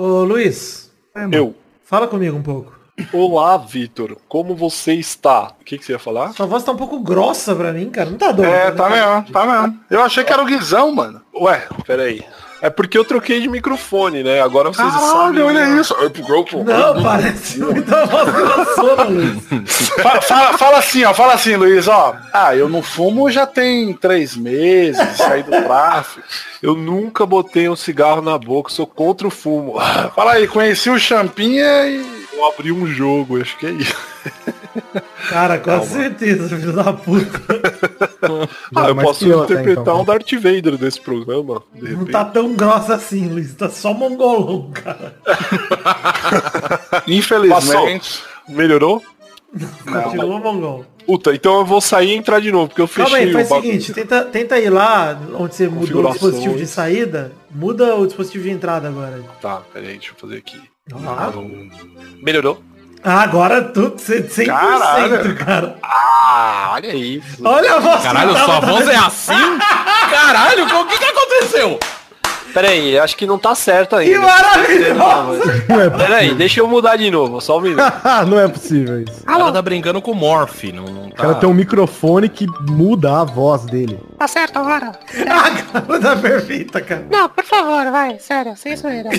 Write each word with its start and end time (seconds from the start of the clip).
Ô 0.00 0.22
Luiz, 0.22 0.92
Eu. 1.32 1.56
fala 1.82 2.06
comigo 2.06 2.36
um 2.36 2.40
pouco. 2.40 2.72
Olá, 3.12 3.56
Vitor. 3.56 4.16
Como 4.28 4.54
você 4.54 4.94
está? 4.94 5.54
O 5.60 5.64
que, 5.64 5.76
que 5.76 5.84
você 5.84 5.90
ia 5.90 5.98
falar? 5.98 6.32
Sua 6.34 6.46
voz 6.46 6.62
tá 6.62 6.70
um 6.70 6.76
pouco 6.76 7.00
grossa 7.00 7.52
pra 7.52 7.72
mim, 7.72 7.90
cara. 7.90 8.08
Não 8.08 8.16
tá 8.16 8.30
doido. 8.30 8.48
É, 8.48 8.66
né? 8.66 8.76
tá 8.76 8.88
mesmo, 8.88 9.32
tá 9.32 9.44
mesmo. 9.44 9.80
Eu 9.90 10.00
achei 10.00 10.22
que 10.22 10.32
era 10.32 10.40
o 10.40 10.46
Guizão, 10.46 10.94
mano. 10.94 11.20
Ué, 11.34 11.66
peraí. 11.84 12.24
É 12.60 12.68
porque 12.68 12.98
eu 12.98 13.04
troquei 13.04 13.40
de 13.40 13.48
microfone, 13.48 14.22
né? 14.24 14.40
Agora 14.40 14.68
vocês 14.70 14.90
sabem. 14.92 15.08
Caralho, 15.12 15.46
olha 15.46 15.66
né? 15.66 15.80
isso. 15.80 15.94
Não, 16.64 17.02
parece 17.02 17.58
muito 17.60 17.94
a 17.94 18.04
voz 18.04 18.28
grossona, 18.34 19.04
Luiz. 19.04 19.88
Fala, 20.02 20.20
fala- 20.22 20.58
fala 20.58 20.78
assim, 20.78 21.04
ó, 21.04 21.14
fala 21.14 21.34
assim, 21.34 21.54
Luiz, 21.56 21.86
ó. 21.86 22.16
Ah, 22.32 22.56
eu 22.56 22.68
não 22.68 22.82
fumo 22.82 23.30
já 23.30 23.46
tem 23.46 23.92
três 23.94 24.36
meses, 24.36 25.16
saí 25.16 25.42
do 25.42 25.50
tráfico. 25.50 26.26
Eu 26.62 26.74
nunca 26.74 27.24
botei 27.24 27.68
um 27.68 27.76
cigarro 27.76 28.20
na 28.20 28.36
boca, 28.36 28.70
sou 28.72 28.86
contra 28.86 29.28
o 29.28 29.30
fumo. 29.30 29.74
Fala 30.16 30.32
aí, 30.32 30.48
conheci 30.48 30.90
o 30.90 30.98
Champinha 30.98 31.86
e. 31.86 32.18
Eu 32.32 32.44
abri 32.46 32.70
um 32.72 32.86
jogo, 32.86 33.40
acho 33.40 33.56
que 33.56 33.66
é 33.66 33.70
isso. 33.70 33.96
Cara, 35.28 35.58
com 35.58 35.82
certeza, 35.82 36.48
filho 36.48 36.72
da 36.72 36.92
puta. 36.92 37.40
Ah, 38.74 38.88
eu 38.88 38.96
posso 38.96 39.30
outra, 39.30 39.54
interpretar 39.54 39.82
então? 39.82 40.00
um 40.00 40.04
Darth 40.04 40.32
Vader 40.32 40.76
desse 40.76 41.00
programa, 41.00 41.62
de 41.72 41.96
Não 41.96 42.04
tá 42.04 42.24
tão 42.24 42.52
grossa 42.54 42.94
assim, 42.96 43.28
Luiz. 43.28 43.54
Tá 43.54 43.70
só 43.70 43.94
mongolão, 43.94 44.70
cara. 44.72 45.14
Infelizmente. 47.06 48.20
Melhorou? 48.48 49.02
Continua 49.84 50.40
mongol. 50.40 50.84
Puta, 51.06 51.34
então 51.34 51.58
eu 51.60 51.64
vou 51.64 51.80
sair 51.80 52.10
e 52.10 52.16
entrar 52.16 52.40
de 52.40 52.52
novo, 52.52 52.68
porque 52.68 52.82
eu 52.82 52.86
fechei 52.86 53.04
Calma 53.04 53.18
aí, 53.18 53.32
faz 53.32 53.46
o 53.46 53.50
bagulho. 53.50 53.66
seguinte, 53.72 53.92
tenta, 53.94 54.24
tenta 54.24 54.58
ir 54.58 54.68
lá 54.68 55.18
onde 55.38 55.54
você 55.54 55.68
mudou 55.68 56.04
o 56.04 56.10
dispositivo 56.10 56.56
de 56.56 56.66
saída, 56.66 57.32
muda 57.50 57.94
o 57.96 58.06
dispositivo 58.06 58.44
de 58.44 58.50
entrada 58.50 58.88
agora. 58.88 59.22
Tá, 59.40 59.62
peraí, 59.72 59.96
deixa 59.96 60.10
eu 60.12 60.16
fazer 60.16 60.36
aqui. 60.38 60.60
Ah, 60.92 61.32
Melhorou? 62.22 62.62
Ah, 63.02 63.22
agora 63.22 63.62
tu 63.62 63.92
100%, 63.96 64.46
Caralho. 64.46 65.36
cara. 65.36 65.76
Ah, 65.82 66.70
olha 66.74 66.94
isso. 66.94 67.42
Olha 67.44 67.74
a 67.74 67.78
voz 67.78 68.02
Caralho, 68.02 68.34
que 68.34 68.40
sua 68.44 68.60
voz 68.60 68.88
é 68.88 68.96
assim? 68.96 69.58
Caralho, 70.10 70.64
o 70.80 70.84
que 70.86 70.98
que 70.98 71.04
aconteceu? 71.04 71.78
Peraí, 72.52 72.98
acho 72.98 73.16
que 73.16 73.26
não 73.26 73.38
tá 73.38 73.54
certo 73.54 73.90
Que 73.96 74.14
ainda. 74.14 74.20
maravilhoso! 74.20 75.40
Não 75.68 75.80
é, 75.80 75.90
Peraí, 75.90 76.34
deixa 76.34 76.60
eu 76.60 76.66
mudar 76.66 76.96
de 76.96 77.10
novo, 77.10 77.40
só 77.40 77.58
um 77.58 77.60
minuto. 77.60 77.82
não 78.26 78.40
é 78.40 78.48
possível 78.48 79.02
isso. 79.02 79.20
O 79.22 79.26
cara 79.26 79.52
tá 79.52 79.62
brincando 79.62 80.00
com 80.02 80.10
o 80.12 80.14
Morph, 80.14 80.64
não, 80.74 80.84
não 80.84 81.06
O 81.06 81.10
tá... 81.10 81.16
cara 81.16 81.34
tem 81.36 81.48
um 81.48 81.54
microfone 81.54 82.28
que 82.28 82.46
muda 82.68 83.20
a 83.20 83.24
voz 83.24 83.64
dele. 83.66 84.00
Tá 84.18 84.26
certo 84.26 84.58
agora? 84.58 84.92
Ah, 85.28 85.50
cara, 85.82 86.00
tá 86.00 86.16
perfeita, 86.16 86.80
cara. 86.80 87.06
Não, 87.10 87.28
por 87.28 87.44
favor, 87.44 87.90
vai, 87.92 88.18
sério, 88.18 88.56
sem 88.56 88.74
zoeira. 88.76 89.10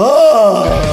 Ah, 0.00 0.87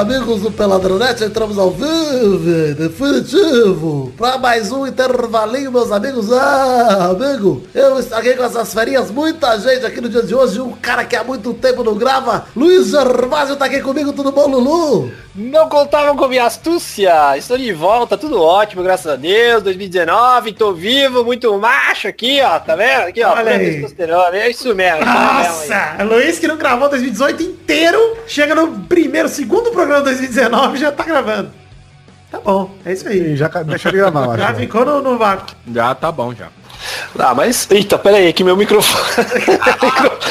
amigos 0.00 0.40
do 0.40 0.50
Peladronete, 0.50 1.24
entramos 1.24 1.58
ao 1.58 1.70
vivo, 1.70 2.74
definitivo, 2.74 4.10
para 4.16 4.38
mais 4.38 4.72
um 4.72 4.86
intervalinho, 4.86 5.70
meus 5.70 5.92
amigos. 5.92 6.32
Ah, 6.32 7.10
amigo, 7.10 7.62
eu 7.74 8.00
estraguei 8.00 8.34
com 8.34 8.42
essas 8.42 8.72
ferinhas, 8.72 9.10
muita 9.10 9.58
gente 9.58 9.84
aqui 9.84 10.00
no 10.00 10.08
dia 10.08 10.22
de 10.22 10.34
hoje, 10.34 10.58
um 10.58 10.72
cara 10.72 11.04
que 11.04 11.14
há 11.14 11.22
muito 11.22 11.52
tempo 11.52 11.84
não 11.84 11.96
grava, 11.96 12.46
Luiz 12.56 12.86
Gervásio 12.86 13.56
tá 13.56 13.66
aqui 13.66 13.82
comigo, 13.82 14.10
tudo 14.14 14.32
bom, 14.32 14.46
Lulu? 14.46 15.12
Não 15.34 15.68
contavam 15.68 16.16
com 16.16 16.26
minha 16.26 16.44
astúcia. 16.44 17.36
Estou 17.36 17.56
de 17.56 17.72
volta, 17.72 18.18
tudo 18.18 18.42
ótimo, 18.42 18.82
graças 18.82 19.06
a 19.06 19.14
Deus. 19.14 19.62
2019, 19.62 20.52
tô 20.52 20.72
vivo, 20.72 21.24
muito 21.24 21.56
macho 21.56 22.08
aqui, 22.08 22.40
ó. 22.42 22.58
Tá 22.58 22.74
vendo? 22.74 23.06
Aqui, 23.08 23.22
ó. 23.22 23.34
Olha 23.34 23.52
aí. 23.52 23.74
testosterona. 23.74 24.36
É 24.36 24.50
isso 24.50 24.74
mesmo. 24.74 24.98
isso 24.98 25.08
mesmo 25.08 25.20
aí. 25.20 25.48
Nossa, 25.48 26.02
Luiz 26.02 26.38
que 26.40 26.48
não 26.48 26.56
gravou 26.56 26.88
2018 26.88 27.42
inteiro, 27.44 28.16
chega 28.26 28.56
no 28.56 28.80
primeiro, 28.80 29.28
segundo 29.28 29.70
programa 29.70 29.89
de 29.98 30.04
2019 30.04 30.76
e 30.76 30.80
já 30.80 30.92
tá 30.92 31.04
gravando. 31.04 31.50
Tá 32.30 32.38
bom, 32.38 32.70
é 32.84 32.92
isso 32.92 33.08
aí. 33.08 33.32
E 33.32 33.36
já 33.36 33.48
deixa 33.48 33.88
ele 33.88 33.98
gravar, 33.98 34.34
Já 34.38 34.54
ficou 34.54 34.84
no, 34.84 35.02
no 35.02 35.18
vácuo. 35.18 35.54
Já 35.72 35.94
tá 35.94 36.12
bom, 36.12 36.34
já. 36.34 36.48
Ah, 37.18 37.34
mas. 37.34 37.66
Eita, 37.70 37.98
peraí, 37.98 38.32
que 38.32 38.42
meu 38.42 38.56
microfone. 38.56 39.04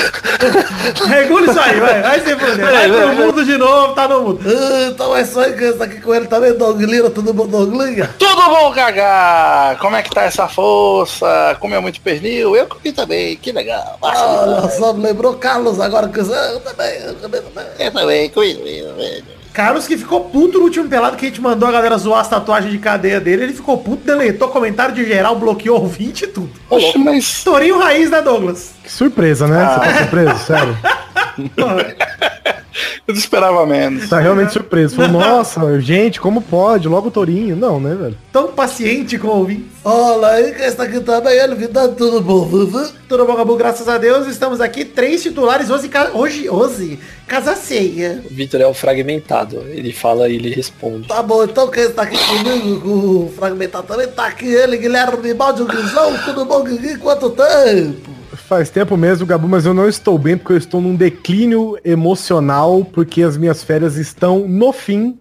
Regula 1.08 1.52
isso 1.52 1.60
aí, 1.60 1.80
vai, 1.80 2.02
vai 2.02 2.20
se 2.22 2.36
fuder. 2.36 2.58
Vai 2.58 2.72
Vai, 2.72 2.90
vai, 2.90 2.90
pro 2.90 3.08
vai. 3.08 3.16
mundo 3.26 3.46
de 3.46 3.58
novo, 3.58 3.94
tá 3.94 4.08
no 4.08 4.22
mundo. 4.22 4.40
Ah, 4.46 4.90
então 4.92 5.16
é 5.16 5.26
só 5.26 5.42
aí 5.42 5.54
que 5.54 5.64
está 5.66 5.86
aqui 5.86 6.02
com 6.02 6.16
ele 6.16 6.28
também, 6.28 6.58
Doglina, 6.58 7.10
tudo 7.10 7.34
bom, 7.34 7.48
Doglinha? 7.48 8.10
Tudo 8.18 8.36
bom, 8.36 8.72
Gagá? 8.72 9.78
Como 9.80 9.96
é 9.96 10.02
que 10.02 10.10
tá 10.10 10.24
essa 10.24 10.48
força? 10.48 11.56
Comeu 11.60 11.82
muito 11.82 12.02
pernil? 12.02 12.56
Eu 12.56 12.66
comi 12.66 12.92
também, 12.92 13.36
que 13.36 13.52
legal. 13.52 13.98
Olha 14.02 14.70
só, 14.70 14.94
me 14.94 15.04
lembrou 15.04 15.36
Carlos 15.36 15.80
agora, 15.80 16.08
que 16.08 16.20
eu 16.20 16.60
também, 16.62 16.96
eu 17.02 17.16
também, 17.16 17.42
também. 17.42 17.66
Eu 17.80 17.92
também, 17.92 18.30
comi 18.30 18.56
também. 18.56 19.24
Carlos 19.54 19.88
que 19.88 19.98
ficou 19.98 20.26
puto 20.26 20.60
no 20.60 20.66
último 20.66 20.88
pelado 20.88 21.18
que 21.18 21.26
a 21.26 21.30
gente 21.30 21.42
mandou 21.42 21.68
a 21.68 21.72
galera 21.72 21.98
zoar 21.98 22.22
as 22.22 22.30
tatuagens 22.30 22.72
de 22.72 22.78
cadeia 22.78 23.20
dele. 23.20 23.44
Ele 23.44 23.54
ficou 23.54 23.78
puto, 23.78 24.06
deletou 24.06 24.50
comentário 24.50 24.94
de 24.94 25.06
geral, 25.06 25.36
bloqueou 25.36 25.82
ouvinte 25.82 26.26
e 26.26 26.28
tudo. 26.28 26.52
Oxe, 26.70 26.98
mas... 26.98 27.44
Torinho 27.44 27.80
raiz, 27.80 28.10
né, 28.10 28.22
Douglas? 28.22 28.72
Que 28.84 28.92
surpresa, 28.92 29.48
né? 29.48 29.66
Você 29.66 29.80
tá 29.80 29.98
surpreso, 29.98 30.46
sério. 30.46 30.78
Eu 33.08 33.14
não 33.14 33.20
esperava 33.20 33.66
menos. 33.66 34.10
Tá 34.10 34.20
realmente 34.20 34.54
surpreso. 34.54 34.96
Falou, 34.96 35.12
nossa, 35.12 35.80
gente, 35.80 36.20
como 36.20 36.42
pode? 36.42 36.88
Logo 36.88 37.08
o 37.08 37.12
Torinho. 37.12 37.56
Não, 37.56 37.80
né, 37.80 37.96
velho? 37.96 38.18
Tão 38.32 38.50
paciente 38.50 39.18
com 39.18 39.28
o 39.28 39.38
ouvinte. 39.38 39.66
Quem 40.56 40.66
está 40.66 40.84
aqui 40.84 41.00
também, 41.00 41.34
ele 41.34 41.56
vida, 41.56 41.88
tudo 41.90 42.22
bom? 42.22 42.48
Tudo 43.08 43.26
bom, 43.26 43.36
Gabu? 43.36 43.56
Graças 43.56 43.88
a 43.88 43.98
Deus, 43.98 44.28
estamos 44.28 44.62
aqui. 44.62 44.86
Três 44.86 45.24
titulares 45.24 45.70
hoje, 45.70 45.90
hoje, 46.14 46.50
hoje, 46.50 47.00
casa 47.28 47.56
ceia. 47.56 48.22
O 48.30 48.34
Vitor 48.34 48.62
é 48.62 48.68
o 48.68 48.74
fragmentado. 48.74 49.64
Ele 49.70 49.92
fala 49.92 50.30
e 50.30 50.36
ele 50.36 50.54
responde. 50.54 51.08
Tá 51.08 51.24
bom, 51.24 51.44
então 51.44 51.70
quem 51.70 51.84
está 51.84 52.04
aqui 52.04 52.18
comigo, 52.18 52.82
com 52.82 52.90
o 52.90 53.34
Fragmentado 53.36 53.88
também, 53.88 54.08
tá 54.08 54.28
aqui 54.28 54.48
ele, 54.48 54.78
Guilherme 54.78 55.34
Balde, 55.34 55.64
o 55.64 55.66
Guizão, 55.66 56.18
tudo 56.26 56.46
bom, 56.46 56.64
Guigui? 56.64 56.98
Quanto 56.98 57.32
tempo? 57.32 58.19
Faz 58.34 58.70
tempo 58.70 58.96
mesmo, 58.96 59.26
Gabu, 59.26 59.48
mas 59.48 59.66
eu 59.66 59.74
não 59.74 59.88
estou 59.88 60.18
bem 60.18 60.38
porque 60.38 60.54
eu 60.54 60.58
estou 60.58 60.82
num 60.82 60.96
declínio 60.96 61.78
emocional 61.84 62.86
porque 62.86 63.24
as 63.24 63.38
minhas 63.38 63.64
férias 63.64 63.98
estão 63.98 64.48
no 64.48 64.72
fim. 64.72 65.18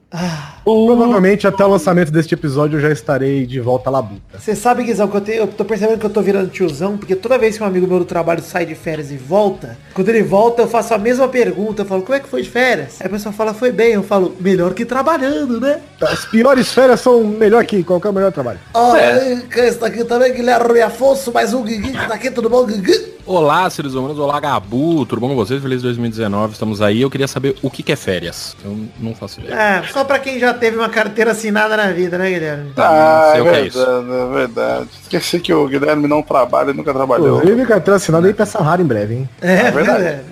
Provavelmente 0.69 1.47
até 1.47 1.65
o 1.65 1.69
lançamento 1.69 2.13
deste 2.13 2.35
episódio 2.35 2.77
eu 2.77 2.81
já 2.83 2.93
estarei 2.93 3.47
de 3.47 3.59
volta 3.59 3.89
à 3.89 3.93
labuta. 3.93 4.39
Você 4.39 4.55
sabe, 4.55 4.85
Guizão, 4.85 5.09
que 5.09 5.17
eu, 5.17 5.21
te- 5.23 5.33
eu 5.33 5.47
tô 5.47 5.65
percebendo 5.65 5.99
que 5.99 6.05
eu 6.05 6.11
tô 6.11 6.21
virando 6.21 6.51
tiozão, 6.51 6.99
porque 6.99 7.17
toda 7.17 7.39
vez 7.39 7.57
que 7.57 7.63
um 7.63 7.67
amigo 7.67 7.87
meu 7.87 8.01
do 8.01 8.05
trabalho 8.05 8.43
sai 8.43 8.67
de 8.67 8.75
férias 8.75 9.11
e 9.11 9.17
volta, 9.17 9.79
quando 9.95 10.11
ele 10.11 10.23
volta 10.23 10.61
eu 10.61 10.69
faço 10.69 10.93
a 10.93 10.99
mesma 10.99 11.27
pergunta, 11.27 11.81
eu 11.81 11.87
falo, 11.87 12.03
como 12.03 12.15
é 12.17 12.21
que 12.21 12.29
foi 12.29 12.43
de 12.43 12.51
férias? 12.51 12.97
Aí 13.01 13.07
a 13.07 13.11
pessoa 13.11 13.33
fala, 13.33 13.55
foi 13.55 13.73
bem, 13.73 13.93
eu 13.95 14.03
falo, 14.03 14.37
melhor 14.39 14.75
que 14.75 14.85
trabalhando, 14.85 15.59
né? 15.59 15.81
As 16.03 16.27
piores 16.27 16.71
férias 16.71 17.01
são 17.01 17.25
melhor 17.25 17.65
que 17.65 17.83
qualquer 17.83 18.13
melhor 18.13 18.31
trabalho. 18.31 18.59
Olha 18.75 19.43
quem 19.51 19.65
está 19.65 19.87
aqui 19.87 20.05
também, 20.05 20.35
Guilherme 20.35 20.83
Afonso, 20.83 21.33
mais 21.33 21.55
um 21.55 21.63
Guigui 21.63 21.93
que 21.93 22.07
tá 22.07 22.13
aqui, 22.15 22.31
tudo 22.31 22.51
bom, 22.51 22.67
Guigui? 22.67 23.17
Olá, 23.31 23.69
seres 23.69 23.93
humanos. 23.93 24.19
Olá, 24.19 24.41
Gabu. 24.41 25.05
Tudo 25.05 25.21
bom 25.21 25.29
com 25.29 25.37
vocês? 25.37 25.61
Feliz 25.61 25.83
2019. 25.83 26.55
Estamos 26.55 26.81
aí. 26.81 27.03
Eu 27.03 27.11
queria 27.11 27.29
saber 27.29 27.57
o 27.61 27.69
que, 27.71 27.83
que 27.83 27.93
é 27.93 27.97
férias. 27.97 28.57
Eu 28.65 28.87
não 28.99 29.15
faço 29.15 29.39
ideia. 29.41 29.55
É, 29.55 29.83
só 29.93 30.03
pra 30.03 30.19
quem 30.19 30.39
já 30.39 30.55
teve 30.55 30.79
uma 30.79 30.89
carteira 30.89 31.33
assinada 31.33 31.77
na 31.77 31.89
vida, 31.93 32.17
né, 32.17 32.31
Guilherme? 32.31 32.73
Ah, 32.79 33.25
Não 33.27 33.33
sei 33.33 33.39
é 33.39 33.43
o 33.43 33.45
que 33.45 33.51
é 33.61 33.67
isso. 33.67 33.79
verdade, 33.79 34.11
é 34.11 34.35
verdade. 34.35 34.89
Esqueci 35.03 35.41
que 35.41 35.53
o 35.53 35.69
Guilherme 35.69 36.09
não 36.09 36.23
trabalha, 36.23 36.73
nunca 36.73 36.95
trabalhou. 36.95 37.37
Inclusive, 37.37 37.67
carteira 37.67 37.97
assinada 37.97 38.27
aí 38.27 38.33
pra 38.33 38.47
Sahara 38.47 38.81
em 38.81 38.87
breve, 38.87 39.15
hein? 39.15 39.29
É, 39.43 39.71
verdade. 39.73 40.05
é, 40.05 40.25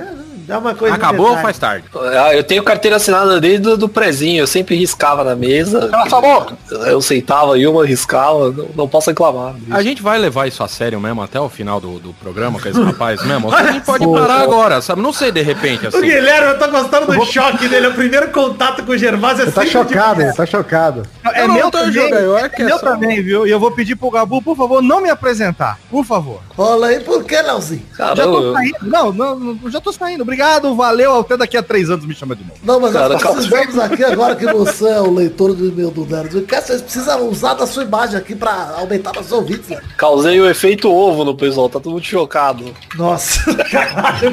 dá 0.46 0.58
uma 0.58 0.74
coisa 0.74 0.94
Acabou 0.94 1.30
ou 1.30 1.36
faz 1.38 1.58
tarde? 1.58 1.84
Ah, 1.94 2.34
Eu 2.34 2.44
tenho 2.44 2.62
carteira 2.62 2.96
assinada 2.96 3.40
desde 3.40 3.68
o 3.68 3.76
do 3.76 3.88
prezinho. 3.88 4.40
Eu 4.42 4.46
sempre 4.46 4.76
riscava 4.76 5.24
na 5.24 5.34
mesa. 5.34 5.88
Cala 5.88 6.08
sua 6.08 6.20
boca! 6.20 6.56
Eu 6.86 7.00
sentava 7.00 7.58
e 7.58 7.66
uma 7.66 7.84
riscava. 7.84 8.50
Não, 8.52 8.68
não 8.74 8.88
posso 8.88 9.10
reclamar. 9.10 9.54
A 9.70 9.82
gente 9.82 10.02
vai 10.02 10.18
levar 10.18 10.46
isso 10.46 10.62
a 10.62 10.68
sério 10.68 11.00
mesmo 11.00 11.22
até 11.22 11.40
o 11.40 11.48
final 11.48 11.80
do, 11.80 11.98
do 11.98 12.12
programa 12.14 12.60
com 12.60 12.68
esse 12.68 12.80
rapaz 12.82 13.24
mesmo? 13.24 13.52
A 13.54 13.72
gente 13.72 13.84
pode 13.84 14.06
parar 14.06 14.40
agora, 14.40 14.80
sabe? 14.80 15.00
Não 15.02 15.12
sei, 15.12 15.30
de 15.32 15.42
repente, 15.42 15.84
O 15.84 15.88
assim. 15.88 16.00
Guilherme, 16.00 16.48
eu 16.52 16.58
tô 16.58 16.68
gostando 16.68 17.06
do 17.06 17.24
choque 17.26 17.68
dele. 17.68 17.88
O 17.88 17.94
primeiro 17.94 18.30
contato 18.30 18.84
com 18.84 18.92
o 18.92 18.98
Gervásio 18.98 19.48
é 19.48 19.50
tá 19.50 19.64
chocado, 19.66 20.22
ele 20.22 20.32
tá 20.32 20.46
chocado. 20.46 21.02
É 21.34 21.46
meu 21.48 21.70
também, 21.70 21.92
jogando, 21.92 22.36
é 22.38 22.50
é 22.52 22.64
meu 22.64 22.78
só- 22.78 22.86
também, 22.86 23.22
viu? 23.22 23.46
E 23.46 23.50
eu 23.50 23.58
vou 23.58 23.70
pedir 23.72 23.96
pro 23.96 24.10
Gabu, 24.10 24.40
por 24.42 24.56
favor, 24.56 24.80
não 24.82 25.00
me 25.00 25.10
apresentar. 25.10 25.78
Por 25.90 26.04
favor. 26.04 26.40
Olha 26.56 26.86
aí, 26.86 27.00
por 27.00 27.24
que, 27.24 27.40
Leozinho? 27.40 27.82
Já 27.98 28.14
tô 28.14 28.52
saindo. 28.52 28.76
Não, 28.82 29.12
não, 29.12 29.36
não, 29.38 29.70
já 29.70 29.80
tô 29.80 29.92
saindo, 29.92 30.22
obrigado. 30.22 30.35
Obrigado, 30.36 30.74
valeu, 30.76 31.18
até 31.20 31.36
daqui 31.36 31.56
a 31.56 31.62
três 31.62 31.88
anos 31.90 32.04
me 32.04 32.14
chama 32.14 32.36
de 32.36 32.42
novo. 32.44 32.54
Não, 32.62 32.78
mas 32.78 32.92
Cara, 32.92 33.14
nós 33.14 33.22
calma. 33.22 33.40
precisamos 33.40 33.78
aqui, 33.78 34.04
agora 34.04 34.36
que 34.36 34.46
você 34.52 34.88
é 34.88 35.00
o 35.00 35.12
leitor 35.12 35.54
do 35.54 35.66
e-mail 35.66 35.90
do 35.90 36.04
Nerdcast, 36.04 36.66
vocês 36.68 36.82
precisam 36.82 37.28
usar 37.28 37.54
da 37.54 37.66
sua 37.66 37.84
imagem 37.84 38.18
aqui 38.18 38.34
pra 38.34 38.74
aumentar 38.78 39.14
nossos 39.14 39.32
ouvintes. 39.32 39.68
né? 39.68 39.80
Causei 39.96 40.38
o 40.40 40.48
efeito 40.48 40.90
ovo 40.92 41.24
no 41.24 41.34
pessoal, 41.34 41.68
tá 41.70 41.80
todo 41.80 41.94
mundo 41.94 42.04
chocado. 42.04 42.64
Nossa, 42.96 43.54
caralho. 43.64 44.32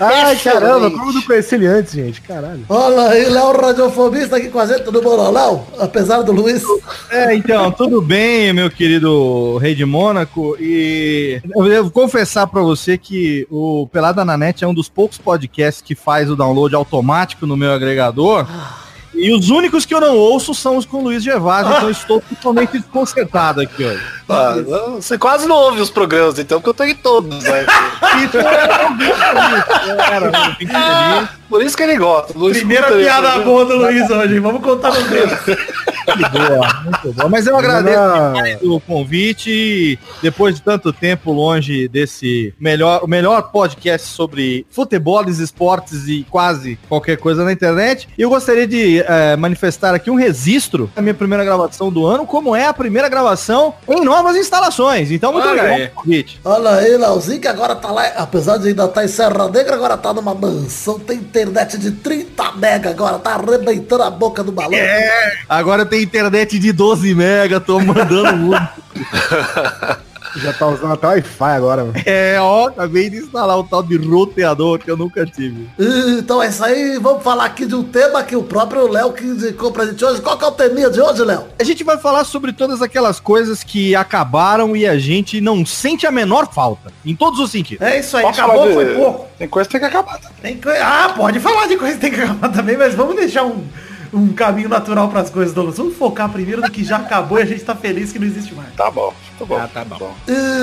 Ai, 0.00 0.36
caramba, 0.36 0.90
como 0.90 1.10
eu 1.10 1.14
não 1.14 1.22
conheci 1.22 1.54
ele 1.54 1.66
antes, 1.66 1.92
gente? 1.92 2.20
Caralho. 2.22 2.64
Olha 2.68 3.08
aí, 3.08 3.28
Léo 3.28 3.52
Radiofobista 3.60 4.36
aqui 4.36 4.48
com 4.48 4.58
a 4.58 4.66
gente, 4.66 4.82
tudo 4.82 5.00
bom, 5.00 5.30
Léo? 5.30 5.62
Apesar 5.78 6.22
do 6.22 6.32
Luiz. 6.32 6.62
É, 7.10 7.34
então, 7.34 7.70
tudo 7.70 8.00
bem, 8.02 8.52
meu 8.52 8.70
querido 8.70 9.58
rei 9.58 9.74
de 9.74 9.84
Mônaco, 9.84 10.56
e 10.58 11.40
eu 11.54 11.64
devo 11.64 11.90
confessar 11.90 12.46
pra 12.46 12.62
você 12.62 12.96
que 12.98 13.46
o 13.50 13.86
Pelada 13.92 14.24
na 14.24 14.36
Net 14.40 14.64
é 14.64 14.66
um 14.66 14.74
dos 14.74 14.88
poucos 14.88 15.18
podcasts 15.18 15.80
que 15.80 15.94
faz 15.94 16.30
o 16.30 16.34
download 16.34 16.74
automático 16.74 17.46
no 17.46 17.56
meu 17.56 17.72
agregador, 17.72 18.46
e 19.12 19.32
os 19.32 19.50
únicos 19.50 19.84
que 19.84 19.94
eu 19.94 20.00
não 20.00 20.16
ouço 20.16 20.54
são 20.54 20.76
os 20.76 20.86
com 20.86 20.98
o 20.98 21.02
Luiz 21.02 21.22
Gervásio, 21.22 21.72
então 21.72 21.84
eu 21.84 21.90
estou 21.90 22.20
totalmente 22.20 22.78
desconcertado 22.78 23.60
aqui 23.60 23.84
hoje. 23.84 24.02
Ah, 24.28 24.54
não, 24.66 24.94
você 24.94 25.18
quase 25.18 25.46
não 25.46 25.56
ouve 25.56 25.80
os 25.80 25.90
programas, 25.90 26.38
então, 26.38 26.58
porque 26.58 26.70
eu 26.70 26.74
tô 26.74 26.84
em 26.84 26.94
todos, 26.94 27.42
né? 27.42 27.66
Isso 28.24 28.38
era 28.38 28.88
um 28.88 28.96
vídeo 28.96 29.14
feliz, 29.14 29.64
era 30.10 30.28
um 30.28 30.32
vídeo 30.32 30.68
feliz. 30.68 31.39
Por 31.50 31.62
isso 31.62 31.76
que 31.76 31.82
ele 31.82 31.98
gosta. 31.98 32.32
Não 32.34 32.48
Primeira 32.50 32.92
piada 32.92 33.40
boa 33.40 33.64
do 33.64 33.76
Luiz 33.76 34.08
hoje. 34.08 34.38
Vamos 34.38 34.62
contar 34.62 34.94
nos 34.94 35.10
dedos. 35.10 35.38
Que 35.40 36.28
boa, 36.30 36.82
muito 36.84 37.12
boa. 37.12 37.28
Mas 37.28 37.46
eu 37.46 37.56
agradeço 37.56 38.74
o 38.74 38.80
convite 38.80 39.50
e 39.50 39.98
depois 40.22 40.54
de 40.54 40.62
tanto 40.62 40.92
tempo 40.92 41.32
longe 41.32 41.88
desse 41.88 42.54
melhor, 42.58 43.02
o 43.04 43.06
melhor 43.06 43.50
podcast 43.50 44.08
sobre 44.08 44.66
futebol, 44.70 45.22
esportes 45.28 46.08
e 46.08 46.26
quase 46.30 46.78
qualquer 46.88 47.16
coisa 47.16 47.44
na 47.44 47.52
internet, 47.52 48.08
eu 48.16 48.30
gostaria 48.30 48.66
de 48.66 49.00
eh, 49.00 49.36
manifestar 49.36 49.94
aqui 49.94 50.10
um 50.10 50.14
registro 50.14 50.90
da 50.94 51.02
minha 51.02 51.14
primeira 51.14 51.44
gravação 51.44 51.90
do 51.90 52.06
ano, 52.06 52.26
como 52.26 52.56
é 52.56 52.66
a 52.66 52.72
primeira 52.72 53.08
gravação 53.08 53.74
em 53.88 54.04
novas 54.04 54.36
instalações. 54.36 55.10
Então, 55.10 55.32
muito 55.32 55.48
Olha 55.48 55.62
obrigado 55.62 55.90
convite. 55.94 56.40
Olha 56.44 56.70
aí, 56.70 56.96
Léozinho, 56.96 57.40
que 57.40 57.48
agora 57.48 57.74
tá 57.74 57.90
lá, 57.90 58.06
apesar 58.16 58.56
de 58.56 58.68
ainda 58.68 58.84
estar 58.84 59.04
em 59.04 59.08
Serra 59.08 59.48
Negra, 59.48 59.74
agora 59.74 59.96
tá 59.96 60.12
numa 60.12 60.34
mansão, 60.34 60.98
tem 60.98 61.18
internet 61.40 61.78
de 61.78 61.90
30 61.92 62.52
mega 62.52 62.90
agora, 62.90 63.18
tá 63.18 63.34
arrebentando 63.34 64.02
a 64.02 64.10
boca 64.10 64.42
do 64.42 64.52
balão. 64.52 64.78
Agora 65.48 65.86
tem 65.86 66.02
internet 66.02 66.58
de 66.58 66.72
12 66.72 67.14
mega, 67.14 67.60
tô 67.60 67.80
mandando 67.80 68.36
muito. 68.36 68.70
Já 70.36 70.52
tá 70.52 70.66
usando 70.68 70.92
até 70.92 71.06
Wi-Fi 71.06 71.44
agora, 71.56 71.84
mano. 71.84 71.94
É, 72.06 72.36
ó, 72.40 72.68
acabei 72.68 73.10
de 73.10 73.16
instalar 73.18 73.58
o 73.58 73.64
tal 73.64 73.82
de 73.82 73.96
roteador 73.96 74.78
que 74.78 74.90
eu 74.90 74.96
nunca 74.96 75.26
tive. 75.26 75.68
Então 76.18 76.42
é 76.42 76.48
isso 76.48 76.64
aí, 76.64 76.98
vamos 76.98 77.22
falar 77.22 77.44
aqui 77.46 77.66
de 77.66 77.74
um 77.74 77.82
tema 77.82 78.22
que 78.22 78.36
o 78.36 78.42
próprio 78.42 78.86
Léo 78.88 79.12
que 79.12 79.24
indicou 79.24 79.72
pra 79.72 79.86
gente 79.86 80.04
hoje. 80.04 80.20
Qual 80.20 80.36
que 80.38 80.44
é 80.44 80.48
o 80.48 80.52
teminha 80.52 80.88
de 80.90 81.00
hoje, 81.00 81.22
Léo? 81.24 81.44
A 81.58 81.64
gente 81.64 81.82
vai 81.82 81.98
falar 81.98 82.24
sobre 82.24 82.52
todas 82.52 82.80
aquelas 82.82 83.18
coisas 83.18 83.64
que 83.64 83.94
acabaram 83.96 84.76
e 84.76 84.86
a 84.86 84.98
gente 84.98 85.40
não 85.40 85.64
sente 85.66 86.06
a 86.06 86.10
menor 86.10 86.52
falta. 86.52 86.92
Em 87.04 87.14
todos 87.16 87.40
os 87.40 87.50
sentidos. 87.50 87.86
É 87.86 87.98
isso 87.98 88.16
aí, 88.16 88.22
Posso 88.22 88.40
acabou, 88.40 88.68
de- 88.68 88.74
foi 88.74 88.94
pouco. 88.94 89.26
Tem 89.38 89.48
coisa 89.48 89.68
que 89.68 89.72
tem 89.72 89.80
que 89.80 89.86
acabar. 89.96 90.18
tá? 90.20 90.30
Tem 90.42 90.60
Ah, 90.82 91.12
pode 91.16 91.40
falar 91.40 91.66
de 91.66 91.76
coisa 91.76 91.94
que 91.94 92.00
tem 92.00 92.10
que 92.12 92.20
acabar 92.20 92.48
também, 92.50 92.76
mas 92.76 92.94
vamos 92.94 93.16
deixar 93.16 93.44
um, 93.44 93.64
um 94.12 94.32
caminho 94.32 94.68
natural 94.68 95.08
para 95.08 95.20
as 95.20 95.30
coisas, 95.30 95.54
Douglas. 95.54 95.76
Vamos 95.78 95.96
focar 95.96 96.28
primeiro 96.28 96.60
no 96.60 96.70
que 96.70 96.84
já 96.84 96.96
acabou 96.96 97.38
e 97.38 97.42
a 97.42 97.46
gente 97.46 97.62
tá 97.62 97.74
feliz 97.74 98.12
que 98.12 98.18
não 98.18 98.26
existe 98.26 98.54
mais. 98.54 98.74
Tá 98.74 98.90
bom, 98.90 99.12
tá 99.38 99.44
bom. 99.44 99.56
Ah, 99.56 99.68
tá 99.72 99.84
bom. 99.84 100.14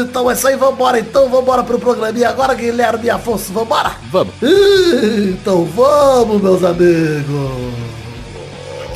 Então 0.01 0.29
é 0.29 0.33
isso 0.33 0.47
aí, 0.47 0.55
vambora 0.55 0.99
então, 0.99 1.29
vambora 1.29 1.63
pro 1.63 1.79
programinha 1.79 2.29
agora, 2.29 2.53
Guilherme 2.53 3.09
Afonso, 3.09 3.53
vambora? 3.53 3.91
Vamos. 4.11 4.33
Então 4.41 5.65
vamos, 5.65 6.41
meus 6.41 6.63
amigos. 6.63 7.73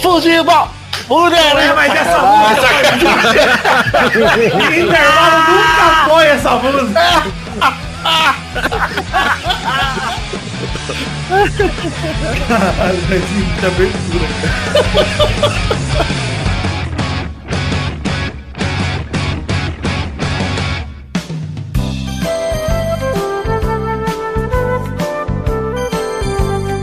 Futebol! 0.02 0.70
É, 1.12 1.74
mas 1.74 1.94
essa 1.94 2.20
música 2.20 2.68
foi 4.14 4.46
Intervalo 4.80 5.40
nunca 5.52 6.06
foi 6.08 6.26
essa 6.28 6.52
música. 6.56 7.02
Caralho, 12.48 12.98
que 13.60 13.66
abertura. 13.66 14.28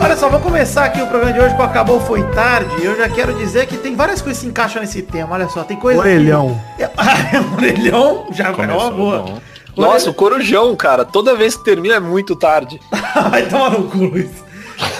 Olha 0.00 0.16
só, 0.16 0.28
vamos 0.28 0.46
começar 0.46 0.84
aqui 0.84 1.02
o 1.02 1.06
programa 1.06 1.32
de 1.32 1.40
hoje 1.40 1.54
com 1.56 1.62
Acabou 1.62 2.00
Foi 2.00 2.22
Tarde. 2.30 2.84
Eu 2.84 2.96
já 2.96 3.08
quero 3.08 3.34
dizer 3.34 3.66
que 3.66 3.76
tem 3.76 3.96
várias 3.96 4.22
coisas 4.22 4.38
que 4.38 4.46
se 4.46 4.50
encaixam 4.50 4.80
nesse 4.80 5.02
tema. 5.02 5.34
Olha 5.34 5.48
só, 5.48 5.64
tem 5.64 5.76
coisa 5.76 5.98
Orelhão. 5.98 6.58
Que... 6.76 6.84
orelhão 7.56 8.26
já 8.30 8.44
é 8.44 8.48
uma 8.48 8.54
Começou 8.56 8.92
boa. 8.92 9.18
bom. 9.22 9.38
Nossa, 9.78 10.10
o 10.10 10.14
Corujão, 10.14 10.74
cara, 10.76 11.04
toda 11.04 11.34
vez 11.34 11.56
que 11.56 11.64
termina 11.64 11.94
é 11.94 12.00
muito 12.00 12.34
tarde. 12.36 12.80
Vai 13.30 13.46
tomar 13.48 13.70
no 13.70 13.84
cu, 13.84 13.98
Luiz. 13.98 14.30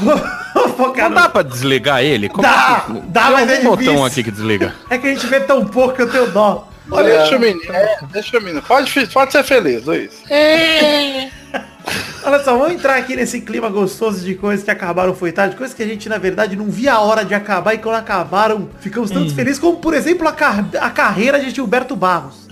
Não 0.00 1.10
dá 1.14 1.28
pra 1.28 1.42
desligar 1.42 2.02
ele? 2.02 2.28
Como 2.28 2.42
Dá, 2.42 2.84
que- 2.86 2.92
dá, 3.08 3.22
Tem 3.25 3.32
mas 3.32 3.42
é 3.50 3.56
difícil. 3.60 3.76
botão 3.76 4.04
aqui 4.04 4.22
que 4.25 4.30
desliga. 4.30 4.75
É 4.90 4.98
que 4.98 5.06
a 5.06 5.10
gente 5.10 5.26
vê 5.26 5.40
tão 5.40 5.64
pouco 5.64 5.94
que 5.94 6.02
eu 6.02 6.10
tenho 6.10 6.26
dó. 6.30 6.66
Olha, 6.90 7.19
deixa 7.19 7.36
o 7.36 7.40
menino, 7.40 7.60
deixa 8.10 8.38
o 8.38 8.40
menino. 8.42 8.62
Pode, 8.62 9.06
pode 9.08 9.30
ser 9.32 9.44
feliz, 9.44 9.84
Luiz. 9.84 10.22
Olha 12.28 12.44
só, 12.44 12.58
vamos 12.58 12.75
entrar 12.75 12.96
aqui 12.96 13.16
nesse 13.16 13.40
clima 13.40 13.70
gostoso 13.70 14.22
de 14.22 14.34
coisas 14.34 14.62
que 14.62 14.70
acabaram 14.70 15.14
foi 15.14 15.32
tarde, 15.32 15.56
coisas 15.56 15.75
que 15.75 15.82
a 15.82 15.86
gente, 15.86 16.10
na 16.10 16.19
verdade, 16.19 16.56
não 16.56 16.66
via 16.66 16.92
a 16.92 17.00
hora 17.00 17.25
de 17.25 17.32
acabar 17.34 17.72
e 17.72 17.78
quando 17.78 17.94
acabaram, 17.94 18.69
ficamos 18.80 19.10
tanto 19.10 19.34
felizes, 19.34 19.58
como, 19.58 19.78
por 19.78 19.94
exemplo, 19.94 20.28
a, 20.28 20.32
car- 20.32 20.66
a 20.78 20.90
carreira 20.90 21.40
de 21.40 21.48
Gilberto 21.48 21.96
Barros. 21.96 22.46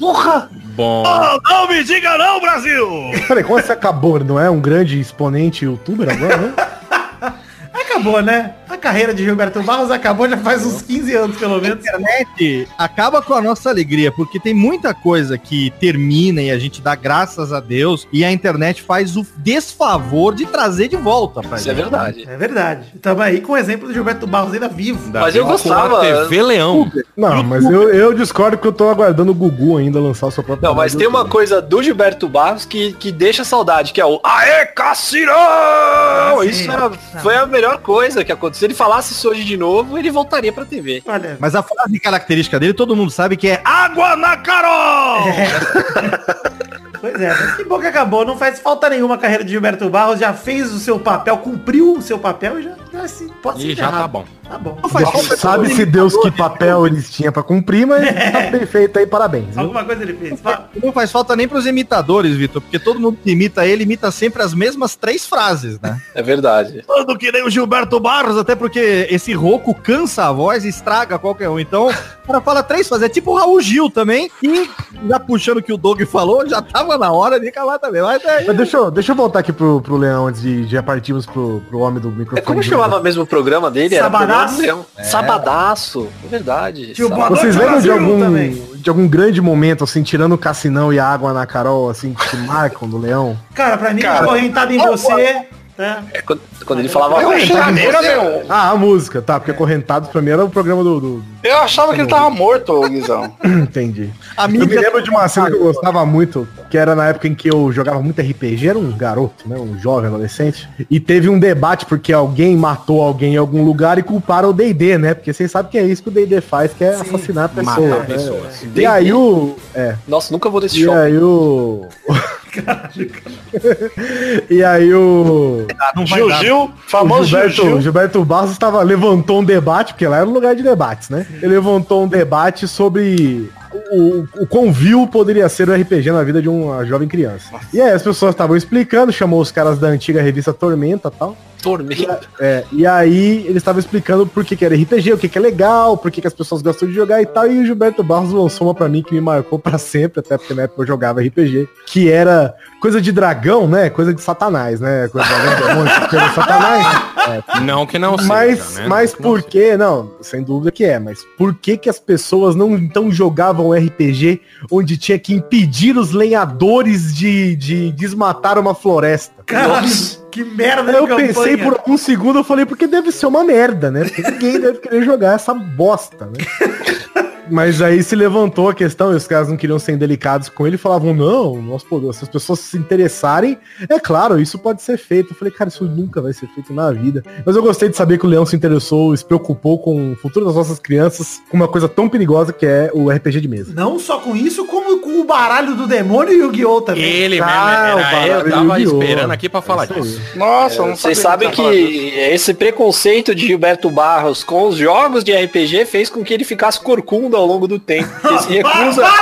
Bom. 0.75 1.03
não 1.47 1.69
me 1.69 1.85
diga 1.85 2.17
não, 2.17 2.41
Brasil! 2.41 2.89
Peraí, 3.29 3.45
como 3.45 3.61
você 3.61 3.73
acabou? 3.73 4.19
Não 4.21 4.41
é 4.41 4.49
um 4.49 4.61
grande 4.61 4.99
exponente 4.99 5.67
youtuber 5.67 6.09
agora, 6.11 6.37
né? 6.39 6.55
Acabou, 7.75 8.23
né? 8.23 8.55
A 8.69 8.77
carreira 8.77 9.15
de 9.15 9.25
Gilberto 9.25 9.63
Barros 9.63 9.91
acabou 9.91 10.29
já 10.29 10.37
faz 10.37 10.65
uns 10.67 10.83
15 10.83 11.15
anos, 11.15 11.37
pelo 11.37 11.55
A 11.57 11.61
menos. 11.61 11.79
internet 11.79 12.69
acaba 12.77 13.23
com 13.23 13.33
a 13.35 13.41
nossa 13.41 13.71
alegria, 13.71 14.11
porque 14.11 14.41
tem 14.41 14.53
muita 14.53 14.93
coisa 14.93 15.39
que 15.39 15.71
termina 15.81 16.43
e 16.43 16.51
a 16.51 16.59
gente 16.59 16.81
dá 16.83 16.95
graças 16.95 17.53
a 17.53 17.61
Deus, 17.61 18.07
e 18.13 18.25
a 18.25 18.31
internet 18.33 18.83
faz 18.83 19.17
o 19.17 19.25
desfavor 19.39 20.35
de 20.35 20.47
trazer 20.47 20.89
de 20.89 20.97
volta 20.97 21.41
pra 21.43 21.57
Isso 21.59 21.71
é 21.71 21.75
gente. 21.75 21.83
verdade. 21.83 22.25
É 22.29 22.37
verdade. 22.37 22.87
Estamos 22.95 23.23
aí 23.23 23.41
com 23.41 23.53
o 23.53 23.57
exemplo 23.57 23.87
do 23.87 23.95
Gilberto 23.95 24.27
Barros 24.27 24.53
ainda 24.53 24.69
vivo. 24.69 25.11
Mas 25.13 25.35
eu 25.37 25.45
a 25.45 25.49
gostava. 25.49 26.01
TV 26.01 26.43
Leão. 26.43 26.91
Não, 27.17 27.43
mas 27.45 27.65
eu, 27.65 27.89
eu 27.91 28.13
discordo 28.15 28.59
que 28.59 28.67
eu 28.67 28.73
tô 28.73 28.89
aguardando 28.91 29.31
o 29.31 29.35
Gugu 29.35 29.79
ainda 29.79 30.01
lançar 30.01 30.27
o 30.27 30.31
seu 30.31 30.43
próprio 30.43 30.69
Não, 30.69 30.75
mas 30.75 30.95
tem 30.95 31.07
uma 31.07 31.25
coisa 31.25 31.63
do 31.63 31.83
Gilberto 31.83 32.29
Barros 32.29 32.65
que, 32.65 32.93
que 32.95 33.13
deixa 33.13 33.45
saudade, 33.45 33.93
que 33.93 34.01
é 34.01 34.05
o 34.07 34.21
Aê, 34.25 34.67
Cassirão! 34.67 36.43
sim. 36.43 36.49
Isso 36.49 36.71
era- 36.71 36.91
foi 37.23 37.37
a 37.37 37.47
melhor 37.47 37.79
coisa 37.79 38.25
que 38.25 38.33
aconteceu. 38.33 38.56
Se 38.57 38.65
ele 38.65 38.73
falasse 38.73 39.13
isso 39.13 39.29
hoje 39.29 39.45
de 39.45 39.55
novo, 39.55 39.99
ele 39.99 40.11
voltaria 40.11 40.51
pra 40.51 40.65
TV. 40.65 41.03
Olha, 41.07 41.37
Mas 41.39 41.55
a 41.55 41.63
frase 41.63 42.01
característica 42.01 42.59
dele, 42.59 42.73
todo 42.73 42.97
mundo 42.97 43.11
sabe 43.11 43.37
que 43.37 43.49
é 43.49 43.61
Água 43.63 44.17
na 44.17 44.35
Carol! 44.39 45.27
pois 47.01 47.21
é, 47.21 47.29
mas 47.29 47.57
que 47.57 47.65
bom 47.65 47.79
que 47.79 47.87
acabou. 47.87 48.25
Não 48.25 48.37
faz 48.37 48.61
falta 48.61 48.89
nenhuma 48.89 49.15
a 49.15 49.19
carreira 49.19 49.45
de 49.45 49.51
Gilberto 49.51 49.89
Barros. 49.89 50.21
Já 50.21 50.33
fez 50.33 50.73
o 50.73 50.79
seu 50.79 50.99
papel, 50.99 51.39
cumpriu 51.39 51.95
o 51.95 52.03
seu 52.03 52.19
papel 52.19 52.61
e 52.61 52.63
já, 52.63 52.75
já 52.93 53.09
se, 53.09 53.27
pode 53.43 53.61
ser 53.61 53.69
E 53.69 53.75
já 53.75 53.91
tá 53.91 54.09
bom. 54.09 54.25
Tá 54.49 54.59
bom. 54.59 54.79
Não 54.81 54.89
faz 54.89 55.11
falta 55.11 55.37
Sabe-se 55.37 55.85
Deus 55.85 56.17
que 56.17 56.31
papel 56.31 56.87
eles 56.87 57.11
tinham 57.11 57.33
pra 57.33 57.43
cumprir, 57.43 57.87
mas 57.87 58.07
tá 58.33 58.51
perfeito 58.51 58.99
aí, 58.99 59.07
parabéns. 59.07 59.49
viu? 59.51 59.61
Alguma 59.61 59.85
coisa 59.85 60.03
ele 60.03 60.15
fez. 60.15 60.41
Não 60.83 60.93
faz 60.93 61.11
falta 61.11 61.35
nem 61.35 61.49
pros 61.49 61.67
imitadores, 61.67 62.37
Vitor, 62.37 62.63
porque 62.63 62.79
todo 62.79 63.01
mundo 63.01 63.19
que 63.23 63.31
imita 63.31 63.67
ele 63.67 63.83
imita 63.83 64.11
sempre 64.11 64.43
as 64.43 64.55
mesmas 64.55 64.95
três 64.95 65.27
frases, 65.27 65.81
né? 65.81 66.01
É 66.15 66.23
verdade. 66.23 66.85
Todo 66.87 67.19
que 67.19 67.33
nem 67.33 67.45
o 67.45 67.51
Gilberto 67.51 67.99
Barros, 67.99 68.39
até 68.39 68.55
porque 68.55 69.09
esse 69.11 69.33
rouco 69.33 69.75
cansa 69.75 70.27
a 70.27 70.33
voz 70.33 70.65
e 70.65 70.69
estraga 70.69 71.19
qualquer 71.19 71.49
um. 71.49 71.59
Então, 71.59 71.89
o 71.89 72.27
cara 72.27 72.41
fala 72.41 72.63
três 72.63 72.87
frases. 72.87 73.07
É 73.07 73.09
tipo 73.09 73.33
o 73.33 73.37
Raul 73.37 73.61
Gil 73.61 73.91
também. 73.91 74.31
E 74.43 74.71
já 75.09 75.19
puxando 75.19 75.59
o 75.59 75.63
que 75.63 75.73
o 75.73 75.77
Doug 75.77 76.03
falou, 76.03 76.49
já 76.49 76.63
tava 76.63 76.86
na 76.87 77.11
hora 77.13 77.39
de 77.41 77.49
acabar 77.49 77.79
também. 77.79 78.03
Mas 78.03 78.25
é, 78.25 78.45
Mas 78.45 78.57
deixa 78.57 78.77
eu, 78.77 78.91
deixa 78.91 79.13
eu 79.13 79.17
voltar 79.17 79.41
aqui 79.41 79.53
pro, 79.53 79.81
pro 79.81 79.97
Leão 79.97 80.27
antes 80.27 80.41
de 80.41 80.67
já 80.67 80.83
partirmos 80.83 81.27
pro, 81.27 81.63
pro 81.69 81.79
homem 81.81 82.01
do 82.01 82.09
microfone. 82.11 82.41
É 82.41 82.43
como 82.43 82.63
chamava 82.63 83.01
mesmo 83.01 83.23
o 83.23 83.27
programa 83.27 83.71
dele? 83.71 83.95
Era 83.95 84.05
Sabadaço? 84.05 84.57
Programa 84.57 84.57
do 84.57 84.63
Leão. 84.63 85.07
Sabadaço. 85.11 86.09
É 86.25 86.29
verdade. 86.29 86.93
Tio 86.95 87.09
Vocês 87.09 87.57
lembram 87.57 87.81
de 87.81 87.91
algum, 87.91 88.21
também. 88.21 88.63
de 88.77 88.89
algum 88.89 89.09
grande 89.09 89.41
momento, 89.41 89.85
assim, 89.85 90.03
tirando 90.03 90.33
o 90.33 90.39
Cassinão 90.39 90.93
e 90.93 90.99
a 90.99 91.07
água 91.07 91.33
na 91.33 91.47
Carol, 91.47 91.91
assim, 91.91 92.15
que 92.15 92.29
te 92.29 92.37
marcam 92.37 92.89
do 92.89 92.99
Leão? 92.99 93.37
Cara, 93.55 93.77
pra 93.77 93.93
mim, 93.93 94.03
Cara. 94.03 94.25
acorrentado 94.25 94.73
em 94.73 94.79
você, 94.79 95.47
É, 95.79 96.23
quando, 96.23 96.41
quando 96.65 96.79
ele 96.79 96.89
falava 96.89 97.21
Eu 97.23 97.29
meu, 97.31 98.43
Ah, 98.49 98.71
a 98.71 98.77
música, 98.77 99.21
tá, 99.21 99.39
porque 99.39 99.53
Correntados 99.53 100.09
pra 100.09 100.23
mim 100.23 100.31
era 100.31 100.45
o 100.45 100.49
programa 100.51 100.83
do. 100.83 101.01
do- 101.01 101.25
eu 101.43 101.59
achava 101.59 101.95
que 101.95 102.01
ele 102.01 102.09
tava 102.09 102.29
morto, 102.31 102.73
ô 102.73 102.89
Guizão. 102.89 103.33
Entendi. 103.45 104.11
eu 104.39 104.49
me 104.49 104.59
lembro 104.67 105.03
de 105.03 105.11
uma 105.11 105.29
cena 105.29 105.47
que 105.49 105.55
eu 105.57 105.61
gostava 105.65 106.05
muito, 106.05 106.49
que 106.71 106.77
era 106.79 106.95
na 106.97 107.07
época 107.09 107.29
em 107.29 107.35
que 107.35 107.49
eu 107.49 107.71
jogava 107.71 108.01
muito 108.03 108.21
RPG, 108.21 108.69
era 108.69 108.79
um 108.79 108.91
garoto, 108.97 109.49
né? 109.49 109.57
Um 109.57 109.79
jovem 109.79 110.09
adolescente. 110.09 110.69
E 110.91 110.99
teve 110.99 111.29
um 111.29 111.39
debate 111.39 111.87
porque 111.87 112.13
alguém 112.13 112.57
matou 112.57 113.01
alguém 113.03 113.35
em 113.35 113.37
algum 113.37 113.63
lugar 113.65 113.99
e 113.99 114.03
culparam 114.03 114.49
o 114.51 114.53
D&D, 114.53 114.99
né? 114.99 115.15
Porque 115.15 115.33
vocês 115.33 115.51
sabem 115.51 115.71
que 115.71 115.79
é 115.79 115.83
isso 115.85 116.03
que 116.03 116.09
o 116.09 116.13
D&D 116.13 116.41
faz, 116.41 116.73
que 116.73 116.83
é 116.85 116.95
assassinar 116.95 117.49
pessoas. 117.51 117.77
Matar 117.91 117.99
né? 118.01 118.05
pessoas. 118.07 118.67
E 118.75 118.87
aí 118.87 119.13
o. 119.13 119.57
É. 119.75 119.95
Nossa, 120.09 120.33
nunca 120.33 120.49
vou 120.51 120.61
desse 120.61 120.81
E 120.81 120.85
show. 120.85 120.95
aí 120.95 121.17
o. 121.19 121.87
e 124.51 124.63
aí 124.63 124.93
o. 124.95 125.67
Ah, 125.79 125.93
Gil. 126.05 126.31
Gil, 126.31 126.65
O 126.65 126.73
famoso 126.87 127.25
Gil 127.25 127.39
Gilberto, 127.39 127.63
Gil. 127.63 127.81
Gilberto 127.81 128.25
Barros 128.25 128.53
estava, 128.53 128.83
levantou 128.83 129.41
um 129.41 129.45
debate, 129.45 129.93
porque 129.95 130.07
lá 130.07 130.19
era 130.19 130.27
um 130.27 130.33
lugar 130.33 130.55
de 130.55 130.63
debates, 130.63 131.09
né? 131.09 131.27
Ele 131.43 131.49
levantou 131.49 132.05
um 132.05 132.09
debate 132.09 132.67
sobre 132.69 133.51
o, 133.91 134.29
o 134.43 134.47
quão 134.47 134.73
vil 134.73 135.07
poderia 135.07 135.49
ser 135.49 135.69
o 135.69 135.75
RPG 135.75 136.11
na 136.11 136.23
vida 136.23 136.41
de 136.41 136.49
uma 136.49 136.85
jovem 136.85 137.09
criança. 137.09 137.51
E 137.73 137.81
aí 137.81 137.91
as 137.91 138.03
pessoas 138.03 138.35
estavam 138.35 138.57
explicando, 138.57 139.13
chamou 139.13 139.41
os 139.41 139.51
caras 139.51 139.79
da 139.79 139.89
antiga 139.89 140.23
revista 140.23 140.53
Tormenta 140.53 141.09
e 141.09 141.19
tal. 141.19 141.37
Tormenta. 141.63 142.21
É, 142.39 142.65
e 142.71 142.87
aí 142.87 143.45
eles 143.45 143.57
estavam 143.57 143.81
explicando 143.81 144.27
por 144.27 144.45
que, 144.45 144.55
que 144.55 144.65
era 144.65 144.75
RPG, 144.75 145.13
o 145.13 145.19
que, 145.19 145.29
que 145.29 145.39
é 145.39 145.41
legal, 145.41 145.97
por 145.97 146.11
que, 146.11 146.21
que 146.21 146.27
as 146.27 146.35
pessoas 146.35 146.63
gostam 146.63 146.89
de 146.89 146.95
jogar 146.95 147.21
e 147.21 147.27
tal. 147.27 147.51
E 147.51 147.59
o 147.59 147.67
Gilberto 147.67 148.05
Barros 148.05 148.33
lançou 148.33 148.69
uma 148.69 148.75
pra 148.75 148.89
mim 148.89 149.03
que 149.03 149.13
me 149.15 149.21
marcou 149.21 149.59
pra 149.59 149.79
sempre, 149.79 150.21
até 150.21 150.39
porque 150.39 150.55
na 150.55 150.63
época 150.63 150.83
eu 150.83 150.87
jogava 150.87 151.21
RPG, 151.21 151.69
que 151.87 152.11
era 152.11 152.55
coisa 152.81 153.01
de 153.01 153.11
dragão, 153.11 153.67
né? 153.67 153.91
Coisa 153.91 154.15
de 154.15 154.21
satanás, 154.21 154.81
né? 154.81 155.09
Coisa 155.09 155.27
de 155.27 155.35
dragão, 155.35 155.69
demônio, 155.69 155.93
Não 157.63 157.87
que 157.87 157.99
não 157.99 158.17
seja, 158.17 158.29
Mas, 158.29 158.75
né? 158.77 158.87
mas 158.89 159.11
Não 159.11 159.17
que 159.17 159.23
por 159.23 159.43
que, 159.43 159.77
não, 159.77 160.13
sem 160.21 160.43
dúvida 160.43 160.71
que 160.71 160.85
é, 160.85 160.99
mas 160.99 161.25
por 161.37 161.55
que 161.55 161.77
que 161.77 161.89
as 161.89 161.99
pessoas 161.99 162.55
não 162.55 162.77
então 162.77 163.11
jogavam 163.11 163.73
RPG 163.73 164.41
onde 164.71 164.97
tinha 164.97 165.19
que 165.19 165.35
impedir 165.35 165.97
os 165.97 166.13
lenhadores 166.13 167.15
de, 167.15 167.57
de 167.57 167.93
desmatar 167.93 168.59
uma 168.59 168.75
floresta? 168.75 169.43
Caralho, 169.45 169.89
que 170.31 170.45
merda 170.45 170.91
Aí 170.91 171.05
de 171.05 171.11
eu 171.11 171.17
pensei 171.17 171.57
por 171.57 171.81
um 171.87 171.97
segundo, 171.97 172.41
eu 172.41 172.45
falei, 172.45 172.67
porque 172.67 172.87
deve 172.87 173.11
ser 173.13 173.27
uma 173.27 173.45
merda, 173.45 173.91
né? 173.91 174.05
Porque 174.05 174.23
ninguém 174.23 174.61
deve 174.61 174.79
querer 174.79 175.03
jogar 175.03 175.35
essa 175.35 175.55
bosta, 175.55 176.27
né? 176.27 176.45
Mas 177.51 177.81
aí 177.81 178.03
se 178.03 178.17
levantou 178.17 178.69
a 178.69 178.75
questão 178.75 179.13
e 179.13 179.17
os 179.17 179.27
caras 179.27 179.49
não 179.49 179.57
queriam 179.57 179.79
ser 179.79 179.93
indelicados 179.93 180.49
com 180.49 180.67
ele 180.67 180.77
falavam, 180.77 181.15
não, 181.15 181.61
nós 181.63 181.83
podemos, 181.83 182.17
se 182.17 182.25
as 182.25 182.31
pessoas 182.31 182.61
se 182.61 182.77
interessarem, 182.77 183.59
é 183.89 183.99
claro, 183.99 184.41
isso 184.41 184.59
pode 184.59 184.83
ser 184.83 184.99
feito. 184.99 185.33
Eu 185.33 185.37
falei, 185.37 185.53
cara, 185.53 185.69
isso 185.69 185.85
nunca 185.85 186.21
vai 186.21 186.33
ser 186.33 186.47
feito 186.49 186.73
na 186.73 186.91
vida. 186.93 187.23
Mas 187.45 187.57
eu 187.57 187.63
gostei 187.63 187.89
de 187.89 187.97
saber 187.97 188.19
que 188.19 188.27
o 188.27 188.29
Leão 188.29 188.47
se 188.47 188.57
interessou, 188.57 189.17
se 189.17 189.25
preocupou 189.25 189.79
com 189.79 190.13
o 190.13 190.17
futuro 190.17 190.47
das 190.47 190.55
nossas 190.55 190.79
crianças, 190.79 191.41
com 191.51 191.57
uma 191.57 191.69
coisa 191.69 191.89
tão 191.89 192.09
perigosa 192.09 192.53
que 192.53 192.67
é 192.67 192.91
o 192.93 193.11
RPG 193.11 193.41
de 193.41 193.49
mesa. 193.49 193.73
Não 193.75 193.99
só 193.99 194.19
com 194.19 194.35
isso, 194.35 194.65
como 194.67 195.01
com 195.01 195.06
o 195.21 195.25
baralho 195.25 195.75
do 195.75 195.87
demônio 195.87 196.33
e 196.33 196.37
o 196.43 196.47
Yu-Gi-Oh! 196.47 196.81
também. 196.83 197.03
Ele 197.05 197.41
Ah, 197.41 197.95
mesmo, 197.97 198.01
era, 198.01 198.41
eu 198.41 198.51
tava 198.51 198.79
Yu-Gi-Oh! 198.81 199.01
esperando 199.03 199.31
aqui 199.33 199.49
pra 199.49 199.63
falar 199.63 199.83
É 199.83 199.85
isso 199.87 199.95
aí. 199.95 200.01
disso. 200.03 200.21
Nossa, 200.37 200.83
não 200.87 200.97
Vocês 200.97 201.19
sabem 201.19 201.53
falar 201.53 201.73
disso. 201.73 201.89
que 201.89 202.09
esse 202.19 202.55
preconceito 202.55 203.35
de 203.35 203.47
Gilberto 203.47 203.91
Barros 203.91 204.43
com 204.45 204.69
os 204.69 204.77
jogos 204.77 205.23
de 205.25 205.33
RPG 205.33 205.85
fez 205.87 206.09
com 206.11 206.23
que 206.25 206.33
ele 206.35 206.45
ficasse 206.45 206.81
corcunda 206.81 207.37
ao 207.37 207.47
longo 207.47 207.67
do 207.69 207.79
tempo. 207.79 208.09
Ele 208.27 208.39
se 208.39 208.49
recusa. 208.53 209.07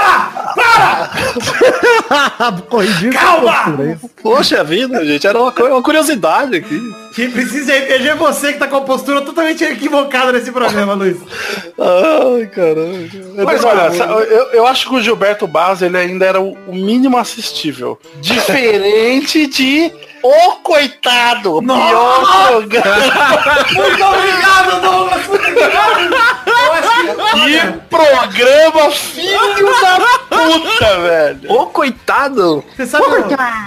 Corrigir 2.69 3.15
essa 3.15 3.19
Calma! 3.25 3.53
postura, 3.53 3.89
é 3.89 3.93
isso. 3.95 4.11
Poxa 4.23 4.65
vida, 4.65 5.05
gente, 5.05 5.27
era 5.27 5.39
uma, 5.41 5.51
uma 5.53 5.83
curiosidade 5.83 6.57
aqui. 6.57 6.95
Quem 7.15 7.31
precisa 7.31 7.73
de 7.73 7.79
RPG 7.79 8.09
é 8.09 8.15
você 8.15 8.53
que 8.53 8.59
tá 8.59 8.67
com 8.67 8.77
a 8.77 8.81
postura 8.83 9.21
totalmente 9.23 9.63
equivocada 9.65 10.33
nesse 10.33 10.51
programa, 10.51 10.95
Luiz. 10.95 11.17
Ai, 11.79 12.47
caramba. 12.47 13.45
Mas 13.45 13.65
olha, 13.65 13.91
eu, 14.25 14.47
eu 14.53 14.67
acho 14.67 14.89
que 14.89 14.95
o 14.97 15.03
Gilberto 15.03 15.47
Barros 15.47 15.83
ele 15.85 15.97
ainda 15.97 16.25
era 16.25 16.41
o, 16.41 16.57
o 16.67 16.75
mínimo 16.75 17.17
assistível. 17.17 17.99
Diferente 18.21 19.47
de 19.47 19.93
O 20.23 20.57
Coitado, 20.63 21.59
o 21.59 21.63
pior 21.63 22.49
programa. 22.49 23.67
Muito 23.73 24.05
obrigado, 24.05 24.81
Douglas. 24.81 25.27
Muito 25.27 25.45
obrigado. 25.45 26.35
Que 27.35 27.73
programa 27.89 28.91
filho 28.91 29.81
da 29.81 30.19
puta, 30.29 31.01
velho. 31.01 31.53
Ô, 31.53 31.67
coitado! 31.67 32.65
Você 32.75 32.87
sabe, 32.87 33.05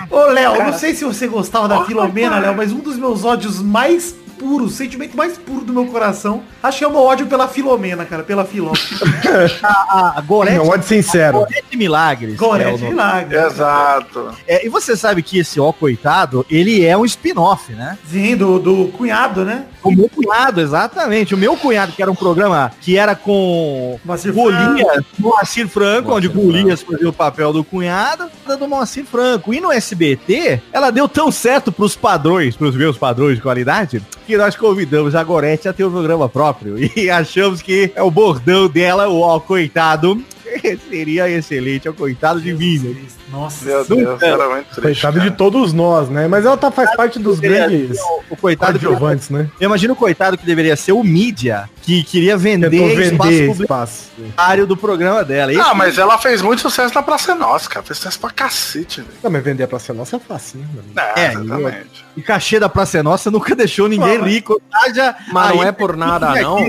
ô, 0.09 0.15
ô 0.15 0.25
Léo, 0.27 0.55
eu 0.55 0.63
não 0.63 0.73
sei 0.73 0.95
se 0.95 1.03
você 1.05 1.27
gostava 1.27 1.67
da 1.67 1.85
Filomena, 1.85 2.39
Léo, 2.39 2.55
mas 2.55 2.71
um 2.71 2.79
dos 2.79 2.97
meus 2.97 3.23
ódios 3.23 3.61
mais 3.61 4.15
puros, 4.37 4.73
o 4.73 4.75
sentimento 4.75 5.15
mais 5.15 5.37
puro 5.37 5.65
do 5.65 5.73
meu 5.73 5.85
coração, 5.87 6.43
acho 6.61 6.79
que 6.79 6.83
é 6.83 6.87
o 6.87 6.91
meu 6.91 7.01
ódio 7.01 7.27
pela 7.27 7.47
Filomena, 7.47 8.05
cara, 8.05 8.23
pela 8.23 8.45
Filó. 8.45 8.71
A, 9.63 10.17
a 10.17 10.21
Gorete, 10.21 10.57
Não, 10.57 10.67
ódio 10.67 10.87
sincero. 10.87 11.39
Gorete 11.39 11.77
Milagres. 11.77 12.33
é 12.33 12.37
Gorete 12.37 12.71
nome. 12.71 12.89
Milagre. 12.89 13.37
Exato. 13.37 14.31
É, 14.47 14.65
e 14.65 14.69
você 14.69 14.95
sabe 14.95 15.21
que 15.21 15.39
esse 15.39 15.59
Ó 15.59 15.71
Coitado, 15.71 16.45
ele 16.49 16.85
é 16.85 16.97
um 16.97 17.05
spin-off, 17.05 17.73
né? 17.73 17.97
Sim, 18.09 18.35
do, 18.35 18.59
do 18.59 18.87
cunhado, 18.89 19.43
né? 19.43 19.65
O 19.83 19.91
meu 19.91 20.09
cunhado, 20.09 20.61
exatamente. 20.61 21.33
O 21.33 21.37
meu 21.37 21.55
cunhado, 21.55 21.91
que 21.93 22.01
era 22.01 22.11
um 22.11 22.15
programa 22.15 22.71
que 22.81 22.97
era 22.97 23.15
com 23.15 23.99
Moacir 24.03 24.33
Golias, 24.33 25.03
Moacir 25.17 25.67
Franco, 25.67 26.13
onde 26.13 26.27
Moacir 26.27 26.45
Golias 26.51 26.81
fazia 26.81 27.09
o 27.09 27.13
papel 27.13 27.53
do 27.53 27.63
cunhado, 27.63 28.29
do 28.57 28.67
Moacir 28.67 29.05
Franco. 29.05 29.53
E 29.53 29.61
no 29.61 29.71
SBT, 29.71 30.61
ela 30.71 30.91
deu 30.91 31.07
tão 31.07 31.31
certo 31.31 31.71
pros 31.71 31.95
padrões, 31.95 32.55
pros 32.55 32.75
meus 32.75 32.97
padrões 32.97 33.35
de 33.35 33.41
qualidade, 33.41 34.01
que 34.27 34.37
nós 34.37 34.57
convidamos 34.57 35.15
a 35.15 35.23
Gorete 35.23 35.69
a 35.69 35.73
ter 35.73 35.85
um 35.85 35.91
programa 35.91 36.27
próprio. 36.27 36.75
E 36.97 37.09
achamos 37.09 37.61
que 37.61 37.91
é 37.95 38.03
o 38.03 38.11
bordão 38.11 38.67
dela, 38.67 39.07
o 39.07 39.21
ó 39.21 39.39
coitado, 39.39 40.21
seria 40.89 41.29
excelente, 41.29 41.87
é 41.87 41.91
o 41.91 41.93
coitado 41.93 42.41
de 42.41 42.53
mim. 42.53 42.79
né? 42.79 42.95
Nossa. 43.31 43.65
Meu 43.65 43.83
Deus, 43.85 44.21
era 44.21 44.49
muito 44.49 44.65
triste. 44.67 44.81
Coitado 44.81 45.17
cara. 45.17 45.29
de 45.29 45.35
todos 45.35 45.73
nós, 45.73 46.09
né? 46.09 46.27
Mas 46.27 46.45
ela 46.45 46.57
tá, 46.57 46.71
faz 46.71 46.95
parte 46.95 47.19
dos 47.19 47.39
grandes 47.39 47.99
O, 47.99 48.33
o 48.33 48.37
coitado 48.37 48.79
que 48.79 48.85
coadjuvantes, 48.85 49.29
né? 49.29 49.49
Eu 49.59 49.65
imagino 49.65 49.93
o 49.93 49.95
coitado 49.95 50.37
que 50.37 50.45
deveria 50.45 50.75
ser 50.75 50.93
o 50.93 51.03
mídia, 51.03 51.69
que 51.81 52.03
queria 52.03 52.37
vender, 52.37 52.73
espaço 52.73 52.95
vender 52.95 53.47
publicitário 53.47 54.63
espaço. 54.63 54.67
do 54.67 54.77
programa 54.77 55.23
dela. 55.23 55.51
Esse 55.51 55.61
Ah, 55.61 55.73
mas 55.73 55.97
ela 55.97 56.17
fez 56.17 56.41
muito 56.41 56.61
sucesso 56.61 56.93
na 56.93 57.03
Praça 57.03 57.35
Nossa, 57.35 57.69
cara. 57.69 57.85
Fez 57.85 57.97
sucesso 57.97 58.19
pra 58.19 58.29
cacete, 58.29 59.01
velho. 59.01 59.13
Não, 59.23 59.31
mas 59.31 59.43
vender 59.43 59.67
pra 59.67 59.79
ser 59.79 59.93
nossa 59.93 60.15
é 60.15 60.19
fácil, 60.19 60.59
né? 60.59 60.67
mano? 60.73 61.13
É, 61.15 61.25
É, 61.25 61.33
exatamente. 61.33 62.05
E 62.15 62.21
cachê 62.21 62.59
da 62.59 62.69
Praça 62.69 62.97
é 62.97 63.03
Nossa 63.03 63.29
nunca 63.29 63.55
deixou 63.55 63.87
ninguém 63.87 64.21
rico. 64.23 64.61
Haja 64.71 65.15
Mas 65.31 65.55
não 65.55 65.63
é 65.63 65.71
por 65.71 65.97
nada 65.97 66.33
não, 66.41 66.67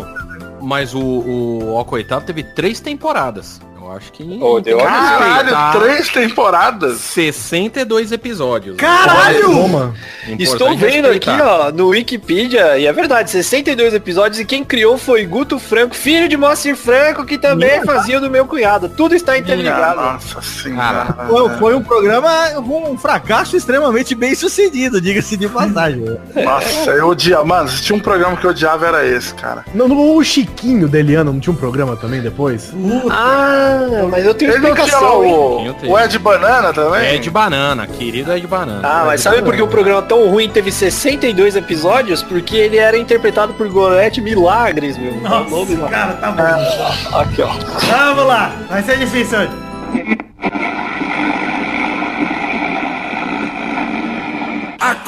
mas 0.60 0.94
o, 0.94 1.00
o 1.00 1.74
Ó 1.74 1.84
Coitado 1.84 2.24
teve 2.24 2.42
três 2.42 2.80
temporadas. 2.80 3.60
Eu 3.88 3.96
acho 3.96 4.12
que 4.12 4.22
tem 4.22 4.38
que 4.38 4.44
uma 4.74 4.84
Caralho, 4.84 5.34
respeitar 5.34 5.72
três 5.72 6.08
temporadas. 6.08 6.98
62 6.98 8.12
episódios. 8.12 8.76
Caralho! 8.76 9.48
Importante 9.48 10.42
Estou 10.42 10.76
vendo 10.76 11.06
aqui, 11.06 11.30
respeitar. 11.30 11.68
ó, 11.68 11.72
no 11.72 11.88
Wikipedia, 11.88 12.78
e 12.78 12.86
é 12.86 12.92
verdade, 12.92 13.30
62 13.30 13.94
episódios, 13.94 14.38
e 14.40 14.44
quem 14.44 14.62
criou 14.62 14.98
foi 14.98 15.24
Guto 15.24 15.58
Franco, 15.58 15.94
filho 15.94 16.28
de 16.28 16.36
Moacir 16.36 16.76
Franco, 16.76 17.24
que 17.24 17.38
também 17.38 17.82
fazia 17.82 18.18
o 18.18 18.20
do 18.20 18.28
meu 18.30 18.44
cunhado. 18.46 18.90
Tudo 18.90 19.14
está 19.14 19.38
interligado. 19.38 20.00
Nossa 20.00 20.42
senhora. 20.42 21.26
Foi, 21.26 21.50
foi 21.56 21.74
um 21.74 21.82
programa 21.82 22.28
com 22.56 22.90
um 22.92 22.98
fracasso 22.98 23.56
extremamente 23.56 24.14
bem 24.14 24.34
sucedido, 24.34 25.00
diga-se 25.00 25.34
de 25.36 25.48
passagem. 25.48 26.04
Nossa, 26.44 26.90
eu 26.90 27.08
odiava. 27.08 27.44
Mano, 27.44 27.68
se 27.70 27.82
tinha 27.82 27.96
um 27.96 28.00
programa 28.00 28.36
que 28.36 28.44
eu 28.44 28.50
odiava 28.50 28.86
era 28.86 29.06
esse, 29.06 29.32
cara. 29.34 29.64
Não, 29.74 29.88
não, 29.88 30.16
o 30.16 30.22
Chiquinho 30.22 30.88
Deliano 30.88 31.32
não 31.32 31.40
tinha 31.40 31.52
um 31.52 31.56
programa 31.56 31.96
também 31.96 32.20
depois? 32.20 32.70
Ah, 33.10 33.77
mas 34.10 34.24
eu 34.24 34.34
tenho 34.34 34.52
Ele 34.52 34.58
não 34.58 34.74
tinha 34.74 34.86
explicação, 34.86 35.26
o, 35.26 35.90
o 35.92 35.98
Ed 35.98 36.18
Banana 36.18 36.72
também? 36.72 37.16
É 37.16 37.18
de 37.18 37.30
banana, 37.30 37.86
querido 37.86 38.32
é 38.32 38.38
de 38.38 38.46
banana. 38.46 38.80
Ah, 38.82 39.04
mas 39.06 39.20
sabe 39.20 39.42
por 39.42 39.54
que 39.54 39.62
o 39.62 39.68
programa 39.68 40.02
tão 40.02 40.28
ruim 40.28 40.48
teve 40.48 40.70
62 40.70 41.56
episódios? 41.56 42.22
Porque 42.22 42.56
ele 42.56 42.76
era 42.76 42.96
interpretado 42.96 43.54
por 43.54 43.68
Gorete 43.68 44.20
Milagres, 44.20 44.96
meu. 44.98 45.14
Nome 45.14 45.50
Nossa, 45.50 45.82
lá. 45.82 45.88
cara, 45.88 46.12
tá 46.14 46.30
bom. 46.30 47.18
Aqui, 47.18 47.42
ó. 47.42 47.52
Vamos 47.86 48.26
lá. 48.26 48.52
Vai 48.68 48.82
ser 48.82 48.98
difícil 48.98 49.38
hoje. 49.38 49.68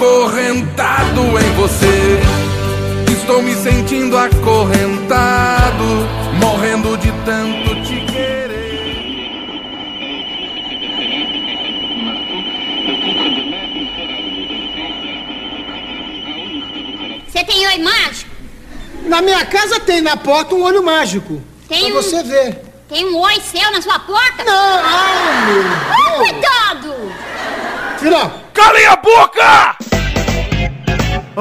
acorrentado 0.00 1.21
em 1.39 1.55
você. 1.55 2.21
Estou 3.12 3.43
me 3.43 3.55
sentindo 3.55 4.17
acorrentado, 4.17 5.85
morrendo 6.41 6.97
de 6.99 7.12
tanto 7.25 7.83
te 7.83 8.00
Você 17.40 17.47
tem 17.47 17.66
oi 17.66 17.78
mágico? 17.78 18.30
Na 19.04 19.23
minha 19.23 19.47
casa 19.47 19.80
tem 19.80 20.02
na 20.02 20.14
porta 20.14 20.54
um 20.54 20.62
olho 20.62 20.82
mágico. 20.82 21.42
Tem 21.66 21.90
pra 21.90 21.99
um- 21.99 22.02
você 22.02 22.23
ver. 22.23 22.61
Tem 22.87 23.06
um 23.06 23.16
oi 23.18 23.40
seu 23.40 23.70
na 23.73 23.80
sua 23.80 23.99
porta? 23.99 24.44
Não, 24.44 24.80
ai, 24.85 25.47
meu 25.47 25.64
Ai, 25.90 26.16
coitado! 26.18 27.12
Filho, 27.99 28.30
Calem 28.52 28.85
a 28.88 28.97
boca! 28.97 29.76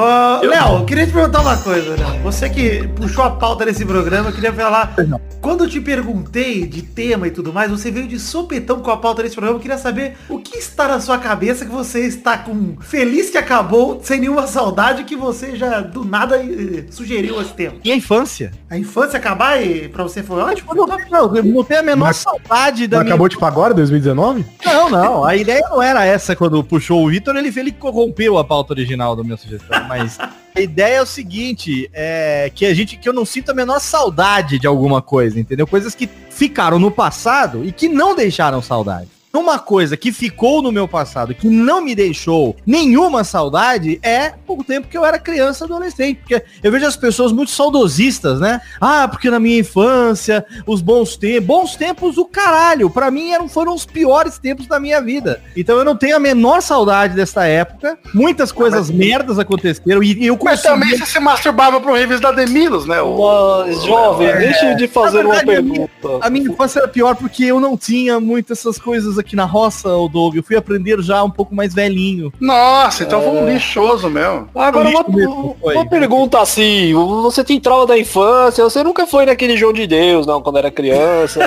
Ô, 0.00 0.46
Léo, 0.46 0.86
queria 0.86 1.06
te 1.06 1.12
perguntar 1.12 1.42
uma 1.42 1.58
coisa, 1.58 1.90
Léo. 1.94 2.22
Você 2.22 2.48
que 2.48 2.88
puxou 2.88 3.22
a 3.22 3.30
pauta 3.32 3.66
desse 3.66 3.84
programa, 3.84 4.30
eu 4.30 4.32
queria 4.32 4.50
falar. 4.50 4.94
Quando 5.42 5.64
eu 5.64 5.68
te 5.68 5.78
perguntei 5.78 6.66
de 6.66 6.80
tema 6.80 7.26
e 7.26 7.30
tudo 7.30 7.52
mais, 7.52 7.70
você 7.70 7.90
veio 7.90 8.08
de 8.08 8.18
sopetão 8.18 8.80
com 8.80 8.90
a 8.90 8.96
pauta 8.96 9.22
desse 9.22 9.34
programa. 9.34 9.58
Eu 9.58 9.60
queria 9.60 9.76
saber 9.76 10.16
o 10.28 10.38
que 10.38 10.56
está 10.56 10.88
na 10.88 11.00
sua 11.00 11.18
cabeça 11.18 11.66
que 11.66 11.70
você 11.70 12.00
está 12.06 12.38
com 12.38 12.76
feliz 12.80 13.28
que 13.28 13.36
acabou, 13.36 14.00
sem 14.02 14.20
nenhuma 14.20 14.46
saudade, 14.46 15.04
que 15.04 15.14
você 15.16 15.54
já 15.54 15.80
do 15.80 16.02
nada 16.02 16.36
eh, 16.42 16.84
sugeriu 16.90 17.38
esse 17.40 17.52
tema. 17.52 17.74
E 17.84 17.92
a 17.92 17.96
infância? 17.96 18.52
A 18.70 18.78
infância 18.78 19.18
acabar 19.18 19.62
e 19.62 19.86
pra 19.88 20.02
você 20.02 20.22
foi 20.22 20.40
ótimo? 20.40 20.74
Não, 20.74 20.86
não, 20.86 21.36
eu 21.36 21.44
não 21.44 21.62
tenho 21.62 21.80
a 21.80 21.82
menor 21.82 22.06
Mas- 22.06 22.16
saudade 22.16 22.86
da 22.86 22.98
Não 22.98 23.04
minha... 23.04 23.14
acabou 23.14 23.28
tipo 23.28 23.44
agora, 23.44 23.74
2019? 23.74 24.46
Não, 24.64 24.88
não. 24.88 25.24
A 25.26 25.36
ideia 25.36 25.60
não 25.70 25.82
era 25.82 26.06
essa 26.06 26.34
quando 26.34 26.64
puxou 26.64 27.04
o 27.04 27.10
Vitor, 27.10 27.36
ele, 27.36 27.52
ele 27.54 27.72
corrompeu 27.72 28.38
a 28.38 28.44
pauta 28.44 28.72
original 28.72 29.14
da 29.14 29.22
minha 29.22 29.36
sugestão. 29.36 29.89
Mas 29.90 30.18
a 30.54 30.60
ideia 30.60 30.98
é 30.98 31.02
o 31.02 31.06
seguinte, 31.06 31.90
é 31.92 32.50
que 32.54 32.64
a 32.64 32.72
gente 32.72 32.96
que 32.96 33.08
eu 33.08 33.12
não 33.12 33.24
sinto 33.24 33.50
a 33.50 33.54
menor 33.54 33.80
saudade 33.80 34.56
de 34.56 34.66
alguma 34.66 35.02
coisa, 35.02 35.40
entendeu? 35.40 35.66
Coisas 35.66 35.96
que 35.96 36.08
ficaram 36.30 36.78
no 36.78 36.92
passado 36.92 37.64
e 37.64 37.72
que 37.72 37.88
não 37.88 38.14
deixaram 38.14 38.62
saudade. 38.62 39.08
Uma 39.32 39.60
coisa 39.60 39.96
que 39.96 40.10
ficou 40.10 40.60
no 40.60 40.72
meu 40.72 40.88
passado, 40.88 41.32
que 41.34 41.48
não 41.48 41.80
me 41.80 41.94
deixou 41.94 42.56
nenhuma 42.66 43.22
saudade, 43.22 44.00
é 44.02 44.32
o 44.48 44.64
tempo 44.64 44.88
que 44.88 44.98
eu 44.98 45.04
era 45.04 45.20
criança 45.20 45.64
adolescente. 45.64 46.16
Porque 46.18 46.42
eu 46.62 46.72
vejo 46.72 46.84
as 46.84 46.96
pessoas 46.96 47.30
muito 47.30 47.52
saudosistas, 47.52 48.40
né? 48.40 48.60
Ah, 48.80 49.06
porque 49.06 49.30
na 49.30 49.38
minha 49.38 49.60
infância, 49.60 50.44
os 50.66 50.80
bons 50.82 51.16
tempos. 51.16 51.46
Bons 51.46 51.76
tempos, 51.76 52.18
o 52.18 52.24
caralho. 52.24 52.90
Pra 52.90 53.08
mim 53.08 53.30
eram, 53.30 53.48
foram 53.48 53.72
os 53.72 53.86
piores 53.86 54.36
tempos 54.36 54.66
da 54.66 54.80
minha 54.80 55.00
vida. 55.00 55.40
Então 55.56 55.78
eu 55.78 55.84
não 55.84 55.94
tenho 55.96 56.16
a 56.16 56.20
menor 56.20 56.60
saudade 56.60 57.14
dessa 57.14 57.44
época. 57.46 57.98
Muitas 58.12 58.50
coisas 58.50 58.90
merdas 58.90 59.38
aconteceram 59.38 60.02
e 60.02 60.26
eu 60.26 60.36
Mas 60.42 60.60
consegui- 60.62 60.80
também 60.80 60.98
você 60.98 61.06
se 61.06 61.20
masturbava 61.20 61.80
pro 61.80 61.94
revista 61.94 62.22
da 62.22 62.32
Demilos, 62.32 62.84
né? 62.84 63.00
O... 63.00 63.60
Mas, 63.64 63.84
jovem, 63.84 64.32
deixa 64.38 64.72
eu 64.72 64.76
te 64.76 64.88
fazer 64.88 65.22
Na 65.22 65.28
uma 65.28 65.34
verdade, 65.36 65.58
a 65.58 65.62
minha- 65.62 65.88
pergunta. 65.88 66.26
A 66.26 66.30
minha 66.30 66.48
infância 66.50 66.80
era 66.80 66.88
pior 66.88 67.14
porque 67.14 67.44
eu 67.44 67.60
não 67.60 67.76
tinha 67.76 68.18
muitas 68.18 68.58
essas 68.58 68.76
coisas 68.78 69.19
aqui 69.20 69.36
na 69.36 69.44
roça, 69.44 69.88
o 69.88 70.08
Doug. 70.08 70.36
Eu 70.36 70.42
fui 70.42 70.56
aprender 70.56 71.00
já 71.02 71.22
um 71.22 71.30
pouco 71.30 71.54
mais 71.54 71.74
velhinho. 71.74 72.32
Nossa, 72.40 73.04
então 73.04 73.20
foi 73.22 73.30
um 73.30 73.48
lixoso 73.48 74.08
mesmo. 74.08 74.48
Agora 74.54 74.88
uma, 74.88 75.04
mesmo, 75.08 75.56
uma 75.62 75.86
pergunta 75.86 76.40
assim, 76.40 76.92
você 76.94 77.44
tem 77.44 77.60
trauma 77.60 77.86
da 77.86 77.98
infância, 77.98 78.64
você 78.64 78.82
nunca 78.82 79.06
foi 79.06 79.26
naquele 79.26 79.56
João 79.56 79.72
de 79.72 79.86
Deus, 79.86 80.26
não, 80.26 80.42
quando 80.42 80.58
era 80.58 80.70
criança. 80.70 81.40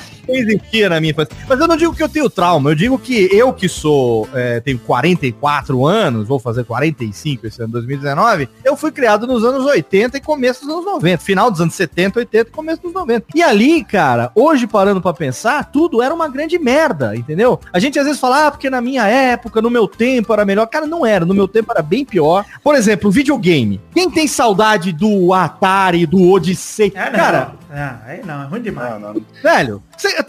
Não 0.30 0.36
existia 0.36 0.88
na 0.88 1.00
minha 1.00 1.10
infância. 1.10 1.36
Mas 1.48 1.58
eu 1.58 1.66
não 1.66 1.76
digo 1.76 1.94
que 1.94 2.02
eu 2.02 2.08
tenho 2.08 2.30
trauma, 2.30 2.70
eu 2.70 2.74
digo 2.74 2.98
que 2.98 3.28
eu 3.32 3.52
que 3.52 3.68
sou, 3.68 4.28
é, 4.32 4.60
tenho 4.60 4.78
44 4.78 5.84
anos, 5.86 6.28
vou 6.28 6.38
fazer 6.38 6.64
45 6.64 7.46
esse 7.46 7.60
ano 7.60 7.72
2019, 7.72 8.48
eu 8.64 8.76
fui 8.76 8.92
criado 8.92 9.26
nos 9.26 9.44
anos 9.44 9.64
80 9.64 10.18
e 10.18 10.20
começo 10.20 10.64
dos 10.64 10.74
anos 10.74 10.84
90, 10.84 11.18
final 11.24 11.50
dos 11.50 11.60
anos 11.60 11.74
70, 11.74 12.20
80 12.20 12.48
e 12.48 12.52
começo 12.52 12.82
dos 12.82 12.92
90. 12.92 13.26
E 13.34 13.42
ali, 13.42 13.82
cara, 13.84 14.30
hoje 14.34 14.66
parando 14.66 15.00
pra 15.00 15.12
pensar, 15.12 15.70
tudo 15.70 16.00
era 16.00 16.14
uma 16.14 16.28
grande 16.28 16.58
merda, 16.58 17.16
entendeu? 17.16 17.58
A 17.72 17.78
gente 17.78 17.98
às 17.98 18.04
vezes 18.04 18.20
fala, 18.20 18.46
ah, 18.46 18.50
porque 18.50 18.70
na 18.70 18.80
minha 18.80 19.06
época, 19.06 19.60
no 19.60 19.70
meu 19.70 19.88
tempo 19.88 20.32
era 20.32 20.44
melhor. 20.44 20.66
Cara, 20.66 20.86
não 20.86 21.04
era, 21.04 21.24
no 21.24 21.34
meu 21.34 21.48
tempo 21.48 21.72
era 21.72 21.82
bem 21.82 22.04
pior. 22.04 22.44
Por 22.62 22.74
exemplo, 22.74 23.10
videogame. 23.10 23.80
Quem 23.92 24.10
tem 24.10 24.26
saudade 24.26 24.92
do 24.92 25.32
Atari, 25.32 26.06
do 26.06 26.30
Odyssey? 26.30 26.92
Não. 26.94 27.12
Cara, 27.12 27.54
Ah, 27.72 28.00
aí 28.04 28.20
não, 28.24 28.42
é 28.42 28.46
ruim 28.46 28.62
demais. 28.62 29.00
Não, 29.00 29.14
não. 29.14 29.22
Velho, 29.42 29.82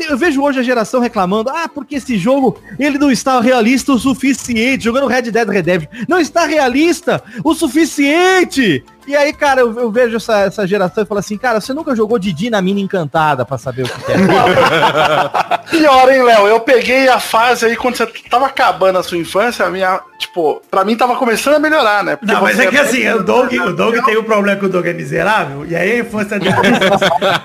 eu 0.07 0.17
vejo 0.17 0.41
hoje 0.43 0.59
a 0.59 0.63
geração 0.63 1.01
reclamando, 1.01 1.49
ah, 1.49 1.67
porque 1.67 1.95
esse 1.95 2.15
jogo, 2.17 2.61
ele 2.77 2.99
não 2.99 3.11
está 3.11 3.41
realista 3.41 3.91
o 3.93 3.99
suficiente, 3.99 4.83
jogando 4.83 5.07
Red 5.07 5.23
Dead 5.23 5.47
Redemption, 5.47 5.89
não 6.07 6.19
está 6.19 6.45
realista 6.45 7.23
o 7.43 7.55
suficiente. 7.55 8.83
E 9.07 9.15
aí, 9.15 9.33
cara, 9.33 9.61
eu, 9.61 9.73
eu 9.79 9.91
vejo 9.91 10.17
essa, 10.17 10.39
essa 10.41 10.67
geração 10.67 11.03
e 11.03 11.07
falo 11.07 11.19
assim, 11.19 11.37
cara, 11.37 11.59
você 11.59 11.73
nunca 11.73 11.95
jogou 11.95 12.19
Didi 12.19 12.49
na 12.49 12.61
mina 12.61 12.79
encantada 12.79 13.43
pra 13.43 13.57
saber 13.57 13.83
o 13.83 13.89
que 13.89 14.03
que 14.03 14.11
é. 14.11 14.17
Pior, 15.71 16.11
hein, 16.11 16.23
Léo? 16.23 16.47
Eu 16.47 16.59
peguei 16.59 17.07
a 17.07 17.19
fase 17.19 17.65
aí 17.65 17.75
quando 17.75 17.95
você 17.95 18.05
tava 18.29 18.45
acabando 18.45 18.99
a 18.99 19.03
sua 19.03 19.17
infância, 19.17 19.65
a 19.65 19.69
minha, 19.69 19.99
tipo, 20.19 20.61
pra 20.69 20.83
mim 20.83 20.95
tava 20.95 21.15
começando 21.15 21.55
a 21.55 21.59
melhorar, 21.59 22.03
né? 22.03 22.15
Porque 22.15 22.33
Não, 22.33 22.41
mas 22.41 22.59
é 22.59 22.67
que 22.67 22.77
assim, 22.77 23.07
o 23.09 23.23
Doug, 23.23 23.51
o 23.53 23.73
Doug 23.73 23.95
tem 24.05 24.17
um 24.17 24.23
problema 24.23 24.59
que 24.59 24.65
o 24.65 24.69
Doug 24.69 24.85
é 24.85 24.93
miserável, 24.93 25.65
e 25.65 25.75
aí 25.75 25.93
a 25.93 25.99
infância 25.99 26.39
dele 26.39 26.55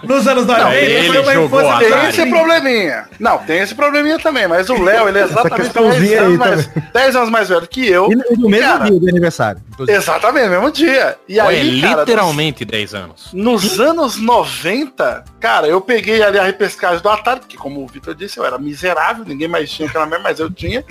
nos 0.02 0.26
anos 0.26 0.46
90 0.46 0.74
ele 0.74 1.08
foi 1.08 1.20
uma 1.22 1.32
jogou 1.34 1.60
infância 1.60 1.78
Tem 1.78 1.88
Atari. 1.92 2.08
esse 2.08 2.26
probleminha. 2.26 3.04
Não, 3.18 3.38
tem 3.38 3.60
esse 3.60 3.74
probleminha 3.74 4.18
também, 4.18 4.46
mas 4.46 4.68
o 4.68 4.82
Léo, 4.82 5.08
ele 5.08 5.18
é 5.18 5.22
exatamente 5.22 5.62
questãozinha 5.62 6.20
10 6.20 6.20
anos, 6.22 6.38
mais, 6.38 6.68
10 6.92 7.16
anos 7.16 7.30
mais 7.30 7.48
velho 7.48 7.66
que 7.66 7.88
eu. 7.88 8.10
E 8.10 8.16
no 8.36 8.48
mesmo 8.48 8.66
Cara, 8.66 8.84
dia 8.84 9.00
do 9.00 9.08
aniversário. 9.08 9.60
inclusive. 9.72 9.96
Exatamente, 9.96 10.48
mesmo 10.48 10.70
dia. 10.70 11.16
E 11.28 11.40
Pô, 11.46 11.50
é 11.52 11.60
aí, 11.60 11.80
cara, 11.80 12.00
literalmente 12.00 12.64
10 12.64 12.94
anos. 12.94 13.28
Nos 13.32 13.80
anos 13.80 14.16
90, 14.18 15.24
cara, 15.40 15.66
eu 15.66 15.80
peguei 15.80 16.22
ali 16.22 16.38
a 16.38 16.44
repescagem 16.44 17.00
do 17.02 17.08
Atari, 17.08 17.40
porque 17.40 17.56
como 17.56 17.82
o 17.82 17.86
Vitor 17.86 18.14
disse, 18.14 18.38
eu 18.38 18.44
era 18.44 18.58
miserável, 18.58 19.24
ninguém 19.26 19.48
mais 19.48 19.70
tinha 19.70 19.88
aquela 19.88 20.06
merda, 20.06 20.22
mas 20.24 20.38
eu 20.40 20.50
tinha. 20.50 20.84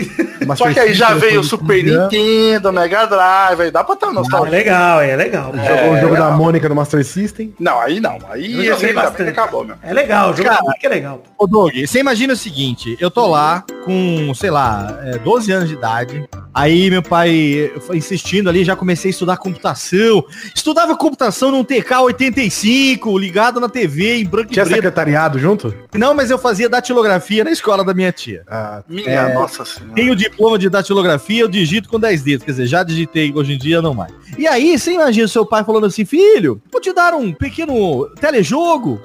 Mas 0.45 0.57
Só 0.59 0.71
que 0.71 0.79
aí 0.79 0.93
já 0.93 1.09
System, 1.13 1.29
veio 1.29 1.41
o 1.41 1.43
Super 1.43 1.65
Super 1.65 1.83
Nintendo, 1.83 2.71
Mega 2.73 3.05
Drive, 3.05 3.61
aí 3.61 3.71
dá 3.71 3.83
pra 3.83 3.95
ter 3.95 4.05
uma 4.05 4.11
É 4.11 4.15
nostalgia. 4.15 4.51
legal, 4.51 5.01
é 5.01 5.15
legal. 5.15 5.51
Jogou 5.53 5.93
o 5.93 5.99
jogo 5.99 6.15
da 6.15 6.31
Mônica 6.31 6.69
no 6.69 6.75
Master 6.75 7.03
System. 7.05 7.53
Não, 7.59 7.79
aí 7.79 7.99
não. 7.99 8.17
Aí 8.29 8.67
esse 8.67 8.87
que 8.87 8.93
bastante. 8.93 9.29
acabou, 9.29 9.63
meu. 9.63 9.75
É 9.81 9.93
legal, 9.93 10.31
o 10.31 10.33
jogo 10.35 10.49
Cara, 10.49 10.61
que 10.79 10.85
é 10.85 10.89
legal. 10.89 11.23
Ô 11.37 11.47
Doug, 11.47 11.73
você 11.85 11.99
imagina 11.99 12.33
o 12.33 12.37
seguinte, 12.37 12.97
eu 12.99 13.09
tô 13.09 13.27
lá 13.27 13.63
com, 13.83 14.33
sei 14.35 14.49
lá, 14.51 14.99
é, 15.03 15.17
12 15.17 15.51
anos 15.51 15.69
de 15.69 15.75
idade, 15.75 16.27
aí 16.53 16.89
meu 16.89 17.01
pai 17.01 17.71
foi 17.85 17.97
insistindo 17.97 18.49
ali, 18.49 18.63
já 18.63 18.75
comecei 18.75 19.09
a 19.09 19.11
estudar 19.11 19.37
computação, 19.37 20.23
estudava 20.53 20.95
computação 20.95 21.51
num 21.51 21.63
TK-85, 21.63 23.19
ligado 23.19 23.60
na 23.60 23.69
TV, 23.69 24.17
em 24.17 24.25
branco 24.25 24.51
e 24.51 24.53
Tinha 24.53 24.65
preto. 24.65 24.75
secretariado 24.75 25.39
junto? 25.39 25.73
Não, 25.93 26.13
mas 26.13 26.29
eu 26.29 26.38
fazia 26.38 26.67
datilografia 26.69 27.43
na 27.43 27.51
escola 27.51 27.84
da 27.84 27.93
minha 27.93 28.12
tia. 28.12 28.43
Ah, 28.47 28.84
Minha 28.88 29.10
É, 29.10 29.34
nossa 29.34 29.63
senhora. 29.65 29.93
Tenho 29.95 30.15
diploma 30.15 30.58
de 30.58 30.69
datilografia, 30.69 31.41
eu 31.41 31.47
digito 31.47 31.89
com 31.89 31.99
10 31.99 32.21
dedos. 32.23 32.45
Quer 32.45 32.51
dizer, 32.51 32.65
já 32.67 32.84
digitei, 32.84 33.31
hoje 33.34 33.53
em 33.53 33.58
dia 33.58 33.81
não 33.81 33.93
mais. 33.93 34.12
E 34.38 34.47
aí, 34.47 34.77
você 34.77 34.91
imagina 34.93 35.25
o 35.25 35.29
seu 35.29 35.45
pai 35.45 35.63
falando 35.63 35.86
assim, 35.86 36.03
filho, 36.05 36.62
vou 36.71 36.81
te 36.81 36.91
dar 36.93 37.13
um 37.13 37.31
pequeno 37.31 38.08
telejogo 38.19 39.01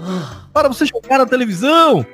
para 0.53 0.69
você 0.69 0.85
jogar 0.87 1.19
na 1.19 1.27
televisão. 1.27 2.05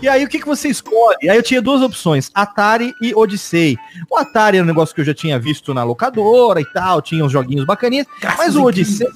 E 0.00 0.08
aí, 0.08 0.24
o 0.24 0.28
que, 0.28 0.38
que 0.38 0.46
você 0.46 0.68
escolhe? 0.68 1.28
Aí 1.28 1.36
eu 1.36 1.42
tinha 1.42 1.60
duas 1.60 1.82
opções, 1.82 2.30
Atari 2.34 2.92
e 3.00 3.14
Odyssey. 3.14 3.76
O 4.10 4.16
Atari 4.16 4.56
era 4.56 4.64
um 4.64 4.66
negócio 4.66 4.94
que 4.94 5.00
eu 5.00 5.04
já 5.04 5.14
tinha 5.14 5.38
visto 5.38 5.72
na 5.74 5.84
locadora 5.84 6.60
e 6.60 6.64
tal, 6.64 7.02
tinha 7.02 7.24
uns 7.24 7.32
joguinhos 7.32 7.64
bacaninhas. 7.64 8.06
Mas 8.38 8.56
o 8.56 8.64
Odyssey... 8.64 9.06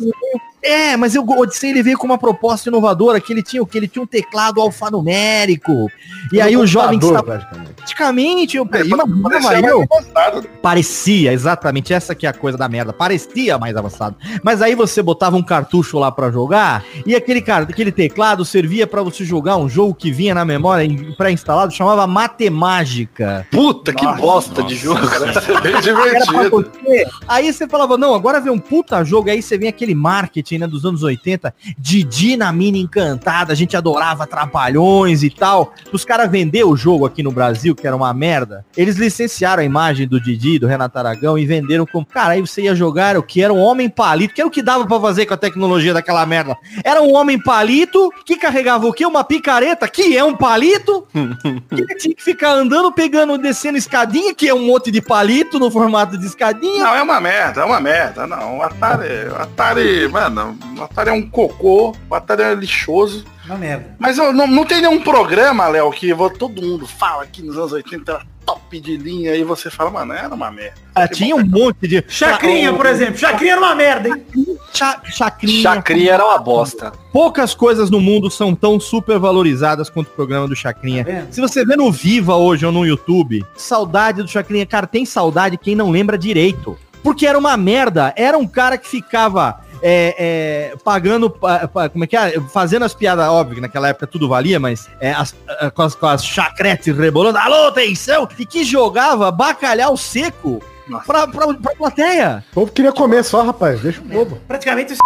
É, 0.66 0.96
mas 0.96 1.14
eu- 1.14 1.22
o 1.24 1.40
Odyssey 1.40 1.70
ele 1.70 1.82
veio 1.82 1.96
com 1.98 2.06
uma 2.06 2.18
proposta 2.18 2.68
inovadora 2.68 3.20
que 3.20 3.32
ele 3.32 3.42
tinha 3.42 3.62
o 3.62 3.66
que 3.66 3.76
ele 3.78 3.88
tinha 3.88 4.02
um 4.02 4.06
teclado 4.06 4.60
alfanumérico. 4.60 5.90
E 6.32 6.40
aí 6.40 6.56
o 6.56 6.66
jovem 6.66 6.98
que 6.98 7.06
praticamente. 7.06 7.72
praticamente 7.76 8.56
eu 8.56 8.64
mais 8.64 9.62
eu 9.64 9.86
avançado. 9.90 10.48
parecia 10.60 11.32
exatamente 11.32 11.92
essa 11.92 12.14
que 12.14 12.26
é 12.26 12.28
a 12.30 12.32
coisa 12.32 12.58
da 12.58 12.68
merda 12.68 12.92
parecia 12.92 13.56
mais 13.58 13.76
avançado 13.76 14.16
mas 14.42 14.60
aí 14.60 14.74
você 14.74 15.00
botava 15.02 15.36
um 15.36 15.42
cartucho 15.42 15.96
lá 15.98 16.10
pra 16.10 16.30
jogar 16.32 16.84
e 17.06 17.14
aquele 17.14 17.40
cara 17.40 17.62
aquele 17.64 17.92
teclado 17.92 18.44
servia 18.44 18.88
pra 18.88 19.02
você 19.02 19.24
jogar 19.24 19.56
um 19.56 19.68
jogo 19.68 19.94
que 19.94 20.10
vinha 20.10 20.34
na 20.34 20.44
memória 20.44 20.82
em- 20.84 21.12
pré-instalado 21.14 21.72
chamava 21.72 22.06
Matemágica 22.08 23.46
Puta, 23.50 23.92
que 23.92 24.06
bosta 24.16 24.62
de 24.64 24.74
jogo. 24.74 25.00
Parece 25.08 25.46
bem 25.46 25.56
era 25.56 25.70
pra 25.70 25.80
divertido. 25.80 26.50
você. 26.50 27.06
Aí 27.28 27.52
você 27.52 27.68
falava, 27.68 27.96
não, 27.96 28.14
agora 28.14 28.40
vem 28.40 28.52
um 28.52 28.58
puta 28.58 29.04
jogo, 29.04 29.30
aí 29.30 29.40
você 29.42 29.56
vem 29.56 29.68
aquele 29.68 29.94
marketing 29.94 30.55
dos 30.64 30.84
anos 30.84 31.02
80, 31.02 31.52
Didi 31.76 32.36
na 32.36 32.52
mina 32.52 32.78
encantada, 32.78 33.52
a 33.52 33.56
gente 33.56 33.76
adorava 33.76 34.26
trapalhões 34.26 35.22
e 35.22 35.30
tal. 35.30 35.72
Os 35.92 36.04
caras 36.04 36.30
vender 36.30 36.64
o 36.64 36.76
jogo 36.76 37.04
aqui 37.04 37.22
no 37.22 37.32
Brasil, 37.32 37.74
que 37.74 37.86
era 37.86 37.96
uma 37.96 38.14
merda, 38.14 38.64
eles 38.76 38.96
licenciaram 38.96 39.62
a 39.62 39.66
imagem 39.66 40.06
do 40.06 40.20
Didi, 40.20 40.58
do 40.58 40.66
Renato 40.66 40.98
Aragão, 40.98 41.36
e 41.36 41.44
venderam 41.44 41.84
como, 41.84 42.06
cara, 42.06 42.34
aí 42.34 42.40
você 42.40 42.62
ia 42.62 42.74
jogar 42.74 43.16
o 43.16 43.22
que 43.22 43.42
era 43.42 43.52
um 43.52 43.58
homem 43.58 43.88
palito, 43.88 44.34
que 44.34 44.40
era 44.40 44.48
o 44.48 44.50
que 44.50 44.62
dava 44.62 44.86
pra 44.86 45.00
fazer 45.00 45.26
com 45.26 45.34
a 45.34 45.36
tecnologia 45.36 45.92
daquela 45.92 46.24
merda. 46.24 46.56
Era 46.84 47.02
um 47.02 47.14
homem 47.14 47.38
palito 47.38 48.10
que 48.24 48.36
carregava 48.36 48.86
o 48.86 48.92
quê? 48.92 49.04
Uma 49.04 49.24
picareta, 49.24 49.88
que 49.88 50.16
é 50.16 50.22
um 50.22 50.36
palito, 50.36 51.06
que 51.74 51.96
tinha 51.96 52.14
que 52.14 52.22
ficar 52.22 52.52
andando, 52.52 52.92
pegando, 52.92 53.36
descendo 53.38 53.78
escadinha, 53.78 54.34
que 54.34 54.48
é 54.48 54.54
um 54.54 54.66
monte 54.66 54.90
de 54.90 55.00
palito 55.00 55.58
no 55.58 55.70
formato 55.70 56.16
de 56.16 56.26
escadinha. 56.26 56.84
Não, 56.84 56.94
é 56.94 57.02
uma 57.02 57.20
merda, 57.20 57.62
é 57.62 57.64
uma 57.64 57.80
merda. 57.80 58.26
Não, 58.26 58.58
o 58.58 58.62
Atari, 58.62 59.28
o 59.30 59.36
Atari, 59.36 60.08
mano, 60.08 60.35
o 60.78 60.82
Atari 60.82 61.10
é 61.10 61.12
um 61.12 61.22
cocô, 61.28 61.94
o 62.10 62.14
Atari 62.14 62.42
é 62.42 62.54
lixoso. 62.54 63.24
Uma 63.46 63.56
merda. 63.56 63.94
Mas 63.98 64.18
eu- 64.18 64.32
não, 64.32 64.46
não 64.46 64.64
tem 64.64 64.80
nenhum 64.82 65.00
programa, 65.00 65.68
Léo, 65.68 65.90
que 65.92 66.12
vou- 66.12 66.28
todo 66.30 66.60
mundo 66.60 66.86
fala 66.86 67.26
que 67.26 67.42
nos 67.42 67.56
anos 67.56 67.72
80 67.72 68.12
era 68.12 68.22
top 68.44 68.80
de 68.80 68.96
linha 68.96 69.34
e 69.36 69.42
você 69.44 69.70
fala, 69.70 69.90
mano, 69.90 70.12
era 70.12 70.32
uma 70.34 70.50
merda. 70.50 70.74
Ah, 70.94 71.06
tinha 71.08 71.34
um 71.36 71.44
monte 71.46 71.86
de. 71.88 72.04
Chacrinha, 72.08 72.72
por 72.72 72.86
exemplo. 72.86 73.18
Chacrinha 73.18 73.52
era 73.52 73.60
uma 73.60 73.74
merda, 73.74 74.08
hein? 74.08 74.24
Cha- 74.72 75.00
chacrinha. 75.04 75.62
Chacrinha 75.62 76.12
era 76.12 76.24
uma 76.24 76.38
bosta. 76.38 76.92
Poucas 77.12 77.54
coisas 77.54 77.88
no 77.90 78.00
mundo 78.00 78.30
são 78.30 78.54
tão 78.54 78.78
super 78.80 79.18
valorizadas 79.18 79.88
quanto 79.88 80.08
o 80.08 80.10
programa 80.12 80.46
do 80.48 80.54
Chacrinha. 80.56 81.04
Tá? 81.04 81.26
Se 81.30 81.40
você 81.40 81.64
vê 81.64 81.76
no 81.76 81.90
Viva 81.92 82.36
hoje 82.36 82.66
ou 82.66 82.72
no 82.72 82.84
YouTube, 82.84 83.44
saudade 83.56 84.22
do 84.22 84.28
Chacrinha, 84.28 84.66
cara, 84.66 84.86
tem 84.86 85.04
saudade 85.04 85.56
quem 85.56 85.74
não 85.74 85.90
lembra 85.90 86.16
direito. 86.18 86.76
porque 87.02 87.24
era 87.24 87.38
uma 87.38 87.56
merda. 87.56 88.12
Era 88.16 88.36
um 88.36 88.48
cara 88.48 88.76
que 88.76 88.88
ficava 88.88 89.60
é, 89.82 90.70
é, 90.72 90.76
pagando, 90.84 91.28
pa- 91.30 91.66
pa- 91.68 91.88
como 91.88 92.04
é 92.04 92.06
que 92.06 92.16
é? 92.16 92.40
Fazendo 92.52 92.84
as 92.84 92.94
piadas, 92.94 93.26
óbvio 93.28 93.56
que 93.56 93.60
naquela 93.60 93.88
época 93.88 94.06
tudo 94.06 94.28
valia, 94.28 94.58
mas 94.60 94.88
é, 95.00 95.12
as- 95.12 95.34
a- 95.60 95.70
com, 95.70 95.82
as, 95.82 95.94
com 95.94 96.06
as 96.06 96.24
chacretes 96.24 96.96
rebolando, 96.96 97.38
alô, 97.38 97.68
atenção! 97.68 98.28
E 98.38 98.44
que 98.46 98.64
jogava 98.64 99.30
bacalhau 99.30 99.96
seco 99.96 100.62
pra, 101.06 101.26
pra, 101.26 101.54
pra 101.54 101.74
plateia. 101.76 102.44
O 102.52 102.54
povo 102.54 102.72
queria 102.72 102.92
comer 102.92 103.24
só, 103.24 103.42
rapaz. 103.42 103.80
Deixa 103.80 104.00
o 104.00 104.04
bobo. 104.04 104.38
Praticamente 104.46 104.92
o 104.92 104.96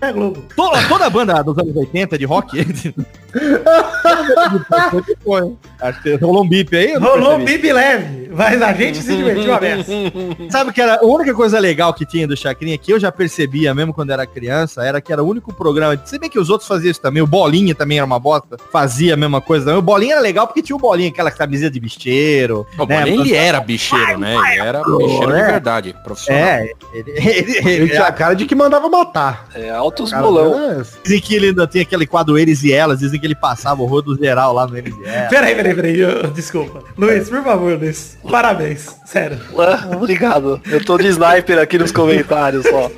é 0.00 0.12
Globo. 0.12 0.42
Toda, 0.56 0.82
toda 0.88 1.06
a 1.06 1.10
banda 1.10 1.42
dos 1.42 1.58
anos 1.58 1.76
80 1.76 2.18
de 2.18 2.24
rock. 2.24 2.60
Acho 5.80 6.02
que 6.02 6.14
rolou 6.16 6.42
um 6.42 6.48
bip 6.48 6.76
aí. 6.76 6.96
Rolou 6.96 7.36
um 7.36 7.44
bip 7.44 7.72
leve, 7.72 8.30
mas 8.32 8.60
a 8.60 8.72
gente 8.72 8.98
se 9.02 9.16
divertiu 9.16 9.54
a 9.54 9.60
beça. 9.60 9.90
Sabe 10.50 10.72
que 10.72 10.80
era 10.80 10.96
a 11.00 11.04
única 11.04 11.34
coisa 11.34 11.58
legal 11.58 11.94
que 11.94 12.04
tinha 12.04 12.26
do 12.26 12.36
Chacrinha, 12.36 12.76
que 12.76 12.92
eu 12.92 12.98
já 12.98 13.12
percebia 13.12 13.74
mesmo 13.74 13.94
quando 13.94 14.10
era 14.10 14.26
criança, 14.26 14.82
era 14.84 15.00
que 15.00 15.12
era 15.12 15.22
o 15.22 15.28
único 15.28 15.54
programa. 15.54 16.00
Se 16.04 16.18
bem 16.18 16.28
que 16.28 16.38
os 16.38 16.50
outros 16.50 16.68
faziam 16.68 16.90
isso 16.90 17.00
também, 17.00 17.22
o 17.22 17.26
Bolinha 17.26 17.74
também 17.74 17.98
era 17.98 18.06
uma 18.06 18.18
bosta, 18.18 18.56
fazia 18.72 19.14
a 19.14 19.16
mesma 19.16 19.40
coisa 19.40 19.66
também. 19.66 19.78
O 19.78 19.82
Bolinha 19.82 20.14
era 20.14 20.20
legal 20.20 20.46
porque 20.46 20.62
tinha 20.62 20.76
o 20.76 20.80
Bolinha, 20.80 21.10
aquela 21.10 21.30
camiseta 21.30 21.72
de 21.72 21.80
bicheiro. 21.80 22.66
O 22.78 22.84
né? 22.84 23.00
Bolinha, 23.00 23.22
ele 23.22 23.34
era 23.34 23.60
bicheiro, 23.60 24.18
né? 24.18 24.34
Ele 24.34 24.60
era 24.60 24.82
bicheiro 24.82 25.32
de 25.32 25.40
é. 25.40 25.46
verdade, 25.46 25.96
profissional. 26.02 26.42
É, 26.42 26.72
ele, 26.92 27.10
ele, 27.10 27.58
Ele 27.58 27.70
ele, 27.70 27.88
tinha 27.88 28.06
a 28.06 28.12
cara 28.12 28.34
de 28.34 28.46
que 28.46 28.54
mandava 28.54 28.88
matar. 28.88 29.48
É, 29.54 29.70
altos 29.90 30.10
Cara, 30.10 30.22
bolão. 30.22 30.80
esse. 30.80 30.92
dizem 31.02 31.20
que 31.20 31.34
ele 31.34 31.46
ainda 31.48 31.66
tem 31.66 31.82
aquele 31.82 32.06
quadro 32.06 32.38
Eles 32.38 32.62
e 32.62 32.72
Elas, 32.72 33.00
dizem 33.00 33.18
que 33.20 33.26
ele 33.26 33.34
passava 33.34 33.82
o 33.82 33.86
rodo 33.86 34.16
geral 34.16 34.52
lá 34.52 34.66
no 34.66 34.76
Eles 34.76 34.94
e 34.96 35.08
Elas. 35.08 35.28
Peraí, 35.28 35.54
peraí, 35.54 35.74
peraí. 35.74 36.00
eu- 36.00 36.28
Desculpa. 36.28 36.82
Luiz, 36.96 37.28
por 37.28 37.42
favor, 37.42 37.78
Luiz. 37.78 38.16
Parabéns. 38.30 38.86
Sério. 39.04 39.38
Ah, 39.58 39.88
Obrigado. 39.94 40.60
Eu 40.70 40.84
tô 40.84 40.96
de 40.96 41.08
sniper 41.08 41.58
aqui 41.58 41.76
nos 41.78 41.90
comentários, 41.92 42.64
ó. 42.72 42.88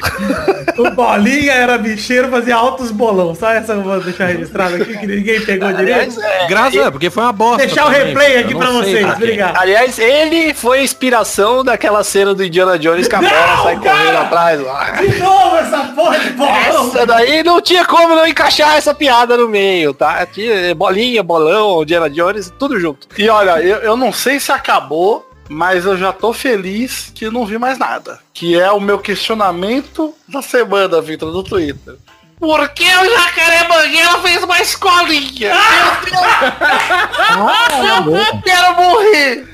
O 0.78 0.90
Bolinha 0.90 1.52
era 1.52 1.78
bicheiro, 1.78 2.28
fazia 2.28 2.54
altos 2.56 2.90
bolão. 2.90 3.34
Só 3.34 3.50
essa 3.50 3.72
eu 3.72 3.82
vou 3.82 4.00
deixar 4.00 4.26
registrado 4.26 4.74
aqui, 4.76 4.96
que 4.98 5.06
ninguém 5.06 5.40
pegou 5.40 5.68
Aliás, 5.68 6.14
direito. 6.14 6.20
é, 6.44 6.48
Graças 6.48 6.80
a 6.80 6.90
porque 6.92 7.08
foi 7.10 7.22
uma 7.22 7.32
bosta. 7.32 7.66
Deixar 7.66 7.84
o 7.86 7.90
também, 7.92 8.06
replay 8.08 8.28
cara. 8.28 8.40
aqui 8.40 8.54
pra 8.54 8.66
sei 8.66 8.74
vocês. 8.76 9.12
Obrigado. 9.16 9.56
aliás, 9.56 9.98
ele 9.98 10.54
foi 10.54 10.80
a 10.80 10.82
inspiração 10.82 11.64
daquela 11.64 12.04
cena 12.04 12.34
do 12.34 12.44
Indiana 12.44 12.78
Jones 12.78 13.08
que 13.08 13.14
a 13.14 13.20
bola 13.20 13.62
sai 13.62 13.76
correndo 13.76 14.16
atrás. 14.18 14.60
lá. 14.62 14.90
De 14.90 15.18
novo 15.18 15.56
essa 15.56 15.78
porra 15.94 16.01
de 16.10 16.30
bolão. 16.30 16.88
Essa 16.88 17.06
daí 17.06 17.42
não 17.42 17.60
tinha 17.60 17.84
como 17.84 18.14
não 18.14 18.26
encaixar 18.26 18.76
essa 18.76 18.94
piada 18.94 19.36
no 19.36 19.48
meio, 19.48 19.94
tá? 19.94 20.24
Tinha 20.26 20.74
bolinha, 20.74 21.22
bolão, 21.22 21.82
Indiana 21.82 22.08
Jones, 22.10 22.52
tudo 22.58 22.78
junto. 22.78 23.08
E 23.16 23.28
olha, 23.28 23.62
eu, 23.62 23.78
eu 23.78 23.96
não 23.96 24.12
sei 24.12 24.40
se 24.40 24.52
acabou, 24.52 25.28
mas 25.48 25.84
eu 25.84 25.96
já 25.96 26.12
tô 26.12 26.32
feliz 26.32 27.12
que 27.14 27.30
não 27.30 27.46
vi 27.46 27.58
mais 27.58 27.78
nada. 27.78 28.18
Que 28.32 28.58
é 28.58 28.70
o 28.70 28.80
meu 28.80 28.98
questionamento 28.98 30.14
da 30.28 30.42
semana, 30.42 31.00
Vitor, 31.00 31.30
do 31.30 31.42
Twitter. 31.42 31.96
Por 32.42 32.68
que 32.70 32.82
o 32.82 33.16
Jacaré 33.16 33.68
Banguela 33.68 34.18
fez 34.18 34.42
uma 34.42 34.60
escolinha? 34.60 35.54
Meu 35.54 37.46
Deus, 37.78 38.18
eu 38.34 38.42
quero 38.42 38.74
morrer! 38.74 39.52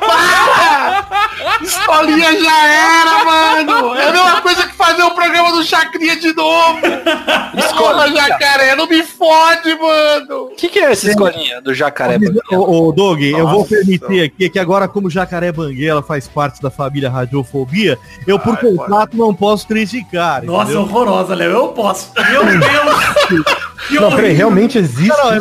Para! 0.00 1.06
Escolinha 1.62 2.32
já 2.40 2.66
era, 2.66 3.24
mano! 3.24 3.94
É 3.94 4.08
a 4.08 4.12
mesma 4.12 4.42
coisa 4.42 4.66
que 4.66 4.74
fazer 4.74 5.02
o 5.04 5.12
programa 5.12 5.52
do 5.52 5.62
Chacrinha 5.62 6.16
de 6.16 6.34
novo! 6.34 6.80
Escola 7.56 8.10
Jacaré, 8.10 8.74
não 8.74 8.88
me 8.88 9.02
fode, 9.04 9.74
mano! 9.76 10.46
O 10.46 10.56
que, 10.56 10.68
que 10.68 10.78
é 10.80 10.90
essa 10.90 11.10
escolinha 11.10 11.60
do 11.62 11.72
jacaré? 11.72 12.18
Ô, 12.50 12.88
ô 12.88 12.92
Doug, 12.92 13.22
eu 13.22 13.46
vou 13.46 13.60
Nossa. 13.60 13.68
permitir 13.68 14.24
aqui 14.24 14.50
que 14.50 14.58
agora, 14.58 14.88
como 14.88 15.08
Jacaré 15.08 15.52
Banguela 15.52 16.02
faz 16.02 16.26
parte 16.26 16.60
da 16.60 16.70
família 16.70 17.08
Radiofobia, 17.08 17.96
eu 18.26 18.38
por 18.38 18.56
contrato 18.56 19.16
não 19.16 19.32
posso 19.32 19.66
criticar. 19.66 20.42
Nossa, 20.42 20.72
entendeu? 20.72 20.82
horrorosa, 20.82 21.34
Léo. 21.34 21.50
Eu 21.50 21.68
posso. 21.68 21.99
Meu 22.16 22.44
Deus. 22.44 23.44
Que 23.88 23.98
Não, 23.98 24.10
peraí, 24.14 24.32
realmente 24.32 24.78
existe. 24.78 25.08
Não, 25.08 25.32
é 25.32 25.38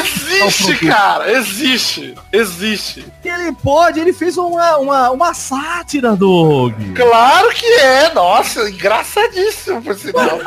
Existe, 0.00 0.86
cara! 0.86 1.30
Existe! 1.30 2.14
Existe! 2.32 3.06
Ele 3.24 3.52
pode, 3.52 4.00
ele 4.00 4.12
fez 4.12 4.36
uma, 4.36 4.76
uma, 4.78 5.10
uma 5.10 5.34
sátira, 5.34 6.16
Doug. 6.16 6.74
Claro 6.96 7.50
que 7.50 7.64
é! 7.64 8.12
Nossa, 8.12 8.68
engraçadíssimo, 8.68 9.80
por 9.82 9.94
sinal. 9.94 10.40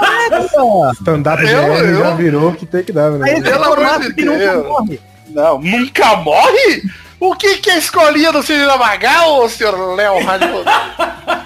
Stand-up 0.95 1.43
Eu- 1.43 1.63
GR 1.63 1.97
já 2.03 2.15
virou 2.15 2.51
que 2.51 2.65
tem 2.65 2.83
que 2.83 2.91
dar, 2.91 3.11
né? 3.11 3.39
Pelo 3.39 3.63
amor 3.63 3.99
de 4.01 4.13
que 4.13 4.25
nunca 4.25 4.37
Deus. 4.37 4.65
morre. 4.67 4.99
Não, 5.29 5.59
nunca 5.59 6.15
morre? 6.17 6.83
O 7.19 7.35
que, 7.35 7.57
que 7.57 7.69
é 7.69 7.77
escolinha 7.77 8.33
do 8.33 8.43
Cine 8.43 8.65
Magal, 8.65 9.47
senhor 9.49 9.95
Léo 9.95 10.21
Rádio? 10.25 10.49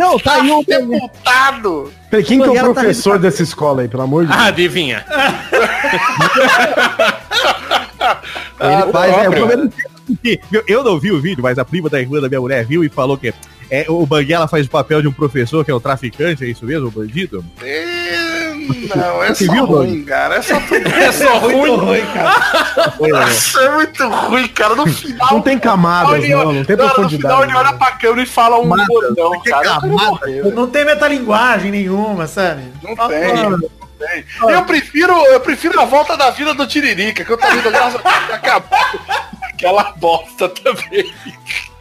Não, 0.00 0.18
tá 0.18 0.36
aí 0.36 0.50
um... 0.50 0.64
Deputado! 0.64 1.92
Peraí, 2.10 2.24
quem 2.24 2.38
que 2.38 2.44
é 2.44 2.46
o 2.46 2.48
Banguela 2.48 2.68
tá 2.68 2.80
professor 2.80 3.18
dessa 3.18 3.42
escola 3.42 3.82
aí, 3.82 3.88
pelo 3.88 4.02
amor 4.02 4.24
de 4.24 4.30
Deus? 4.30 4.42
Ah, 4.42 4.46
adivinha. 4.46 5.04
Ele 8.60 8.92
faz, 8.92 9.14
é, 9.14 9.24
problema 9.30 9.70
é 10.24 10.38
eu, 10.50 10.64
eu 10.66 10.82
não 10.82 10.98
vi 10.98 11.12
o 11.12 11.20
vídeo, 11.20 11.42
mas 11.42 11.58
a 11.58 11.64
prima 11.66 11.90
da 11.90 12.00
irmã 12.00 12.18
da 12.18 12.28
minha 12.28 12.40
mulher 12.40 12.64
viu 12.64 12.82
e 12.82 12.88
falou 12.88 13.18
que 13.18 13.32
é, 13.70 13.86
o 13.88 14.04
Banguela 14.06 14.48
faz 14.48 14.66
o 14.66 14.70
papel 14.70 15.00
de 15.02 15.08
um 15.08 15.12
professor 15.12 15.64
que 15.64 15.70
é 15.70 15.74
o 15.74 15.80
traficante, 15.80 16.44
é 16.44 16.48
isso 16.48 16.64
mesmo, 16.64 16.88
o 16.88 16.90
bandido? 16.90 17.44
É, 17.62 18.52
Não, 18.94 19.22
é 19.22 19.28
Você 19.34 19.46
só 19.46 19.52
viu, 19.52 19.64
ruim, 19.64 20.04
cara. 20.04 20.36
É 20.36 20.42
só 20.42 20.54
É 21.00 21.12
só 21.12 21.38
ruim. 21.38 21.56
Muito 21.56 21.76
ruim, 21.76 22.06
cara. 22.12 22.34
Nossa, 23.08 23.60
é 23.60 23.70
muito 23.74 24.08
ruim, 24.08 24.48
cara. 24.48 24.74
No 24.74 24.86
final. 24.86 25.28
Não 25.32 25.40
tem 25.42 25.58
camadas, 25.58 26.12
olha- 26.12 26.28
não, 26.36 26.52
não 26.52 26.64
tem 26.64 26.76
no 26.76 26.82
final 26.82 26.94
profundidade. 26.94 27.42
ele 27.44 27.54
olha 27.56 27.72
pra 27.74 27.92
câmera 27.92 28.22
e 28.22 28.26
fala 28.26 28.58
um 28.58 28.66
Mata, 28.66 28.84
bordão, 28.88 29.40
que 29.40 29.50
cara. 29.50 29.80
Camada. 29.80 30.26
Não 30.54 30.66
tem 30.68 30.84
metalinguagem 30.84 31.70
nenhuma, 31.70 32.26
sabe? 32.26 32.62
Não 32.82 32.94
tem. 33.08 33.34
Não 33.50 33.58
tem. 33.60 34.24
Eu 34.48 34.62
prefiro, 34.64 35.12
eu 35.26 35.40
prefiro 35.40 35.78
a 35.80 35.84
volta 35.84 36.16
da 36.16 36.30
vida 36.30 36.54
do 36.54 36.66
Tiririca, 36.66 37.24
que 37.24 37.30
eu 37.30 37.36
tô 37.38 37.46
vendo 37.48 37.70
graças 37.70 38.00
a 38.04 38.10
Deus 38.10 38.26
que 38.26 38.32
acabou. 38.32 38.78
Aquela 39.42 39.92
bosta 39.96 40.48
também. 40.48 41.12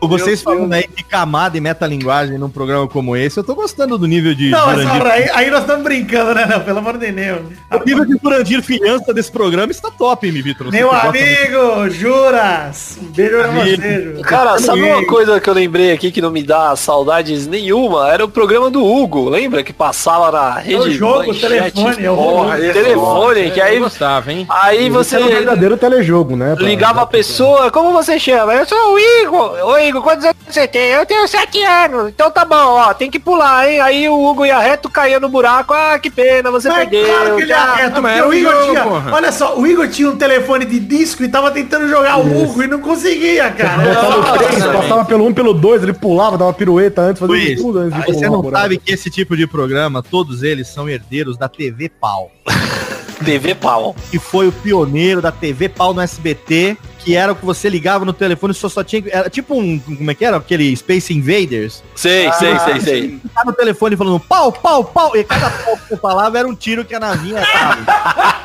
Vocês 0.02 0.42
falando 0.42 0.74
aí 0.74 0.88
de 0.96 1.04
camada 1.04 1.58
e 1.58 1.62
metalinguagem 1.62 2.38
num 2.38 2.50
programa 2.50 2.88
como 2.88 3.16
esse, 3.16 3.38
eu 3.38 3.44
tô 3.44 3.54
gostando 3.56 3.98
do 3.98 4.08
nível 4.08 4.34
de 4.34 4.50
Não, 4.50 4.66
mas 4.66 4.82
Jurandir. 4.82 5.02
porra, 5.02 5.14
aí, 5.14 5.30
aí 5.34 5.52
nós 5.52 5.62
estamos 5.62 5.84
brincando, 5.84 6.34
né? 6.34 6.46
Não, 6.46 6.60
pelo 6.62 6.80
amor 6.80 6.98
de 6.98 7.12
Deus. 7.12 7.42
O 7.72 7.86
nível 7.86 8.06
de 8.06 8.18
Jurandir 8.22 8.62
Fiança 8.64 9.14
desse 9.14 9.32
programa 9.32 9.72
está 9.72 9.92
top, 9.92 10.28
hein, 10.28 10.42
Vitor? 10.42 10.72
Meu 10.72 10.92
amigo, 10.92 11.90
Juras. 11.90 12.98
Um 13.02 13.06
beijo 13.08 13.38
pra 13.38 13.48
você. 13.48 14.22
Cara, 14.24 14.58
sabe 14.60 14.84
uma 14.84 15.06
coisa 15.06 15.40
que 15.40 15.50
eu 15.50 15.54
lembrei 15.54 15.92
aqui 15.92 16.12
que 16.12 16.22
não 16.22 16.32
me 16.32 16.44
dá 16.44 16.76
saudades 16.76 17.48
nenhuma? 17.48 18.12
Era 18.12 18.24
o 18.26 18.30
programa 18.30 18.70
do 18.70 18.84
Hugo, 18.86 19.30
lembra? 19.30 19.64
Que 19.64 19.74
passava 19.74 20.32
na 20.32 20.60
rede. 20.60 20.76
É 20.76 20.80
o 20.80 20.92
jogo, 20.92 21.24
o 21.24 21.28
Manchete, 21.28 21.74
telefone, 21.74 22.06
é 22.06 22.12
o 22.12 22.16
porra, 22.16 22.58
telefone, 22.58 23.52
que 23.52 23.60
Eu 23.60 23.64
aí, 23.66 23.80
gostava, 23.80 24.32
hein? 24.32 24.46
aí 24.50 24.90
você 24.90 25.18
Isso 25.18 25.26
é 25.26 25.28
um 25.28 25.36
verdadeiro 25.36 25.78
telejogo, 25.78 26.36
né? 26.36 26.56
ligava 26.60 27.02
a 27.02 27.06
pessoa, 27.06 27.72
como 27.72 27.92
você 27.92 28.20
chama? 28.20 28.54
Eu 28.54 28.66
sou 28.66 28.94
o 28.94 29.00
Igor. 29.00 29.66
Ô 29.66 29.78
Igor, 29.90 30.02
quantos 30.02 30.24
anos 30.26 30.38
você 30.48 30.68
tem? 30.68 30.90
Eu 30.92 31.06
tenho 31.06 31.28
sete 31.28 31.62
anos. 31.64 32.10
Então 32.10 32.32
tá 32.32 32.46
bom, 32.46 32.56
ó, 32.56 32.94
tem 32.94 33.10
que 33.12 33.20
pular, 33.20 33.70
hein? 33.70 33.80
Aí 33.82 34.08
o 34.10 34.14
Hugo 34.30 34.46
ia 34.46 34.58
reto, 34.60 34.90
caía 34.90 35.20
no 35.20 35.30
buraco. 35.30 35.74
Ah, 35.74 36.00
que 36.00 36.10
pena, 36.10 36.50
você 36.52 36.70
Mas 36.70 36.78
perdeu. 36.90 37.06
claro 37.06 37.36
que 37.36 37.42
ele 37.44 37.54
tchau. 37.54 37.76
é 37.78 37.82
reto, 37.82 38.02
mas 38.02 38.26
o 38.26 38.34
Igor 38.34 38.52
jogo, 38.54 38.66
tinha. 38.72 38.84
porra. 38.84 39.12
Olha 39.14 39.32
só, 39.32 39.58
o 39.60 39.68
Igor 39.68 39.88
tinha 39.90 40.10
um 40.10 40.18
telefone 40.18 40.66
de 40.66 40.80
disco 40.80 41.24
e 41.24 41.28
tava 41.28 41.52
tentando 41.52 41.88
jogar 41.88 42.18
o 42.20 42.44
Hugo 42.44 42.64
e 42.64 42.68
não 42.68 42.80
conseguia, 42.80 43.50
cara. 43.52 43.84
Botava 43.84 44.38
três, 44.38 44.64
passava 44.66 45.06
pelo 45.06 45.26
um, 45.28 45.34
pelo 45.34 45.54
dois, 45.54 45.84
ele 45.84 45.94
pulava, 45.94 46.38
dava 46.38 46.54
pirueta 46.54 47.02
antes, 47.02 47.20
fazia 47.20 47.36
Luiz, 47.36 47.62
tudo 47.62 47.80
antes 47.80 48.00
de 48.00 48.14
Você 48.14 48.30
não 48.30 48.42
buraco. 48.42 48.62
sabe 48.64 48.78
que 48.78 48.92
esse 48.92 49.10
tipo 49.10 49.36
de 49.36 49.46
programa, 49.46 50.02
todos 50.02 50.44
eles 50.44 50.68
são 50.68 50.88
herdeiros 50.90 51.38
da 51.38 51.48
TV 51.50 51.90
Pau. 51.90 52.32
TV 53.26 53.54
pau. 53.54 53.96
Que 54.10 54.18
foi 54.18 54.48
o 54.48 54.52
pioneiro 54.52 55.22
da 55.22 55.30
TV 55.32 55.68
Pau 55.68 55.94
no 55.94 56.00
SBT, 56.02 56.78
que 57.00 57.16
era 57.16 57.32
o 57.32 57.36
que 57.36 57.46
você 57.46 57.70
ligava 57.70 58.06
no 58.06 58.14
telefone 58.14 58.52
e 58.52 58.56
só, 58.56 58.70
só 58.70 58.84
tinha. 58.84 59.04
Era 59.10 59.30
tipo 59.30 59.56
um. 59.56 59.80
Como 59.80 60.12
é 60.12 60.14
que 60.14 60.26
era? 60.26 60.38
Aquele 60.38 60.76
Space 60.76 61.14
Invaders. 61.14 61.84
Sei, 61.96 62.32
sei, 62.34 62.60
sei, 62.60 62.80
sei. 62.82 63.20
Tá 63.34 63.44
no 63.46 63.54
telefone 63.54 63.96
falando 63.96 64.20
pau, 64.20 64.52
pau, 64.52 64.84
pau. 64.84 65.16
E 65.16 65.24
cada 65.24 65.50
pau 65.50 65.78
que 65.78 65.90
você 65.90 65.98
falava 65.98 66.38
era 66.38 66.48
um 66.48 66.56
tiro 66.56 66.84
que 66.86 66.94
a 66.94 67.00
navinha 67.00 67.42
tava. 67.52 68.40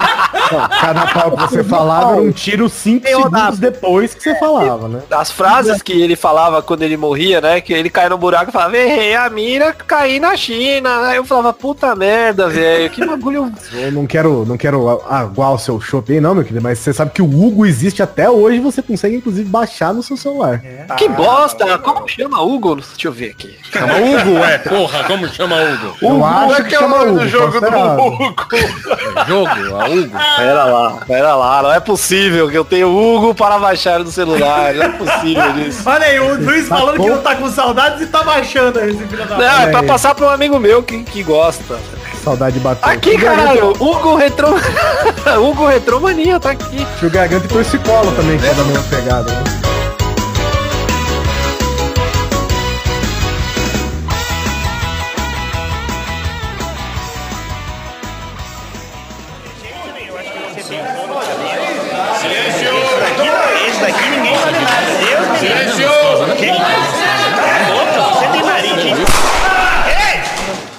Cada 0.80 1.06
pau 1.06 1.36
que 1.36 1.40
você 1.48 1.64
falava 1.64 2.12
era 2.12 2.22
um 2.22 2.30
tiro 2.32 2.68
5 2.68 3.06
Eu 3.06 3.18
segundos 3.22 3.40
dava. 3.40 3.56
depois 3.56 4.14
que 4.14 4.22
você 4.22 4.34
falava, 4.38 4.88
né? 4.88 5.02
As 5.10 5.30
frases 5.30 5.82
que 5.82 5.92
ele 5.92 6.16
falava 6.16 6.62
quando 6.62 6.82
ele 6.82 6.96
morria, 6.96 7.40
né? 7.40 7.60
Que 7.60 7.72
ele 7.72 7.90
caía 7.90 8.10
no 8.10 8.18
buraco 8.18 8.50
e 8.50 8.52
falava, 8.52 8.76
errei 8.76 9.14
a 9.14 9.28
mira, 9.30 9.72
caí 9.72 10.20
na 10.20 10.36
China. 10.36 11.08
Aí 11.08 11.16
eu 11.16 11.24
falava, 11.24 11.52
puta 11.52 11.94
merda, 11.94 12.48
velho, 12.48 12.90
que 12.90 13.04
bagulho. 13.04 13.52
Eu 13.72 13.92
não 13.92 14.06
quero, 14.06 14.44
não 14.44 14.56
quero 14.56 15.02
aguar 15.08 15.54
o 15.54 15.58
seu 15.58 15.80
chopp 15.80 16.12
aí, 16.12 16.20
não, 16.20 16.34
meu 16.34 16.44
querido, 16.44 16.62
mas 16.62 16.78
você 16.78 16.92
sabe 16.92 17.10
que 17.12 17.22
o 17.22 17.26
Hugo 17.26 17.64
existe 17.66 18.02
até 18.02 18.28
hoje 18.28 18.43
hoje 18.44 18.60
você 18.60 18.82
consegue, 18.82 19.16
inclusive, 19.16 19.48
baixar 19.48 19.92
no 19.92 20.02
seu 20.02 20.16
celular. 20.16 20.60
Que 20.96 21.08
bosta! 21.08 21.78
Como 21.78 22.06
chama 22.08 22.40
Hugo? 22.42 22.76
Deixa 22.76 23.08
eu 23.08 23.12
ver 23.12 23.30
aqui. 23.30 23.56
Chama 23.72 23.94
Hugo, 23.94 24.38
é, 24.44 24.58
porra, 24.58 25.04
como 25.04 25.28
chama 25.28 25.56
Hugo? 25.56 25.86
Eu 26.00 26.08
Como 26.08 26.24
acho 26.24 26.60
é 26.62 26.64
que 26.64 26.74
é 26.74 26.78
o 26.78 26.80
chama 26.82 26.98
nome 26.98 27.10
Hugo. 27.10 27.20
do 27.20 27.28
jogo 27.28 27.60
posso 27.60 27.70
do. 27.70 28.02
Hugo? 28.02 28.36
É 28.54 29.24
jogo, 29.26 29.76
a 29.76 29.88
Hugo. 29.88 30.18
Pera 30.36 30.64
lá, 30.64 30.90
pera 31.06 31.34
lá, 31.34 31.62
não 31.62 31.72
é 31.72 31.80
possível 31.80 32.50
que 32.50 32.56
eu 32.58 32.64
tenho 32.64 32.88
Hugo 32.88 33.34
para 33.34 33.58
baixar 33.58 33.98
no 34.00 34.10
celular. 34.10 34.74
Não 34.74 34.82
é 34.84 34.88
possível 34.90 35.58
isso. 35.66 35.82
Olha 35.88 36.06
aí, 36.06 36.20
o 36.20 36.34
Luiz 36.40 36.68
Tá 36.68 36.76
falando 36.76 36.96
bom. 36.98 37.04
que 37.04 37.10
não 37.10 37.22
tá 37.22 37.34
com 37.36 37.48
saudades 37.48 38.00
e 38.02 38.06
tá 38.06 38.22
baixando 38.22 38.78
esse 38.80 38.98
filho 39.06 39.26
da 39.26 39.36
Não, 39.36 39.60
é 39.62 39.66
pra 39.70 39.82
passar 39.82 40.14
pra 40.14 40.26
um 40.26 40.30
amigo 40.30 40.58
meu 40.58 40.82
que, 40.82 41.02
que 41.04 41.22
gosta. 41.22 41.78
Saudade 42.24 42.54
de 42.54 42.60
bater. 42.60 42.88
Aqui, 42.88 43.18
caralho, 43.18 43.72
Hugo 43.78 44.16
Retro... 44.16 44.48
Hugo 45.42 45.66
Retromania 45.66 46.40
tá 46.40 46.52
aqui. 46.52 46.86
Tio 46.98 47.10
Garganta 47.10 47.44
e 47.44 47.48
Torcicolo 47.48 48.10
também, 48.12 48.38
que 48.38 48.46
é 48.46 48.54
da 48.54 48.64
mesma 48.64 48.82
pegada. 48.84 49.30
Né? 49.30 49.73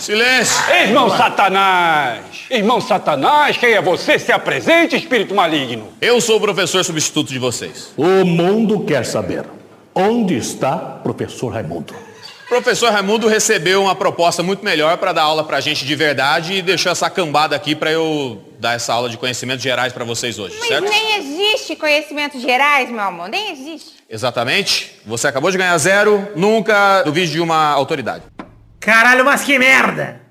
Silêncio! 0.05 0.55
Irmão 0.71 1.09
Satanás! 1.09 2.19
Irmão 2.51 2.79
Satanás, 2.79 3.57
quem 3.57 3.73
é 3.73 3.81
você? 3.81 4.19
Se 4.19 4.31
apresente, 4.31 4.95
espírito 4.95 5.33
maligno! 5.33 5.87
Eu 5.99 6.21
sou 6.21 6.37
o 6.37 6.39
professor 6.39 6.85
substituto 6.85 7.29
de 7.29 7.39
vocês. 7.39 7.91
O 7.97 8.23
mundo 8.23 8.81
quer 8.81 9.03
saber 9.03 9.45
onde 9.95 10.37
está 10.37 10.77
professor 10.77 11.51
Raimundo. 11.51 11.95
O 12.45 12.47
professor 12.47 12.91
Raimundo 12.93 13.27
recebeu 13.27 13.81
uma 13.81 13.95
proposta 13.95 14.43
muito 14.43 14.63
melhor 14.63 14.95
para 14.99 15.11
dar 15.11 15.23
aula 15.23 15.43
pra 15.43 15.59
gente 15.59 15.83
de 15.83 15.95
verdade 15.95 16.53
e 16.53 16.61
deixou 16.61 16.91
essa 16.91 17.09
cambada 17.09 17.55
aqui 17.55 17.75
para 17.75 17.91
eu 17.91 18.39
dar 18.59 18.75
essa 18.75 18.93
aula 18.93 19.09
de 19.09 19.17
conhecimentos 19.17 19.63
gerais 19.63 19.91
para 19.91 20.05
vocês 20.05 20.37
hoje, 20.37 20.55
Mas 20.59 20.67
certo? 20.67 20.87
nem 20.87 21.17
existe 21.17 21.75
conhecimentos 21.75 22.43
gerais, 22.43 22.91
meu 22.91 23.01
amor. 23.01 23.27
Nem 23.27 23.49
existe. 23.51 23.93
Exatamente. 24.07 24.91
Você 25.03 25.27
acabou 25.27 25.49
de 25.49 25.57
ganhar 25.57 25.75
zero, 25.79 26.27
nunca 26.35 27.01
duvide 27.01 27.31
de 27.31 27.41
uma 27.41 27.71
autoridade. 27.71 28.21
Caralho, 28.85 29.25
mas 29.25 29.43
que 29.43 29.57
merda! 29.57 30.21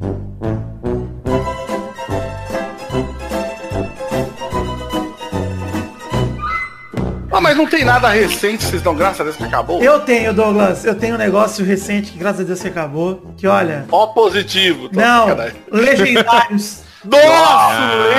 Ah, 7.32 7.40
mas 7.40 7.56
não 7.56 7.66
tem 7.66 7.84
nada 7.84 8.08
recente, 8.10 8.62
vocês 8.64 8.80
dão 8.80 8.94
graças 8.94 9.20
a 9.20 9.24
Deus 9.24 9.36
que 9.36 9.42
acabou? 9.44 9.82
Eu 9.82 10.00
tenho, 10.00 10.32
Douglas, 10.32 10.84
eu 10.84 10.94
tenho 10.94 11.16
um 11.16 11.18
negócio 11.18 11.64
recente 11.64 12.12
que 12.12 12.18
graças 12.18 12.42
a 12.42 12.44
Deus 12.44 12.60
que 12.62 12.68
acabou. 12.68 13.34
Que 13.36 13.46
olha. 13.48 13.86
Ó 13.90 14.06
positivo. 14.08 14.88
Não, 14.92 15.26
legendários. 15.70 16.82
Nossa, 17.04 17.20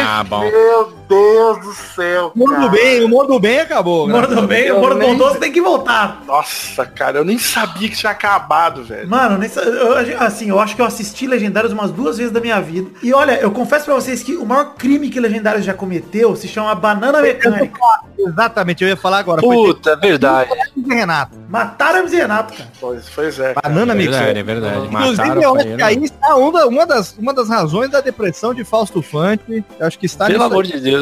Ah, 0.06 0.24
bom. 0.28 0.41
meu 0.41 0.94
Deus 1.08 1.60
do 1.62 1.74
céu. 1.74 2.32
O 2.36 2.44
humor 2.44 2.50
do 2.50 2.56
cara. 2.56 2.70
bem, 2.72 3.02
o 3.02 3.06
humor 3.06 3.28
do 3.28 3.39
bem 3.39 3.60
acabou. 3.60 4.08
Moro 4.08 4.28
do 4.28 4.41
bem, 4.48 4.72
o 4.72 4.94
nem- 4.96 5.10
bondoso 5.18 5.39
tem 5.39 5.52
que 5.52 5.62
voltar. 5.62 6.24
Nossa, 6.28 6.86
cara, 6.86 7.20
eu 7.20 7.26
nem 7.26 7.38
sabia 7.38 7.89
que 7.89 7.96
tinha 7.96 8.12
acabado, 8.12 8.84
velho. 8.84 9.08
Mano, 9.10 9.38
nem 9.38 9.50
sa- 9.50 9.62
eu- 9.62 10.18
assim, 10.20 10.50
eu 10.50 10.60
acho 10.60 10.76
que 10.76 10.82
eu 10.82 10.86
assisti 10.86 11.28
Legendários 11.28 11.72
umas 11.74 11.91
duas 11.91 12.18
vezes 12.18 12.32
da 12.32 12.39
minha 12.39 12.60
vida. 12.62 12.89
E 13.04 13.13
olha, 13.13 13.39
eu 13.39 13.52
confesso 13.52 13.86
pra 13.86 13.94
vocês 13.96 14.24
que 14.24 14.36
o 14.36 14.46
maior 14.46 14.74
crime 14.76 15.10
que 15.10 15.20
Legendários 15.20 15.65
já 15.65 15.74
cometeu 15.74 16.36
se 16.36 16.48
chama 16.48 16.74
banana 16.76 17.22
mecânica. 17.22 17.80
Exatamente, 18.18 18.84
eu 18.84 18.89
ia 18.89 18.98
falar 18.98 19.20
agora. 19.20 19.41
Puta, 19.41 19.91
é 19.91 19.96
verdade. 19.96 20.50
ter- 20.50 20.96
Renato. 20.96 21.36
Mataram 21.50 22.08
e 22.08 22.15
Renato, 22.15 22.54
cara. 22.54 22.70
Pois, 22.80 23.06
pois 23.13 23.39
é. 23.39 23.54
cara. 23.54 23.70
Banana 23.70 23.94
É 23.94 23.96
verdade, 23.96 24.39
é 24.39 24.44
verdade. 24.44 24.86
Inclusive, 24.88 25.18
Mataram 25.18 25.41
eu 25.41 25.52
o 25.52 25.56
acho 25.56 25.65
que 25.76 25.82
aí 25.84 26.04
está 26.04 26.36
uma, 26.36 26.65
uma, 26.65 26.86
das, 26.86 27.15
uma 27.18 27.34
das 27.34 27.50
razões 27.50 27.89
da 27.89 28.02
depressão 28.02 28.54
de 28.54 28.63
Fausto 28.63 29.02
Fante. 29.02 29.63
Eu 29.80 29.86
acho 29.88 29.98
que 30.00 30.06
está 30.06 30.26
Pelo 30.26 30.44
amor 30.44 30.63
de 30.63 30.80
Deus. 30.80 30.94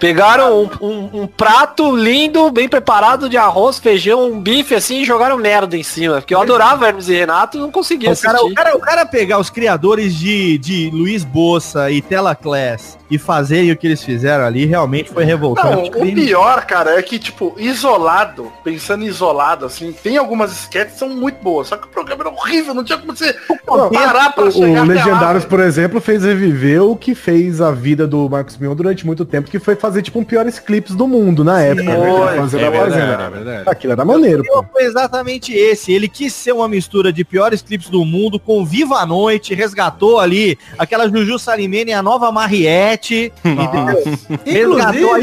Pegaram 0.00 0.62
um, 0.62 0.86
um- 0.86 1.22
um 1.22 1.26
prato 1.26 1.94
lindo, 1.96 2.50
bem 2.50 2.68
preparado 2.68 3.28
de 3.28 3.36
arroz, 3.36 3.78
feijão, 3.78 4.30
um 4.30 4.40
bife 4.40 4.74
assim 4.74 5.02
e 5.02 5.04
jogaram 5.04 5.36
merda 5.36 5.76
em 5.76 5.82
cima. 5.82 6.16
Porque 6.16 6.34
eu 6.34 6.40
adorava 6.40 6.86
Hermes 6.86 7.08
e 7.08 7.14
Renato 7.14 7.56
e 7.56 7.60
não 7.60 7.70
conseguia 7.70 8.10
O 8.12 8.16
cara, 8.20 8.44
o, 8.44 8.54
cara, 8.54 8.76
o 8.76 8.80
cara 8.80 9.06
pegar 9.06 9.38
os 9.38 9.50
criadores 9.50 10.14
de, 10.14 10.58
de 10.58 10.90
Luiz 10.92 11.24
Bossa 11.24 11.90
e 11.90 12.00
Tela 12.02 12.34
Class 12.34 12.96
e 13.10 13.18
fazerem 13.18 13.72
o 13.72 13.76
que 13.76 13.86
eles 13.86 14.02
fizeram 14.02 14.44
ali 14.44 14.66
realmente 14.66 15.10
foi 15.10 15.22
Não, 15.24 15.28
revoltante. 15.30 15.90
o 15.96 16.14
pior, 16.14 16.66
cara, 16.66 16.98
é 16.98 17.02
que, 17.02 17.18
tipo, 17.18 17.54
isolado, 17.56 18.52
pensando 18.62 19.02
em 19.04 19.06
isolado, 19.06 19.64
assim, 19.64 19.92
tem 19.92 20.16
algumas 20.18 20.52
sketches 20.52 20.92
que 20.94 20.98
são 20.98 21.08
muito 21.08 21.42
boas, 21.42 21.68
só 21.68 21.76
que 21.76 21.86
o 21.86 21.88
programa 21.88 22.24
era 22.24 22.30
horrível, 22.30 22.74
não 22.74 22.84
tinha 22.84 22.98
como 22.98 23.16
você 23.16 23.34
parar 23.66 24.32
pra 24.32 24.44
O, 24.46 24.52
chegar 24.52 24.82
o 24.82 24.86
Legendários, 24.86 25.44
por 25.44 25.60
exemplo, 25.60 26.00
fez 26.00 26.22
reviver 26.24 26.82
o 26.82 26.96
que 26.96 27.14
fez 27.14 27.60
a 27.60 27.70
vida 27.70 28.06
do 28.06 28.28
Marcos 28.28 28.56
Mion 28.58 28.74
durante 28.74 29.06
muito 29.06 29.24
tempo, 29.24 29.37
que 29.42 29.58
foi 29.58 29.76
fazer, 29.76 30.02
tipo, 30.02 30.18
um 30.18 30.24
piores 30.24 30.58
clipes 30.58 30.94
do 30.94 31.06
mundo 31.06 31.44
na 31.44 31.62
época. 31.62 31.84
né? 31.84 32.48
foi, 32.48 32.60
É 32.60 32.66
a 32.66 32.70
verdade, 32.70 33.22
é 33.22 33.30
verdade. 33.30 33.62
Aquilo 33.66 33.92
era 33.92 34.04
maneiro, 34.04 34.42
pô. 34.44 34.64
Foi 34.72 34.84
exatamente 34.84 35.52
esse. 35.52 35.92
Ele 35.92 36.08
quis 36.08 36.32
ser 36.32 36.52
uma 36.52 36.68
mistura 36.68 37.12
de 37.12 37.24
piores 37.24 37.62
clipes 37.62 37.88
do 37.88 38.04
mundo, 38.04 38.38
com 38.38 38.64
Viva 38.64 38.96
a 38.96 39.06
Noite, 39.06 39.54
resgatou 39.54 40.18
ali 40.18 40.58
aquela 40.78 41.08
Juju 41.08 41.38
Salimene 41.38 41.90
e 41.90 41.94
a 41.94 42.02
nova 42.02 42.30
Mariette. 42.32 43.32
Resgatou 44.44 45.16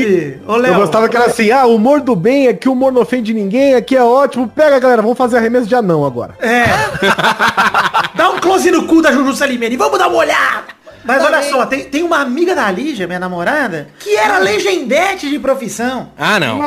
ô 0.48 0.56
Léo. 0.58 0.74
Eu 0.74 0.80
gostava 0.80 1.10
que 1.10 1.16
era 1.16 1.26
assim, 1.26 1.52
ah, 1.52 1.66
o 1.66 1.76
humor 1.76 2.02
do 2.02 2.16
bem, 2.16 2.48
aqui 2.48 2.68
o 2.70 2.74
humor 2.74 2.92
não 2.92 3.02
ofende 3.02 3.34
ninguém, 3.34 3.76
aqui 3.76 3.96
é 3.96 4.04
ótimo. 4.04 4.48
Pega, 4.48 4.80
galera, 4.80 5.02
vamos 5.02 5.18
fazer 5.18 5.38
arremesso 5.38 5.68
de 5.68 5.76
anão 5.76 6.06
agora. 6.06 6.36
É. 6.40 6.66
Dá 8.16 8.30
um 8.32 8.40
close 8.40 8.70
no 8.72 8.86
cu 8.88 9.02
da 9.02 9.12
Juju 9.12 9.34
Salimene. 9.36 9.76
Vamos 9.78 10.00
dar 10.00 10.08
uma 10.08 10.18
olhada. 10.18 10.76
Mas 11.06 11.24
olha 11.24 11.42
só, 11.44 11.66
tem, 11.66 11.86
tem 11.86 12.04
uma 12.04 12.20
amiga 12.20 12.56
da 12.56 12.70
Lígia, 12.72 13.06
minha 13.08 13.20
namorada, 13.20 13.88
que 14.00 14.16
era 14.16 14.40
legendete 14.40 15.30
de 15.30 15.38
profissão. 15.40 16.12
Ah, 16.18 16.40
não. 16.40 16.60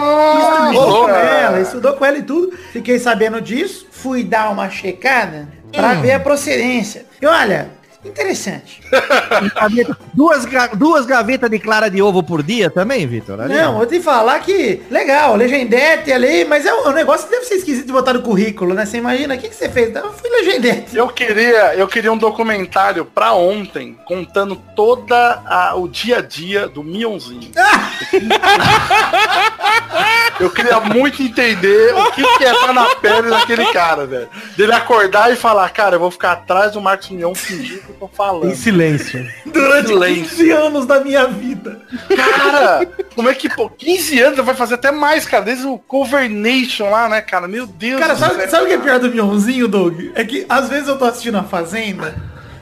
Estudou 0.73 1.05
com 1.05 1.11
ela, 1.11 1.61
estudou 1.61 1.93
com 1.95 2.05
ela 2.05 2.19
e 2.19 2.23
tudo. 2.23 2.57
Fiquei 2.73 2.99
sabendo 2.99 3.41
disso, 3.41 3.87
fui 3.91 4.23
dar 4.23 4.51
uma 4.51 4.71
checada 4.71 5.49
pra 5.73 5.95
ver 5.95 6.13
a 6.13 6.21
procedência. 6.21 7.05
E 7.21 7.27
olha, 7.27 7.71
interessante. 8.05 8.81
duas, 10.15 10.45
ga- 10.45 10.69
duas 10.75 11.05
gavetas 11.07 11.51
de 11.51 11.59
clara 11.59 11.91
de 11.91 12.01
ovo 12.01 12.23
por 12.23 12.43
dia 12.43 12.71
também, 12.71 13.07
Vitor? 13.07 13.37
Não, 13.49 13.77
vou 13.77 13.87
te 13.87 14.01
falar 14.01 14.39
que, 14.41 14.83
legal, 14.91 15.35
legendete 15.37 16.13
ali, 16.13 16.45
mas 16.45 16.65
é 16.65 16.73
um, 16.73 16.89
um 16.89 16.93
negócio 16.93 17.27
que 17.27 17.33
deve 17.33 17.45
ser 17.47 17.55
esquisito 17.57 17.87
de 17.87 17.93
botar 17.93 18.13
no 18.15 18.23
currículo, 18.23 18.75
né? 18.75 18.87
Você 18.87 18.99
imagina, 18.99 19.35
o 19.35 19.39
que, 19.39 19.49
que 19.49 19.55
você 19.55 19.69
fez? 19.69 19.95
Eu 19.95 20.13
fui 20.13 20.31
legendete. 20.31 20.97
Eu 20.97 21.09
queria, 21.09 21.75
eu 21.75 21.89
queria 21.89 22.13
um 22.13 22.19
documentário 22.19 23.05
pra 23.05 23.33
ontem, 23.33 23.99
contando 24.05 24.57
toda 24.77 25.43
a- 25.47 25.75
o 25.77 25.89
dia 25.89 26.19
a 26.19 26.23
dia 26.23 26.69
do 26.69 26.83
Mionzinho. 26.85 27.51
eu 30.41 30.51
queria 30.51 30.81
muito 30.81 31.23
entender 31.23 31.95
o 31.95 32.11
que, 32.13 32.23
que 32.39 32.45
é 32.45 32.53
estar 32.53 32.73
na 32.73 32.95
pele 32.97 33.29
daquele 33.29 33.67
cara, 33.73 34.07
velho. 34.07 34.29
Dele 34.57 34.73
acordar 34.73 35.33
e 35.33 35.37
falar, 35.37 35.69
cara, 35.71 35.97
eu 35.97 36.01
vou 36.01 36.11
ficar 36.11 36.33
atrás 36.33 36.73
do 36.73 36.81
Marcos 36.81 37.09
Mion 37.11 37.35
fingir 37.35 37.83
que 37.89 38.03
eu 38.03 38.09
tô 38.09 38.09
falando. 38.09 38.51
Em 38.51 38.55
silêncio. 38.55 39.27
Durante 39.47 39.89
Silêncio. 39.89 40.23
15 40.37 40.51
anos 40.51 40.87
da 40.87 41.01
minha 41.01 41.27
vida. 41.27 41.81
Cara, 42.15 42.87
como 43.15 43.29
é 43.29 43.35
que, 43.35 43.49
pô, 43.49 43.69
15 43.71 44.21
anos, 44.21 44.45
vai 44.45 44.55
fazer 44.55 44.75
até 44.75 44.91
mais, 44.91 45.25
cara, 45.25 45.45
desde 45.45 45.67
o 45.67 45.79
Cover 45.79 46.29
Nation 46.29 46.91
lá, 46.91 47.09
né, 47.09 47.21
cara? 47.21 47.49
Meu 47.49 47.67
Deus 47.67 48.01
Cara, 48.01 48.15
do 48.15 48.21
sabe, 48.21 48.35
céu. 48.37 48.49
sabe 48.51 48.65
o 48.65 48.67
que 48.69 48.75
é 48.75 48.79
pior 48.79 48.99
do 48.99 49.11
Mionzinho, 49.11 49.67
Doug? 49.69 49.99
É 50.15 50.25
que 50.25 50.45
às 50.49 50.69
vezes 50.69 50.89
eu 50.89 50.99
tô 50.99 51.05
assistindo 51.05 51.39
a 51.39 51.45
Fazenda 51.45 52.15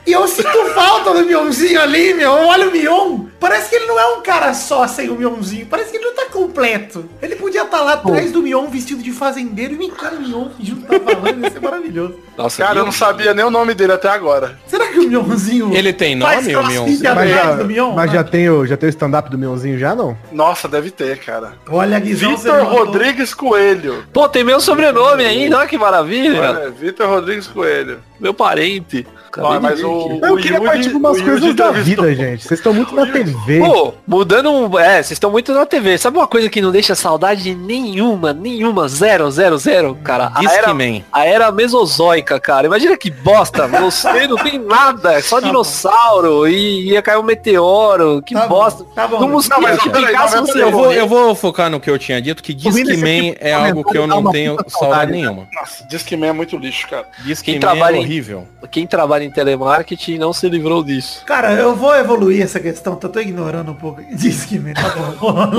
e 0.07 0.12
eu 0.12 0.27
sinto 0.29 0.66
falta 0.75 1.12
do 1.12 1.27
Mionzinho 1.27 1.81
ali, 1.81 2.14
meu. 2.14 2.31
Eu 2.33 2.47
olho 2.47 2.69
o 2.69 2.73
Mion, 2.73 3.27
parece 3.40 3.71
que 3.71 3.77
ele 3.77 3.87
não 3.87 3.99
é 3.99 4.16
um 4.16 4.21
cara 4.23 4.55
só 4.55 4.87
sem 4.87 5.11
o 5.11 5.16
Mionzinho. 5.16 5.66
Parece 5.66 5.90
que 5.90 5.97
ele 5.97 6.05
não 6.05 6.14
tá 6.14 6.27
completo. 6.27 7.09
Ele 7.21 7.35
podia 7.37 7.62
estar 7.62 7.81
lá 7.81 7.95
atrás 7.95 8.31
do 8.31 8.42
Mion 8.42 8.66
vestido 8.69 9.03
de 9.03 9.11
fazendeiro 9.11 9.75
e 9.75 9.77
me 9.77 9.87
encara 9.87 10.16
o 10.16 10.21
Mion 10.21 10.49
que 10.51 10.75
tá 10.77 11.01
falando. 11.01 11.42
Ia 11.42 11.51
ser 11.51 11.61
maravilhoso. 11.61 12.14
Nossa, 12.37 12.62
Cara, 12.62 12.81
eu 12.81 12.85
não 12.85 12.92
sabia 12.92 13.33
nem 13.35 13.45
o 13.45 13.51
nome 13.51 13.75
dele 13.75 13.92
até 13.92 14.09
agora. 14.09 14.59
Será 14.66 14.87
que 14.88 14.99
o 14.99 15.09
Mionzinho 15.09 15.75
Ele 15.75 15.92
tem 15.92 16.14
nome, 16.14 16.55
o 16.55 16.66
Mionzinho? 16.66 17.14
Mas 17.14 17.31
já, 17.31 17.53
do 17.55 17.64
Mion? 17.64 17.92
mas 17.95 18.12
já 18.12 18.23
tem 18.23 18.49
o, 18.51 18.66
já 18.66 18.77
tem 18.77 18.88
o 18.88 18.90
stand-up 18.90 19.31
do 19.31 19.38
Mionzinho 19.38 19.79
já, 19.79 19.95
não? 19.95 20.16
Nossa, 20.31 20.69
deve 20.69 20.90
ter, 20.90 21.19
cara. 21.19 21.55
Olha, 21.69 21.99
Guizão, 21.99 22.37
Vitor 22.37 22.64
Rodrigues 22.64 23.35
Coelho. 23.35 24.05
Pô, 24.12 24.29
tem 24.29 24.45
meu 24.45 24.61
sobrenome 24.61 25.25
ainda, 25.25 25.59
olha 25.59 25.66
que 25.66 25.79
maravilha. 25.79 26.40
Olha, 26.40 26.71
Vitor 26.71 27.09
Rodrigues 27.09 27.47
Coelho. 27.47 28.01
Meu 28.21 28.33
parente. 28.35 29.07
Ó, 29.38 29.61
mas 29.61 29.83
o, 29.83 30.18
Eu 30.22 30.35
o 30.35 30.37
queria 30.37 30.57
Yuri- 30.57 30.66
partir 30.66 30.88
de 30.90 30.94
umas 30.96 31.20
coisas 31.20 31.55
da 31.55 31.70
vida, 31.70 32.14
gente. 32.14 32.42
Vocês 32.44 32.61
estão 32.61 32.72
muito 32.72 32.94
na 32.94 33.07
TV. 33.07 33.59
Pô, 33.61 33.94
mudando 34.07 34.51
um. 34.51 34.79
É, 34.79 34.96
vocês 35.03 35.12
estão 35.12 35.31
muito 35.31 35.53
na 35.53 35.66
TV. 35.66 35.99
Sabe 35.99 36.16
uma 36.18 36.27
coisa 36.27 36.49
que 36.49 36.61
não 36.61 36.70
deixa 36.70 36.94
saudade 36.94 37.55
nenhuma, 37.55 38.33
nenhuma, 38.33 38.88
zero, 38.88 39.31
zero, 39.31 39.59
zero, 39.59 39.94
cara? 40.03 40.33
A 40.35 40.42
era, 40.53 40.75
a 41.12 41.25
era 41.27 41.53
mesozoica, 41.53 42.38
cara. 42.40 42.66
Imagina 42.66 42.96
que 42.96 43.11
bosta. 43.11 43.66
Você 43.87 44.27
não 44.27 44.37
tem 44.37 44.59
nada, 44.59 45.12
é 45.14 45.20
só 45.22 45.40
dinossauro 45.40 46.49
e 46.49 46.90
ia 46.92 47.03
cair 47.03 47.18
um 47.18 47.22
meteoro. 47.22 48.22
Que 48.22 48.35
Tá 48.35 48.46
bom, 48.46 48.49
bosta. 48.57 48.85
tá 48.94 49.07
bom. 49.09 49.20
Não 49.20 49.29
mas 49.29 49.49
peraí, 49.83 50.12
não, 50.12 50.20
mas 50.31 50.55
Eu 50.55 50.70
vou, 50.70 50.92
eu 50.92 51.07
vou 51.07 51.35
focar 51.35 51.70
no 51.70 51.79
que 51.81 51.90
eu 51.90 51.99
tinha 51.99 52.20
dito, 52.20 52.42
que 52.42 52.53
Discman 52.55 53.35
é 53.40 53.53
algo 53.53 53.85
que 53.85 53.96
eu 53.96 54.07
não 54.07 54.31
tenho 54.31 54.57
saudade 54.68 55.12
nenhuma. 55.12 55.46
Nossa, 55.55 55.85
Discman 55.87 56.31
é 56.31 56.33
muito 56.33 56.57
lixo, 56.57 56.88
cara. 56.88 57.07
Discman 57.25 57.61
trabalha 57.61 57.96
é 57.96 58.01
horrível. 58.01 58.46
Quem 58.70 58.87
trabalha 58.87 59.26
em 59.27 59.31
telemarketing 59.31 60.19
não 60.19 60.33
se 60.33 60.49
livrou 60.49 60.83
disso. 60.83 61.23
Cara, 61.27 61.53
eu 61.53 61.75
vou 61.75 61.95
evoluir 61.97 62.43
essa 62.43 62.59
questão, 62.61 62.97
tô, 62.97 63.09
tô 63.09 63.21
ignorando 63.21 63.71
um 63.73 63.75
pouco. 63.75 64.01
Diz 64.15 64.45
que 64.45 64.59
me 64.59 64.73
tá 64.75 64.89
bom. 64.91 65.53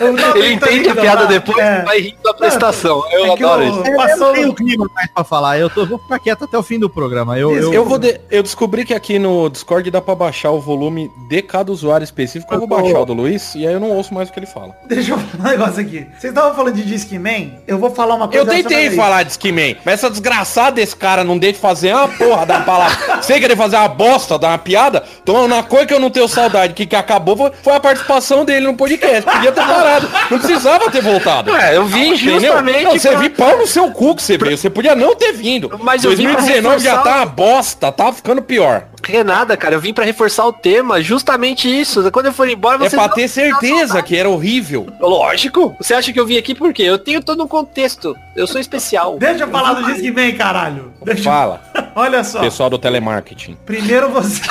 Eu- 0.00 0.16
eu 0.16 0.36
Ele 0.36 0.52
entende 0.54 0.88
a 0.88 0.94
piada 0.94 1.26
depois 1.26 1.58
É. 1.58 1.80
e 1.80 1.84
vai 1.84 2.00
rindo 2.00 2.18
da 2.22 2.34
prestação. 2.34 3.02
Eu 3.10 3.26
É 3.26 3.32
adoro 3.32 3.62
eu- 3.62 3.68
isso. 3.70 3.82
Eu 3.90 3.96
Passou 3.96 4.18
não 4.28 4.32
tenho 4.34 4.54
clima 4.54 4.86
mais 4.94 5.10
pra 5.12 5.24
falar. 5.24 5.58
Eu, 5.58 5.68
tô, 5.70 5.82
eu 5.82 5.86
vou 5.86 5.98
ficar 5.98 6.18
quieto 6.18 6.44
até 6.44 6.56
o 6.58 6.62
fim 6.62 6.78
do 6.78 6.88
programa. 6.88 7.38
Eu, 7.38 7.54
eu, 7.56 7.72
Eu, 7.72 7.84
vou 7.84 7.98
de- 7.98 8.20
eu 8.30 8.42
descobri 8.42 8.84
que 8.84 8.94
aqui 8.94 9.18
no 9.18 9.48
Discord 9.48 9.90
dá 9.90 10.00
pra 10.00 10.14
baixar 10.14 10.50
o 10.50 10.60
volume 10.60 11.10
de 11.28 11.42
cada 11.42 11.70
usuário 11.70 12.04
específico. 12.04 12.52
Eu 12.54 12.58
vou 12.60 12.68
baixar 12.68 13.00
o 13.00 13.04
do 13.04 13.12
Luiz 13.14 13.54
e 13.54 13.66
aí 13.66 13.72
eu 13.72 13.80
não 13.80 13.90
ouço 13.90 14.12
mais 14.14 14.28
o 14.28 14.32
que 14.32 14.38
ele 14.38 14.46
fala. 14.46 14.74
Deixa 14.88 15.12
eu 15.12 15.18
falar 15.18 15.48
um 15.48 15.50
negócio 15.50 15.80
aqui. 15.80 16.06
Vocês 16.18 16.32
estavam 16.32 16.54
falando 16.54 16.74
de 16.74 16.84
Discman? 16.84 17.58
Eu 17.66 17.78
vou 17.78 17.90
falar 17.90 18.14
uma 18.14 18.28
coisa. 18.28 18.42
Eu 18.42 18.46
tentei 18.46 18.90
falar 18.90 19.22
de 19.22 19.28
Discman, 19.28 19.76
mas 19.84 19.94
essa 19.94 20.10
desgraçada 20.10 20.72
desse 20.76 20.96
cara 20.96 21.22
não 21.24 21.38
deixa 21.38 21.50
de 21.54 21.58
fazer 21.92 22.06
uma 22.08 22.08
porra 22.18 22.46
da 22.46 22.60
palavra. 22.60 23.22
Sem 23.22 23.40
querer 23.40 23.56
fazer 23.56 23.76
uma 23.76 23.88
bosta, 23.88 24.38
dar 24.38 24.48
uma 24.48 24.58
piada. 24.58 25.02
Então, 25.22 25.44
uma 25.44 25.62
coisa 25.62 25.86
que 25.86 25.94
eu 25.94 26.00
não 26.00 26.10
tenho 26.10 26.28
saudade, 26.28 26.74
que, 26.74 26.86
que 26.86 26.96
acabou, 26.96 27.36
foi, 27.36 27.50
foi 27.62 27.74
a 27.74 27.80
participação 27.80 28.44
dele 28.44 28.66
no 28.66 28.74
podcast. 28.74 29.22
Podia 29.22 29.52
ter 29.52 29.64
parado. 29.66 30.08
Não 30.30 30.38
precisava 30.38 30.90
ter 30.90 31.02
voltado. 31.02 31.54
É, 31.56 31.76
eu 31.76 31.84
vim 31.86 32.14
justamente 32.16 32.84
Não, 32.84 32.92
você 32.92 33.10
pra- 33.10 33.18
viu 33.18 33.30
pau 33.30 33.58
no 33.58 33.66
seu 33.66 33.90
cu 33.90 34.14
que 34.14 34.22
você 34.22 34.38
veio. 34.38 34.56
Você 34.56 34.70
podia 34.70 34.94
não 34.94 35.14
ter 35.14 35.32
vindo. 35.32 35.70
Mas 35.82 36.04
eu 36.04 36.10
vim 36.16 36.24
pra 36.24 36.34
2019 36.34 36.84
já 36.84 36.98
tá 36.98 37.16
uma 37.16 37.26
bosta, 37.26 37.90
tá 37.92 38.12
ficando 38.12 38.42
pior. 38.42 38.84
Que 39.02 39.24
nada, 39.24 39.56
cara. 39.56 39.74
Eu 39.74 39.80
vim 39.80 39.92
pra 39.94 40.04
reforçar 40.04 40.46
o 40.46 40.52
tema, 40.52 41.00
justamente 41.00 41.68
isso. 41.68 42.10
Quando 42.12 42.26
eu 42.26 42.32
for 42.32 42.48
embora, 42.48 42.84
É 42.84 42.88
você 42.88 42.96
pra 42.96 43.08
ter 43.08 43.28
certeza 43.28 44.02
que 44.02 44.16
era 44.16 44.28
horrível. 44.28 44.86
Lógico. 45.00 45.74
Você 45.80 45.94
acha 45.94 46.12
que 46.12 46.20
eu 46.20 46.26
vim 46.26 46.36
aqui 46.36 46.54
por 46.54 46.72
quê? 46.72 46.82
Eu 46.84 46.98
tenho 46.98 47.22
todo 47.22 47.42
um 47.42 47.48
contexto. 47.48 48.16
Eu 48.36 48.46
sou 48.46 48.60
especial. 48.60 49.18
Deixa 49.18 49.44
eu 49.44 49.48
falar 49.48 49.74
do 49.74 49.84
Discman, 49.92 50.32
caralho. 50.36 50.92
Deixa 51.04 51.20
eu- 51.20 51.24
Fala, 51.32 51.62
Olha 51.94 52.22
só. 52.24 52.40
pessoal 52.40 52.68
do 52.70 52.78
telemarketing. 52.78 53.56
Primeiro 53.66 54.10
você. 54.10 54.42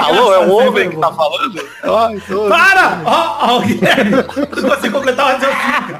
Alô, 0.00 0.32
é 0.32 0.38
o 0.38 0.42
engraçado, 0.44 0.68
homem 0.68 0.90
que 0.90 0.96
tá 0.96 1.12
falando? 1.12 1.68
Ai, 1.82 2.22
tô... 2.26 2.48
Para! 2.48 3.02
Ó, 3.04 3.56
ó, 3.56 3.60
Guilherme, 3.60 4.12
se 4.54 4.60
você 4.60 4.88
completar 4.90 5.26
o 5.26 5.28
raciocínio. 5.32 5.98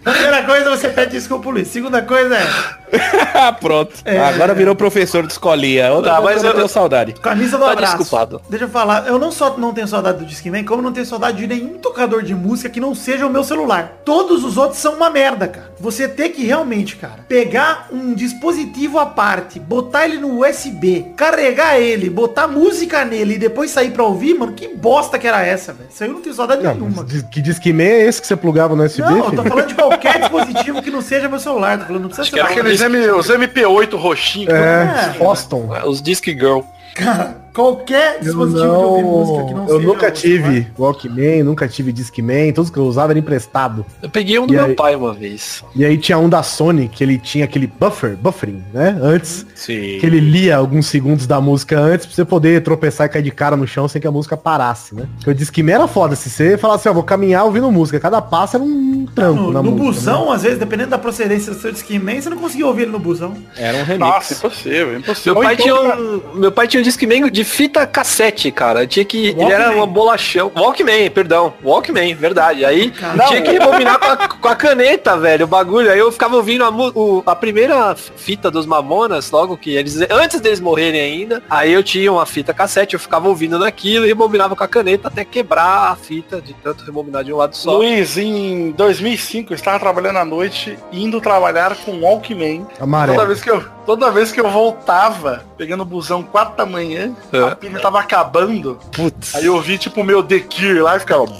Primeira 0.02 0.42
coisa, 0.44 0.70
você 0.70 0.88
pede 0.88 1.12
desculpa 1.12 1.50
Luiz. 1.50 1.68
Segunda 1.68 2.00
coisa 2.02 2.36
é, 2.38 3.52
Pronto. 3.60 3.94
É. 4.04 4.18
Agora 4.20 4.54
virou 4.54 4.74
professor 4.96 5.26
de 5.26 5.32
escolinha. 5.32 5.92
Outra 5.92 6.12
Tá, 6.14 6.20
mas 6.22 6.40
que 6.40 6.46
eu 6.46 6.50
eu- 6.50 6.56
tenho 6.56 6.68
saudade. 6.68 7.12
camisa 7.20 7.58
do 7.58 7.64
Tá 7.64 7.72
abraço. 7.72 7.98
desculpado. 7.98 8.40
Deixa 8.48 8.64
eu 8.64 8.68
falar, 8.68 9.06
eu 9.06 9.18
não 9.18 9.30
só 9.30 9.56
não 9.58 9.72
tenho 9.74 9.86
saudade 9.86 10.18
do 10.18 10.24
Discman, 10.24 10.64
como 10.64 10.80
não 10.80 10.90
tenho 10.92 11.04
saudade 11.04 11.36
de 11.36 11.46
nenhum 11.46 11.74
tocador 11.78 12.22
de 12.22 12.34
música 12.34 12.70
que 12.70 12.80
não 12.80 12.94
seja 12.94 13.26
o 13.26 13.30
meu 13.30 13.44
celular. 13.44 13.98
Todos 14.04 14.42
os 14.42 14.56
outros 14.56 14.80
são 14.80 14.94
uma 14.94 15.10
merda, 15.10 15.46
cara. 15.48 15.70
Você 15.78 16.08
tem 16.08 16.32
que 16.32 16.44
realmente, 16.44 16.96
cara, 16.96 17.20
pegar 17.28 17.88
um 17.92 18.14
dispositivo 18.14 18.98
à 18.98 19.04
parte, 19.06 19.60
botar 19.60 20.06
ele 20.06 20.18
no 20.18 20.40
USB, 20.40 21.12
carregar 21.16 21.78
ele, 21.78 22.08
botar 22.08 22.48
música 22.48 23.04
nele 23.04 23.34
e 23.34 23.38
depois 23.38 23.70
sair 23.70 23.90
pra 23.90 24.02
ouvir, 24.04 24.32
mano, 24.34 24.52
que 24.52 24.68
bosta 24.68 25.18
que 25.18 25.26
era 25.26 25.44
essa, 25.44 25.72
velho. 25.74 25.90
Isso 25.92 26.02
aí 26.02 26.08
eu 26.08 26.14
não 26.14 26.22
tenho 26.22 26.34
saudade 26.34 26.62
Não, 26.62 26.74
nenhuma. 26.74 27.04
que 27.30 27.42
Discman 27.42 27.84
é 27.86 28.06
esse 28.06 28.20
que 28.20 28.26
você 28.26 28.36
plugava 28.36 28.74
no 28.74 28.82
USB, 28.84 29.02
Não, 29.02 29.16
eu 29.18 29.22
tô 29.24 29.30
filho? 29.30 29.44
falando 29.44 29.66
de 29.66 29.74
qualquer 29.74 30.20
dispositivo 30.20 30.82
que 30.82 30.90
não 30.90 31.02
seja 31.02 31.28
meu 31.28 31.38
celular. 31.38 31.78
Tô 31.78 31.84
falando, 31.86 32.02
não 32.02 32.08
precisa 32.08 32.30
ser 32.30 32.36
nada. 32.42 32.50
Aqueles 32.50 32.80
M, 32.80 32.96
os 33.10 33.28
MP8 33.28 33.94
roxinhos. 33.96 34.52
É, 34.52 34.85
Boston. 35.18 35.68
Os 35.86 36.00
Disc 36.00 36.24
Girl. 36.26 36.60
Cara, 36.94 37.36
qualquer 37.56 38.16
Eu, 38.16 38.22
dispositivo 38.24 38.62
de 38.62 38.68
ouvir 38.84 39.02
música 39.02 39.44
que 39.46 39.54
não 39.54 39.62
não, 39.62 39.68
eu 39.70 39.76
seja 39.76 39.86
nunca 39.88 40.08
o 40.08 40.10
tive 40.10 40.66
Walkman, 40.78 41.42
nunca 41.42 41.66
tive 41.66 41.90
Discman, 41.92 42.52
todos 42.52 42.70
que 42.70 42.78
eu 42.78 42.84
usava 42.84 43.12
era 43.12 43.18
emprestado. 43.18 43.84
Eu 44.02 44.10
peguei 44.10 44.38
um 44.38 44.46
do 44.46 44.52
E 44.52 44.56
meu 44.56 44.66
aí? 44.66 44.74
pai 44.74 44.94
uma 44.94 45.14
vez. 45.14 45.64
E 45.74 45.84
aí 45.84 45.96
tinha 45.96 46.18
um 46.18 46.28
da 46.28 46.42
Sony, 46.42 46.88
que 46.88 47.02
ele 47.02 47.16
tinha 47.16 47.46
aquele 47.46 47.66
buffer, 47.66 48.14
buffering, 48.16 48.62
né? 48.74 48.98
Antes, 49.00 49.46
Sim. 49.54 49.96
que 49.98 50.04
ele 50.04 50.20
lia 50.20 50.56
alguns 50.56 50.86
segundos 50.86 51.26
da 51.26 51.40
música 51.40 51.80
antes, 51.80 52.04
pra 52.04 52.14
você 52.14 52.24
poder 52.24 52.62
tropeçar 52.62 53.06
e 53.06 53.08
cair 53.10 53.22
de 53.22 53.30
cara 53.30 53.56
no 53.56 53.66
chão 53.66 53.88
sem 53.88 54.00
que 54.00 54.06
a 54.06 54.10
música 54.12 54.36
parasse, 54.36 54.94
né? 54.94 55.06
Porque 55.16 55.30
o 55.30 55.34
Discman 55.34 55.74
era 55.76 55.88
foda, 55.88 56.14
se 56.14 56.28
você 56.28 56.58
falasse 56.58 56.82
assim, 56.82 56.90
ó, 56.90 56.92
vou 56.92 57.02
caminhar 57.02 57.44
ouvindo 57.44 57.70
música, 57.72 57.98
cada 57.98 58.20
passo 58.20 58.56
era 58.56 58.64
um 58.64 59.06
trampo 59.14 59.40
No, 59.40 59.52
na 59.52 59.62
no 59.62 59.70
música, 59.70 59.86
busão, 59.86 60.30
às 60.30 60.42
vezes, 60.42 60.58
dependendo 60.58 60.90
da 60.90 60.98
procedência 60.98 61.52
do 61.54 61.58
seu 61.58 61.72
Discman, 61.72 62.20
você 62.20 62.28
não 62.28 62.36
conseguia 62.36 62.66
ouvir 62.66 62.82
ele 62.82 62.90
no 62.92 62.98
busão. 62.98 63.34
Era 63.56 63.78
um 63.78 63.82
remix. 63.84 63.98
Nossa, 63.98 64.34
impossível, 64.34 64.98
impossível. 64.98 65.34
Meu 65.34 65.42
pai, 65.42 65.54
Ou 65.54 65.62
tinha 65.62 65.74
então, 65.74 66.30
um, 66.34 66.38
meu 66.38 66.52
pai 66.52 66.68
tinha 66.68 66.80
um 66.80 66.84
Discman 66.84 67.30
de 67.30 67.44
fita 67.46 67.86
cassete, 67.86 68.50
cara. 68.50 68.86
Tinha 68.86 69.04
que. 69.04 69.28
Ele 69.28 69.42
era 69.44 69.64
Walkman. 69.64 69.76
uma 69.76 69.86
bolachão. 69.86 70.52
Walkman, 70.54 71.10
perdão. 71.10 71.54
Walkman, 71.64 72.14
verdade. 72.14 72.64
Aí 72.64 72.90
Cara. 72.90 73.24
tinha 73.26 73.42
que 73.42 73.50
rebobinar 73.52 73.98
com 73.98 74.06
a, 74.06 74.28
com 74.28 74.48
a 74.48 74.56
caneta, 74.56 75.16
velho, 75.16 75.44
o 75.44 75.48
bagulho. 75.48 75.90
Aí 75.90 75.98
eu 75.98 76.10
ficava 76.12 76.36
ouvindo 76.36 76.64
a, 76.64 76.70
o- 76.70 77.22
a 77.24 77.34
primeira 77.36 77.94
fita 77.94 78.50
dos 78.50 78.66
Mamonas, 78.66 79.30
logo 79.30 79.56
que 79.56 79.70
eles. 79.74 79.98
Antes 80.10 80.40
deles 80.40 80.60
morrerem 80.60 81.00
ainda. 81.00 81.42
Aí 81.48 81.72
eu 81.72 81.82
tinha 81.82 82.12
uma 82.12 82.26
fita 82.26 82.52
cassete, 82.52 82.94
eu 82.94 83.00
ficava 83.00 83.28
ouvindo 83.28 83.58
naquilo 83.58 84.04
e 84.04 84.08
rebobinava 84.08 84.54
com 84.56 84.64
a 84.64 84.68
caneta 84.68 85.08
até 85.08 85.24
quebrar 85.24 85.92
a 85.92 85.96
fita 85.96 86.40
de 86.40 86.52
tanto 86.54 86.84
rebobinar 86.84 87.22
de 87.24 87.32
um 87.32 87.36
lado 87.36 87.56
só. 87.56 87.76
Luiz, 87.76 88.16
em 88.18 88.72
2005, 88.72 89.52
eu 89.52 89.54
estava 89.54 89.78
trabalhando 89.78 90.16
à 90.18 90.24
noite, 90.24 90.76
indo 90.92 91.20
trabalhar 91.20 91.76
com 91.84 92.00
Walkman. 92.00 92.66
Amarelo. 92.80 93.16
Toda 93.16 93.26
vez 93.28 93.40
que 93.40 93.50
eu, 93.50 93.62
toda 93.86 94.10
vez 94.10 94.32
que 94.32 94.40
eu 94.40 94.50
voltava, 94.50 95.42
pegando 95.56 95.82
o 95.82 95.86
busão 95.86 96.22
4 96.22 96.56
da 96.56 96.66
manhã, 96.66 97.12
É. 97.32 97.38
a 97.40 97.56
pilha 97.56 97.80
tava 97.80 98.00
acabando. 98.00 98.78
Putz. 98.94 99.34
Aí 99.34 99.46
eu 99.46 99.54
ouvi 99.54 99.78
tipo 99.78 100.00
o 100.00 100.04
meu 100.04 100.22
The 100.22 100.40
Cure 100.40 100.80
lá 100.80 100.96
e 100.96 101.00
ficava. 101.00 101.24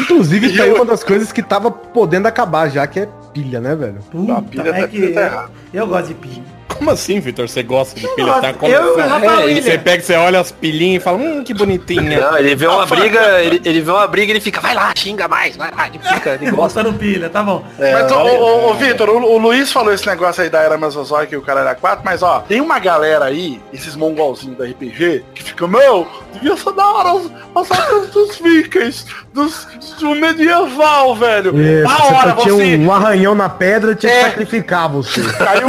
Inclusive, 0.00 0.60
aí 0.60 0.68
eu- 0.70 0.76
uma 0.76 0.84
das 0.84 1.02
coisas 1.04 1.32
que 1.32 1.42
tava 1.42 1.70
podendo 1.70 2.26
acabar 2.28 2.68
já, 2.70 2.86
que 2.86 3.00
é 3.00 3.08
pilha, 3.32 3.60
né, 3.60 3.74
velho? 3.74 3.98
Puta, 4.10 4.42
pilha 4.42 4.68
é 4.70 4.80
tá- 4.82 4.88
que 4.88 5.08
tá 5.08 5.20
errado. 5.22 5.50
eu 5.72 5.86
gosto 5.86 6.08
de 6.08 6.14
pilha. 6.14 6.57
Como 6.78 6.90
assim, 6.90 7.20
Vitor? 7.20 7.48
Você 7.48 7.62
gosta 7.62 7.98
de 7.98 8.06
pilha? 8.14 8.34
Tá 8.40 8.50
Eu- 8.50 8.54
começando. 8.54 8.98
Rafael 9.08 9.40
É, 9.48 9.52
e 9.52 9.62
você 9.62 9.78
pega, 9.78 10.02
você 10.02 10.14
olha 10.14 10.40
as 10.40 10.52
pilhinhas 10.52 11.02
e 11.02 11.04
fala, 11.04 11.18
hum, 11.18 11.42
que 11.44 11.52
bonitinha. 11.52 12.20
Não, 12.20 12.38
ele 12.38 12.54
vê 12.54 12.66
uma 12.66 12.86
briga, 12.86 13.40
ele, 13.42 13.60
ele 13.64 13.80
vê 13.80 13.90
uma 13.90 14.06
briga 14.06 14.26
e 14.28 14.32
ele 14.34 14.40
fica, 14.40 14.60
vai 14.60 14.74
lá, 14.74 14.92
xinga 14.96 15.26
mais, 15.28 15.56
vai 15.56 15.70
lá, 15.70 15.88
ele 15.88 15.98
fica, 15.98 16.30
ele 16.40 16.50
gosta. 16.50 16.68
Gostando 16.82 16.92
pilha, 16.98 17.28
tá 17.30 17.42
bom. 17.42 17.64
mas, 17.78 18.12
ô, 18.12 18.16
ô, 18.16 18.70
ô, 18.70 18.74
Vitor, 18.74 19.08
o, 19.08 19.22
o 19.34 19.38
Luiz 19.38 19.72
falou 19.72 19.92
esse 19.92 20.06
negócio 20.06 20.42
aí 20.42 20.50
da 20.50 20.60
era 20.60 20.76
Mesozoica 20.76 21.34
e 21.34 21.38
o 21.38 21.42
cara 21.42 21.60
era 21.60 21.74
4, 21.74 22.02
mas 22.04 22.22
ó, 22.22 22.40
tem 22.40 22.60
uma 22.60 22.78
galera 22.78 23.24
aí, 23.24 23.60
esses 23.72 23.96
mongolzinhos 23.96 24.56
da 24.58 24.64
RPG, 24.66 25.24
que 25.34 25.42
fica, 25.42 25.66
meu, 25.66 26.06
devia 26.34 26.56
ser 26.56 26.72
da 26.74 26.86
hora 26.86 27.12
as, 27.18 27.30
as 27.54 27.70
artes 27.78 28.10
dos 28.10 28.36
vikings, 28.38 29.06
dos, 29.32 29.66
do 29.98 30.14
medieval, 30.14 31.16
velho. 31.16 31.58
Isso, 31.58 31.82
da 31.84 31.88
você 31.96 32.14
hora, 32.14 32.30
só 32.30 32.42
tinha 32.42 32.54
você 32.54 32.76
um 32.76 32.92
arranhão 32.92 33.34
na 33.34 33.48
pedra, 33.48 33.94
tinha 33.94 34.12
É. 34.12 34.18
que 34.24 34.30
sacrificar 34.30 34.88
você. 34.90 35.20
caiu, 35.32 35.68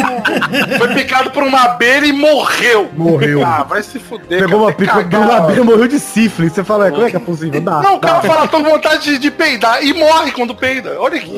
foi 0.78 0.88
picado 1.04 1.32
por 1.32 1.44
uma 1.44 1.64
abelha 1.64 2.06
e 2.06 2.14
morreu. 2.14 2.90
Morreu. 2.94 3.44
Ah, 3.46 3.64
vai 3.64 3.82
se 3.84 4.00
fuder. 4.00 4.40
Pegou 4.40 4.62
uma 4.62 4.72
pica 4.74 4.94
cagar, 5.04 5.32
abelha 5.32 5.64
morreu 5.64 5.88
de 5.88 6.00
sífilis. 6.00 6.54
Você 6.54 6.64
fala, 6.64 6.90
como 6.92 7.04
é 7.06 7.10
que 7.10 7.16
é 7.16 7.20
possível? 7.20 7.62
Dá, 7.62 7.82
Não, 7.82 7.96
o 7.96 8.00
cara 8.00 8.22
fala, 8.22 8.48
tô 8.48 8.58
com 8.62 8.70
vontade 8.70 9.04
de, 9.04 9.18
de 9.18 9.32
peidar 9.32 9.84
e 9.84 9.94
morre 9.94 10.32
quando 10.32 10.54
peida. 10.56 10.96
Olha 11.00 11.20
que. 11.20 11.30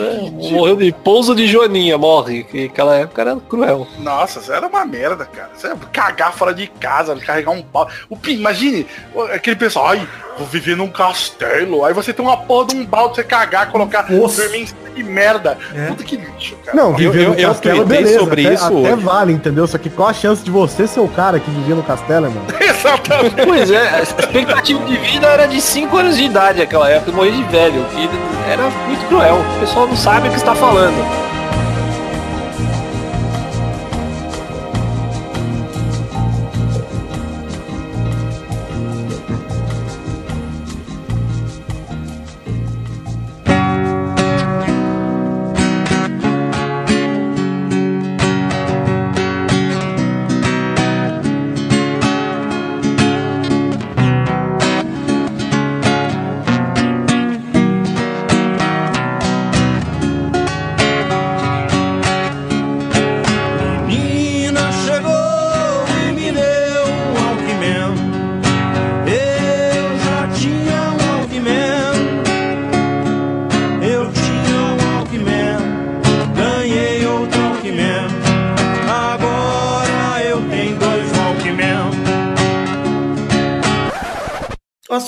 Morreu 0.52 0.76
de 0.76 0.92
pouso 0.92 1.36
de 1.36 1.48
Joaninha, 1.48 1.98
morre. 1.98 2.44
Que 2.44 2.66
aquela 2.66 2.96
época 2.96 3.22
era 3.22 3.36
cruel. 3.38 3.88
Nossa, 4.00 4.40
isso 4.40 4.52
era 4.52 4.66
uma 4.68 4.86
merda, 4.86 5.26
cara. 5.26 5.50
Você 5.56 5.68
ia 5.68 5.76
cagar 5.92 6.34
fora 6.34 6.54
de 6.54 6.68
casa, 6.68 7.16
carregar 7.16 7.52
um 7.52 7.62
pau. 7.62 7.88
O 8.10 8.18
imagine 8.28 8.86
aquele 9.34 9.56
pessoal, 9.56 9.88
ai, 9.90 10.08
vou 10.38 10.48
viver 10.48 10.76
num 10.76 10.88
castelo. 10.90 11.84
Aí 11.86 11.94
você 11.94 12.14
tem 12.14 12.24
uma 12.26 12.38
porra 12.38 12.68
de 12.68 12.76
um 12.76 12.86
balde 12.86 13.16
você 13.16 13.24
cagar, 13.24 13.72
colocar, 13.72 14.04
Poço. 14.04 14.42
dormir 14.42 14.62
em 14.62 14.66
cima 14.66 14.80
de 14.96 15.04
merda. 15.04 15.58
É. 15.74 15.88
Puta 15.88 16.04
que 16.04 16.16
lixo, 16.18 16.56
cara. 16.66 16.76
Não, 16.78 16.90
Eu- 16.92 16.96
viver 17.12 17.26
eu- 17.26 17.30
no 17.34 17.40
eu 17.40 17.48
castelo, 17.50 17.86
beleza. 17.86 18.20
sobre 18.20 18.46
até, 18.46 18.56
isso 18.56 18.66
até 18.66 18.74
hoje. 18.94 19.04
vale, 19.04 19.34
entendeu? 19.52 19.68
Só 19.68 19.78
que 19.78 19.90
qual 19.90 20.08
a 20.08 20.14
chance 20.14 20.44
de 20.44 20.50
você 20.50 20.88
ser 20.88 21.02
o 21.02 21.08
cara 21.08 21.40
que 21.40 21.52
vivia 21.52 21.76
no 21.76 21.84
castelo, 21.84 22.28
irmão? 22.28 22.44
Exatamente. 22.60 23.36
Pois 23.46 23.70
é, 23.70 23.96
a 23.96 24.02
expectativa 24.02 24.84
de 24.86 24.98
vida 24.98 25.28
era 25.28 25.46
de 25.46 25.62
5 25.62 25.98
anos 25.98 26.18
de 26.18 26.24
idade 26.24 26.60
naquela 26.60 26.90
época, 26.90 27.12
morrer 27.12 27.32
de 27.32 27.44
velho. 27.44 27.86
Que 27.86 28.10
era 28.50 28.64
muito 28.88 29.06
cruel. 29.08 29.36
O 29.58 29.60
pessoal 29.60 29.88
não 29.88 29.96
sabe 29.96 30.30
o 30.30 30.32
que 30.32 30.38
está 30.38 30.56
falando. 30.56 31.31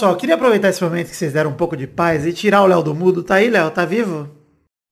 Só, 0.04 0.10
eu 0.10 0.16
queria 0.18 0.36
aproveitar 0.36 0.68
esse 0.68 0.84
momento 0.84 1.10
que 1.10 1.16
vocês 1.16 1.32
deram 1.32 1.52
um 1.52 1.56
pouco 1.56 1.78
de 1.78 1.88
paz 1.88 2.26
e 2.26 2.34
tirar 2.34 2.62
o 2.62 2.68
Léo 2.68 2.84
do 2.84 2.94
mudo. 2.94 3.24
Tá 3.24 3.36
aí, 3.36 3.50
Léo? 3.50 3.72
Tá 3.72 3.86
vivo? 3.86 4.30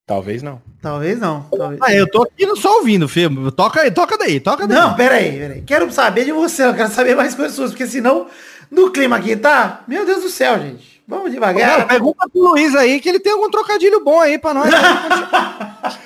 Talvez 0.07 0.41
não. 0.41 0.61
Talvez 0.81 1.19
não. 1.19 1.45
Talvez. 1.51 1.81
Ah, 1.81 1.93
eu 1.93 2.09
tô 2.09 2.23
aqui 2.23 2.47
só 2.55 2.77
ouvindo, 2.77 3.09
filho. 3.09 3.51
Toca 3.51 3.81
aí, 3.81 3.91
toca 3.91 4.17
daí, 4.17 4.39
toca 4.39 4.65
daí. 4.65 4.77
Não, 4.77 4.95
pera 4.95 5.15
aí, 5.15 5.37
pera 5.37 5.53
aí. 5.55 5.61
Quero 5.63 5.91
saber 5.91 6.23
de 6.23 6.31
você, 6.31 6.65
eu 6.65 6.73
quero 6.73 6.89
saber 6.89 7.15
mais 7.15 7.35
coisas 7.35 7.53
suas, 7.53 7.71
porque 7.71 7.87
senão, 7.87 8.27
no 8.69 8.89
clima 8.89 9.17
aqui, 9.17 9.35
tá? 9.35 9.83
Meu 9.85 10.05
Deus 10.05 10.23
do 10.23 10.29
céu, 10.29 10.57
gente. 10.59 11.01
Vamos 11.05 11.29
devagar. 11.29 11.79
Não, 11.79 11.87
pergunta 11.87 12.29
pro 12.29 12.41
Luiz 12.41 12.73
aí 12.73 13.01
que 13.01 13.09
ele 13.09 13.19
tem 13.19 13.33
algum 13.33 13.51
trocadilho 13.51 14.01
bom 14.01 14.19
aí 14.21 14.37
pra 14.37 14.53
nós. 14.53 14.69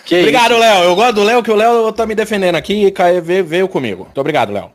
Que 0.04 0.20
obrigado, 0.20 0.58
Léo. 0.58 0.84
Eu 0.84 0.96
gosto 0.96 1.14
do 1.14 1.24
Léo, 1.24 1.44
que 1.44 1.52
o 1.52 1.56
Léo 1.56 1.92
tá 1.92 2.06
me 2.06 2.16
defendendo 2.16 2.56
aqui 2.56 2.86
e 2.86 3.42
veio 3.44 3.68
comigo. 3.68 4.04
Muito 4.04 4.22
obrigado, 4.22 4.54
Léo. 4.54 4.72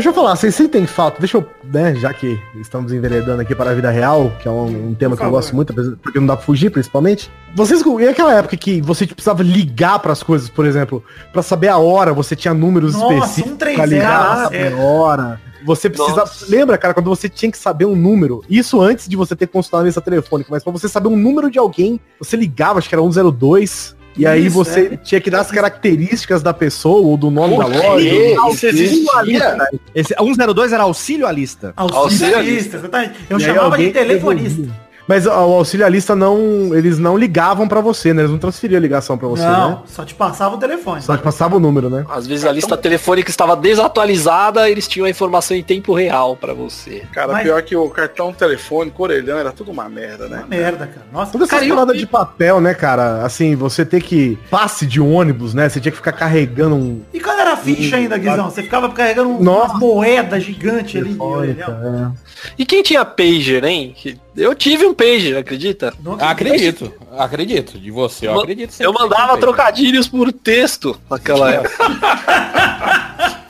Deixa 0.00 0.08
eu 0.08 0.14
falar, 0.14 0.34
vocês 0.34 0.54
sentem 0.54 0.86
falta, 0.86 1.18
deixa 1.18 1.36
eu, 1.36 1.46
né, 1.62 1.94
já 1.94 2.14
que 2.14 2.40
estamos 2.58 2.90
enveredando 2.90 3.42
aqui 3.42 3.54
para 3.54 3.70
a 3.70 3.74
vida 3.74 3.90
real, 3.90 4.32
que 4.40 4.48
é 4.48 4.50
um, 4.50 4.88
um 4.88 4.94
tema 4.94 5.14
que 5.14 5.22
eu 5.22 5.30
gosto 5.30 5.54
muito, 5.54 5.74
porque 5.74 6.18
não 6.18 6.26
dá 6.26 6.36
pra 6.38 6.46
fugir, 6.46 6.70
principalmente. 6.70 7.30
Vocês, 7.54 7.82
e 7.82 8.08
aquela 8.08 8.32
época 8.32 8.56
que 8.56 8.80
você 8.80 9.06
precisava 9.06 9.42
ligar 9.42 9.98
para 9.98 10.10
as 10.10 10.22
coisas, 10.22 10.48
por 10.48 10.64
exemplo, 10.64 11.04
para 11.34 11.42
saber 11.42 11.68
a 11.68 11.76
hora, 11.76 12.14
você 12.14 12.34
tinha 12.34 12.54
números 12.54 12.94
Nossa, 12.94 13.12
específicos 13.12 13.50
130, 13.50 13.76
pra 13.76 13.84
ligar, 13.84 14.34
pra 14.36 14.44
saber 14.44 14.72
é. 14.72 14.72
a 14.72 14.76
hora. 14.82 15.40
Você 15.66 15.90
precisa, 15.90 16.16
Nossa. 16.16 16.46
lembra, 16.48 16.78
cara, 16.78 16.94
quando 16.94 17.10
você 17.10 17.28
tinha 17.28 17.52
que 17.52 17.58
saber 17.58 17.84
um 17.84 17.94
número, 17.94 18.42
isso 18.48 18.80
antes 18.80 19.06
de 19.06 19.16
você 19.16 19.36
ter 19.36 19.48
consultado 19.48 19.82
a 19.82 19.86
lista 19.86 20.00
telefônica, 20.00 20.48
mas 20.50 20.64
pra 20.64 20.72
você 20.72 20.88
saber 20.88 21.08
um 21.08 21.16
número 21.16 21.50
de 21.50 21.58
alguém, 21.58 22.00
você 22.18 22.38
ligava, 22.38 22.78
acho 22.78 22.88
que 22.88 22.94
era 22.94 23.02
102, 23.02 23.94
e 24.20 24.26
aí 24.26 24.46
Isso, 24.46 24.54
você 24.54 24.90
é. 24.92 24.96
tinha 24.98 25.18
que 25.18 25.30
dar 25.30 25.40
as 25.40 25.50
características 25.50 26.42
da 26.42 26.52
pessoa 26.52 27.00
ou 27.00 27.16
do 27.16 27.30
nome 27.30 27.56
da 27.56 27.64
loja. 27.64 28.06
Isso 28.50 28.66
existia? 28.66 29.56
Esse 29.94 30.14
102 30.14 30.72
era 30.74 30.82
auxilioalista. 30.82 31.72
Auxiliarista, 31.74 32.76
exatamente. 32.76 33.14
Eu 33.30 33.38
E 33.38 33.40
chamava 33.40 33.78
de 33.78 33.90
telefonista. 33.90 34.60
devolvia. 34.60 34.89
Mas 35.10 35.26
ó, 35.26 35.44
o 35.44 35.54
auxiliarista 35.56 36.14
não. 36.14 36.72
Eles 36.72 36.96
não 36.96 37.18
ligavam 37.18 37.66
pra 37.66 37.80
você, 37.80 38.14
né? 38.14 38.22
Eles 38.22 38.30
não 38.30 38.38
transferiam 38.38 38.78
a 38.78 38.80
ligação 38.80 39.18
pra 39.18 39.26
você, 39.26 39.42
não, 39.42 39.70
né? 39.70 39.78
só 39.86 40.04
te 40.04 40.14
passava 40.14 40.54
o 40.54 40.58
telefone. 40.58 41.02
Só 41.02 41.16
que 41.16 41.22
passava 41.24 41.56
o 41.56 41.58
número, 41.58 41.90
né? 41.90 42.06
Às 42.08 42.28
vezes 42.28 42.44
a 42.44 42.52
lista 42.52 42.76
telefônica 42.76 43.28
estava 43.28 43.56
desatualizada, 43.56 44.70
eles 44.70 44.86
tinham 44.86 45.06
a 45.06 45.10
informação 45.10 45.56
em 45.56 45.64
tempo 45.64 45.92
real 45.94 46.36
pra 46.36 46.54
você. 46.54 47.02
Cara, 47.12 47.32
Mas- 47.32 47.42
pior 47.42 47.60
que 47.62 47.74
o 47.74 47.90
cartão 47.90 48.32
telefônico, 48.32 49.02
orelhão, 49.02 49.36
era 49.36 49.50
tudo 49.50 49.72
uma 49.72 49.88
merda, 49.88 50.28
né? 50.28 50.44
Merda, 50.48 50.86
cara. 50.86 51.06
Nossa, 51.12 51.32
Toda 51.32 51.42
essa 51.42 51.50
cara, 51.54 51.66
eu- 51.66 51.74
parada 51.74 51.92
de 51.92 52.06
papel, 52.06 52.60
né, 52.60 52.72
cara? 52.72 53.24
Assim, 53.24 53.56
você 53.56 53.84
ter 53.84 54.00
que. 54.00 54.38
Passe 54.48 54.86
de 54.86 55.00
ônibus, 55.00 55.54
né? 55.54 55.68
Você 55.68 55.80
tinha 55.80 55.90
que 55.90 55.98
ficar 55.98 56.12
carregando 56.12 56.76
um. 56.76 57.02
E 57.12 57.18
quando 57.18 57.40
era 57.40 57.56
ficha 57.56 57.96
ainda, 57.96 58.16
Guizão? 58.16 58.48
Você 58.48 58.62
ficava 58.62 58.88
carregando 58.90 59.30
um- 59.30 59.42
Nossa. 59.42 59.72
umas 59.72 59.80
moedas 59.80 60.44
gigantes 60.44 61.00
ali. 61.00 61.16
orelhão. 61.18 62.14
E 62.58 62.64
quem 62.66 62.82
tinha 62.82 63.04
pager, 63.04 63.64
hein? 63.64 63.94
Eu 64.36 64.54
tive 64.54 64.86
um 64.86 64.94
pager, 64.94 65.36
acredita? 65.36 65.92
Não 66.02 66.14
Acredito, 66.14 66.92
acredito. 67.18 67.78
De 67.78 67.90
você, 67.90 68.26
eu 68.28 68.32
Eu- 68.32 68.40
acredito. 68.40 68.74
Eu 68.80 68.92
mandava 68.92 69.36
trocadilhos 69.38 70.08
por 70.08 70.32
texto 70.32 70.98
naquela 71.10 71.50
época. 71.52 71.76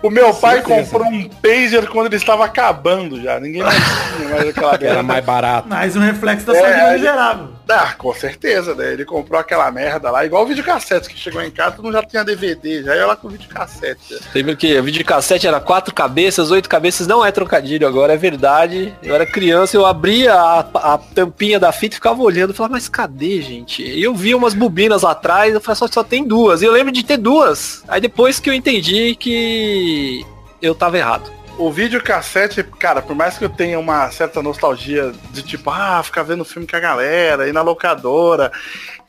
O 0.00 0.10
meu 0.10 0.32
pai 0.32 0.62
comprou 0.62 1.04
um 1.08 1.28
pager 1.28 1.88
quando 1.88 2.06
ele 2.06 2.14
estava 2.14 2.44
acabando 2.44 3.20
já. 3.20 3.40
Ninguém 3.40 3.62
mais 3.64 3.82
tinha 4.16 4.28
mais 4.28 4.48
aquela 4.48 4.74
Era 4.80 5.02
mais 5.02 5.24
barato. 5.24 5.68
Mais 5.68 5.96
um 5.96 6.00
reflexo 6.00 6.46
da 6.46 6.54
sua 6.54 6.68
É, 6.68 6.72
vida 6.72 6.84
aí- 6.86 6.94
miserável. 7.00 7.48
Ah, 7.70 7.94
com 7.96 8.14
certeza, 8.14 8.74
né? 8.74 8.92
Ele 8.92 9.04
comprou 9.04 9.38
aquela 9.38 9.70
merda 9.70 10.10
lá, 10.10 10.24
igual 10.24 10.44
o 10.44 10.46
videocassete 10.46 11.08
que 11.08 11.18
chegou 11.18 11.42
em 11.42 11.50
casa, 11.50 11.76
não 11.82 11.92
já 11.92 12.02
tinha 12.02 12.24
DVD, 12.24 12.82
já 12.82 12.96
ia 12.96 13.06
lá 13.06 13.14
com 13.14 13.28
videocassete. 13.28 14.18
Lembra 14.34 14.56
que 14.56 14.78
o 14.78 14.82
videocassete 14.82 15.46
era 15.46 15.60
quatro 15.60 15.94
cabeças, 15.94 16.50
oito 16.50 16.68
cabeças, 16.68 17.06
não 17.06 17.24
é 17.24 17.30
trocadilho 17.30 17.86
agora, 17.86 18.14
é 18.14 18.16
verdade. 18.16 18.94
Eu 19.02 19.14
era 19.14 19.26
criança, 19.26 19.76
eu 19.76 19.84
abria 19.84 20.34
a, 20.34 20.60
a 20.94 20.98
tampinha 20.98 21.60
da 21.60 21.70
fita 21.70 21.94
e 21.94 21.96
ficava 21.96 22.22
olhando, 22.22 22.54
falava, 22.54 22.72
mas 22.74 22.88
cadê, 22.88 23.42
gente? 23.42 23.82
E 23.82 24.02
eu 24.02 24.14
via 24.14 24.36
umas 24.36 24.54
bobinas 24.54 25.02
lá 25.02 25.10
atrás, 25.10 25.52
eu 25.52 25.60
falei, 25.60 25.76
só, 25.76 25.86
só 25.86 26.02
tem 26.02 26.24
duas. 26.24 26.62
E 26.62 26.64
eu 26.64 26.72
lembro 26.72 26.92
de 26.92 27.04
ter 27.04 27.18
duas. 27.18 27.82
Aí 27.86 28.00
depois 28.00 28.40
que 28.40 28.48
eu 28.48 28.54
entendi 28.54 29.14
que 29.14 30.24
eu 30.62 30.74
tava 30.74 30.96
errado. 30.98 31.37
O 31.58 31.72
videocassete, 31.72 32.62
cara, 32.62 33.02
por 33.02 33.16
mais 33.16 33.36
que 33.36 33.44
eu 33.44 33.48
tenha 33.48 33.78
uma 33.80 34.08
certa 34.12 34.40
nostalgia 34.40 35.12
de 35.32 35.42
tipo, 35.42 35.70
ah, 35.70 36.00
ficar 36.04 36.22
vendo 36.22 36.44
filme 36.44 36.68
com 36.68 36.76
a 36.76 36.80
galera, 36.80 37.48
ir 37.48 37.52
na 37.52 37.62
locadora, 37.62 38.52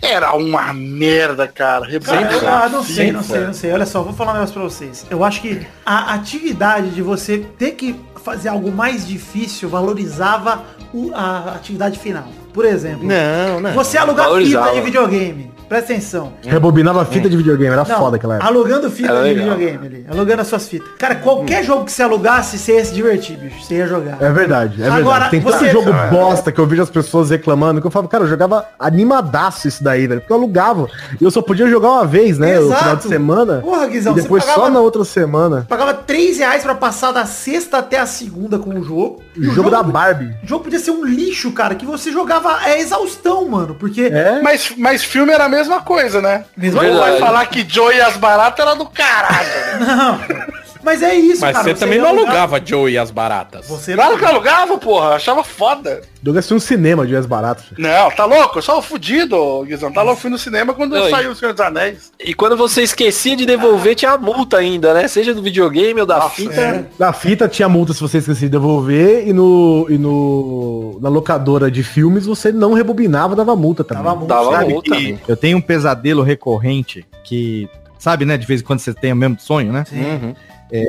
era 0.01 0.33
uma 0.33 0.73
merda, 0.73 1.47
cara. 1.47 1.81
Cara, 1.81 1.91
Rebobina 1.91 2.31
eu, 2.31 2.47
ah, 2.49 2.67
não 2.69 2.83
sei, 2.83 3.11
não 3.11 3.21
sei, 3.21 3.39
não 3.41 3.53
sei. 3.53 3.71
Olha 3.71 3.85
só, 3.85 4.01
vou 4.01 4.13
falar 4.13 4.31
um 4.31 4.33
negócio 4.35 4.53
pra 4.55 4.63
vocês. 4.63 5.05
Eu 5.11 5.23
acho 5.23 5.41
que 5.41 5.65
a 5.85 6.15
atividade 6.15 6.89
de 6.89 7.03
você 7.03 7.37
ter 7.57 7.71
que 7.73 7.95
fazer 8.23 8.49
algo 8.49 8.71
mais 8.71 9.07
difícil 9.07 9.69
valorizava 9.69 10.63
o- 10.91 11.11
a 11.13 11.53
atividade 11.55 11.99
final. 11.99 12.25
Por 12.51 12.65
exemplo, 12.65 13.07
Não, 13.07 13.59
não. 13.59 13.73
você 13.73 13.97
alugar 13.97 14.27
fita 14.41 14.71
de 14.73 14.81
videogame. 14.81 15.51
Presta 15.69 15.93
atenção. 15.93 16.33
Rebobinava 16.43 17.05
fita 17.05 17.29
de 17.29 17.37
videogame, 17.37 17.71
era 17.73 17.85
Não, 17.87 17.97
foda 17.97 18.17
aquela 18.17 18.35
época. 18.35 18.49
alugando 18.49 18.89
fita 18.89 19.09
Era 19.11 19.21
de 19.21 19.33
legal. 19.35 19.55
videogame 19.57 19.87
ali. 19.87 20.05
Alugando 20.09 20.41
as 20.41 20.47
suas 20.47 20.67
fitas. 20.67 20.87
Cara, 20.97 21.15
qualquer 21.15 21.63
jogo 21.63 21.85
que 21.85 21.91
você 21.91 22.01
alugasse, 22.03 22.57
você 22.57 22.73
ia 22.77 22.83
se 22.85 22.93
divertir, 22.93 23.37
bicho. 23.37 23.63
Você 23.63 23.75
ia 23.75 23.87
jogar. 23.87 24.17
É 24.19 24.31
verdade, 24.31 24.81
é 24.81 24.87
Agora, 24.87 25.03
verdade. 25.03 25.29
Tem 25.31 25.41
tanto 25.41 25.57
você- 25.59 25.69
jogo 25.69 25.91
bosta 26.11 26.51
que 26.51 26.59
eu 26.59 26.65
vejo 26.65 26.81
as 26.81 26.89
pessoas 26.89 27.29
reclamando, 27.29 27.79
que 27.79 27.85
eu 27.87 27.91
falo, 27.91 28.07
cara, 28.07 28.23
eu 28.23 28.27
jogava 28.27 28.65
animadaço 28.79 29.67
isso 29.67 29.83
daí, 29.83 30.07
velho. 30.07 30.21
Porque 30.21 30.33
eu 30.33 30.37
alugava. 30.37 30.87
E 31.19 31.23
eu 31.23 31.31
só 31.31 31.41
podia 31.41 31.67
jogar 31.67 31.89
uma 31.91 32.05
vez, 32.05 32.37
né? 32.39 32.59
No 32.59 32.65
Exato. 32.67 32.79
final 32.81 32.95
de 32.95 33.03
semana. 33.03 33.61
Porra, 33.61 33.85
Guizão, 33.87 34.13
e 34.13 34.21
depois 34.21 34.43
você 34.43 34.49
pagava- 34.49 34.67
só 34.67 34.73
na 34.73 34.79
outra 34.81 35.03
semana. 35.03 35.65
Pagava 35.69 35.93
3 35.93 36.37
reais 36.39 36.63
pra 36.63 36.73
passar 36.75 37.11
da 37.11 37.25
sexta 37.25 37.77
até 37.77 37.99
a 37.99 38.05
segunda 38.05 38.57
com 38.57 38.71
o 38.79 38.83
jogo. 38.83 39.21
O 39.37 39.43
jogo 39.51 39.69
da 39.69 39.83
Barbie. 39.83 40.35
O 40.43 40.47
jogo 40.47 40.63
podia 40.63 40.79
ser 40.79 40.91
um 40.91 41.05
lixo, 41.05 41.51
cara, 41.51 41.75
que 41.75 41.85
você 41.85 42.11
jogava 42.11 42.59
é 42.65 42.79
exaustão, 42.79 43.47
mano. 43.47 43.75
Porque. 43.75 44.01
É? 44.01 44.41
Mas, 44.41 44.73
mas 44.77 45.03
filme 45.03 45.31
era 45.31 45.45
a 45.45 45.49
mesma 45.59 45.81
coisa, 45.81 46.21
né? 46.21 46.45
Mesma 46.55 46.83
Ou 46.83 46.99
vai 46.99 47.19
falar 47.19 47.45
que 47.47 47.65
Joe 47.67 47.95
e 47.95 48.01
as 48.01 48.17
baratas 48.17 48.65
era 48.65 48.75
do 48.75 48.85
caralho. 48.85 49.47
né? 49.47 49.79
Não. 49.79 50.19
Mas 50.83 51.03
é 51.03 51.13
isso, 51.15 51.41
Mas 51.41 51.53
cara. 51.53 51.63
você 51.63 51.73
também 51.75 51.97
ia 51.97 52.01
não 52.03 52.09
alugar- 52.09 52.27
alugava 52.43 52.61
Joe 52.65 52.91
e 52.91 52.97
as 52.97 53.11
baratas. 53.11 53.67
Você 53.67 53.93
Claro 53.95 54.17
que 54.17 54.23
eu 54.23 54.27
alugava, 54.29 54.77
porra. 54.77 55.09
Achava 55.15 55.43
foda. 55.43 56.01
Douglas 56.21 56.47
tinha 56.47 56.57
um 56.57 56.59
cinema 56.59 57.05
de 57.07 57.15
as 57.15 57.25
baratas. 57.25 57.65
Não, 57.77 58.09
tá 58.11 58.25
louco? 58.25 58.57
Eu 58.57 58.61
sou 58.61 58.81
fudido, 58.81 59.63
Guizão. 59.65 59.91
Tá 59.91 60.01
louco? 60.01 60.21
Fui 60.21 60.29
no 60.29 60.37
cinema 60.37 60.73
quando 60.73 60.93
Oi. 60.93 61.09
saiu 61.09 61.31
o 61.31 61.35
Senhor 61.35 61.53
dos 61.53 61.61
Anéis. 61.65 62.11
E 62.19 62.33
quando 62.33 62.57
você 62.57 62.81
esquecia 62.81 63.35
de 63.35 63.45
devolver, 63.45 63.95
tinha 63.95 64.11
a 64.11 64.17
multa 64.17 64.57
ainda, 64.57 64.93
né? 64.93 65.07
Seja 65.07 65.33
do 65.33 65.41
videogame 65.41 65.99
ou 66.01 66.05
da 66.05 66.17
Nossa, 66.17 66.29
fita. 66.35 66.59
é. 66.61 66.85
Na 66.97 67.13
fita 67.13 67.47
tinha 67.47 67.69
multa 67.69 67.93
se 67.93 68.01
você 68.01 68.17
esquecia 68.19 68.47
de 68.47 68.51
devolver 68.51 69.27
e 69.27 69.33
no, 69.33 69.85
e 69.89 69.97
no 69.97 70.97
na 71.01 71.09
locadora 71.09 71.69
de 71.71 71.83
filmes 71.83 72.25
você 72.25 72.51
não 72.51 72.73
rebobinava, 72.73 73.35
dava 73.35 73.55
multa 73.55 73.83
também. 73.83 74.03
Dava 74.03 74.15
multa. 74.15 74.33
Dava 74.33 74.51
Sabe 74.51 74.73
multa. 74.73 74.95
que 74.95 75.19
eu 75.27 75.37
tenho 75.37 75.57
um 75.57 75.61
pesadelo 75.61 76.21
recorrente 76.23 77.05
que, 77.23 77.69
sabe, 77.97 78.25
né, 78.25 78.37
de 78.37 78.45
vez 78.45 78.61
em 78.61 78.63
quando 78.63 78.79
você 78.79 78.93
tem 78.93 79.13
o 79.13 79.15
mesmo 79.15 79.37
sonho, 79.39 79.71
né? 79.71 79.85
Uhum. 79.91 80.35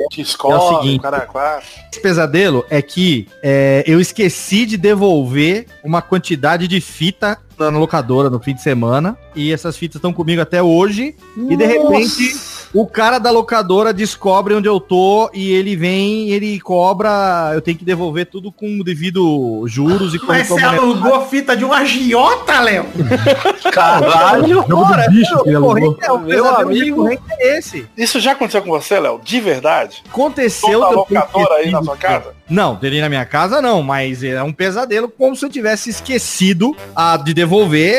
Te 0.09 0.21
escola, 0.21 0.55
É 0.55 0.57
o 0.57 0.81
seguinte. 0.81 1.01
quatro. 1.27 1.67
Esse 1.91 2.01
pesadelo 2.01 2.65
é 2.69 2.81
que 2.81 3.27
é, 3.41 3.83
eu 3.87 3.99
esqueci 3.99 4.65
de 4.65 4.77
devolver 4.77 5.65
uma 5.83 6.01
quantidade 6.01 6.67
de 6.67 6.79
fita 6.79 7.37
na 7.69 7.77
locadora 7.77 8.29
no 8.29 8.39
fim 8.39 8.55
de 8.55 8.61
semana 8.61 9.17
e 9.35 9.51
essas 9.51 9.77
fitas 9.77 9.97
estão 9.97 10.13
comigo 10.13 10.41
até 10.41 10.63
hoje 10.63 11.15
e 11.49 11.55
de 11.55 11.65
repente 11.65 12.35
o 12.73 12.87
cara 12.87 13.19
da 13.19 13.29
locadora 13.29 13.93
descobre 13.93 14.53
onde 14.53 14.67
eu 14.67 14.79
tô 14.79 15.29
e 15.33 15.51
ele 15.51 15.75
vem 15.75 16.29
ele 16.29 16.59
cobra, 16.59 17.51
eu 17.53 17.61
tenho 17.61 17.77
que 17.77 17.83
devolver 17.83 18.25
tudo 18.27 18.51
com 18.51 18.79
o 18.79 18.83
devido 18.83 19.63
juros 19.67 20.13
e 20.13 20.19
Mas 20.25 20.47
você 20.47 20.63
alugou 20.63 21.15
a 21.15 21.25
fita 21.25 21.55
de 21.55 21.65
um 21.65 21.73
agiota, 21.73 22.59
Léo? 22.61 22.85
Caralho! 23.71 24.63
Do 24.63 25.11
bicho 25.11 25.43
que 25.43 25.49
ele 25.49 25.55
alugou. 25.57 25.97
é, 26.01 26.11
o 26.11 26.19
Meu 26.19 26.43
pesadelo 26.43 26.69
amigo. 26.69 27.09
é 27.09 27.57
esse. 27.57 27.85
Isso 27.97 28.19
já 28.19 28.31
aconteceu 28.31 28.61
com 28.61 28.69
você, 28.69 28.99
Léo? 28.99 29.19
De 29.23 29.39
verdade? 29.41 30.03
Aconteceu 30.09 30.79
Toda 30.79 30.95
locadora 30.95 31.55
aí 31.55 31.71
na 31.71 31.83
sua 31.83 31.97
casa? 31.97 32.33
Não, 32.49 32.75
dele 32.75 32.99
na 32.99 33.07
minha 33.07 33.25
casa 33.25 33.61
não, 33.61 33.81
mas 33.81 34.23
é 34.23 34.43
um 34.43 34.51
pesadelo 34.51 35.07
como 35.07 35.35
se 35.35 35.45
eu 35.45 35.49
tivesse 35.49 35.89
esquecido 35.89 36.75
a, 36.93 37.15
de 37.15 37.33
devolver, 37.33 37.50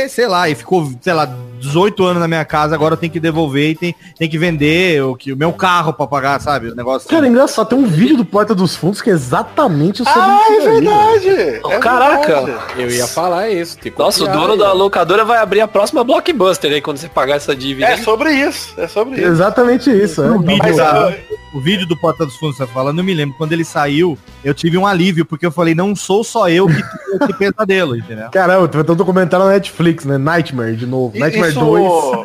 sei 0.09 0.27
lá, 0.27 0.49
e 0.49 0.55
ficou, 0.55 0.91
sei 1.01 1.13
lá, 1.13 1.29
18 1.63 2.05
anos 2.05 2.21
na 2.21 2.29
minha 2.29 2.45
casa, 2.45 2.75
agora 2.75 2.95
eu 2.95 2.99
tenho 2.99 3.13
que 3.13 3.21
devolver 3.21 3.71
e 3.71 3.75
tem, 3.75 3.95
tem 4.19 4.29
que 4.29 4.37
vender 4.39 5.03
o, 5.03 5.15
que, 5.15 5.33
o 5.33 5.37
meu 5.37 5.53
carro 5.53 5.93
pra 5.93 6.07
pagar, 6.07 6.41
sabe? 6.41 6.69
O 6.69 6.75
negócio. 6.75 7.09
Cara, 7.09 7.27
é 7.27 7.29
engraçado, 7.31 7.69
tem 7.69 7.79
um 7.79 7.87
vídeo 7.87 8.17
do 8.17 8.25
Porta 8.25 8.55
dos 8.55 8.75
Fundos 8.77 9.01
que 9.01 9.11
é 9.11 9.13
exatamente 9.13 10.03
o 10.03 10.05
sobre 10.05 10.21
Ah, 10.21 10.41
é 10.49 10.53
aí, 10.53 10.65
verdade! 10.81 11.61
Oh, 11.65 11.73
É 11.73 11.79
caraca. 11.79 12.43
verdade. 12.43 12.63
Eu 12.83 12.91
ia 12.91 13.07
falar 13.07 13.51
isso. 13.51 13.79
Tipo, 13.79 14.03
Nossa, 14.03 14.25
o 14.25 14.29
dono 14.29 14.57
da 14.57 14.73
locadora 14.73 15.25
vai 15.25 15.39
abrir 15.39 15.61
a 15.61 15.69
próxima 15.69 16.03
blockbuster 16.05 16.73
aí 16.73 16.81
quando 16.81 16.97
você 16.99 17.09
pagar 17.09 17.37
essa 17.37 17.55
dívida. 17.55 17.87
É 17.87 17.97
sobre 17.99 18.33
isso, 18.33 18.75
é 18.77 18.89
sobre 18.89 19.17
isso. 19.21 19.27
Exatamente 19.31 19.91
isso, 19.91 20.23
é. 20.23 20.29
vídeo 20.39 20.59
Mas 20.59 20.77
lá. 20.77 21.11
eu, 21.13 21.39
o 21.55 21.61
vídeo 21.61 21.87
do 21.87 21.97
Porta 21.97 22.25
dos 22.25 22.37
Fundos 22.37 22.57
você 22.57 22.67
tá 22.67 22.73
falando, 22.73 22.99
eu 22.99 23.05
me 23.05 23.15
lembro, 23.15 23.37
quando 23.37 23.53
ele 23.53 23.65
saiu, 23.65 24.19
eu 24.43 24.55
tive 24.55 24.79
um 24.79 24.87
alívio, 24.87 25.25
porque 25.25 25.45
eu 25.45 25.53
falei, 25.53 25.75
não 25.75 25.95
sou 25.95 26.25
só 26.25 26.49
eu 26.49 26.67
que 26.67 26.75
tive 26.75 27.25
esse 27.25 27.33
pesadelo, 27.39 27.97
entendeu? 27.97 28.31
Caramba, 28.31 28.67
tem 28.69 28.81
um 28.81 28.97
documentário 28.97 29.47
na 29.47 29.53
Netflix, 29.53 30.05
né? 30.05 30.17
Nightmare, 30.19 30.77
de 30.77 30.87
novo. 30.87 31.19
Nightmare 31.19 31.52
Isso, 31.53 32.25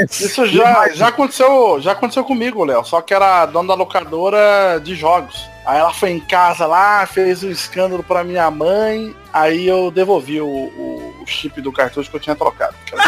2. 0.00 0.20
isso 0.20 0.46
já, 0.46 0.88
já 0.94 1.08
aconteceu, 1.08 1.78
já 1.80 1.92
aconteceu 1.92 2.24
comigo, 2.24 2.64
Léo. 2.64 2.84
Só 2.84 3.00
que 3.00 3.12
era 3.14 3.44
dona 3.46 3.68
da 3.68 3.74
locadora 3.74 4.80
de 4.82 4.94
jogos. 4.94 5.48
Aí 5.66 5.78
ela 5.78 5.92
foi 5.92 6.10
em 6.10 6.20
casa 6.20 6.66
lá, 6.66 7.04
fez 7.06 7.42
um 7.44 7.50
escândalo 7.50 8.02
pra 8.02 8.24
minha 8.24 8.50
mãe. 8.50 9.14
Aí 9.32 9.66
eu 9.68 9.90
devolvi 9.90 10.40
o, 10.40 10.46
o- 10.46 11.14
o 11.22 11.26
chip 11.26 11.60
do 11.60 11.70
cartucho 11.72 12.08
que 12.10 12.16
eu 12.16 12.20
tinha 12.20 12.34
trocado. 12.36 12.74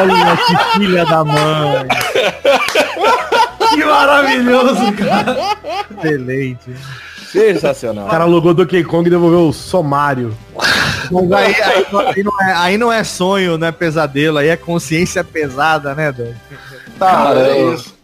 Olha 0.00 0.36
que 0.36 0.56
filha 0.78 1.04
da 1.06 1.24
mãe. 1.24 1.86
Que 3.70 3.84
maravilhoso, 3.84 4.92
cara. 4.92 5.36
Excelente. 7.34 7.56
O 7.56 7.60
Sensacional. 7.60 8.08
cara 8.08 8.24
logou 8.24 8.54
Donkey 8.54 8.84
Kong 8.84 9.06
e 9.06 9.10
devolveu 9.10 9.48
o 9.48 9.52
somário. 9.52 10.36
Mas 11.10 11.32
aí, 11.32 11.54
aí 11.62 11.86
não- 11.92 12.00
aí 12.00 12.22
não 12.22 12.40
é, 12.42 12.52
aí 12.54 12.78
não 12.78 12.92
é 12.92 13.04
sonho, 13.04 13.58
não 13.58 13.66
é 13.66 13.72
pesadelo, 13.72 14.38
aí 14.38 14.48
é 14.48 14.56
consciência 14.56 15.22
pesada, 15.22 15.94
né, 15.94 16.10
Doug? 16.12 16.32
Tá, 16.98 17.32
é 17.36 17.72
isso. 17.74 17.94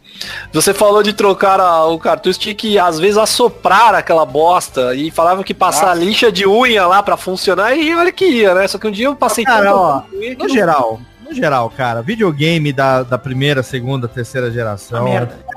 Você 0.53 0.71
falou 0.73 1.01
de 1.01 1.13
trocar 1.13 1.59
a- 1.59 1.85
o 1.87 1.97
cartucho, 1.97 2.37
tinha 2.37 2.53
que 2.53 2.77
às 2.77 2.99
vezes 2.99 3.17
assoprar 3.17 3.95
aquela 3.95 4.23
bosta 4.25 4.93
e 4.93 5.09
falava 5.09 5.43
que 5.43 5.53
passar 5.53 5.95
lixa 5.95 6.31
de 6.31 6.45
unha 6.45 6.85
lá 6.85 7.01
pra 7.01 7.17
funcionar 7.17 7.73
e 7.75 7.95
olha 7.95 8.11
que 8.11 8.25
ia, 8.25 8.53
né? 8.53 8.67
Só 8.67 8.77
que 8.77 8.85
um 8.87 8.91
dia 8.91 9.07
eu 9.07 9.15
passei 9.15 9.43
Cara, 9.43 9.63
tanto 9.71 9.75
ó, 9.77 10.01
no 10.13 10.37
não- 10.37 10.49
geral, 10.49 10.99
no 11.27 11.33
geral, 11.33 11.71
cara, 11.75 12.03
videogame 12.03 12.71
da, 12.71 13.01
da 13.01 13.17
primeira, 13.17 13.63
segunda, 13.63 14.07
terceira 14.07 14.51
geração. 14.51 15.03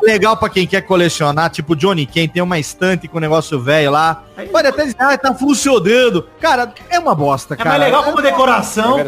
Legal 0.05 0.37
pra 0.37 0.51
quem 0.51 0.67
quer 0.67 0.83
colecionar, 0.83 1.51
tipo 1.51 1.75
Johnny 1.75 2.05
Ken 2.05 2.29
tem 2.29 2.43
uma 2.43 2.59
estante 2.59 3.09
com 3.09 3.19
negócio 3.19 3.59
velho 3.59 3.91
lá. 3.91 4.23
Pode 4.51 4.67
até 4.69 4.83
dizer, 4.85 4.97
ah, 4.99 5.17
tá 5.17 5.33
funcionando. 5.35 6.27
Cara, 6.41 6.73
é 6.91 6.99
uma 6.99 7.15
bosta, 7.15 7.55
É 7.55 7.57
cara. 7.57 7.71
mais 7.71 7.83
legal 7.83 8.03
como 8.03 8.21
decoração. 8.21 8.99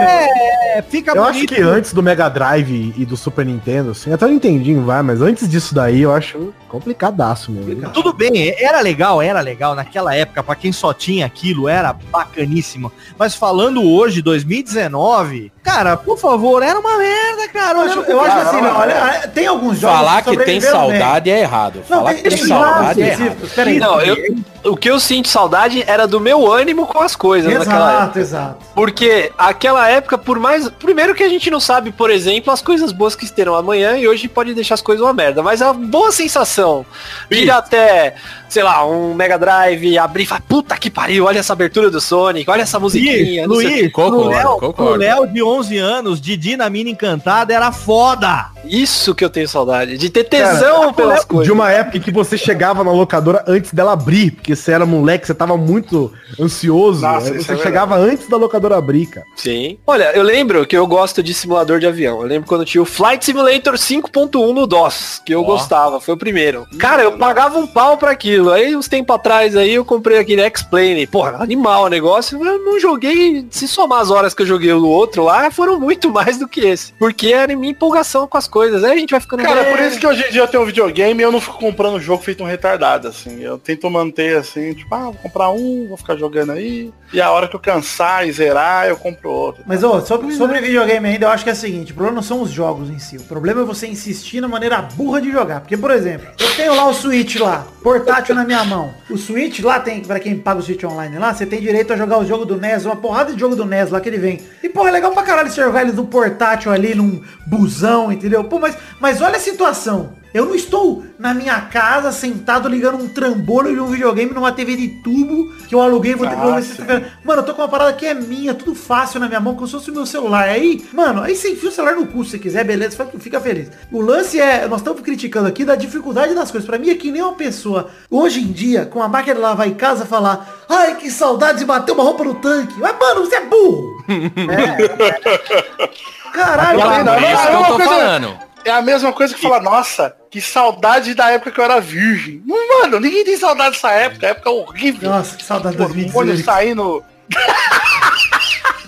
É. 0.00 0.78
É, 0.78 0.82
fica 0.82 1.12
Eu 1.12 1.22
acho 1.24 1.32
bonito. 1.34 1.54
que 1.54 1.60
antes 1.60 1.92
do 1.92 2.02
Mega 2.02 2.28
Drive 2.28 2.94
e 2.96 3.04
do 3.04 3.16
Super 3.16 3.44
Nintendo, 3.44 3.90
assim, 3.90 4.12
até 4.12 4.24
o 4.24 4.28
Nintendinho 4.28 4.82
vai, 4.84 5.02
mas 5.02 5.20
antes 5.20 5.48
disso 5.48 5.74
daí 5.74 6.00
eu 6.02 6.12
acho 6.14 6.54
complicadaço 6.68 7.50
mesmo. 7.50 7.90
Tudo 7.90 8.12
bem, 8.12 8.54
era 8.58 8.80
legal, 8.80 9.20
era 9.20 9.40
legal 9.40 9.74
naquela 9.74 10.14
época, 10.14 10.42
pra 10.42 10.54
quem 10.54 10.70
só 10.72 10.94
tinha 10.94 11.26
aquilo, 11.26 11.68
era 11.68 11.92
bacaníssimo. 11.92 12.92
Mas 13.18 13.34
falando 13.34 13.82
hoje, 13.82 14.22
2019, 14.22 15.52
cara, 15.62 15.96
por 15.96 16.16
favor, 16.16 16.62
era 16.62 16.78
uma 16.78 16.96
merda, 16.96 17.48
cara. 17.52 17.78
Eu 17.78 17.82
acho, 17.82 17.98
eu 18.02 18.20
acho 18.20 18.36
assim, 18.48 18.60
não, 18.60 18.76
olha, 18.78 19.28
tem 19.34 19.46
alguns 19.46 19.78
jogos 19.80 19.96
Falar 19.98 20.22
que 20.22 20.30
tem 20.36 20.60
sobreviveram 20.60 20.88
bem. 20.88 20.98
saudade 21.00 21.30
é 21.30 21.40
errado. 21.40 21.76
Não, 21.88 21.98
Falar 21.98 22.14
tem, 22.14 22.22
que 22.22 22.28
tem 22.28 22.38
saudade 22.46 23.02
é 23.02 23.08
errado. 23.08 23.50
Peraí, 23.54 23.78
Não, 23.80 24.00
eu, 24.00 24.16
o 24.64 24.76
que 24.76 24.90
eu 24.90 25.00
sinto 25.00 25.28
saudade 25.28 25.82
era 25.86 26.06
do 26.06 26.20
meu 26.20 26.50
ânimo 26.52 26.86
com 26.86 27.00
as 27.02 27.16
coisas 27.16 27.52
naquela 27.52 27.90
Exato, 27.90 28.02
época. 28.04 28.20
exato. 28.20 28.56
Porque 28.74 29.32
aquela 29.38 29.88
época, 29.88 30.18
por 30.18 30.38
mais. 30.38 30.68
Primeiro 30.68 31.14
que 31.14 31.22
a 31.22 31.28
gente 31.28 31.50
não 31.50 31.60
sabe, 31.60 31.90
por 31.92 32.10
exemplo, 32.10 32.52
as 32.52 32.60
coisas 32.60 32.92
boas 32.92 33.14
que 33.14 33.30
terão 33.30 33.54
amanhã 33.54 33.96
e 33.96 34.06
hoje 34.06 34.28
pode 34.28 34.52
deixar 34.54 34.74
as 34.74 34.82
coisas 34.82 35.04
uma 35.04 35.12
merda. 35.12 35.42
Mas 35.42 35.62
a 35.62 35.72
boa 35.72 36.12
sensação 36.12 36.84
de 37.30 37.44
ir 37.44 37.50
até, 37.50 38.14
sei 38.48 38.62
lá, 38.62 38.86
um 38.86 39.14
Mega 39.14 39.38
Drive, 39.38 39.98
abrir 39.98 40.24
e 40.24 40.26
falar, 40.26 40.42
puta 40.48 40.76
que 40.76 40.90
pariu, 40.90 41.24
olha 41.24 41.38
essa 41.38 41.52
abertura 41.52 41.90
do 41.90 42.00
Sonic, 42.00 42.48
olha 42.50 42.62
essa 42.62 42.78
musiquinha. 42.78 43.46
não 43.46 43.56
sei 43.56 43.66
o 43.66 43.68
quê." 43.70 43.80
Luiz, 43.80 43.92
pro 43.92 44.02
Concordo, 44.02 44.28
Léo, 44.28 44.72
pro. 44.72 44.94
Léo 44.96 45.26
de 45.26 45.42
11 45.42 45.78
anos, 45.78 46.20
Didi 46.20 46.56
na 46.56 46.68
mina 46.68 46.90
encantada 46.90 47.52
era 47.54 47.72
foda. 47.72 48.46
Isso 48.64 49.14
que 49.14 49.24
eu 49.24 49.30
tenho 49.30 49.48
saudade. 49.48 49.96
De 49.96 50.10
ter 50.10 50.24
tesão 50.24 50.80
Cara, 50.80 50.92
pelas 50.92 51.24
coisas. 51.24 51.46
De 51.46 51.52
uma 51.52 51.70
época 51.70 51.98
em 51.98 52.00
que 52.00 52.10
você 52.10 52.36
chegava 52.36 52.84
na 52.84 52.92
locadora 52.92 53.44
antes 53.46 53.72
dela 53.72 53.92
abrir, 53.92 54.32
porque 54.32 54.54
você 54.54 54.72
era 54.72 54.86
moleque, 54.86 55.26
você 55.26 55.34
tava 55.34 55.56
muito 55.56 56.12
ansioso. 56.38 57.02
Nossa, 57.02 57.34
isso 57.34 57.46
você 57.46 57.54
é 57.54 57.56
chegava 57.58 57.96
antes 57.96 58.28
da 58.28 58.36
locadora 58.36 58.76
abrir, 58.76 59.06
cara. 59.06 59.26
Sim. 59.36 59.78
Olha, 59.86 60.12
eu 60.14 60.22
lembro 60.22 60.66
que 60.66 60.76
eu 60.76 60.86
gosto 60.86 61.22
de 61.22 61.32
simulador 61.34 61.78
de 61.78 61.86
avião. 61.86 62.20
Eu 62.20 62.26
lembro 62.26 62.48
quando 62.48 62.64
tinha 62.64 62.82
o 62.82 62.86
Flight 62.86 63.24
Simulator 63.24 63.74
5.1 63.74 64.52
no 64.52 64.66
DOS, 64.66 65.22
que 65.24 65.34
eu 65.34 65.42
gostava, 65.44 66.00
foi 66.00 66.14
o 66.14 66.18
primeiro. 66.18 66.66
Cara, 66.78 67.02
eu 67.02 67.12
pagava 67.12 67.58
um 67.58 67.66
pau 67.66 67.96
pra 67.96 68.10
aquilo. 68.10 68.50
Aí, 68.50 68.76
uns 68.76 68.88
tempos 68.88 69.14
atrás, 69.14 69.56
aí 69.56 69.74
eu 69.74 69.84
comprei 69.84 70.18
aquele 70.18 70.42
X-Plane. 70.42 71.06
Porra, 71.06 71.42
animal 71.42 71.84
o 71.84 71.88
negócio. 71.88 72.44
Eu 72.44 72.58
não 72.58 72.78
joguei, 72.78 73.46
se 73.50 73.66
somar 73.66 74.00
as 74.00 74.10
horas 74.10 74.34
que 74.34 74.42
eu 74.42 74.46
joguei 74.46 74.72
o 74.72 74.86
outro 74.86 75.24
lá, 75.24 75.50
foram 75.50 75.78
muito 75.78 76.10
mais 76.12 76.38
do 76.38 76.48
que 76.48 76.60
esse. 76.60 76.92
Porque 76.98 77.28
era 77.28 77.56
minha 77.56 77.72
empolgação 77.72 78.26
com 78.26 78.36
as 78.36 78.48
coisas. 78.50 78.84
Aí 78.84 78.92
a 78.92 78.96
gente 78.98 79.12
vai 79.12 79.20
ficando... 79.20 79.42
Cara, 79.42 79.60
é 79.60 79.70
por 79.70 79.80
isso 79.80 79.98
que 79.98 80.06
hoje 80.06 80.22
em 80.26 80.30
dia 80.30 80.42
eu 80.42 80.48
tenho 80.48 80.62
um 80.62 80.66
videogame 80.66 81.20
e 81.20 81.24
eu 81.24 81.32
não 81.32 81.40
fico 81.40 81.58
comprando 81.58 82.00
jogo 82.00 82.22
feito 82.22 82.42
um 82.42 82.46
retardado, 82.46 83.08
assim. 83.08 83.40
Eu 83.40 83.56
tento 83.56 83.88
manter 83.88 84.36
assim, 84.36 84.74
tipo, 84.74 84.94
ah, 84.94 85.04
vou 85.04 85.14
comprar 85.14 85.50
um, 85.50 85.86
vou 85.88 85.96
ficar 85.96 86.16
jogando 86.16 86.52
aí. 86.52 86.92
E 87.12 87.20
a 87.20 87.30
hora 87.30 87.48
que 87.48 87.56
eu 87.56 87.60
cansar 87.60 88.26
e 88.26 88.32
zerar, 88.32 88.86
eu 88.86 88.96
compro 88.96 89.30
outro. 89.30 89.64
Mas, 89.66 89.82
ô, 89.82 90.00
sobre, 90.00 90.32
sobre 90.34 90.60
videogame 90.60 91.08
ainda, 91.08 91.26
eu 91.26 91.30
acho 91.30 91.42
que 91.42 91.50
é 91.50 91.52
o 91.52 91.56
seguinte, 91.56 91.92
o 91.92 91.94
problema 91.94 92.16
não 92.16 92.22
são 92.22 92.42
os 92.42 92.50
jogos 92.50 92.90
em 92.90 92.98
si. 92.98 93.16
O 93.16 93.22
problema 93.22 93.62
é 93.62 93.64
você 93.64 93.86
insistir 93.86 94.40
na 94.40 94.48
maneira 94.48 94.80
burra 94.82 95.20
de 95.20 95.30
jogar. 95.30 95.60
Porque, 95.60 95.76
por 95.76 95.90
exemplo, 95.90 96.28
eu 96.38 96.54
tenho 96.54 96.74
lá 96.74 96.86
o 96.88 96.94
Switch 96.94 97.36
lá, 97.36 97.66
portátil 97.82 98.34
na 98.34 98.44
minha 98.44 98.64
mão. 98.64 98.94
O 99.08 99.16
Switch 99.16 99.60
lá 99.60 99.80
tem, 99.80 100.00
pra 100.00 100.20
quem 100.20 100.38
paga 100.38 100.60
o 100.60 100.62
Switch 100.62 100.84
online 100.84 101.18
lá, 101.18 101.34
você 101.34 101.44
tem 101.44 101.60
direito 101.60 101.92
a 101.92 101.96
jogar 101.96 102.18
o 102.18 102.26
jogo 102.26 102.44
do 102.44 102.56
NES, 102.56 102.84
uma 102.84 102.96
porrada 102.96 103.32
de 103.32 103.40
jogo 103.40 103.56
do 103.56 103.64
NES 103.64 103.90
lá 103.90 104.00
que 104.00 104.08
ele 104.08 104.18
vem. 104.18 104.40
E, 104.62 104.68
porra, 104.68 104.90
é 104.90 104.92
legal 104.92 105.12
pra 105.12 105.22
caralho 105.22 105.50
você 105.50 105.60
jogar 105.60 105.82
ele 105.82 105.92
no 105.92 106.06
portátil 106.06 106.70
ali, 106.70 106.94
num 106.94 107.22
busão, 107.46 108.12
entendeu? 108.12 108.39
Pô, 108.44 108.58
mas, 108.58 108.76
mas 109.00 109.20
olha 109.20 109.36
a 109.36 109.40
situação. 109.40 110.18
Eu 110.32 110.46
não 110.46 110.54
estou 110.54 111.04
na 111.18 111.34
minha 111.34 111.60
casa 111.62 112.12
sentado 112.12 112.68
ligando 112.68 113.02
um 113.02 113.08
trambolho 113.08 113.74
de 113.74 113.80
um 113.80 113.86
videogame 113.88 114.32
numa 114.32 114.52
TV 114.52 114.76
de 114.76 114.88
tubo 115.02 115.52
que 115.68 115.74
eu 115.74 115.80
aluguei 115.80 116.12
e 116.12 116.14
vou 116.14 116.24
ter 116.28 116.36
que 116.36 116.46
ver 116.46 116.62
sexta-feira. 116.62 117.12
Mano, 117.24 117.40
eu 117.40 117.44
tô 117.46 117.52
com 117.52 117.62
uma 117.62 117.68
parada 117.68 117.92
que 117.94 118.06
é 118.06 118.14
minha, 118.14 118.54
tudo 118.54 118.72
fácil 118.76 119.18
na 119.18 119.26
minha 119.26 119.40
mão, 119.40 119.54
como 119.56 119.66
se 119.66 119.72
fosse 119.72 119.90
o 119.90 119.94
meu 119.94 120.06
celular. 120.06 120.44
Aí, 120.48 120.86
mano, 120.92 121.20
aí 121.20 121.34
você 121.34 121.50
enfia 121.50 121.68
o 121.68 121.72
celular 121.72 121.96
no 121.96 122.06
cu 122.06 122.22
se 122.24 122.30
você 122.30 122.38
quiser, 122.38 122.62
beleza, 122.62 122.96
fica- 123.18 123.40
feliz. 123.40 123.72
O 123.90 124.00
lance 124.00 124.38
é, 124.40 124.68
nós 124.68 124.78
estamos 124.80 125.00
criticando 125.00 125.48
aqui 125.48 125.64
da 125.64 125.74
dificuldade 125.74 126.32
das 126.32 126.48
coisas. 126.48 126.64
Pra 126.68 126.78
mim 126.78 126.90
é 126.90 126.94
que 126.94 127.10
nem 127.10 127.22
uma 127.22 127.32
pessoa, 127.34 127.90
hoje 128.08 128.40
em 128.40 128.52
dia, 128.52 128.86
com 128.86 129.02
a 129.02 129.08
máquina 129.08 129.34
de 129.34 129.40
lavar 129.40 129.66
em 129.66 129.74
casa, 129.74 130.06
falar, 130.06 130.62
ai, 130.68 130.94
que 130.94 131.10
saudade 131.10 131.58
de 131.58 131.64
bater 131.64 131.90
uma 131.90 132.04
roupa 132.04 132.22
no 132.22 132.36
tanque. 132.36 132.78
Mas, 132.78 132.94
mano, 132.96 133.24
você 133.26 133.34
é 133.34 133.46
burro. 133.46 134.00
Caralho, 136.32 136.80
cara. 136.80 137.20
isso 137.32 137.42
que 137.42 137.48
é 137.48 137.54
eu 137.54 137.58
uma 137.58 137.68
tô 137.68 137.74
coisa- 137.76 137.90
falando. 137.90 138.38
É 138.62 138.70
a 138.70 138.82
mesma 138.82 139.10
coisa 139.12 139.34
que 139.34 139.40
falar, 139.40 139.60
nossa, 139.62 140.14
que 140.30 140.38
saudade 140.40 141.14
da 141.14 141.30
época 141.30 141.50
que 141.50 141.58
eu 141.60 141.64
era 141.64 141.80
virgem. 141.80 142.42
Mano, 142.44 143.00
ninguém 143.00 143.24
tem 143.24 143.36
saudade 143.36 143.70
dessa 143.70 143.90
época, 143.90 144.26
época 144.26 144.50
horrível. 144.50 145.08
Nossa, 145.10 145.34
que 145.36 145.42
saudade 145.44 145.76
de 145.76 145.82
Hormônio 145.82 146.12
2018. 146.12 146.44
saindo. 146.44 147.02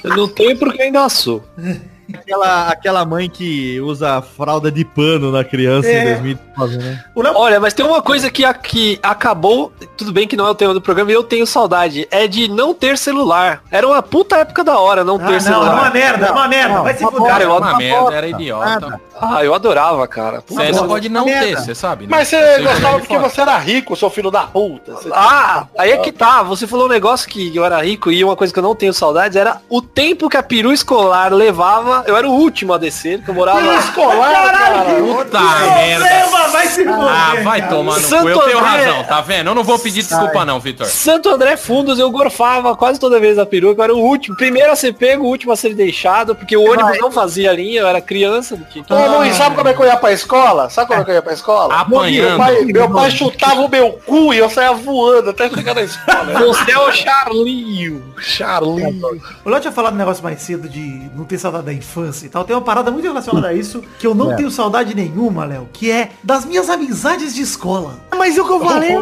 Eu 0.05 0.17
não 0.17 0.29
tenho 0.29 0.59
porque 0.59 0.83
ainda 0.83 1.09
sou. 1.09 1.43
Aquela, 2.15 2.69
aquela 2.69 3.05
mãe 3.05 3.29
que 3.29 3.81
usa 3.81 4.21
fralda 4.23 4.71
de 4.71 4.85
pano 4.85 5.31
na 5.33 5.43
criança 5.45 5.89
É. 5.89 6.01
em 6.03 6.05
2019, 6.23 6.77
né? 6.79 7.05
Olha, 7.35 7.59
mas 7.61 7.73
tem 7.75 7.85
uma 7.85 8.01
coisa 8.03 8.31
que, 8.31 8.45
a- 8.45 8.55
que 8.55 8.99
acabou, 9.03 9.73
tudo 9.97 10.13
bem 10.13 10.27
que 10.29 10.37
não 10.37 10.47
é 10.47 10.51
o 10.51 10.55
tema 10.55 10.73
do 10.75 10.81
programa 10.81 11.11
e 11.11 11.15
eu 11.15 11.23
tenho 11.25 11.47
saudade, 11.47 12.07
é 12.11 12.27
de 12.27 12.49
não 12.49 12.75
ter 12.75 12.97
celular. 12.99 13.63
Era 13.71 13.87
uma 13.87 14.03
puta 14.03 14.37
época 14.37 14.63
da 14.65 14.79
hora 14.79 15.05
não 15.05 15.17
Ah, 15.17 15.27
ter 15.27 15.33
não, 15.33 15.41
celular. 15.41 15.67
é 15.79 15.81
uma 15.81 15.91
merda, 15.91 16.27
é 16.27 16.31
uma 16.33 16.49
merda. 16.49 16.83
Vai 16.83 16.95
se 16.95 17.05
fuder. 17.05 17.23
Cara, 17.27 17.45
eu, 17.45 17.57
Uma 17.57 17.77
merda, 17.77 18.15
era 18.15 18.29
idiota. 18.29 19.01
Ah, 19.21 19.45
eu 19.45 19.55
adorava, 19.55 20.07
cara. 20.09 20.43
Você 20.47 20.63
ainda 20.63 20.85
pode 20.85 21.09
não 21.09 21.25
ter, 21.25 21.57
você 21.57 21.75
sabe? 21.75 22.05
né? 22.05 22.09
Mas 22.11 22.29
você 22.29 22.57
Você 22.57 22.63
gostava 22.63 22.99
porque 22.99 23.15
fora. 23.15 23.29
você 23.29 23.41
era 23.41 23.59
rico, 23.59 23.97
seu 23.97 24.11
filho 24.11 24.31
da 24.31 24.43
puta. 24.43 24.93
Você- 24.93 25.11
Ah, 25.13 25.67
aí 25.79 25.91
é 25.93 25.97
que 25.99 26.13
tá. 26.13 26.43
Você 26.43 26.67
falou 26.67 26.87
um 26.87 26.89
negócio 26.89 27.29
que 27.29 27.55
eu 27.55 27.65
era 27.65 27.83
rico 27.83 28.11
e 28.11 28.23
uma 28.25 28.37
coisa 28.37 28.53
que 28.53 28.59
eu 28.59 28.63
não 28.63 28.75
tenho 28.75 28.93
saudades 28.93 29.37
era 29.37 29.61
o 29.69 29.81
tempo 29.83 30.29
que 30.29 30.37
a 30.37 30.43
peru 30.43 30.73
escolar 30.73 31.33
levava. 31.33 32.05
Eu 32.07 32.17
era 32.17 32.29
o 32.29 32.33
último 32.33 32.73
a 32.75 32.79
descer, 32.79 33.23
que 33.23 33.31
eu 33.31 33.35
morava 33.35 33.61
Peru 33.61 33.75
escolar, 33.79 34.53
cara. 34.53 34.85
Puta 34.95 35.39
Problema, 35.39 35.75
merda. 35.77 36.49
vai 36.53 36.67
se 36.67 36.85
fuder. 36.85 37.09
Ah, 37.09 37.35
vai 37.43 37.61
cara. 37.61 37.73
tomar 37.75 37.95
no 37.97 38.01
cu. 38.03 38.09
Santo 38.09 38.29
Eu 38.29 38.39
tenho 38.41 38.59
André. 38.59 38.69
razão, 38.85 39.05
tá 39.05 39.21
vendo? 39.21 39.49
Eu 39.51 39.55
não 39.55 39.65
vou 39.65 39.79
pedir 39.79 40.03
desculpa 40.03 40.45
não, 40.45 40.59
Vitor. 40.61 40.87
Santo 40.87 41.29
André 41.29 41.57
Fundos, 41.57 41.99
eu 41.99 42.11
gorfava 42.11 42.75
quase 42.77 42.99
toda 42.99 43.21
vez 43.21 43.39
a 43.39 43.47
peruca, 43.47 43.81
eu 43.81 43.85
era 43.85 43.95
o 43.95 43.99
último, 43.99 44.37
primeiro 44.37 44.71
a 44.73 44.77
ser 44.77 44.93
pego, 44.95 45.25
o 45.25 45.29
último 45.29 45.53
a 45.53 45.57
ser 45.57 45.75
deixado, 45.75 46.35
porque 46.35 46.57
o 46.57 46.63
ônibus 46.71 46.99
não 47.01 47.11
fazia 47.11 47.53
linha, 47.53 47.81
eu 47.81 47.87
era 47.87 48.01
criança. 48.01 48.57
não 48.57 48.65
tinha- 48.65 48.85
Ô, 48.91 49.12
Luiz, 49.19 49.35
sabe 49.37 49.57
como 49.57 49.69
é 49.69 49.75
que 49.75 49.81
eu 49.83 49.87
ia 49.87 49.97
pra 49.97 50.13
escola? 50.13 50.71
Sabe 50.71 50.89
como 50.89 51.01
é 51.01 51.05
que 51.05 51.11
eu 51.11 51.15
ia 51.15 51.23
pra 51.23 51.33
escola? 51.33 51.75
Apanhando. 51.75 52.29
Meu 52.29 52.37
pai, 52.39 52.63
meu 52.65 52.91
pai 52.91 53.11
chutava 53.11 53.61
o 53.61 53.69
meu 53.69 53.93
cu 54.07 54.33
e 54.35 54.39
eu 54.39 54.49
saía 54.51 54.73
voando 54.73 55.31
até 55.31 55.49
chegar 55.51 55.75
na 55.75 55.83
escola. 55.83 56.25
Você 56.47 56.73
é 56.73 56.79
o 56.79 56.93
Charlinho. 56.93 58.03
Charlinho. 58.19 59.21
O 59.45 59.49
Léo 59.51 59.61
tinha 59.61 59.73
falado 59.73 59.95
um 59.95 59.99
negócio 59.99 60.23
mais 60.23 60.41
cedo 60.43 60.69
de 60.69 60.81
não 61.15 61.25
ter 61.25 61.39
saudade 61.39 61.65
da 61.67 61.73
infância 61.73 62.27
e 62.27 62.29
tal. 62.29 62.45
Tem 62.45 62.55
uma 62.55 62.63
parada 62.63 62.91
muito 62.91 63.05
relacionada 63.07 63.49
a 63.49 63.53
isso, 63.55 63.83
que 63.99 64.07
eu 64.07 64.15
não 64.15 64.33
É. 64.33 64.37
tenho 64.37 64.51
saudade 64.51 64.95
nenhuma, 64.95 65.45
Léo, 65.45 65.69
que 65.73 65.91
é 65.91 66.11
das 66.23 66.45
minhas 66.45 66.69
amizades 66.71 67.35
de 67.35 67.43
escola. 67.43 67.95
Mas 68.15 68.39
o 68.39 68.45
que 68.45 68.53
eu 68.53 68.61
falei? 68.61 68.97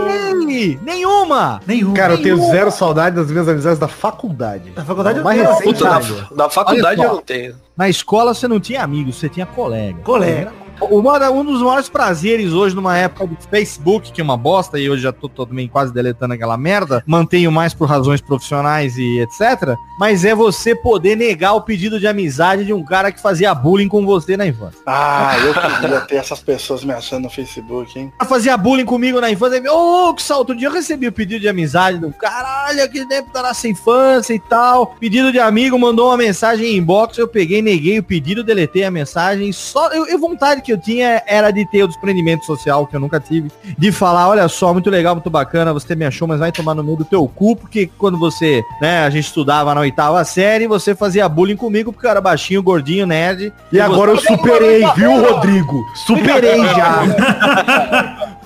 Nenhuma! 0.83 1.61
Nenhuma. 1.67 1.95
Cara, 1.95 2.15
eu 2.15 2.23
tenho 2.23 2.37
Nenhuma. 2.37 2.53
zero 2.55 2.71
saudade 2.71 3.17
das 3.17 3.31
minhas 3.31 3.49
amizades 3.49 3.79
da 3.79 3.89
faculdade. 3.89 4.71
Da 4.71 4.85
faculdade 4.85 5.19
eu 5.19 5.25
mais 5.25 5.39
tenho. 5.41 5.51
recente. 5.53 5.79
Puta, 5.79 5.85
da, 5.91 6.45
da 6.45 6.51
faculdade 6.51 7.03
eu 7.03 7.13
não 7.13 7.21
tenho. 7.23 7.55
Na 7.77 7.89
escola 7.89 8.35
você 8.35 8.47
não 8.47 8.61
tinha 8.61 8.83
amigos, 8.83 9.17
você 9.17 9.29
tinha 9.29 9.47
colega. 9.47 10.01
Colega. 10.03 10.53
Uma 10.81 11.31
um 11.31 11.45
dos 11.45 11.63
maiores 11.63 11.89
prazeres 11.89 12.53
hoje, 12.53 12.75
numa 12.75 12.97
época 12.97 13.27
do 13.27 13.37
Facebook, 13.51 14.13
que 14.13 14.21
é 14.21 14.25
uma 14.25 14.37
bosta, 14.37 14.79
e 14.79 14.89
hoje 14.89 15.03
já 15.03 15.13
tô 15.13 15.29
também 15.29 15.69
quase 15.69 15.93
deletando 15.93 16.35
aquela 16.35 16.57
merda, 16.57 17.03
mantenho 17.07 17.53
mais 17.53 17.75
por 17.75 17.89
razões 17.89 18.21
profissionais 18.21 18.97
e 18.97 19.21
etc. 19.21 19.75
Mas 19.99 20.25
é 20.25 20.35
você 20.35 20.75
poder 20.75 21.17
negar 21.17 21.55
o 21.55 21.61
pedido 21.61 22.01
de 22.01 22.07
amizade 22.07 22.65
de 22.65 22.73
um 22.73 22.83
cara 22.83 23.13
que 23.13 23.21
fazia 23.21 23.55
bullying 23.55 23.89
com 23.89 24.05
você 24.07 24.37
na 24.37 24.47
infância. 24.47 24.81
Ah, 24.87 25.37
eu 25.39 25.55
queria 25.81 26.01
ter 26.01 26.17
essas 26.17 26.41
pessoas 26.41 26.85
me 26.85 26.93
achando 26.93 27.25
no 27.25 27.31
Facebook, 27.31 27.99
hein? 27.99 28.13
Ela 28.19 28.29
fazia 28.29 28.57
bullying 28.57 28.85
comigo 28.85 29.21
na 29.21 29.31
infância. 29.31 29.63
Ô, 29.71 30.15
que 30.15 30.23
salto. 30.23 30.41
Outro 30.41 30.57
dia 30.57 30.69
eu 30.69 30.73
recebi 30.73 31.07
o 31.07 31.13
pedido 31.13 31.41
de 31.41 31.49
amizade 31.49 31.99
do 31.99 32.11
caralho, 32.13 32.83
aquele 32.83 33.07
tempo 33.07 33.31
da 33.31 33.43
nossa 33.43 33.69
infância 33.69 34.33
e 34.33 34.41
tal. 34.41 34.95
Pedido 34.99 35.31
de 35.31 35.39
amigo, 35.39 35.79
mandou 35.79 36.09
uma 36.09 36.17
mensagem 36.17 36.67
em 36.67 36.77
inbox. 36.79 37.19
Eu 37.19 37.29
peguei, 37.29 37.61
neguei 37.61 37.99
o 37.99 38.03
pedido, 38.03 38.43
deletei 38.43 38.85
a 38.85 38.91
mensagem. 38.91 39.53
Só 39.53 39.93
eu, 39.93 40.07
eu 40.07 40.19
vontade 40.19 40.63
que 40.63 40.70
eu 40.73 40.79
tinha 40.79 41.23
era 41.27 41.51
de 41.51 41.65
ter 41.67 41.83
o 41.83 41.89
desprendimento 41.89 42.45
social, 42.45 42.87
que 42.87 42.95
eu 42.97 43.01
nunca 43.01 43.19
tive. 43.21 43.51
De 43.79 43.91
falar, 43.93 44.29
olha 44.29 44.49
só, 44.49 44.73
muito 44.73 44.91
legal, 44.91 45.15
muito 45.15 45.31
bacana, 45.31 45.73
você 45.73 45.95
me 45.95 46.05
achou, 46.05 46.27
mas 46.29 46.39
vai 46.41 46.53
tomar 46.53 46.75
no 46.75 46.83
meio 46.85 46.97
do 46.99 47.05
teu 47.05 47.27
cu, 47.29 47.57
porque 47.57 47.91
quando 47.99 48.19
você, 48.19 48.63
né, 48.81 49.05
a 49.05 49.11
gente 49.11 49.25
estudava 49.27 49.75
na 49.75 49.81
oitava 49.81 50.23
série, 50.25 50.67
você 50.67 50.95
fazia 50.95 51.29
bullying 51.29 51.57
comigo, 51.57 51.93
porque 51.93 52.07
eu 52.07 52.11
era 52.11 52.21
baixinho, 52.21 52.63
gordinho, 52.63 53.07
nerd. 53.07 53.53
E 53.73 53.81
agora 53.81 54.13
eu 54.13 54.17
você- 54.17 54.27
superei, 54.27 54.85
viu, 54.97 55.21
Rodrigo? 55.21 55.85
Superei 56.07 56.65
já. 56.65 57.03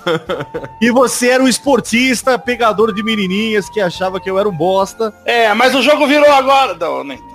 e 0.81 0.91
você 0.91 1.29
era 1.29 1.43
um 1.43 1.47
esportista, 1.47 2.37
pegador 2.37 2.93
de 2.93 3.03
menininhas 3.03 3.69
que 3.69 3.79
achava 3.81 4.19
que 4.19 4.29
eu 4.29 4.37
era 4.37 4.47
um 4.47 4.55
bosta. 4.55 5.13
É, 5.25 5.53
mas 5.53 5.73
o 5.73 5.81
jogo 5.81 6.05
virou 6.07 6.31
agora. 6.31 6.75
Não, 6.79 7.03
nem. 7.03 7.19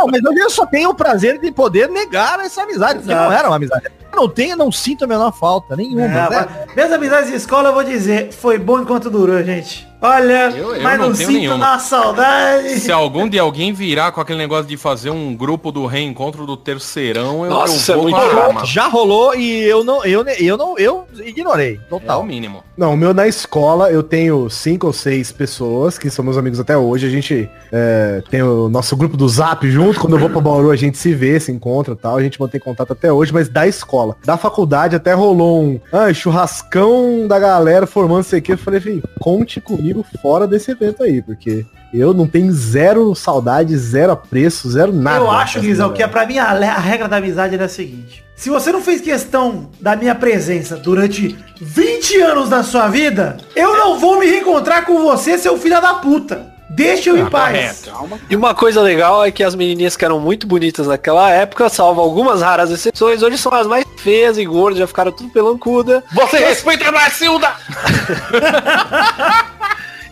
Não, 0.00 0.06
mas 0.06 0.24
hoje 0.24 0.38
eu 0.40 0.50
só 0.50 0.64
tenho 0.66 0.90
o 0.90 0.94
prazer 0.94 1.38
de 1.38 1.50
poder 1.52 1.88
negar 1.88 2.40
essa 2.40 2.62
amizade, 2.62 3.00
porque 3.00 3.10
Exato. 3.12 3.28
não 3.30 3.36
era 3.36 3.48
uma 3.48 3.56
amizade. 3.56 3.84
Eu 4.12 4.16
não 4.22 4.28
tenho, 4.28 4.56
não 4.56 4.72
sinto 4.72 5.04
a 5.04 5.06
menor 5.06 5.30
falta, 5.32 5.76
nenhuma. 5.76 6.02
É, 6.02 6.30
né? 6.30 6.48
minhas 6.74 6.92
amizades 6.92 7.30
de 7.30 7.36
escola, 7.36 7.68
eu 7.68 7.74
vou 7.74 7.84
dizer, 7.84 8.32
foi 8.32 8.58
bom 8.58 8.80
enquanto 8.80 9.08
durou, 9.10 9.42
gente. 9.44 9.88
Olha, 10.02 10.50
Eu- 10.56 10.74
eu 10.76 10.82
mas 10.82 10.98
não 10.98 11.10
não, 11.10 11.14
tenho 11.14 11.28
sinto 11.28 11.38
nenhuma. 11.40 11.58
na 11.58 11.78
saudade. 11.78 12.80
Se 12.80 12.90
algum 12.90 13.28
de 13.28 13.38
alguém 13.38 13.70
virar 13.70 14.12
com 14.12 14.20
aquele 14.20 14.38
negócio 14.38 14.64
de 14.66 14.76
fazer 14.78 15.10
um 15.10 15.36
grupo 15.36 15.70
do 15.70 15.84
reencontro 15.84 16.46
do 16.46 16.56
terceirão, 16.56 17.44
eu, 17.44 17.50
Nossa, 17.50 17.92
eu 17.92 18.08
é 18.08 18.10
vou 18.10 18.60
a. 18.60 18.64
Já 18.64 18.86
rolou 18.88 19.34
e 19.34 19.62
eu 19.62 19.84
não, 19.84 20.02
eu, 20.02 20.24
eu 20.38 20.56
não, 20.56 20.78
eu 20.78 21.04
ignorei. 21.22 21.74
É 21.74 21.94
o 21.94 22.00
Total. 22.00 22.24
mínimo. 22.24 22.64
Não, 22.78 22.94
o 22.94 22.96
meu 22.96 23.12
na 23.12 23.28
escola 23.28 23.90
eu 23.90 24.02
tenho 24.02 24.48
cinco 24.48 24.86
ou 24.86 24.92
seis 24.94 25.30
pessoas 25.32 25.98
que 25.98 26.08
são 26.08 26.24
meus 26.24 26.38
amigos 26.38 26.58
até 26.58 26.78
hoje. 26.78 27.06
A 27.06 27.10
gente 27.10 27.46
é, 27.70 28.22
tem 28.30 28.42
o 28.42 28.70
nosso 28.70 28.96
grupo 28.96 29.18
do 29.18 29.28
Zap 29.28 29.70
junto. 29.70 29.89
Quando 29.98 30.16
eu 30.16 30.20
vou 30.20 30.30
pra 30.30 30.40
Bauru 30.40 30.70
a 30.70 30.76
gente 30.76 30.98
se 30.98 31.14
vê, 31.14 31.38
se 31.38 31.52
encontra 31.52 31.94
e 31.94 31.96
tal. 31.96 32.16
A 32.16 32.22
gente 32.22 32.40
mantém 32.40 32.60
contato 32.60 32.92
até 32.92 33.12
hoje, 33.12 33.32
mas 33.32 33.48
da 33.48 33.66
escola. 33.66 34.16
Da 34.24 34.36
faculdade 34.36 34.96
até 34.96 35.12
rolou 35.12 35.62
um 35.62 35.80
ah, 35.92 36.12
churrascão 36.12 37.26
da 37.26 37.38
galera 37.38 37.86
formando 37.86 38.24
sei 38.24 38.40
que. 38.40 38.52
Eu 38.52 38.58
falei, 38.58 38.80
filho, 38.80 39.02
conte 39.18 39.60
comigo 39.60 40.04
fora 40.20 40.46
desse 40.46 40.70
evento 40.70 41.02
aí, 41.02 41.22
porque 41.22 41.64
eu 41.92 42.14
não 42.14 42.26
tenho 42.26 42.52
zero 42.52 43.14
saudade, 43.14 43.76
zero 43.76 44.12
apreço, 44.12 44.70
zero 44.70 44.92
nada. 44.92 45.18
eu 45.18 45.30
acho, 45.30 45.60
Guizão, 45.60 45.92
que 45.92 46.02
é 46.02 46.06
pra 46.06 46.26
mim 46.26 46.38
a, 46.38 46.50
a 46.50 46.78
regra 46.78 47.08
da 47.08 47.16
amizade 47.16 47.54
era 47.54 47.64
a 47.64 47.68
seguinte. 47.68 48.24
Se 48.36 48.48
você 48.48 48.72
não 48.72 48.80
fez 48.80 49.02
questão 49.02 49.68
da 49.80 49.94
minha 49.94 50.14
presença 50.14 50.76
durante 50.76 51.36
20 51.60 52.20
anos 52.22 52.48
da 52.48 52.62
sua 52.62 52.88
vida, 52.88 53.36
eu 53.54 53.76
não 53.76 53.98
vou 53.98 54.18
me 54.18 54.26
reencontrar 54.26 54.86
com 54.86 55.02
você, 55.02 55.36
seu 55.36 55.58
filho 55.58 55.80
da 55.80 55.94
puta. 55.94 56.49
Deixa 56.70 57.10
eu 57.10 57.18
em 57.18 57.28
paz. 57.28 57.84
E 58.28 58.36
uma 58.36 58.54
coisa 58.54 58.80
legal 58.80 59.24
é 59.24 59.30
que 59.30 59.42
as 59.42 59.54
menininhas 59.54 59.96
que 59.96 60.04
eram 60.04 60.20
muito 60.20 60.46
bonitas 60.46 60.86
naquela 60.86 61.30
época, 61.30 61.68
salvo 61.68 62.00
algumas 62.00 62.40
raras 62.40 62.70
exceções, 62.70 63.22
hoje 63.22 63.36
são 63.36 63.52
as 63.52 63.66
mais 63.66 63.84
feias 63.98 64.38
e 64.38 64.44
gordas, 64.44 64.78
já 64.78 64.86
ficaram 64.86 65.12
tudo 65.12 65.30
pelancuda. 65.30 66.02
Você 66.12 66.38
respeita 66.38 66.88
a 66.88 66.92
Marcilda! 66.92 67.54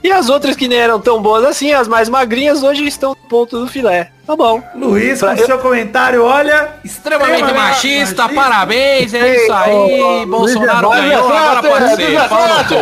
E 0.02 0.12
as 0.12 0.28
outras 0.28 0.54
que 0.54 0.68
nem 0.68 0.78
eram 0.78 1.00
tão 1.00 1.20
boas 1.20 1.44
assim, 1.44 1.72
as 1.72 1.88
mais 1.88 2.08
magrinhas, 2.08 2.62
hoje 2.62 2.86
estão 2.86 3.10
no 3.10 3.28
ponto 3.28 3.58
do 3.58 3.66
filé. 3.66 4.12
Tá 4.28 4.36
bom. 4.36 4.62
Luiz, 4.74 5.20
com 5.22 5.26
eu- 5.28 5.46
seu 5.46 5.58
comentário, 5.58 6.22
olha, 6.22 6.68
Extremamente 6.84 7.50
machista, 7.50 8.28
parabéns, 8.28 9.14
é 9.14 9.36
isso 9.36 9.52
aí. 9.54 10.26
Bolsonaro 10.26 10.88
Luiz 10.90 11.00
ganhou, 11.00 11.32
agora 11.32 11.62
pode 11.62 11.96
ser. 11.96 12.18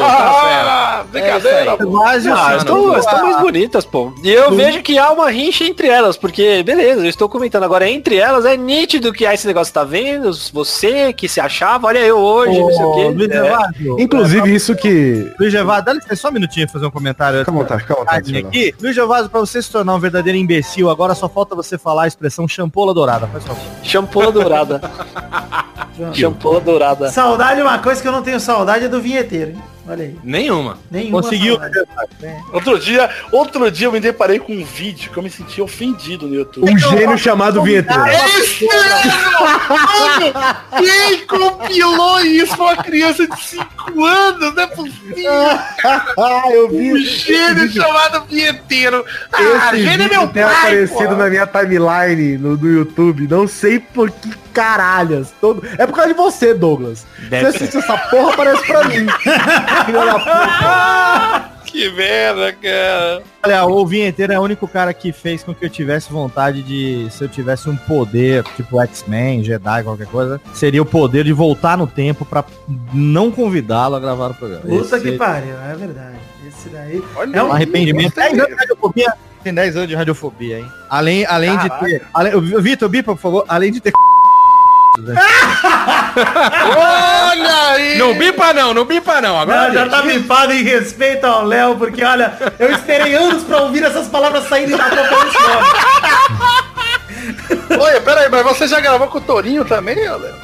Ah, 0.03 1.05
brincadeira. 1.09 1.77
Mas, 1.89 2.27
Ah, 2.27 2.57
estão, 2.57 2.99
estão 2.99 3.23
mais 3.23 3.41
bonitas, 3.41 3.85
pô. 3.85 4.13
E 4.25 4.33
eu 4.33 4.57
vejo 4.57 4.83
que 4.83 4.99
há 4.99 5.13
uma 5.13 5.31
rincha 5.31 5.63
entre 5.63 5.87
elas, 5.87 6.17
porque, 6.17 6.65
beleza, 6.65 7.03
eu 7.03 7.09
estou 7.09 7.29
comentando 7.29 7.63
agora, 7.63 7.89
entre 7.89 8.17
elas 8.17 8.45
é 8.45 8.57
nítido 8.57 9.13
que 9.13 9.25
há 9.25 9.33
esse 9.33 9.47
negócio, 9.47 9.73
tá 9.73 9.85
vendo? 9.85 10.33
Você 10.53 11.13
que 11.13 11.29
se 11.29 11.41
achava, 11.41 11.87
olha 11.87 12.01
eu 12.01 12.19
hoje, 12.19 12.59
não 12.59 12.73
sei 12.73 12.85
o 12.85 13.11
Luiz 13.13 13.29
quê. 13.29 13.37
É. 13.37 14.03
Inclusive 14.03 14.53
isso 14.53 14.75
que. 14.75 15.31
Luiz 15.39 15.55
Evandro, 15.55 15.85
dá 15.85 15.93
licença 15.93 16.17
só 16.17 16.29
um 16.29 16.33
minutinho 16.33 16.69
fazer 16.69 16.87
um 16.87 16.91
comentário. 16.91 17.45
Vontade. 17.47 18.27
senhor. 18.27 18.49
aqui. 18.49 18.75
Luiz 18.83 18.97
Evandro, 18.97 19.31
pra 19.31 19.39
você 19.39 19.63
se 19.63 19.71
tornar 19.71 19.95
um 19.95 20.01
verdadeiro 20.01 20.37
imbecil, 20.37 20.91
agora 20.91 21.15
só 21.15 21.29
falta 21.37 21.55
você 21.55 21.77
falar 21.77 22.05
a 22.05 22.07
expressão 22.07 22.49
champola 22.49 22.95
dourada. 22.95 23.27
Faz 23.27 23.45
favor. 23.45 23.63
Champola 23.83 24.33
dourada. 24.33 24.81
Champola 26.15 26.61
dourada. 26.61 27.11
saudade 27.11 27.61
é 27.61 27.63
uma 27.63 27.79
coisa 27.79 28.01
que 28.01 28.09
eu 28.09 28.13
não 28.13 28.23
tenho 28.23 28.41
saudade 28.41 28.85
é 28.87 28.89
do 28.89 29.01
vinheteiro, 29.01 29.51
hein? 29.53 29.63
Olha 29.89 30.05
aí. 30.05 30.19
Nenhuma. 30.25 30.79
Nenhuma 30.91 31.23
Conseguiu. 31.23 31.57
saudade. 31.57 31.87
Outro 32.53 32.79
dia, 32.79 33.11
outro 33.31 33.71
dia 33.71 33.87
eu 33.87 33.93
me 33.93 34.01
deparei 34.01 34.39
com 34.39 34.53
um 34.53 34.65
vídeo 34.65 35.11
que 35.13 35.17
eu 35.17 35.23
me 35.23 35.31
senti 35.31 35.61
ofendido 35.61 36.27
no 36.27 36.35
YouTube. 36.35 36.71
Um 36.71 36.77
gênio 36.77 37.17
chamado 37.17 37.63
Vinheteiro. 37.63 38.03
Mano, 39.69 40.33
quem 40.79 41.27
compilou 41.27 42.21
isso 42.21 42.57
pra 42.57 42.65
uma 42.65 42.77
criança 42.77 43.27
de 43.27 43.41
5 43.41 44.05
anos? 44.05 44.55
Não 44.55 44.63
é 44.63 44.67
possível. 44.67 45.33
Ah, 45.33 46.43
eu 46.51 46.69
vi. 46.69 46.93
Um 46.93 46.99
gênio 46.99 47.71
chamado 47.71 48.27
Vinheteiro. 48.27 49.05
Ah, 49.33 49.73
Esse 49.73 49.85
gênio 49.85 50.07
é 50.07 50.09
vídeo 50.09 50.21
meu 50.21 50.29
tem 50.29 50.43
pai, 50.43 50.53
aparecido 50.53 51.09
pô. 51.11 51.15
na 51.17 51.29
minha 51.29 51.47
timeline 51.47 52.39
no, 52.39 52.57
do 52.57 52.69
YouTube. 52.69 53.29
Não 53.29 53.47
sei 53.47 53.79
por 53.79 54.11
que 54.11 54.31
caralhas. 54.57 55.35
Todo... 55.39 55.63
É 55.77 55.87
por 55.87 55.95
causa 55.95 56.09
de 56.09 56.17
você, 56.17 56.55
Douglas. 56.55 57.05
Deve 57.29 57.51
você 57.53 57.65
assiste 57.65 57.77
essa 57.77 57.99
porra, 57.99 58.33
aparece 58.33 58.67
pra 58.67 58.85
mim. 58.85 59.07
Filha 59.85 60.05
da 60.05 60.19
puta. 60.19 61.57
Que 61.67 61.91
merda, 61.91 62.53
cara. 62.55 63.23
Olha, 63.45 63.67
o 63.67 63.87
vinheteiro 63.87 64.33
é 64.33 64.39
o 64.39 64.43
único 64.43 64.67
cara 64.67 64.95
que 64.95 65.13
fez 65.13 65.43
com 65.43 65.55
que 65.55 65.65
eu 65.65 65.69
tivesse 65.69 66.11
vontade 66.11 66.63
de, 66.63 67.07
se 67.11 67.23
eu 67.23 67.29
tivesse 67.29 67.69
um 67.69 67.77
poder, 67.77 68.45
tipo 68.57 68.81
X-Men, 68.81 69.45
Jedi, 69.45 69.83
qualquer 69.83 70.07
coisa, 70.07 70.41
seria 70.55 70.81
o 70.81 70.87
poder 70.87 71.25
de 71.25 71.35
voltar 71.35 71.77
no 71.77 71.87
tempo 71.87 72.25
pra 72.25 72.45
não 72.95 73.31
convidá-lo 73.31 73.95
a 73.95 74.01
gravar 74.01 74.31
o 74.31 74.35
programa. 74.35 74.63
Puta 74.63 74.97
Esse 74.97 75.01
que 75.01 75.19
pariu, 75.19 75.55
é 75.55 75.75
verdade. 75.75 76.17
Esse 76.47 76.69
daí 76.71 77.03
Olha, 77.15 77.37
é 77.37 77.43
um 77.43 77.53
arrependimento. 77.53 78.15
Gostei 78.15 78.31
10 78.31 78.39
anos 78.39 78.49
de 78.49 78.55
radiofobia. 78.55 79.15
Tem 79.45 79.55
10 79.55 79.77
anos 79.77 79.89
de 79.89 79.95
radiofobia, 79.95 80.59
hein? 80.61 80.67
Além, 80.89 81.27
além 81.27 81.59
de 81.59 81.69
ter. 81.79 82.03
Além, 82.15 82.41
Vitor, 82.41 82.89
Bipa, 82.89 83.15
por 83.15 83.21
favor, 83.21 83.45
além 83.47 83.71
de 83.71 83.81
ter. 83.81 83.93
Olha 86.77 87.69
aí. 87.73 87.99
Não 87.99 88.15
bipa 88.15 88.53
não, 88.53 88.73
não 88.75 88.85
bipa 88.85 89.21
não. 89.21 89.39
Agora 89.39 89.69
Não, 89.69 89.75
já 89.75 89.89
tá 89.89 90.03
bifado 90.03 90.53
em 90.53 90.63
respeito 90.63 91.25
ao 91.25 91.45
Léo, 91.45 91.77
porque 91.77 92.03
olha, 92.05 92.33
eu 92.59 92.71
esperei 92.73 93.15
anos 93.15 93.43
pra 93.43 93.63
ouvir 93.63 93.83
essas 93.85 94.07
palavras 94.09 94.49
saírem 94.49 94.77
da 94.77 94.85
boca 94.89 95.25
desse 95.25 95.37
homem. 95.43 95.71
Olha, 97.79 98.01
peraí, 98.01 98.29
mas 98.31 98.43
você 98.45 98.67
já 98.69 98.81
gravou 98.81 99.09
com 99.09 99.19
o 99.19 99.21
Torinho 99.21 99.65
também, 99.65 99.97
Léo? 99.97 100.35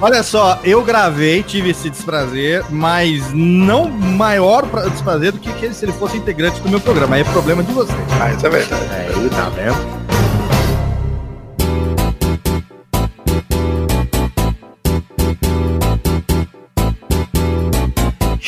Olha 0.00 0.22
só, 0.22 0.58
eu 0.64 0.82
gravei, 0.82 1.42
tive 1.42 1.70
esse 1.70 1.88
desprazer, 1.88 2.64
mas 2.70 3.22
não 3.32 3.88
maior 3.88 4.66
pra- 4.66 4.82
desprazer 4.88 5.32
do 5.32 5.38
que, 5.38 5.50
que 5.52 5.64
ele- 5.66 5.74
se 5.74 5.84
ele 5.84 5.92
fosse 5.92 6.16
integrante 6.16 6.60
do 6.60 6.68
meu 6.68 6.80
programa. 6.80 7.14
Aí 7.16 7.22
é 7.22 7.24
problema 7.24 7.62
de 7.62 7.72
vocês. 7.72 7.96
Ah, 8.20 8.30
isso 8.32 8.46
é 8.46 8.50
verdade. 8.50 8.82
É, 8.92 9.12
ele 9.16 9.30
tá 9.30 9.48
vendo? 9.54 10.03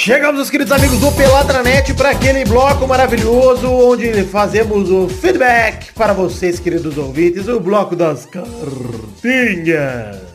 Chegamos, 0.07 0.41
os 0.41 0.51
queridos 0.51 0.71
amigos 0.71 1.01
do 1.01 1.11
Peladranet, 1.11 1.93
para 1.93 2.11
aquele 2.11 2.45
bloco 2.45 2.87
maravilhoso 2.87 3.69
onde 3.69 4.23
fazemos 4.23 4.89
o 4.89 5.09
feedback 5.09 5.93
para 5.95 6.13
vocês, 6.13 6.61
queridos 6.61 6.97
ouvintes, 6.97 7.49
o 7.49 7.59
bloco 7.59 7.97
das 7.97 8.25
cartinhas. 8.25 10.26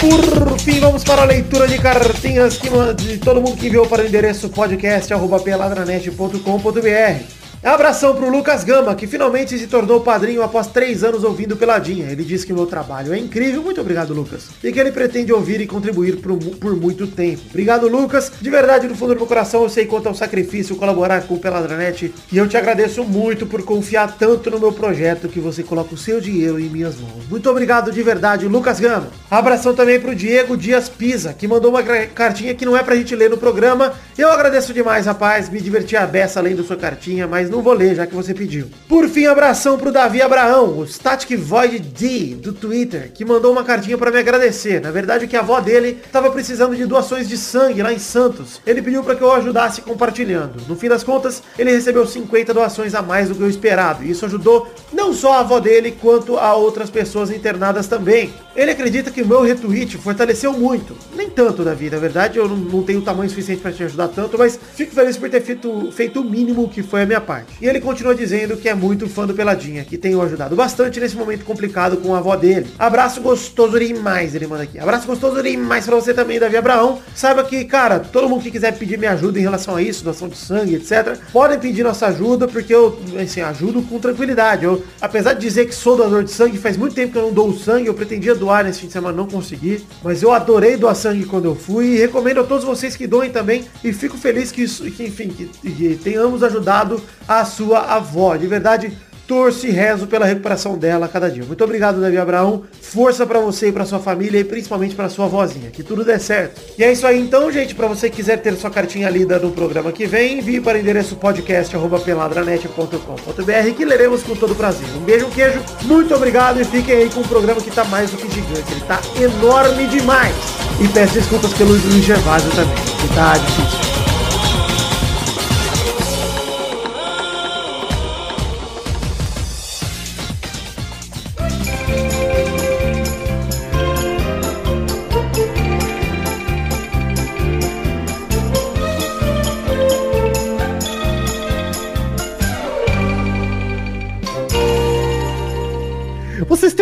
Por 0.00 0.58
fim, 0.58 0.80
vamos 0.80 1.04
para 1.04 1.22
a 1.22 1.26
leitura 1.26 1.68
de 1.68 1.78
cartinhas 1.78 2.56
que, 2.56 2.70
de 2.94 3.18
todo 3.18 3.42
mundo 3.42 3.58
que 3.58 3.66
enviou 3.66 3.86
para 3.86 4.02
o 4.02 4.06
endereço 4.06 4.48
podcast.peladranet.com.br. 4.48 7.39
Abração 7.62 8.16
pro 8.16 8.30
Lucas 8.30 8.64
Gama, 8.64 8.94
que 8.94 9.06
finalmente 9.06 9.58
se 9.58 9.66
tornou 9.66 10.00
padrinho 10.00 10.42
após 10.42 10.66
três 10.66 11.04
anos 11.04 11.24
ouvindo 11.24 11.58
Peladinha. 11.58 12.10
Ele 12.10 12.24
disse 12.24 12.46
que 12.46 12.54
o 12.54 12.56
meu 12.56 12.64
trabalho 12.64 13.12
é 13.12 13.18
incrível, 13.18 13.62
muito 13.62 13.82
obrigado, 13.82 14.14
Lucas. 14.14 14.48
E 14.64 14.72
que 14.72 14.80
ele 14.80 14.90
pretende 14.90 15.30
ouvir 15.30 15.60
e 15.60 15.66
contribuir 15.66 16.16
por, 16.16 16.38
por 16.38 16.74
muito 16.74 17.06
tempo. 17.06 17.42
Obrigado, 17.50 17.86
Lucas. 17.86 18.32
De 18.40 18.48
verdade, 18.48 18.88
no 18.88 18.94
fundo 18.94 19.12
do 19.12 19.18
meu 19.18 19.26
coração, 19.26 19.62
eu 19.62 19.68
sei 19.68 19.84
quanto 19.84 20.08
é 20.08 20.10
um 20.10 20.14
sacrifício 20.14 20.74
colaborar 20.74 21.20
com 21.26 21.34
o 21.34 21.38
Peladranet. 21.38 22.14
E 22.32 22.38
eu 22.38 22.48
te 22.48 22.56
agradeço 22.56 23.04
muito 23.04 23.44
por 23.44 23.62
confiar 23.62 24.16
tanto 24.16 24.50
no 24.50 24.58
meu 24.58 24.72
projeto 24.72 25.28
que 25.28 25.38
você 25.38 25.62
coloca 25.62 25.94
o 25.94 25.98
seu 25.98 26.18
dinheiro 26.18 26.58
em 26.58 26.70
minhas 26.70 26.98
mãos. 26.98 27.28
Muito 27.28 27.50
obrigado 27.50 27.92
de 27.92 28.02
verdade, 28.02 28.48
Lucas 28.48 28.80
Gama. 28.80 29.08
Abração 29.30 29.74
também 29.74 30.00
pro 30.00 30.14
Diego 30.14 30.56
Dias 30.56 30.88
Pisa, 30.88 31.34
que 31.34 31.46
mandou 31.46 31.72
uma 31.72 31.82
cartinha 31.82 32.54
que 32.54 32.64
não 32.64 32.74
é 32.74 32.82
pra 32.82 32.96
gente 32.96 33.14
ler 33.14 33.28
no 33.28 33.36
programa. 33.36 33.92
Eu 34.16 34.32
agradeço 34.32 34.72
demais, 34.72 35.04
rapaz. 35.04 35.50
Me 35.50 35.60
diverti 35.60 35.94
a 35.94 36.06
beça 36.06 36.40
lendo 36.40 36.64
sua 36.64 36.76
cartinha, 36.76 37.26
mas 37.26 37.49
não 37.50 37.62
vou 37.62 37.74
ler, 37.74 37.94
já 37.94 38.06
que 38.06 38.14
você 38.14 38.32
pediu. 38.32 38.66
Por 38.88 39.08
fim, 39.08 39.26
abração 39.26 39.76
pro 39.76 39.92
Davi 39.92 40.22
Abraão, 40.22 40.78
o 40.78 40.86
Static 40.86 41.36
Void 41.36 41.80
D, 41.80 42.36
do 42.36 42.52
Twitter, 42.52 43.10
que 43.12 43.24
mandou 43.24 43.52
uma 43.52 43.64
cartinha 43.64 43.98
para 43.98 44.10
me 44.10 44.18
agradecer. 44.18 44.80
Na 44.80 44.90
verdade, 44.90 45.26
que 45.26 45.36
a 45.36 45.40
avó 45.40 45.60
dele 45.60 46.00
estava 46.04 46.30
precisando 46.30 46.76
de 46.76 46.86
doações 46.86 47.28
de 47.28 47.36
sangue 47.36 47.82
lá 47.82 47.92
em 47.92 47.98
Santos. 47.98 48.60
Ele 48.66 48.80
pediu 48.80 49.02
para 49.02 49.16
que 49.16 49.22
eu 49.22 49.32
ajudasse 49.32 49.82
compartilhando. 49.82 50.62
No 50.68 50.76
fim 50.76 50.88
das 50.88 51.02
contas, 51.02 51.42
ele 51.58 51.70
recebeu 51.70 52.06
50 52.06 52.54
doações 52.54 52.94
a 52.94 53.02
mais 53.02 53.28
do 53.28 53.34
que 53.34 53.42
o 53.42 53.48
esperado. 53.50 54.04
E 54.04 54.10
isso 54.10 54.24
ajudou 54.24 54.68
não 54.92 55.12
só 55.12 55.34
a 55.34 55.40
avó 55.40 55.58
dele, 55.58 55.96
quanto 56.00 56.38
a 56.38 56.54
outras 56.54 56.88
pessoas 56.88 57.30
internadas 57.30 57.86
também. 57.86 58.32
Ele 58.54 58.70
acredita 58.70 59.10
que 59.10 59.22
o 59.22 59.26
meu 59.26 59.42
retweet 59.42 59.96
fortaleceu 59.98 60.52
muito. 60.52 60.96
Nem 61.16 61.30
tanto, 61.30 61.64
Davi. 61.64 61.88
Na 61.88 61.98
verdade, 61.98 62.38
eu 62.38 62.48
não, 62.48 62.82
tenho 62.82 63.00
tamanho 63.02 63.30
suficiente 63.30 63.62
para 63.62 63.72
te 63.72 63.82
ajudar 63.84 64.08
tanto, 64.08 64.36
mas 64.38 64.58
fico 64.74 64.94
feliz 64.94 65.16
por 65.16 65.28
ter 65.30 65.40
feito, 65.40 65.90
feito 65.92 66.20
o 66.20 66.24
mínimo 66.24 66.68
que 66.68 66.82
foi 66.82 67.02
a 67.02 67.06
minha 67.06 67.20
parte. 67.20 67.39
E 67.60 67.66
ele 67.66 67.80
continua 67.80 68.14
dizendo 68.14 68.56
que 68.56 68.68
é 68.68 68.74
muito 68.74 69.08
fã 69.08 69.26
do 69.26 69.34
Peladinha, 69.34 69.84
que 69.84 69.98
tem 69.98 70.14
o 70.14 70.22
ajudado 70.22 70.56
bastante 70.56 71.00
nesse 71.00 71.16
momento 71.16 71.44
complicado 71.44 71.96
com 71.98 72.14
a 72.14 72.18
avó 72.18 72.36
dele. 72.36 72.68
Abraço 72.78 73.20
gostoso 73.20 73.78
demais, 73.78 74.34
ele 74.34 74.46
manda 74.46 74.64
aqui. 74.64 74.78
Abraço 74.78 75.06
gostoso 75.06 75.42
demais 75.42 75.86
pra 75.86 75.96
você 75.96 76.14
também, 76.14 76.38
Davi 76.38 76.56
Abraão. 76.56 77.00
Saiba 77.14 77.44
que, 77.44 77.64
cara, 77.64 77.98
todo 77.98 78.28
mundo 78.28 78.42
que 78.42 78.50
quiser 78.50 78.76
pedir 78.76 78.98
minha 78.98 79.12
ajuda 79.12 79.38
em 79.38 79.42
relação 79.42 79.76
a 79.76 79.82
isso, 79.82 80.04
doação 80.04 80.28
de 80.28 80.36
sangue, 80.36 80.76
etc., 80.76 81.18
podem 81.32 81.58
pedir 81.58 81.82
nossa 81.82 82.06
ajuda, 82.06 82.48
porque 82.48 82.74
eu, 82.74 82.98
assim, 83.20 83.40
ajudo 83.40 83.82
com 83.82 83.98
tranquilidade. 83.98 84.64
Eu, 84.64 84.82
apesar 85.00 85.34
de 85.34 85.40
dizer 85.40 85.66
que 85.66 85.74
sou 85.74 85.96
doador 85.96 86.24
de 86.24 86.30
sangue, 86.30 86.58
faz 86.58 86.76
muito 86.76 86.94
tempo 86.94 87.12
que 87.12 87.18
eu 87.18 87.22
não 87.22 87.32
dou 87.32 87.52
sangue, 87.56 87.86
eu 87.86 87.94
pretendia 87.94 88.34
doar 88.34 88.64
nesse 88.64 88.80
fim 88.80 88.86
de 88.86 88.92
semana, 88.92 89.16
não 89.16 89.26
consegui. 89.26 89.84
Mas 90.02 90.22
eu 90.22 90.32
adorei 90.32 90.76
doar 90.76 90.94
sangue 90.94 91.24
quando 91.24 91.44
eu 91.44 91.54
fui 91.54 91.94
e 91.94 91.98
recomendo 91.98 92.40
a 92.40 92.44
todos 92.44 92.64
vocês 92.64 92.96
que 92.96 93.06
doem 93.06 93.30
também. 93.30 93.64
E 93.82 93.92
fico 93.92 94.16
feliz 94.16 94.50
que 94.50 94.62
isso, 94.62 94.84
que, 94.90 95.04
enfim, 95.04 95.28
que, 95.28 95.46
que 95.46 95.96
tenhamos 96.02 96.42
ajudado 96.42 97.02
a 97.30 97.44
sua 97.44 97.78
avó. 97.78 98.34
De 98.34 98.48
verdade, 98.48 98.90
torço 99.28 99.68
e 99.68 99.70
rezo 99.70 100.08
pela 100.08 100.26
recuperação 100.26 100.76
dela 100.76 101.06
a 101.06 101.08
cada 101.08 101.30
dia. 101.30 101.44
Muito 101.44 101.62
obrigado, 101.62 102.00
Davi 102.00 102.18
Abraão. 102.18 102.64
Força 102.82 103.24
para 103.24 103.38
você 103.38 103.68
e 103.68 103.72
para 103.72 103.84
sua 103.84 104.00
família 104.00 104.40
e 104.40 104.44
principalmente 104.44 104.96
para 104.96 105.08
sua 105.08 105.28
vozinha. 105.28 105.70
Que 105.70 105.84
tudo 105.84 106.04
dê 106.04 106.18
certo. 106.18 106.60
E 106.76 106.82
é 106.82 106.90
isso 106.90 107.06
aí 107.06 107.20
então, 107.20 107.52
gente. 107.52 107.72
Para 107.72 107.86
você 107.86 108.10
que 108.10 108.16
quiser 108.16 108.38
ter 108.38 108.56
sua 108.56 108.68
cartinha 108.68 109.08
lida 109.08 109.38
no 109.38 109.52
programa 109.52 109.92
que 109.92 110.06
vem, 110.06 110.40
envie 110.40 110.60
para 110.60 110.76
o 110.76 110.80
endereço 110.80 111.14
podcast@peladranet.com.br 111.14 113.74
que 113.76 113.84
leremos 113.84 114.24
com 114.24 114.34
todo 114.34 114.56
prazer. 114.56 114.88
Um 114.96 115.04
beijo, 115.04 115.26
um 115.26 115.30
queijo. 115.30 115.60
Muito 115.82 116.12
obrigado 116.12 116.60
e 116.60 116.64
fiquem 116.64 116.96
aí 116.96 117.08
com 117.08 117.20
um 117.20 117.28
programa 117.28 117.60
que 117.60 117.70
tá 117.70 117.84
mais 117.84 118.10
do 118.10 118.16
que 118.16 118.28
gigante. 118.28 118.72
Ele 118.72 118.80
tá 118.80 119.00
enorme 119.20 119.86
demais. 119.86 120.34
E 120.80 120.88
peço 120.88 121.14
desculpas 121.14 121.52
pelo 121.52 121.70
Luiz 121.70 122.04
Gervásio 122.04 122.50
também, 122.50 122.74
que 122.74 123.14
tá 123.14 123.34
difícil. 123.34 123.89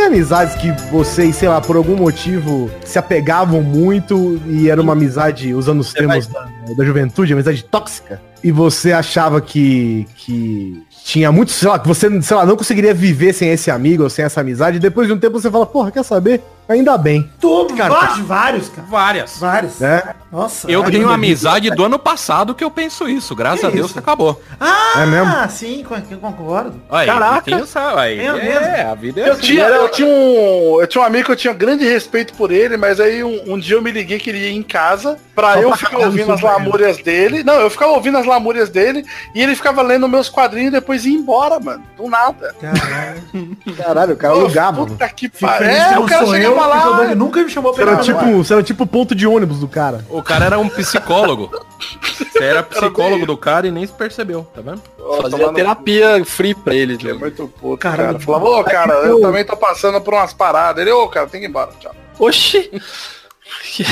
Amizades 0.09 0.55
que 0.57 0.71
vocês, 0.91 1.37
sei 1.37 1.49
lá, 1.49 1.61
por 1.61 1.77
algum 1.77 1.97
motivo 1.97 2.71
se 2.85 2.99
apegavam 2.99 3.63
muito 3.63 4.41
e 4.47 4.69
era 4.69 4.81
uma 4.81 4.95
amizade, 4.95 5.55
usando 5.55 5.81
os 5.81 5.93
termos 5.93 6.27
da, 6.27 6.49
da 6.77 6.85
juventude, 6.85 7.33
amizade 7.33 7.63
tóxica? 7.63 8.21
E 8.43 8.51
você 8.51 8.93
achava 8.93 9.41
que, 9.41 10.07
que 10.17 10.83
tinha 11.09 11.33
muito, 11.33 11.51
sei 11.53 11.67
lá, 11.67 11.79
que 11.79 11.89
você, 11.89 12.21
sei 12.21 12.37
lá, 12.37 12.45
não 12.45 12.55
conseguiria 12.55 12.93
viver 12.93 13.33
sem 13.33 13.49
esse 13.49 13.71
amigo 13.71 14.03
ou 14.03 14.11
sem 14.11 14.27
essa 14.27 14.43
amizade, 14.43 14.77
e 14.77 14.81
depois 14.81 15.07
de 15.09 15.15
um 15.15 15.19
tempo 15.19 15.41
você 15.41 15.51
fala, 15.51 15.65
porra, 15.65 15.91
quer 15.91 16.03
saber? 16.05 16.43
Ainda 16.69 16.99
bem. 16.99 17.31
Todo, 17.41 17.75
vários, 17.75 18.19
vários, 18.19 18.69
cara. 18.69 18.87
Várias. 18.91 19.39
Vários. 19.39 19.81
É. 19.81 20.15
Nossa. 20.31 20.71
Eu 20.71 20.85
tenho 20.85 21.05
uma 21.07 21.15
amizade 21.15 21.71
do 21.71 21.83
ano 21.83 21.99
passado 21.99 22.55
que 22.55 22.63
eu 22.63 22.71
penso 22.71 23.09
isso. 23.09 23.35
Graças 23.35 23.61
Que 23.61 23.67
a 23.67 23.71
Deus 23.71 23.87
isso? 23.87 23.95
que 23.95 23.99
acabou. 24.01 24.39
Ah, 24.61 25.01
É 25.03 25.07
mesmo? 25.07 25.33
sim, 25.49 25.83
eu 26.11 26.19
concordo. 26.19 26.79
Aí, 26.91 27.07
Caraca. 27.07 27.41
Quem 27.41 27.65
sabe, 27.65 27.99
aí, 27.99 28.19
É 28.19 28.33
mesmo? 28.35 28.67
é, 28.67 28.83
a 28.83 28.95
vida 28.95 29.19
é 29.23 29.29
Eu 29.29 29.33
assim. 29.33 29.41
tinha, 29.41 29.65
eu, 29.67 29.89
tinha 29.89 30.07
um, 30.07 30.79
eu 30.83 30.87
tinha 30.87 31.01
um 31.03 31.07
amigo 31.07 31.25
que 31.25 31.33
eu 31.33 31.37
tinha 31.37 31.55
grande 31.55 31.87
respeito 31.89 32.35
por 32.35 32.51
ele, 32.51 32.77
mas 32.77 33.01
aí 33.01 33.25
um, 33.25 33.55
um 33.55 33.59
dia 33.59 33.77
eu 33.77 33.81
me 33.81 33.91
liguei 33.91 34.19
que 34.19 34.29
ele 34.29 34.41
ia 34.41 34.53
em 34.53 34.63
casa 34.63 35.17
pra 35.35 35.55
Só 35.55 35.61
eu 35.61 35.69
pra 35.71 35.79
ficar 35.79 35.99
ouvindo 36.01 36.31
as 36.35 36.43
lamúrias 36.43 36.99
dele. 36.99 37.43
Não, 37.43 37.55
eu 37.55 37.71
ficava 37.71 37.93
ouvindo 37.93 38.19
as 38.19 38.27
lamúrias 38.27 38.69
dele 38.69 39.07
e 39.35 39.43
ele 39.43 39.57
ficava 39.57 39.81
lendo 39.81 40.07
meus 40.07 40.29
quadrinhos 40.29 40.75
e 40.75 40.77
depois 40.99 41.05
ia 41.07 41.16
embora, 41.16 41.61
mano. 41.61 41.84
Do 41.96 42.09
nada. 42.09 42.55
Caralho. 42.61 43.22
Caralho, 43.76 44.14
o 44.14 44.16
cara 44.16 44.34
alugava. 44.34 44.80
mano. 44.80 44.92
Puta 44.92 45.09
que 45.09 45.28
pariu. 45.28 45.68
É, 45.68 45.99
o 45.99 46.07
cara 46.07 46.24
eu, 46.24 46.30
chegava 46.30 46.66
lá. 46.66 46.84
Doug 46.84 47.11
nunca 47.16 47.42
me 47.42 47.51
chamou 47.51 47.72
pra 47.72 47.82
era, 47.82 48.01
ir 48.01 48.05
tipo, 48.05 48.36
você 48.36 48.53
era 48.53 48.62
tipo 48.62 48.86
ponto 48.86 49.14
de 49.14 49.26
ônibus 49.26 49.61
do 49.61 49.68
cara. 49.68 50.05
O 50.11 50.22
cara 50.22 50.46
era 50.46 50.59
um 50.59 50.68
psicólogo. 50.68 51.51
Você 52.18 52.42
era 52.42 52.62
psicólogo 52.64 53.26
do 53.26 53.36
cara 53.36 53.66
e 53.66 53.70
nem 53.70 53.86
se 53.86 53.92
percebeu, 53.92 54.46
tá 54.55 54.61
vendo? 54.61 54.82
Fazia 55.22 55.53
terapia 55.53 56.24
free 56.24 56.55
pra 56.55 56.74
ele, 56.74 56.99
É 57.09 57.12
muito 57.14 57.49
puto, 57.49 57.78
Caralho. 57.78 58.12
cara. 58.14 58.20
Falava, 58.20 58.44
ô, 58.44 58.64
cara, 58.64 58.94
eu 59.07 59.20
também 59.20 59.44
tô 59.44 59.57
passando 59.57 60.01
por 60.01 60.14
umas 60.14 60.32
paradas. 60.32 60.82
Ele, 60.82 60.90
ô, 60.90 61.09
cara, 61.09 61.26
tem 61.26 61.40
que 61.40 61.46
ir 61.46 61.51
embora, 61.51 61.70
tchau. 61.78 61.94
Oxi! 62.18 62.70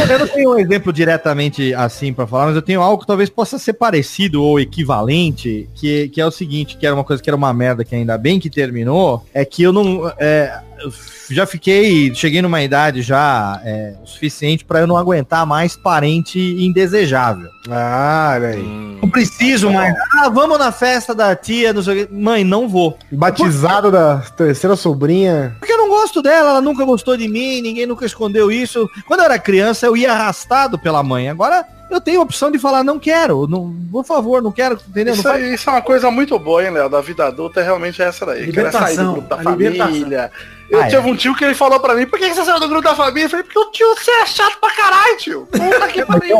Eu 0.08 0.18
não 0.18 0.28
tenho 0.28 0.50
um 0.54 0.58
exemplo 0.58 0.92
diretamente 0.92 1.74
assim 1.74 2.12
pra 2.12 2.26
falar, 2.26 2.46
mas 2.46 2.56
eu 2.56 2.62
tenho 2.62 2.80
algo 2.80 3.00
que 3.00 3.06
talvez 3.06 3.30
possa 3.30 3.58
ser 3.58 3.74
parecido 3.74 4.42
ou 4.42 4.60
equivalente, 4.60 5.68
que, 5.74 6.08
que 6.08 6.20
é 6.20 6.26
o 6.26 6.30
seguinte, 6.30 6.76
que 6.76 6.86
era 6.86 6.94
uma 6.94 7.04
coisa 7.04 7.22
que 7.22 7.30
era 7.30 7.36
uma 7.36 7.52
merda 7.52 7.84
que 7.84 7.94
ainda 7.94 8.18
bem 8.18 8.38
que 8.38 8.50
terminou, 8.50 9.24
é 9.32 9.44
que 9.44 9.62
eu 9.62 9.72
não... 9.72 10.12
É, 10.18 10.60
eu 10.80 10.92
já 11.30 11.46
fiquei, 11.46 12.14
cheguei 12.14 12.40
numa 12.42 12.62
idade 12.62 13.02
já 13.02 13.60
é, 13.64 13.94
o 14.02 14.06
suficiente 14.06 14.64
pra 14.64 14.80
eu 14.80 14.86
não 14.86 14.96
aguentar 14.96 15.44
mais 15.46 15.76
parente 15.76 16.38
indesejável. 16.40 17.48
Ah, 17.68 18.32
olha 18.36 18.48
aí. 18.48 18.62
Não 19.02 19.08
preciso 19.10 19.70
mais. 19.70 19.94
Ah, 20.14 20.28
vamos 20.28 20.58
na 20.58 20.70
festa 20.70 21.14
da 21.14 21.34
tia, 21.34 21.72
não 21.72 21.82
sei 21.82 22.02
o 22.04 22.06
quê. 22.06 22.14
Mãe, 22.14 22.44
não 22.44 22.68
vou. 22.68 22.96
Batizado 23.10 23.90
da 23.90 24.18
terceira 24.36 24.76
sobrinha. 24.76 25.54
Porque 25.58 25.72
eu 25.72 25.78
não 25.78 25.88
gosto 25.88 26.22
dela, 26.22 26.50
ela 26.50 26.60
nunca 26.60 26.84
gostou 26.84 27.16
de 27.16 27.26
mim, 27.28 27.60
ninguém 27.60 27.86
nunca 27.86 28.06
escondeu 28.06 28.50
isso. 28.50 28.88
Quando 29.06 29.20
eu 29.20 29.26
era 29.26 29.38
criança, 29.38 29.86
eu 29.86 29.96
ia 29.96 30.12
arrastado 30.12 30.78
pela 30.78 31.02
mãe. 31.02 31.28
Agora 31.28 31.64
eu 31.90 32.00
tenho 32.00 32.20
a 32.20 32.22
opção 32.24 32.50
de 32.50 32.58
falar, 32.58 32.82
não 32.82 32.98
quero, 32.98 33.46
não, 33.46 33.72
por 33.92 34.04
favor, 34.04 34.42
não 34.42 34.50
quero, 34.50 34.76
entendeu? 34.88 35.14
Isso, 35.14 35.22
Não 35.22 35.30
faz- 35.32 35.44
aí- 35.44 35.54
isso 35.54 35.70
é 35.70 35.72
uma 35.72 35.82
coisa 35.82 36.10
muito 36.10 36.36
boa, 36.38 36.64
hein, 36.64 36.70
Léo? 36.70 36.88
Da 36.88 37.00
vida 37.00 37.26
adulta 37.26 37.60
é 37.60 37.64
realmente 37.64 38.02
essa 38.02 38.26
daí. 38.26 38.50
Querer 38.50 38.72
sair 38.72 38.96
do 38.96 39.02
Libertação, 39.02 39.12
grupo 39.14 39.28
da 39.28 39.36
a 39.36 39.54
libertação. 39.54 40.30
Eu 40.70 40.80
Ah, 40.80 40.88
tive 40.88 40.96
é. 41.08 41.12
um 41.12 41.16
tio 41.16 41.34
que 41.34 41.44
ele 41.44 41.54
falou 41.54 41.78
pra 41.80 41.94
mim, 41.94 42.06
por 42.06 42.18
que 42.18 42.32
você 42.32 42.44
saiu 42.44 42.58
do 42.60 42.68
grupo 42.68 42.82
da 42.84 42.94
família? 42.94 43.26
Eu 43.26 43.30
falei, 43.30 43.44
porque 43.44 43.58
o 43.58 43.70
tio 43.70 43.86
você 43.96 44.10
é 44.10 44.26
chato 44.26 44.58
pra 44.60 44.70
caralho, 44.74 45.16
tio. 45.18 45.48
Puta 45.50 45.88
que 45.88 46.04
pariu. 46.06 46.36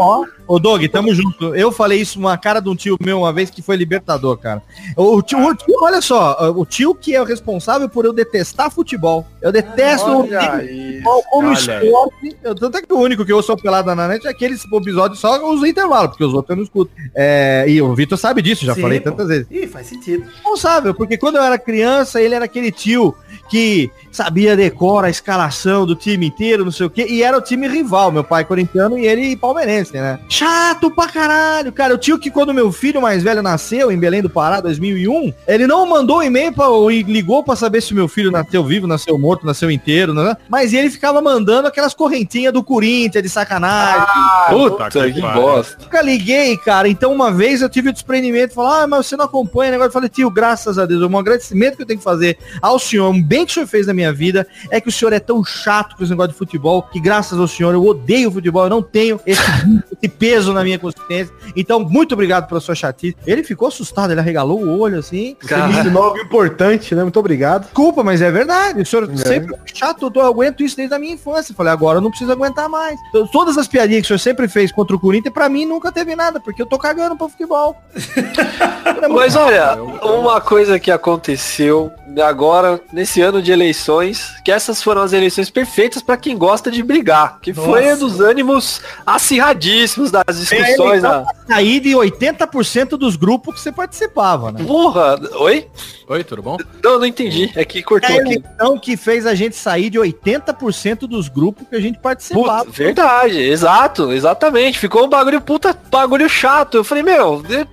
Ô, 0.49 0.59
Doug, 0.61 0.85
tamo 0.87 1.13
junto. 1.13 1.55
Eu 1.57 1.73
falei 1.73 2.01
isso 2.01 2.19
uma 2.21 2.37
cara 2.39 2.61
de 2.61 2.69
um 2.69 2.77
tio 2.77 2.97
meu 3.01 3.19
uma 3.19 3.33
vez 3.33 3.51
que 3.51 3.61
foi 3.63 3.75
libertador, 3.77 4.37
cara. 4.39 4.63
O 4.97 5.21
tio, 5.23 5.39
o 5.45 5.55
tio, 5.55 5.75
olha 5.83 6.01
só, 6.01 6.37
o 6.55 6.65
tio 6.65 6.95
que 6.95 7.15
é 7.15 7.21
o 7.21 7.25
responsável 7.25 7.89
por 7.89 8.05
eu 8.05 8.13
detestar 8.13 8.71
futebol. 8.71 9.27
Eu 9.43 9.51
detesto 9.51 10.09
o 10.09 10.21
Olha 10.21 10.41
futebol 10.61 11.23
como 11.31 11.49
Olha 11.49 11.57
aí. 11.79 11.87
esporte. 11.87 12.37
Eu, 12.45 12.55
tanto 12.55 12.79
é 12.79 12.83
que 12.83 12.93
o 12.93 12.99
único 12.99 13.25
que 13.25 13.33
eu 13.33 13.43
sou 13.43 13.57
pelada 13.57 13.95
na 13.95 14.07
net 14.09 14.25
é 14.27 14.31
aqueles 14.31 14.63
episódios 14.73 15.19
só 15.19 15.45
os 15.53 15.65
intervalos, 15.65 16.11
porque 16.11 16.25
os 16.25 16.33
outros 16.33 16.51
eu 16.51 16.57
não 16.57 16.63
escuto. 16.63 16.91
É, 17.15 17.65
e 17.69 17.83
o 17.83 17.93
Vitor 17.95 18.17
sabe 18.19 18.41
disso, 18.41 18.65
já 18.65 18.75
Sim, 18.75 18.83
falei 18.83 19.01
pô. 19.01 19.11
tantas 19.11 19.29
vezes. 19.29 19.47
Ih, 19.51 19.67
faz 19.67 19.87
sentido. 19.89 20.25
responsável, 20.25 20.95
porque 20.95 21.17
quando 21.19 21.37
eu 21.37 21.43
era 21.43 21.59
criança, 21.59 22.21
ele 22.21 22.35
era 22.35 22.45
aquele 22.45 22.71
tio 22.71 23.15
que 23.49 23.91
sabia 24.17 24.57
decora 24.57 25.09
a 25.09 25.11
escalação 25.11 25.85
do 25.85 25.95
time 25.95 26.27
inteiro, 26.27 26.65
não 26.65 26.73
sei 26.73 26.87
o 26.87 26.91
quê, 26.91 27.07
e 27.09 27.23
era 27.23 27.37
o 27.37 27.41
time 27.41 27.69
rival, 27.69 28.11
meu 28.11 28.25
pai 28.25 28.45
corintiano 28.45 28.99
e 28.99 29.07
ele 29.07 29.37
palmeirense, 29.37 29.93
né? 29.93 30.19
Chato 30.29 30.91
pra 30.91 31.07
caralho, 31.07 31.71
cara. 31.71 31.95
O 31.95 31.99
tio 31.99 32.19
que 32.19 32.31
quando 32.31 32.55
meu 32.55 32.73
filho 32.73 33.01
mais 33.01 33.23
velho 33.23 33.43
nasceu, 33.43 33.93
em 33.93 33.99
Belém 33.99 34.23
do 34.23 34.31
Pará, 34.31 34.61
2001, 34.61 35.33
ele 35.47 35.67
não 35.67 35.87
mandou 35.87 36.19
um 36.19 36.23
e-mail 36.23 36.53
pra, 36.53 36.69
ou 36.69 36.91
ligou 36.91 37.45
pra 37.45 37.55
saber 37.55 37.83
se 37.83 37.93
o 37.93 37.95
meu 37.95 38.09
filho 38.09 38.31
nasceu 38.31 38.65
vivo, 38.65 38.87
nasceu 38.87 39.19
morto, 39.19 39.45
nasceu 39.45 39.71
inteiro, 39.71 40.15
né? 40.15 40.35
Mas 40.49 40.73
ele 40.73 40.89
ficava 40.89 41.21
mandando 41.21 41.69
aquelas 41.69 41.93
correntinhas 41.93 42.53
do 42.53 42.63
Corinthians 42.63 43.23
de 43.23 43.29
sacanagem. 43.29 44.07
Puta 44.49 44.91
que 44.91 45.21
pariu. 45.21 45.43
bosta. 45.43 45.77
Nunca 45.83 46.01
liguei, 46.01 46.57
cara. 46.57 46.89
Então, 46.89 47.13
uma 47.13 47.31
vez 47.31 47.61
eu 47.61 47.69
tive 47.69 47.91
o 47.91 47.93
desprendimento, 47.93 48.55
falar, 48.55 48.83
ah, 48.83 48.87
mas 48.87 49.07
você 49.07 49.17
não 49.17 49.27
acompanha 49.27 49.71
o 49.71 49.73
negócio. 49.73 49.89
Eu 49.89 49.93
falei, 49.93 50.09
tio, 50.09 50.31
graças 50.31 50.79
a 50.79 50.87
Deus, 50.87 51.03
um 51.03 51.19
agradecimento 51.19 51.77
que 51.77 51.83
eu 51.83 51.87
tenho 51.87 51.99
que 51.99 52.05
fazer 52.05 52.39
ao 52.63 52.79
senhor, 52.79 53.11
um 53.11 53.23
bem 53.23 53.45
que 53.45 53.51
o 53.51 53.55
senhor 53.55 53.67
fez 53.67 53.87
na 53.87 53.95
minha 53.95 54.06
vida, 54.13 54.47
é 54.71 54.81
que 54.81 54.89
o 54.89 54.93
senhor 54.93 55.13
é 55.13 55.21
tão 55.21 55.45
chato 55.45 55.97
com 55.97 56.03
esse 56.03 56.11
negócio 56.11 56.33
de 56.33 56.39
futebol, 56.39 56.83
que 56.83 57.01
graças 57.01 57.39
ao 57.39 57.47
senhor 57.47 57.75
eu 57.75 57.85
odeio 57.85 58.31
futebol, 58.31 58.65
eu 58.65 58.71
não 58.71 58.83
tenho 58.83 59.21
esse, 59.27 59.41
esse 59.93 60.09
peso 60.09 60.53
na 60.53 60.63
minha 60.63 60.79
consciência. 60.79 61.33
Então, 61.55 61.81
muito 61.81 62.13
obrigado 62.13 62.49
pela 62.49 62.61
sua 62.61 62.75
chatice. 62.75 63.17
Ele 63.27 63.43
ficou 63.43 63.69
assustado, 63.69 64.11
ele 64.11 64.21
arregalou 64.21 64.63
o 64.63 64.81
olho 64.81 64.99
assim. 64.99 65.37
Você 65.41 65.57
me 65.57 65.97
algo 65.97 66.19
importante, 66.19 66.95
né? 66.95 67.03
Muito 67.03 67.19
obrigado. 67.19 67.65
Desculpa, 67.65 68.03
mas 68.03 68.21
é 68.23 68.31
verdade. 68.31 68.83
O 68.83 68.87
senhor 68.87 69.11
É. 69.11 69.17
sempre 69.17 69.57
foi 69.57 69.67
chato, 69.75 70.13
eu 70.15 70.23
aguento 70.23 70.63
isso 70.63 70.77
desde 70.77 70.95
a 70.95 70.99
minha 70.99 71.15
infância. 71.15 71.53
Eu 71.53 71.57
Falei, 71.57 71.73
agora 71.73 71.99
eu 71.99 72.03
não 72.03 72.11
preciso 72.11 72.33
aguentar 72.33 72.69
mais. 72.69 72.99
Então, 73.09 73.27
todas 73.27 73.57
as 73.59 73.67
piadinhas 73.67 74.03
que 74.03 74.07
o 74.07 74.09
senhor 74.09 74.19
sempre 74.19 74.49
fez 74.49 74.71
contra 74.73 74.95
o 74.95 75.01
Corinthians, 75.01 75.33
pra 75.33 75.49
mim 75.49 75.65
nunca 75.67 75.91
teve 75.91 76.15
nada, 76.15 76.41
porque 76.41 76.61
eu 76.61 76.67
tô 76.67 76.79
cagando 76.79 77.17
pro 77.17 77.29
futebol. 77.29 77.77
Mas 79.11 79.37
olha, 79.37 79.75
uma 80.03 80.41
coisa 80.41 80.79
que 80.79 80.91
aconteceu 80.91 81.91
agora, 82.21 82.81
nesse 82.93 83.21
ano 83.21 83.43
de 83.43 83.53
eleições, 83.53 84.31
que 84.45 84.51
essas 84.51 84.83
foram 84.83 85.03
as 85.03 85.13
eleições 85.13 85.51
perfeitas 85.51 86.03
pra 86.03 86.17
quem 86.17 86.37
gosta 86.37 86.71
de 86.71 86.83
brigar, 86.83 87.39
que 87.41 87.53
foi 87.53 87.83
Nossa. 87.83 87.93
a 87.93 87.97
dos 87.97 88.21
ânimos 88.21 88.81
acirradíssimos 89.05 90.11
das 90.11 90.25
discussões. 90.39 90.99
então, 91.01 91.01
na... 91.01 91.25
Saí 91.47 91.79
de 91.81 91.91
80% 91.91 92.91
dos 92.97 93.17
grupos 93.17 93.55
que 93.57 93.61
você 93.61 93.71
participava, 93.73 94.51
né? 94.53 94.65
Porra, 94.65 95.19
oi? 95.37 95.69
Oi, 96.09 96.25
tudo 96.25 96.43
bom? 96.43 96.57
Não, 96.83 96.99
não 96.99 97.07
entendi. 97.07 97.51
É 97.55 97.65
que 97.65 97.79
É 97.81 97.83
cortou 97.83 98.11
a 98.17 98.21
aqui. 98.21 98.33
eleição 98.35 98.79
que 98.79 98.97
fez 98.97 99.27
a 99.27 99.35
gente 99.35 99.57
sair 99.57 99.91
de 99.91 99.99
80% 99.99 101.01
dos 101.07 101.29
grupos 101.29 101.67
que 101.69 101.77
a 101.77 101.81
gente 101.81 101.99
participava. 101.99 102.65
Puta, 102.65 102.71
verdade, 102.73 103.39
exato, 103.41 104.13
exatamente. 104.13 104.79
Ficou 104.79 105.05
um 105.05 105.09
bagulho 105.09 105.41
puta, 105.41 105.77
bagulho 105.91 106.29
chato. 106.29 106.77
Eu 106.79 106.85
falei, 106.85 107.03
meu, 107.03 107.43
eu, 107.49 107.67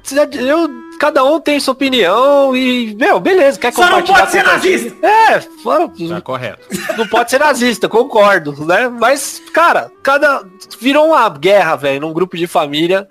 eu- 0.48 0.83
cada 1.00 1.24
um 1.24 1.40
tem 1.40 1.60
sua 1.60 1.74
opinião 1.74 2.56
e, 2.56 2.96
meu, 2.96 3.20
beleza, 3.20 3.60
quer 3.60 3.74
Só 3.74 3.82
não 3.90 4.02
compartilhar. 4.02 4.20
pode 4.20 4.32
ser 4.32 4.44
nazista. 4.44 5.06
É, 5.06 5.40
fala- 5.64 5.90
Tá 6.10 6.22
correto. 6.22 6.68
não 6.98 7.08
pode 7.08 7.30
ser 7.32 7.40
nazista, 7.40 7.88
concordo, 7.90 8.66
né? 8.66 8.88
Mas, 8.88 9.42
cara, 9.54 9.92
cada. 10.02 10.44
Virou 10.80 11.08
uma 11.08 11.30
guerra, 11.30 11.76
velho, 11.76 12.02
num 12.02 12.14
grupo 12.14 12.36
de 12.38 12.48
família. 12.48 13.08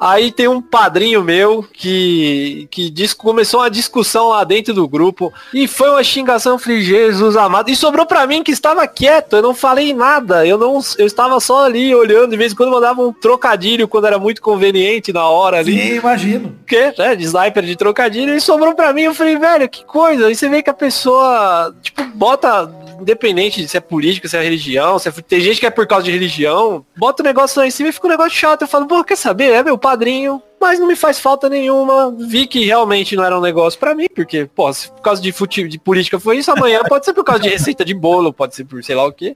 Aí 0.00 0.32
tem 0.32 0.48
um 0.48 0.62
padrinho 0.62 1.22
meu 1.22 1.62
que, 1.72 2.66
que 2.70 2.88
diz, 2.88 3.12
começou 3.12 3.60
uma 3.60 3.70
discussão 3.70 4.28
lá 4.28 4.42
dentro 4.44 4.72
do 4.72 4.88
grupo 4.88 5.30
e 5.52 5.68
foi 5.68 5.90
uma 5.90 6.02
xingação, 6.02 6.52
eu 6.52 6.58
falei, 6.58 6.80
Jesus 6.80 7.36
amado. 7.36 7.70
E 7.70 7.76
sobrou 7.76 8.06
pra 8.06 8.26
mim 8.26 8.42
que 8.42 8.50
estava 8.50 8.86
quieto, 8.86 9.36
eu 9.36 9.42
não 9.42 9.54
falei 9.54 9.92
nada, 9.92 10.46
eu 10.46 10.56
não, 10.56 10.80
eu 10.96 11.06
estava 11.06 11.38
só 11.38 11.66
ali 11.66 11.94
olhando, 11.94 12.30
de 12.30 12.36
vez 12.38 12.52
em 12.52 12.56
quando 12.56 12.70
mandava 12.70 13.02
um 13.02 13.12
trocadilho 13.12 13.86
quando 13.86 14.06
era 14.06 14.18
muito 14.18 14.40
conveniente 14.40 15.12
na 15.12 15.28
hora 15.28 15.58
ali 15.58 15.78
Sim, 15.78 15.96
imagino. 15.96 16.56
que, 16.66 16.94
né, 16.96 17.14
de 17.14 17.24
sniper 17.24 17.62
de 17.64 17.76
trocadilho, 17.76 18.34
e 18.34 18.40
sobrou 18.40 18.74
pra 18.74 18.94
mim, 18.94 19.02
eu 19.02 19.14
falei, 19.14 19.36
velho, 19.36 19.68
que 19.68 19.84
coisa, 19.84 20.28
aí 20.28 20.34
você 20.34 20.48
vê 20.48 20.62
que 20.62 20.70
a 20.70 20.74
pessoa, 20.74 21.74
tipo, 21.82 22.02
bota, 22.14 22.72
independente 22.98 23.60
de 23.60 23.68
se 23.68 23.76
é 23.76 23.80
política, 23.80 24.28
se 24.28 24.36
é 24.36 24.42
religião, 24.42 24.98
se 24.98 25.08
é, 25.08 25.12
tem 25.12 25.40
gente 25.40 25.60
que 25.60 25.66
é 25.66 25.70
por 25.70 25.86
causa 25.86 26.04
de 26.04 26.10
religião, 26.10 26.84
bota 26.96 27.22
o 27.22 27.26
negócio 27.26 27.60
lá 27.60 27.66
em 27.66 27.70
cima 27.70 27.90
e 27.90 27.92
fica 27.92 28.06
um 28.06 28.10
negócio 28.10 28.32
chato, 28.32 28.62
eu 28.62 28.68
falo, 28.68 28.86
pô, 28.86 29.04
quer 29.04 29.16
saber, 29.16 29.52
é 29.52 29.62
meu 29.62 29.76
padrinho, 29.90 30.40
mas 30.60 30.78
não 30.78 30.86
me 30.86 30.94
faz 30.94 31.18
falta 31.18 31.48
nenhuma, 31.48 32.14
vi 32.16 32.46
que 32.46 32.64
realmente 32.64 33.16
não 33.16 33.24
era 33.24 33.36
um 33.36 33.40
negócio 33.40 33.78
pra 33.78 33.94
mim, 33.94 34.06
porque, 34.14 34.44
pô, 34.54 34.72
se 34.72 34.88
por 34.90 35.00
causa 35.02 35.20
de, 35.20 35.32
fute, 35.32 35.66
de 35.66 35.78
política 35.78 36.20
foi 36.20 36.38
isso, 36.38 36.50
amanhã 36.52 36.80
pode 36.88 37.04
ser 37.04 37.12
por 37.12 37.24
causa 37.24 37.42
de 37.42 37.48
receita 37.48 37.84
de 37.84 37.92
bolo, 37.94 38.32
pode 38.32 38.54
ser 38.54 38.64
por 38.64 38.82
sei 38.84 38.94
lá 38.94 39.04
o 39.06 39.12
quê. 39.12 39.34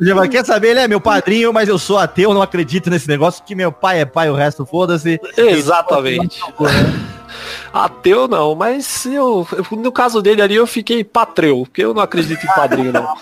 Já 0.00 0.14
vai- 0.14 0.28
quer 0.28 0.44
saber, 0.44 0.70
ele 0.70 0.80
é 0.80 0.88
meu 0.88 1.00
padrinho, 1.00 1.52
mas 1.52 1.68
eu 1.68 1.78
sou 1.78 1.96
ateu, 1.98 2.34
não 2.34 2.42
acredito 2.42 2.90
nesse 2.90 3.06
negócio, 3.08 3.44
que 3.44 3.54
meu 3.54 3.70
pai 3.70 4.00
é 4.00 4.04
pai, 4.04 4.28
o 4.30 4.34
resto 4.34 4.66
foda-se. 4.66 5.20
Exatamente. 5.36 6.40
Ateu 7.72 8.28
não, 8.28 8.54
mas 8.54 9.04
eu, 9.06 9.46
eu- 9.52 9.78
no 9.78 9.90
caso 9.92 10.22
dele 10.22 10.40
ali 10.42 10.54
eu 10.54 10.66
fiquei 10.66 11.02
patreu, 11.04 11.62
porque 11.64 11.84
eu 11.84 11.92
não 11.94 12.02
acredito 12.02 12.42
em 12.44 12.54
padrinho 12.54 12.92
não. 12.92 13.14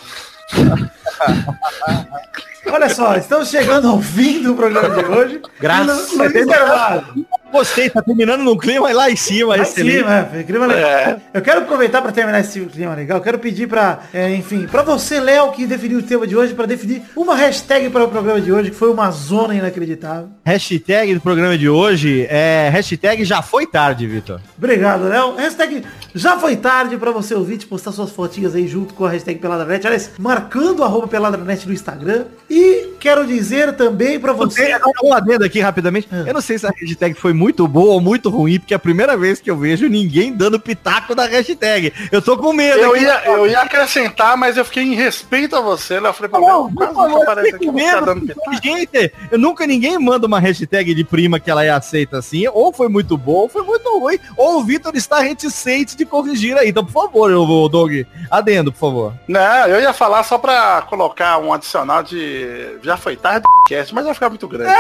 Olha 2.71 2.89
só, 2.89 3.17
estamos 3.17 3.51
chegando 3.51 3.89
ao 3.89 4.01
fim 4.01 4.43
do 4.43 4.55
programa 4.55 4.91
de 4.91 5.05
hoje. 5.05 5.43
Graças 5.61 6.13
E 6.13 6.23
a 6.23 6.29
Deus. 6.29 7.27
Gostei, 7.53 7.91
tá 7.91 8.01
terminando 8.01 8.41
num 8.41 8.57
clima 8.57 8.91
lá 8.95 9.11
em 9.11 9.17
cima, 9.17 9.57
Lá 9.57 9.59
em 9.59 9.65
cima, 9.67 10.31
é, 10.33 10.43
clima 10.43 10.65
legal. 10.65 10.91
É. 10.91 11.21
Eu 11.35 11.43
quero 11.43 11.61
aproveitar 11.61 12.01
para 12.01 12.11
terminar 12.11 12.41
esse 12.41 12.59
clima 12.61 12.95
legal. 12.95 13.19
Eu 13.19 13.23
quero 13.23 13.39
pedir 13.39 13.69
para, 13.69 14.01
enfim, 14.35 14.67
para 14.67 14.83
você, 14.83 15.21
Léo, 15.21 15.53
que 15.53 15.67
definiu 15.67 15.99
o 15.99 16.03
tema 16.03 16.27
de 16.27 16.35
hoje, 16.35 16.55
para 16.55 16.65
definir 16.65 17.03
uma 17.15 17.35
hashtag 17.35 17.91
para 17.91 18.05
o 18.05 18.09
programa 18.09 18.41
de 18.41 18.51
hoje, 18.51 18.71
que 18.71 18.77
foi 18.77 18.91
uma 18.91 19.11
zona 19.11 19.55
inacreditável. 19.55 20.31
Hashtag 20.47 21.15
do 21.15 21.21
programa 21.21 21.59
de 21.59 21.69
hoje 21.69 22.27
é 22.31 22.71
hashtag 22.73 23.23
já 23.23 23.43
foi 23.43 23.67
tarde, 23.67 24.07
Vitor. 24.07 24.41
Obrigado, 24.57 25.05
Léo. 25.05 25.35
Hashtag 25.37 25.85
já 26.15 26.39
foi 26.39 26.57
tarde 26.57 26.97
para 26.97 27.11
você 27.11 27.35
ouvir, 27.35 27.59
te 27.59 27.67
postar 27.67 27.93
suas 27.93 28.11
fotinhas 28.11 28.55
aí 28.55 28.67
junto 28.67 28.95
com 28.95 29.05
a 29.05 29.11
hashtag 29.11 29.39
Peladranet. 29.39 29.87
Aliás, 29.87 30.13
marcando 30.19 30.81
o 30.81 30.85
arroba 31.03 31.09
Peladranet 31.09 31.67
no 31.67 31.73
Instagram. 31.73 32.27
E 32.49 32.82
quero 33.03 33.27
dizer 33.27 33.73
também 33.73 34.21
para 34.21 34.33
você... 34.33 34.79
Um 35.03 35.13
adendo 35.13 35.45
aqui 35.45 35.59
rapidamente. 35.59 36.09
Eu 36.11 36.33
não 36.33 36.41
sei 36.41 36.57
se 36.57 36.67
a 36.67 36.71
hashtag 36.71 37.15
foi 37.15 37.33
muito 37.33 37.67
boa 37.67 37.95
ou 37.95 38.01
muito 38.01 38.31
ruim, 38.31 38.61
porque 38.61 38.73
é 38.73 38.77
a 38.77 38.81
primeira 38.81 39.17
vez 39.17 39.41
que 39.41 39.51
eu 39.51 39.57
vejo 39.57 39.89
ninguém 39.89 40.33
dando 40.33 40.61
pitaco 40.61 41.13
da 41.13 41.27
hashtag. 41.27 41.93
Eu 42.13 42.23
tô 42.23 42.37
com 42.37 42.53
medo. 42.53 42.79
Eu 42.79 42.97
ia, 42.97 43.25
eu 43.27 43.47
ia 43.49 43.61
acrescentar, 43.61 44.37
mas 44.37 44.57
eu 44.57 44.65
fiquei 44.65 44.85
em 44.85 44.95
respeito 44.95 45.57
a 45.57 45.61
você, 45.61 46.01
né? 46.01 46.09
Eu 46.09 46.13
falei, 46.13 46.31
pra 46.31 46.39
mim, 46.39 46.47
Não, 46.47 46.71
não 46.71 47.23
aparece 47.23 47.53
fique 47.53 47.57
aqui, 47.57 47.67
com 47.67 47.73
você 47.73 47.91
tá 47.91 48.01
dando 48.01 48.21
pitaco. 48.21 48.63
Gente, 48.63 49.13
eu 49.33 49.39
nunca 49.39 49.67
ninguém 49.67 49.99
manda 49.99 50.27
uma 50.27 50.39
hashtag 50.39 50.95
de 50.95 51.05
prima 51.05 51.41
que 51.41 51.51
ela 51.51 51.65
é 51.65 51.71
aceita 51.71 52.19
assim, 52.19 52.47
ou 52.47 52.73
foi 52.73 52.89
muito 52.89 53.17
bom, 53.17 53.33
ou 53.33 53.49
foi 53.49 53.63
muito 53.63 53.99
ruim, 53.99 54.19
ou 54.37 54.61
o 54.61 54.65
Vitor 54.65 54.95
está 54.95 55.21
reticente 55.21 55.97
de 55.97 56.05
corrigir 56.05 56.57
aí. 56.57 56.69
Então, 56.69 56.85
por 56.85 56.93
favor, 56.93 57.33
o 57.33 57.69
Doug, 57.69 57.93
adendo, 58.31 58.71
por 58.71 58.79
favor. 58.79 59.15
Não, 59.27 59.67
eu 59.67 59.81
ia 59.81 59.93
falar 59.93 60.23
só 60.23 60.39
pra 60.39 60.83
colocar 60.83 61.39
um 61.39 61.53
adicional 61.53 62.03
de. 62.03 62.79
Já 62.93 62.97
foi 62.99 63.17
tarde, 63.17 63.47
cast, 63.67 63.95
mas 63.95 64.05
vai 64.05 64.13
ficar 64.13 64.29
muito 64.29 64.47
grande. 64.47 64.71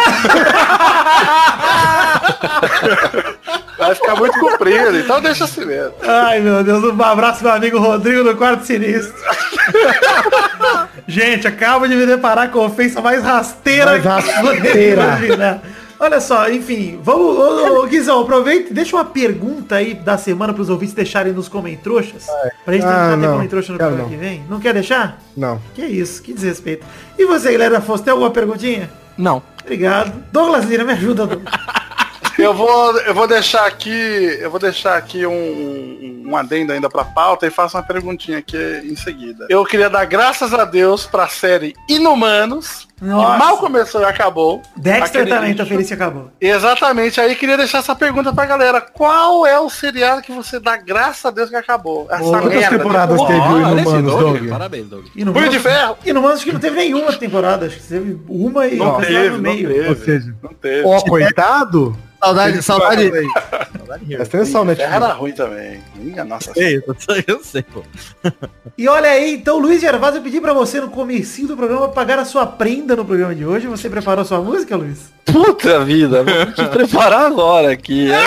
vai 3.79 3.95
ficar 3.95 4.17
muito 4.17 4.39
comprido, 4.39 4.99
então 4.99 5.19
deixa 5.23 5.45
assim 5.45 5.65
mesmo. 5.65 5.95
Ai, 6.07 6.41
meu 6.41 6.63
Deus. 6.63 6.85
Um 6.85 7.03
abraço, 7.03 7.43
meu 7.43 7.55
amigo 7.55 7.79
Rodrigo 7.79 8.23
do 8.23 8.37
Quarto 8.37 8.67
Sinistro. 8.67 9.15
Gente, 11.09 11.49
acaba 11.49 11.89
de 11.89 11.95
me 11.95 12.05
deparar 12.05 12.51
com 12.51 12.61
a 12.61 12.67
ofensa 12.67 13.01
mais 13.01 13.25
rasteira 13.25 13.93
Mais 13.93 14.05
rasteira. 14.05 15.63
Olha 16.03 16.21
só, 16.21 16.51
enfim, 16.51 16.99
vamos, 17.01 17.39
ô, 17.39 17.79
ô, 17.81 17.87
Guizão, 17.87 18.23
aproveita 18.23 18.73
e 18.73 18.75
deixa 18.75 18.97
uma 18.97 19.05
pergunta 19.05 19.77
aí 19.77 19.95
da 19.95 20.19
semana 20.19 20.53
pros 20.53 20.69
ouvintes 20.69 20.93
deixarem 20.97 21.33
nos 21.33 21.49
comentroxas. 21.49 22.27
Pra 22.65 22.75
gente 22.75 22.85
Ah, 22.85 23.11
tentar 23.15 23.21
ter 23.21 23.33
comentroxa 23.33 23.73
no 23.73 23.79
programa 23.79 24.09
que 24.09 24.17
vem. 24.17 24.43
Não 24.51 24.59
quer 24.59 24.75
deixar? 24.75 25.21
Não. 25.37 25.61
Que 25.77 25.83
isso, 25.87 26.21
que 26.21 26.33
desrespeito. 26.35 26.85
E 27.17 27.25
você, 27.25 27.53
Guilherme 27.53 27.77
Afonso, 27.77 28.03
tem 28.03 28.11
alguma 28.11 28.33
perguntinha? 28.33 28.91
Não. 29.17 29.41
Obrigado. 29.63 30.13
Douglas 30.33 30.65
Lira, 30.65 30.83
me 30.83 30.93
ajuda, 30.93 31.25
Douglas. 31.25 31.55
Eu 32.39 32.55
vou, 32.55 32.99
eu 33.01 33.15
vou 33.15 33.27
deixar 33.27 33.67
aqui, 33.67 33.91
eu 34.41 34.51
vou 34.51 34.59
deixar 34.59 34.97
aqui 34.97 35.27
um, 35.27 35.33
um, 35.33 36.25
um 36.29 36.37
adendo 36.37 36.73
ainda 36.73 36.89
pra 36.89 37.05
pauta 37.05 37.47
e 37.47 37.51
faço 37.51 37.77
uma 37.77 37.83
perguntinha 37.83 38.39
aqui 38.39 38.57
em 38.85 38.97
seguida. 38.97 39.47
Eu 39.49 39.65
queria 39.65 39.91
dar 39.91 40.05
graças 40.05 40.53
a 40.55 40.65
Deus 40.65 41.07
pra 41.07 41.29
série 41.29 41.75
Inumanos, 41.89 42.89
Nossa. 43.01 43.33
que 43.33 43.39
mal 43.39 43.59
começou 43.59 44.01
e 44.01 44.05
acabou. 44.05 44.63
Dexter 44.77 45.29
também, 45.29 45.55
tá 45.55 45.67
feliz 45.67 45.89
que 45.89 45.95
acabou. 45.95 46.31
Exatamente, 46.41 47.21
aí 47.21 47.35
queria 47.37 47.57
deixar 47.57 47.79
essa 47.79 47.95
pergunta 47.95 48.33
pra 48.33 48.47
galera. 48.47 48.81
Qual 48.81 49.47
é 49.47 49.59
o 49.61 49.69
seriado 49.69 50.23
que 50.23 50.33
você 50.33 50.59
dá 50.59 50.77
graças 50.77 51.25
a 51.25 51.31
Deus 51.31 51.51
que 51.51 51.57
acabou? 51.57 52.07
Essa 52.11 52.23
Quantas 52.23 52.69
temporadas 52.69 53.21
teve 53.23 53.39
o 53.41 53.59
Inumanos, 53.59 54.13
Doug, 54.15 54.39
Doug? 54.39 54.49
Parabéns, 54.51 54.87
Doug. 54.87 55.05
Punho 55.33 55.49
de 55.49 55.59
ferro? 55.59 55.99
E 56.05 56.13
no 56.13 56.23
Manos 56.23 56.37
acho 56.37 56.45
que 56.47 56.53
não 56.53 56.61
teve 56.61 56.77
nenhuma 56.77 57.13
temporada, 57.13 57.67
acho 57.67 57.77
que 57.77 57.83
teve 57.83 58.21
uma 58.29 58.67
e 58.67 58.77
Não 58.77 59.01
teve, 59.01 59.29
no 59.31 59.35
não 59.37 59.41
meio. 59.43 59.69
teve. 59.69 59.89
Ou 59.89 59.97
seja, 59.97 60.35
Não 60.43 60.55
teve. 60.55 60.87
Ó, 60.87 61.01
coitado. 61.03 61.97
Saudade, 62.23 62.63
saudade. 62.63 63.11
Presta 63.11 64.39
atenção, 64.39 64.65
Ferro 64.65 64.65
Netflix. 64.65 64.95
era 64.95 65.13
ruim 65.13 65.33
também. 65.33 65.81
Minha 65.97 66.25
nossa 66.25 66.53
Ei, 66.57 66.77
eu 66.87 66.97
sei, 66.99 67.25
eu 67.27 67.45
sei, 67.45 67.63
pô. 67.63 67.83
E 68.79 68.89
olha 68.89 69.11
aí, 69.11 69.35
então 69.35 69.59
Luiz 69.59 69.81
Gervásio, 69.83 70.19
eu 70.19 70.23
pedi 70.23 70.41
pra 70.41 70.55
você 70.55 70.81
no 70.81 70.89
comecinho 70.89 71.49
do 71.49 71.57
programa 71.57 71.89
pagar 71.91 72.19
a 72.19 72.25
sua 72.25 72.47
prenda 72.47 72.97
no 72.97 73.05
programa 73.05 73.35
de 73.35 73.45
hoje. 73.45 73.67
Você 73.67 73.89
preparou 73.89 74.25
sua 74.25 74.41
música, 74.41 74.75
Luiz? 74.77 75.13
Puta 75.25 75.85
vida, 75.85 76.25
vou 76.25 76.47
te 76.53 76.65
preparar 76.67 77.27
agora 77.27 77.73
aqui. 77.73 78.09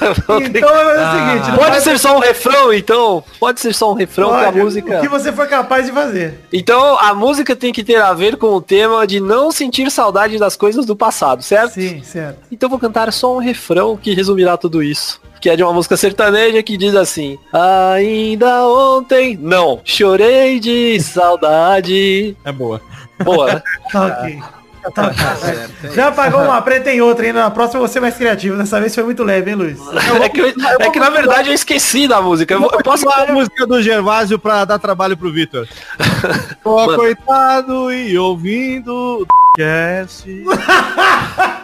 Ter 0.00 0.56
Então 0.56 0.74
é 0.74 0.94
o 0.94 1.12
seguinte, 1.12 1.50
não 1.50 1.58
Pode 1.58 1.80
ser 1.82 1.98
só 1.98 2.16
um 2.16 2.20
refrão, 2.20 2.72
então? 2.72 3.22
Pode 3.38 3.60
ser 3.60 3.74
só 3.74 3.92
um 3.92 3.94
refrão 3.94 4.30
Pode, 4.30 4.52
com 4.52 4.60
a 4.60 4.64
música. 4.64 4.98
O 4.98 5.00
que 5.02 5.08
você 5.08 5.30
for 5.30 5.46
capaz 5.46 5.86
de 5.86 5.92
fazer. 5.92 6.40
Então, 6.52 6.98
a 6.98 7.14
música 7.14 7.54
tem 7.54 7.72
que 7.72 7.84
ter 7.84 8.00
a 8.00 8.12
ver 8.14 8.36
com 8.36 8.54
o 8.54 8.62
tema 8.62 9.06
de 9.06 9.20
não 9.20 9.52
sentir 9.52 9.90
saudade 9.90 10.38
das 10.38 10.56
coisas 10.56 10.86
do 10.86 10.96
passado, 10.96 11.42
certo? 11.42 11.74
Sim, 11.74 12.02
certo. 12.02 12.38
Então 12.50 12.66
eu 12.66 12.70
vou 12.70 12.78
cantar 12.78 13.12
só 13.12 13.36
um 13.36 13.38
refrão 13.38 13.96
que 13.96 14.14
resumirá 14.14 14.56
tudo 14.56 14.82
isso. 14.82 15.20
Que 15.40 15.50
é 15.50 15.56
de 15.56 15.62
uma 15.62 15.72
música 15.72 15.96
sertaneja 15.96 16.62
que 16.62 16.76
diz 16.76 16.94
assim 16.94 17.38
Ainda 17.50 18.66
ontem, 18.66 19.38
não, 19.40 19.80
chorei 19.84 20.60
de 20.60 21.00
saudade 21.00 22.36
É 22.44 22.52
boa. 22.52 22.80
Boa, 23.24 23.54
né? 23.54 23.62
Ok. 23.94 24.59
Tá 24.94 25.08
ok. 25.08 25.90
Já 25.94 26.10
pagou 26.12 26.40
uma 26.42 26.60
preta 26.62 26.84
tem 26.84 27.00
outra 27.00 27.26
ainda. 27.26 27.40
Na 27.40 27.50
próxima 27.50 27.80
você 27.80 27.98
é 27.98 28.00
mais 28.00 28.16
criativo. 28.16 28.56
Dessa 28.56 28.80
vez 28.80 28.94
foi 28.94 29.04
muito 29.04 29.22
leve, 29.22 29.50
hein, 29.50 29.56
Luiz? 29.56 29.78
É 30.22 30.28
que, 30.28 30.40
eu- 30.40 30.54
é 30.80 30.90
que 30.90 30.98
na 30.98 31.10
verdade 31.10 31.48
eu 31.50 31.54
esqueci 31.54 32.08
da 32.08 32.20
música. 32.22 32.54
Eu, 32.54 32.60
vou- 32.60 32.70
eu 32.72 32.82
posso... 32.82 33.08
a 33.08 33.26
música 33.26 33.66
do 33.66 33.82
Gervásio 33.82 34.38
pra 34.38 34.64
dar 34.64 34.78
trabalho 34.78 35.16
pro 35.16 35.32
Vitor. 35.32 35.68
Tô 36.64 36.94
coitado 36.96 37.92
e 37.92 38.16
ouvindo 38.18 39.26
cast. 39.56 40.28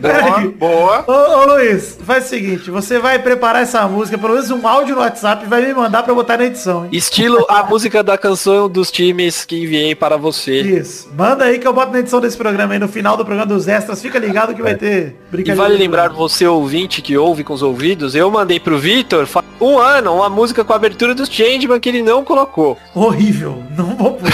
Boa, 0.00 0.40
boa. 0.58 1.04
Ô, 1.06 1.40
ô, 1.42 1.54
Luiz, 1.54 1.98
faz 2.04 2.26
o 2.26 2.28
seguinte, 2.28 2.70
você 2.70 2.98
vai 2.98 3.18
preparar 3.18 3.62
essa 3.62 3.86
música, 3.86 4.16
pelo 4.16 4.34
menos 4.34 4.50
um 4.50 4.66
áudio 4.66 4.94
no 4.94 5.00
WhatsApp 5.00 5.44
e 5.44 5.48
vai 5.48 5.64
me 5.64 5.72
mandar 5.74 6.02
pra 6.02 6.12
eu 6.12 6.16
botar 6.16 6.36
na 6.36 6.44
edição, 6.44 6.84
hein? 6.84 6.90
Estilo 6.92 7.44
a 7.48 7.62
música 7.62 8.02
da 8.02 8.16
canção 8.16 8.68
dos 8.68 8.90
times 8.90 9.44
que 9.44 9.62
enviei 9.62 9.94
para 9.94 10.16
você. 10.16 10.60
Isso. 10.60 11.08
Manda 11.16 11.44
aí 11.44 11.58
que 11.58 11.66
eu 11.66 11.72
boto 11.72 11.92
na 11.92 11.98
edição 12.00 12.20
desse 12.20 12.36
programa 12.36 12.72
aí, 12.74 12.78
no 12.78 12.88
final 12.88 13.16
do 13.16 13.24
programa 13.24 13.46
dos 13.52 13.68
extras. 13.68 14.00
Fica 14.00 14.18
ligado 14.18 14.54
que 14.54 14.62
vai 14.62 14.74
ter 14.74 15.16
E 15.28 15.30
brincadeira. 15.30 15.60
vale 15.68 15.76
lembrar 15.76 16.08
você 16.10 16.46
ouvinte 16.46 17.02
que 17.02 17.16
ouve 17.16 17.44
com 17.44 17.52
os 17.54 17.62
ouvidos, 17.62 18.14
eu 18.14 18.30
mandei 18.30 18.58
pro 18.60 18.78
Vitor 18.78 19.28
um 19.60 19.78
ano 19.78 20.14
uma 20.14 20.28
música 20.28 20.64
com 20.64 20.72
a 20.72 20.76
abertura 20.76 21.14
dos 21.14 21.28
Changeman 21.28 21.78
que 21.80 21.88
ele 21.88 22.02
não 22.02 22.24
colocou. 22.24 22.76
Horrível. 22.94 23.62
Não 23.76 23.96
vou 23.96 24.12
pôr. 24.14 24.30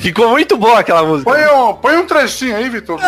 Ficou 0.00 0.30
muito 0.30 0.56
boa 0.56 0.80
aquela 0.80 1.04
música. 1.04 1.30
Põe 1.30 1.46
um, 1.46 1.74
põe 1.74 1.96
um 1.98 2.06
trechinho 2.06 2.56
aí, 2.56 2.68
Vitor. 2.70 2.98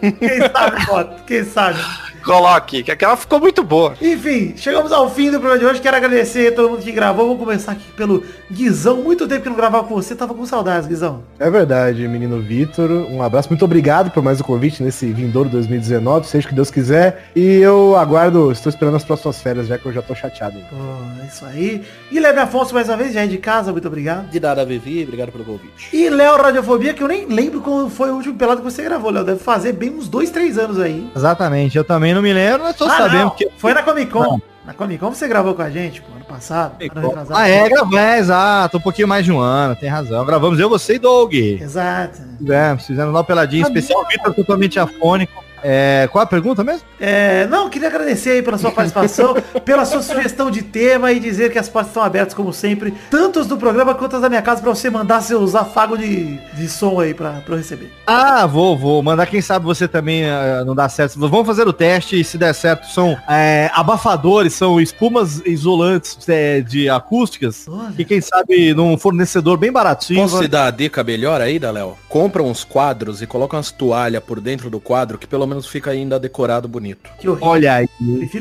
Quem 0.00 0.40
sabe, 0.50 0.86
bota. 0.86 1.22
Quem 1.26 1.44
sabe. 1.44 1.78
Coloque, 2.26 2.82
que 2.82 2.90
aquela 2.90 3.16
ficou 3.16 3.38
muito 3.38 3.62
boa. 3.62 3.94
Enfim, 4.02 4.52
chegamos 4.56 4.90
ao 4.90 5.08
fim 5.08 5.30
do 5.30 5.38
programa 5.38 5.60
de 5.60 5.64
hoje. 5.64 5.80
Quero 5.80 5.96
agradecer 5.96 6.48
a 6.48 6.56
todo 6.56 6.70
mundo 6.70 6.82
que 6.82 6.90
gravou. 6.90 7.28
Vamos 7.28 7.38
começar 7.38 7.70
aqui 7.70 7.88
pelo 7.92 8.24
Guizão. 8.50 8.96
Muito 8.96 9.28
tempo 9.28 9.44
que 9.44 9.48
não 9.48 9.54
gravava 9.54 9.86
com 9.86 9.94
você. 9.94 10.12
Tava 10.12 10.34
com 10.34 10.44
saudades, 10.44 10.88
Guizão. 10.88 11.22
É 11.38 11.48
verdade, 11.48 12.08
menino 12.08 12.40
Vitor. 12.40 12.90
Um 12.90 13.22
abraço. 13.22 13.48
Muito 13.48 13.64
obrigado 13.64 14.10
por 14.10 14.24
mais 14.24 14.40
o 14.40 14.44
convite 14.44 14.82
nesse 14.82 15.06
vindouro 15.12 15.48
2019, 15.48 16.26
seja 16.26 16.46
o 16.46 16.48
que 16.48 16.54
Deus 16.56 16.68
quiser. 16.68 17.30
E 17.36 17.58
eu 17.60 17.94
aguardo, 17.94 18.50
estou 18.50 18.70
esperando 18.70 18.96
as 18.96 19.04
próximas 19.04 19.40
férias, 19.40 19.68
já 19.68 19.78
que 19.78 19.86
eu 19.86 19.92
já 19.92 20.02
tô 20.02 20.12
chateado. 20.12 20.58
Pô, 20.68 21.22
é 21.22 21.26
isso 21.28 21.44
aí. 21.44 21.84
Guilherme 22.10 22.40
Afonso, 22.40 22.74
mais 22.74 22.88
uma 22.88 22.96
vez, 22.96 23.12
já 23.12 23.22
é 23.22 23.28
de 23.28 23.38
casa. 23.38 23.70
Muito 23.70 23.86
obrigado. 23.86 24.30
De 24.30 24.40
nada, 24.40 24.64
Vivi. 24.64 25.04
Obrigado 25.04 25.30
pelo 25.30 25.44
convite. 25.44 25.90
E 25.92 26.10
Léo 26.10 26.36
Radiofobia, 26.36 26.92
que 26.92 27.04
eu 27.04 27.08
nem 27.08 27.26
lembro 27.26 27.60
quando 27.60 27.88
foi 27.88 28.10
o 28.10 28.16
último 28.16 28.34
pelado 28.34 28.62
que 28.62 28.68
você 28.68 28.82
gravou, 28.82 29.12
Léo. 29.12 29.22
Deve 29.22 29.38
fazer 29.38 29.72
bem 29.74 29.90
uns 29.90 30.08
dois, 30.08 30.30
três 30.30 30.58
anos 30.58 30.80
aí. 30.80 31.08
Exatamente, 31.14 31.78
eu 31.78 31.84
também 31.84 32.15
não 32.16 32.22
me 32.22 32.32
lembro, 32.32 32.64
mas 32.64 32.76
tô 32.76 32.84
Ah, 32.84 32.90
sabendo 32.96 33.24
não. 33.24 33.30
que. 33.30 33.48
Foi 33.56 33.72
na 33.74 33.82
Comic 33.82 34.10
Con. 34.10 34.22
Não. 34.22 34.42
Na 34.64 34.74
Comic 34.74 34.98
Con 34.98 35.10
você 35.12 35.28
gravou 35.28 35.54
com 35.54 35.62
a 35.62 35.70
gente, 35.70 36.02
pô, 36.02 36.12
ano 36.16 36.24
passado. 36.24 36.74
Ano. 36.96 37.26
Ah, 37.30 37.48
é, 37.48 37.68
gravei, 37.68 37.98
é, 37.98 38.18
exato, 38.18 38.78
um 38.78 38.80
pouquinho 38.80 39.06
mais 39.06 39.24
de 39.24 39.30
um 39.30 39.38
ano, 39.38 39.76
tem 39.76 39.88
razão. 39.88 40.24
Gravamos 40.26 40.58
eu, 40.58 40.68
você 40.68 40.94
e 40.94 40.98
Doug. 40.98 41.34
Exato. 41.34 42.20
Fizemos, 42.38 42.86
fizemos 42.86 43.14
lá 43.14 43.20
o 43.20 43.24
peladinho 43.24 43.64
Ah, 43.64 43.68
especial, 43.68 44.04
Vitor 44.10 44.34
totalmente 44.34 44.78
afônico. 44.80 45.45
É, 45.62 46.08
qual 46.10 46.22
a 46.22 46.26
pergunta 46.26 46.62
mesmo? 46.62 46.82
É, 46.98 47.46
não, 47.46 47.68
queria 47.68 47.88
agradecer 47.88 48.30
aí 48.30 48.42
pela 48.42 48.58
sua 48.58 48.70
participação, 48.70 49.34
pela 49.64 49.84
sua 49.84 50.02
sugestão 50.02 50.50
de 50.50 50.62
tema 50.62 51.12
e 51.12 51.20
dizer 51.20 51.52
que 51.52 51.58
as 51.58 51.68
portas 51.68 51.90
estão 51.90 52.02
abertas, 52.02 52.34
como 52.34 52.52
sempre, 52.52 52.94
tanto 53.10 53.38
as 53.38 53.46
do 53.46 53.56
programa 53.56 53.94
quanto 53.94 54.16
as 54.16 54.22
da 54.22 54.28
minha 54.28 54.42
casa, 54.42 54.60
pra 54.62 54.70
você 54.70 54.90
mandar 54.90 55.20
seus 55.22 55.54
afagos 55.54 55.98
de, 55.98 56.38
de 56.54 56.68
som 56.68 57.00
aí 57.00 57.14
pra, 57.14 57.32
pra 57.44 57.54
eu 57.54 57.58
receber. 57.58 57.92
Ah, 58.06 58.46
vou, 58.46 58.76
vou. 58.76 59.02
Mandar 59.02 59.26
quem 59.26 59.40
sabe 59.40 59.64
você 59.64 59.86
também 59.88 60.24
ah, 60.24 60.64
não 60.64 60.74
dá 60.74 60.88
certo. 60.88 61.18
Vamos 61.18 61.46
fazer 61.46 61.66
o 61.66 61.72
teste 61.72 62.20
e 62.20 62.24
se 62.24 62.38
der 62.38 62.54
certo 62.54 62.86
são 62.90 63.16
é, 63.28 63.70
abafadores, 63.74 64.54
são 64.54 64.80
espumas 64.80 65.40
isolantes 65.44 66.16
é, 66.28 66.60
de 66.60 66.88
acústicas. 66.88 67.66
E 67.98 68.04
quem 68.04 68.20
sabe 68.20 68.74
num 68.74 68.96
fornecedor 68.98 69.56
bem 69.56 69.72
baratinho. 69.72 70.22
Posso 70.22 70.40
te 70.40 70.48
dar 70.48 70.66
a 70.66 70.70
dica 70.70 71.02
melhor 71.02 71.40
aí, 71.40 71.58
da 71.58 71.70
Léo? 71.70 71.96
Compra 72.08 72.42
uns 72.42 72.64
quadros 72.64 73.22
e 73.22 73.26
coloca 73.26 73.56
umas 73.56 73.70
toalhas 73.70 74.22
por 74.22 74.40
dentro 74.40 74.70
do 74.70 74.80
quadro 74.80 75.18
que 75.18 75.26
pelo 75.26 75.45
menos 75.46 75.66
fica 75.66 75.90
ainda 75.90 76.18
decorado 76.18 76.66
bonito. 76.68 77.10
Que 77.18 77.28
horrível. 77.28 77.48
Olha 77.48 77.74
aí. 77.74 77.88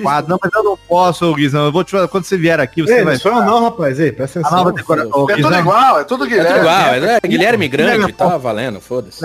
quadro. 0.02 0.30
Não, 0.32 0.40
mas 0.42 0.52
eu 0.54 0.64
não 0.64 0.78
posso, 0.78 1.34
Guizão. 1.34 1.66
Eu 1.66 1.72
vou 1.72 1.84
te 1.84 1.96
quando 2.10 2.24
você 2.24 2.38
vier 2.38 2.60
aqui, 2.60 2.82
você 2.82 2.96
Ei, 3.00 3.04
vai. 3.04 3.14
não 3.14 3.20
sou 3.20 3.32
eu 3.32 3.42
não, 3.44 3.64
rapaz. 3.64 4.00
Ei, 4.00 4.12
presta 4.12 4.40
A 4.40 4.42
atenção. 4.42 4.58
nova 4.58 4.72
decoração. 4.74 5.30
É 5.30 5.36
tudo 5.36 5.56
igual, 5.56 6.00
é 6.00 6.04
tudo 6.04 6.24
É 6.26 6.28
Guilherme. 6.28 6.50
tudo 6.50 6.60
igual, 6.62 6.94
é, 6.94 7.20
é 7.24 7.28
Guilherme 7.28 7.68
Grande, 7.68 8.14
tá 8.14 8.38
valendo, 8.38 8.80
foda-se. 8.82 9.22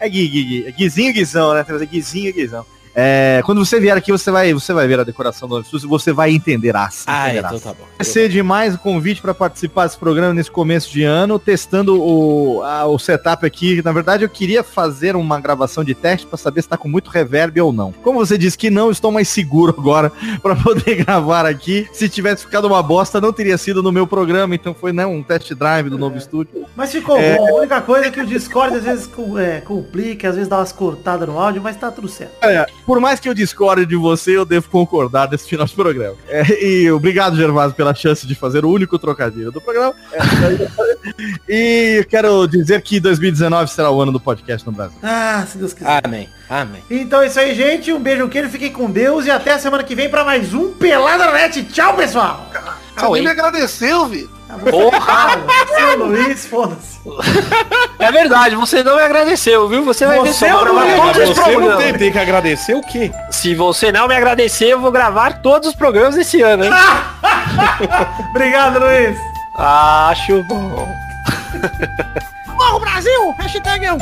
É 0.00 0.08
Gui, 0.08 0.28
Gui, 0.28 0.44
Gui. 0.44 0.66
É 0.66 0.72
Guizinho, 0.72 1.12
Guizão, 1.12 1.54
né? 1.54 1.64
Guizinho, 1.90 2.32
Guizão. 2.32 2.64
É, 3.00 3.40
quando 3.44 3.64
você 3.64 3.78
vier 3.78 3.96
aqui, 3.96 4.10
você 4.10 4.28
vai, 4.28 4.52
você 4.52 4.72
vai 4.72 4.88
ver 4.88 4.98
a 4.98 5.04
decoração 5.04 5.48
do 5.48 5.60
estúdio, 5.60 5.88
você 5.88 6.12
vai 6.12 6.32
entender 6.32 6.74
as. 6.74 7.04
Ah, 7.06 7.26
entenderás. 7.28 7.54
então 7.60 7.72
tá 7.72 7.78
bom. 7.78 7.86
Agradecer 7.94 8.28
demais 8.28 8.74
o 8.74 8.78
convite 8.78 9.22
para 9.22 9.32
participar 9.32 9.86
desse 9.86 9.96
programa 9.96 10.34
nesse 10.34 10.50
começo 10.50 10.90
de 10.90 11.04
ano, 11.04 11.38
testando 11.38 12.02
o, 12.02 12.60
a- 12.64 12.86
o 12.86 12.98
setup 12.98 13.46
aqui. 13.46 13.80
Na 13.84 13.92
verdade, 13.92 14.24
eu 14.24 14.28
queria 14.28 14.64
fazer 14.64 15.14
uma 15.14 15.38
gravação 15.40 15.84
de 15.84 15.94
teste 15.94 16.26
para 16.26 16.36
saber 16.36 16.60
se 16.62 16.68
tá 16.68 16.76
com 16.76 16.88
muito 16.88 17.08
reverb 17.08 17.60
ou 17.60 17.72
não. 17.72 17.92
Como 18.02 18.18
você 18.18 18.36
disse 18.36 18.58
que 18.58 18.68
não, 18.68 18.90
estou 18.90 19.12
mais 19.12 19.28
seguro 19.28 19.74
agora 19.78 20.10
para 20.42 20.56
poder 20.56 20.96
gravar 21.04 21.46
aqui. 21.46 21.86
Se 21.92 22.08
tivesse 22.08 22.44
ficado 22.46 22.66
uma 22.66 22.82
bosta, 22.82 23.20
não 23.20 23.32
teria 23.32 23.56
sido 23.58 23.80
no 23.80 23.92
meu 23.92 24.08
programa, 24.08 24.56
então 24.56 24.74
foi 24.74 24.92
né, 24.92 25.06
um 25.06 25.22
test 25.22 25.52
drive 25.54 25.88
do 25.88 25.98
novo 25.98 26.18
estúdio. 26.18 26.66
Mas 26.74 26.90
ficou 26.90 27.16
É. 27.16 27.36
bom. 27.36 27.48
A 27.48 27.58
única 27.60 27.80
coisa 27.80 28.06
é 28.06 28.10
que 28.10 28.20
o 28.20 28.26
Discord 28.26 28.76
às 28.76 28.82
vezes 28.82 29.08
é, 29.38 29.60
complica, 29.60 30.28
às 30.30 30.34
vezes 30.34 30.48
dá 30.48 30.58
umas 30.58 30.72
cortadas 30.72 31.28
no 31.28 31.38
áudio, 31.38 31.62
mas 31.62 31.76
tá 31.76 31.90
tudo 31.92 32.08
certo. 32.08 32.32
Olha, 32.42 32.66
por 32.88 33.00
mais 33.00 33.20
que 33.20 33.28
eu 33.28 33.34
discorde 33.34 33.84
de 33.84 33.96
você, 33.96 34.34
eu 34.34 34.46
devo 34.46 34.70
concordar 34.70 35.26
desse 35.26 35.46
final 35.46 35.66
de 35.66 35.74
programa. 35.74 36.16
É, 36.26 36.64
e 36.64 36.90
obrigado, 36.90 37.36
Gervásio, 37.36 37.76
pela 37.76 37.94
chance 37.94 38.26
de 38.26 38.34
fazer 38.34 38.64
o 38.64 38.70
único 38.70 38.98
trocadilho 38.98 39.52
do 39.52 39.60
programa. 39.60 39.94
É, 40.10 40.20
e 42.00 42.06
quero 42.08 42.46
dizer 42.46 42.80
que 42.80 42.98
2019 42.98 43.70
será 43.70 43.90
o 43.90 44.00
ano 44.00 44.10
do 44.10 44.18
podcast 44.18 44.66
no 44.66 44.72
Brasil. 44.72 44.96
Ah, 45.02 45.44
se 45.46 45.58
Deus 45.58 45.74
quiser. 45.74 46.00
Amém, 46.02 46.30
amém. 46.48 46.82
Então 46.90 47.20
é 47.20 47.26
isso 47.26 47.38
aí, 47.38 47.54
gente. 47.54 47.92
Um 47.92 48.00
beijo, 48.00 48.26
queijo, 48.26 48.48
fiquem 48.48 48.72
com 48.72 48.90
Deus 48.90 49.26
e 49.26 49.30
até 49.30 49.52
a 49.52 49.58
semana 49.58 49.84
que 49.84 49.94
vem 49.94 50.08
pra 50.08 50.24
mais 50.24 50.54
um 50.54 50.72
Pelada 50.72 51.26
na 51.26 51.32
Net. 51.32 51.62
Tchau, 51.64 51.94
pessoal! 51.94 52.50
Nem 53.12 53.22
me 53.22 53.28
agradeceu, 53.28 54.06
Vitor. 54.06 54.37
Porra! 54.70 55.30
Seu 55.76 56.06
Luiz, 56.06 56.46
foda-se. 56.46 56.98
É 58.00 58.12
verdade, 58.12 58.54
você 58.54 58.82
não 58.84 58.94
me 58.94 59.02
agradeceu, 59.02 59.68
viu? 59.68 59.84
Você 59.84 60.06
vai 60.06 60.20
ver 60.22 60.32
Você 60.32 60.48
só 60.48 60.64
não 60.64 60.72
vou 60.72 60.84
gravar 60.84 61.06
me 61.06 61.12
todos 61.12 61.30
os 61.30 61.36
Você 61.36 61.40
não 61.40 61.52
programas. 61.52 61.84
tem, 61.84 61.92
tem 61.94 62.12
que 62.12 62.18
agradecer 62.20 62.74
o 62.74 62.80
quê? 62.80 63.10
Se 63.28 63.54
você 63.56 63.90
não 63.90 64.06
me 64.06 64.14
agradecer, 64.14 64.66
eu 64.66 64.80
vou 64.80 64.92
gravar 64.92 65.42
todos 65.42 65.70
os 65.70 65.74
programas 65.74 66.16
esse 66.16 66.40
ano, 66.40 66.64
hein? 66.64 66.70
Obrigado, 68.30 68.78
Luiz. 68.78 69.18
Acho 69.56 70.44
bom. 70.44 70.88
Morro 72.56 72.78
Brasil! 72.78 73.34
Hashtag 73.36 73.84
é 73.84 73.92
um 73.92 73.98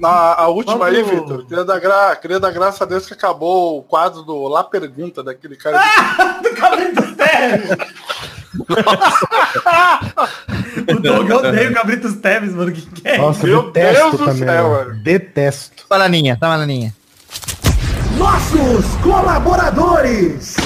Na 0.00 0.34
a 0.34 0.48
última 0.48 0.86
aí, 0.86 1.02
Vamos- 1.02 1.20
Vitor, 1.20 1.46
queria 1.46 1.64
dar, 1.64 1.78
gra... 1.78 2.16
queria 2.16 2.40
dar 2.40 2.50
graça 2.50 2.84
a 2.84 2.86
Deus 2.86 3.06
que 3.06 3.12
acabou 3.12 3.78
o 3.78 3.82
quadro 3.82 4.22
do 4.22 4.48
Lá 4.48 4.64
Pergunta 4.64 5.22
daquele 5.22 5.56
cara. 5.56 5.78
do 6.42 6.50
Cabritos 6.56 7.14
Teves. 7.16 7.70
o 10.90 10.94
Doug 11.00 11.28
eu 11.28 11.36
odeio 11.36 11.70
o 11.70 11.74
Cabritos 11.74 12.14
Teves, 12.16 12.54
mano. 12.54 12.72
Que 12.72 12.80
que 12.80 13.06
é 13.08 13.18
Nossa, 13.18 13.46
isso? 13.46 13.62
detesto 13.72 14.18
também. 14.18 14.44
mano. 14.46 14.94
Detesto. 15.02 15.84
Bananinha, 15.88 16.36
tá 16.40 16.48
bananinha. 16.48 16.94
Nossos 18.16 18.86
colaboradores. 19.02 20.56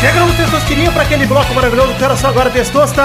Chegamos, 0.00 0.34
Testosterinha, 0.34 0.90
pra 0.90 1.02
aquele 1.02 1.26
bloco 1.26 1.52
maravilhoso. 1.52 1.94
Quero 1.98 2.16
só 2.16 2.28
agora, 2.28 2.48
Testosta. 2.48 3.02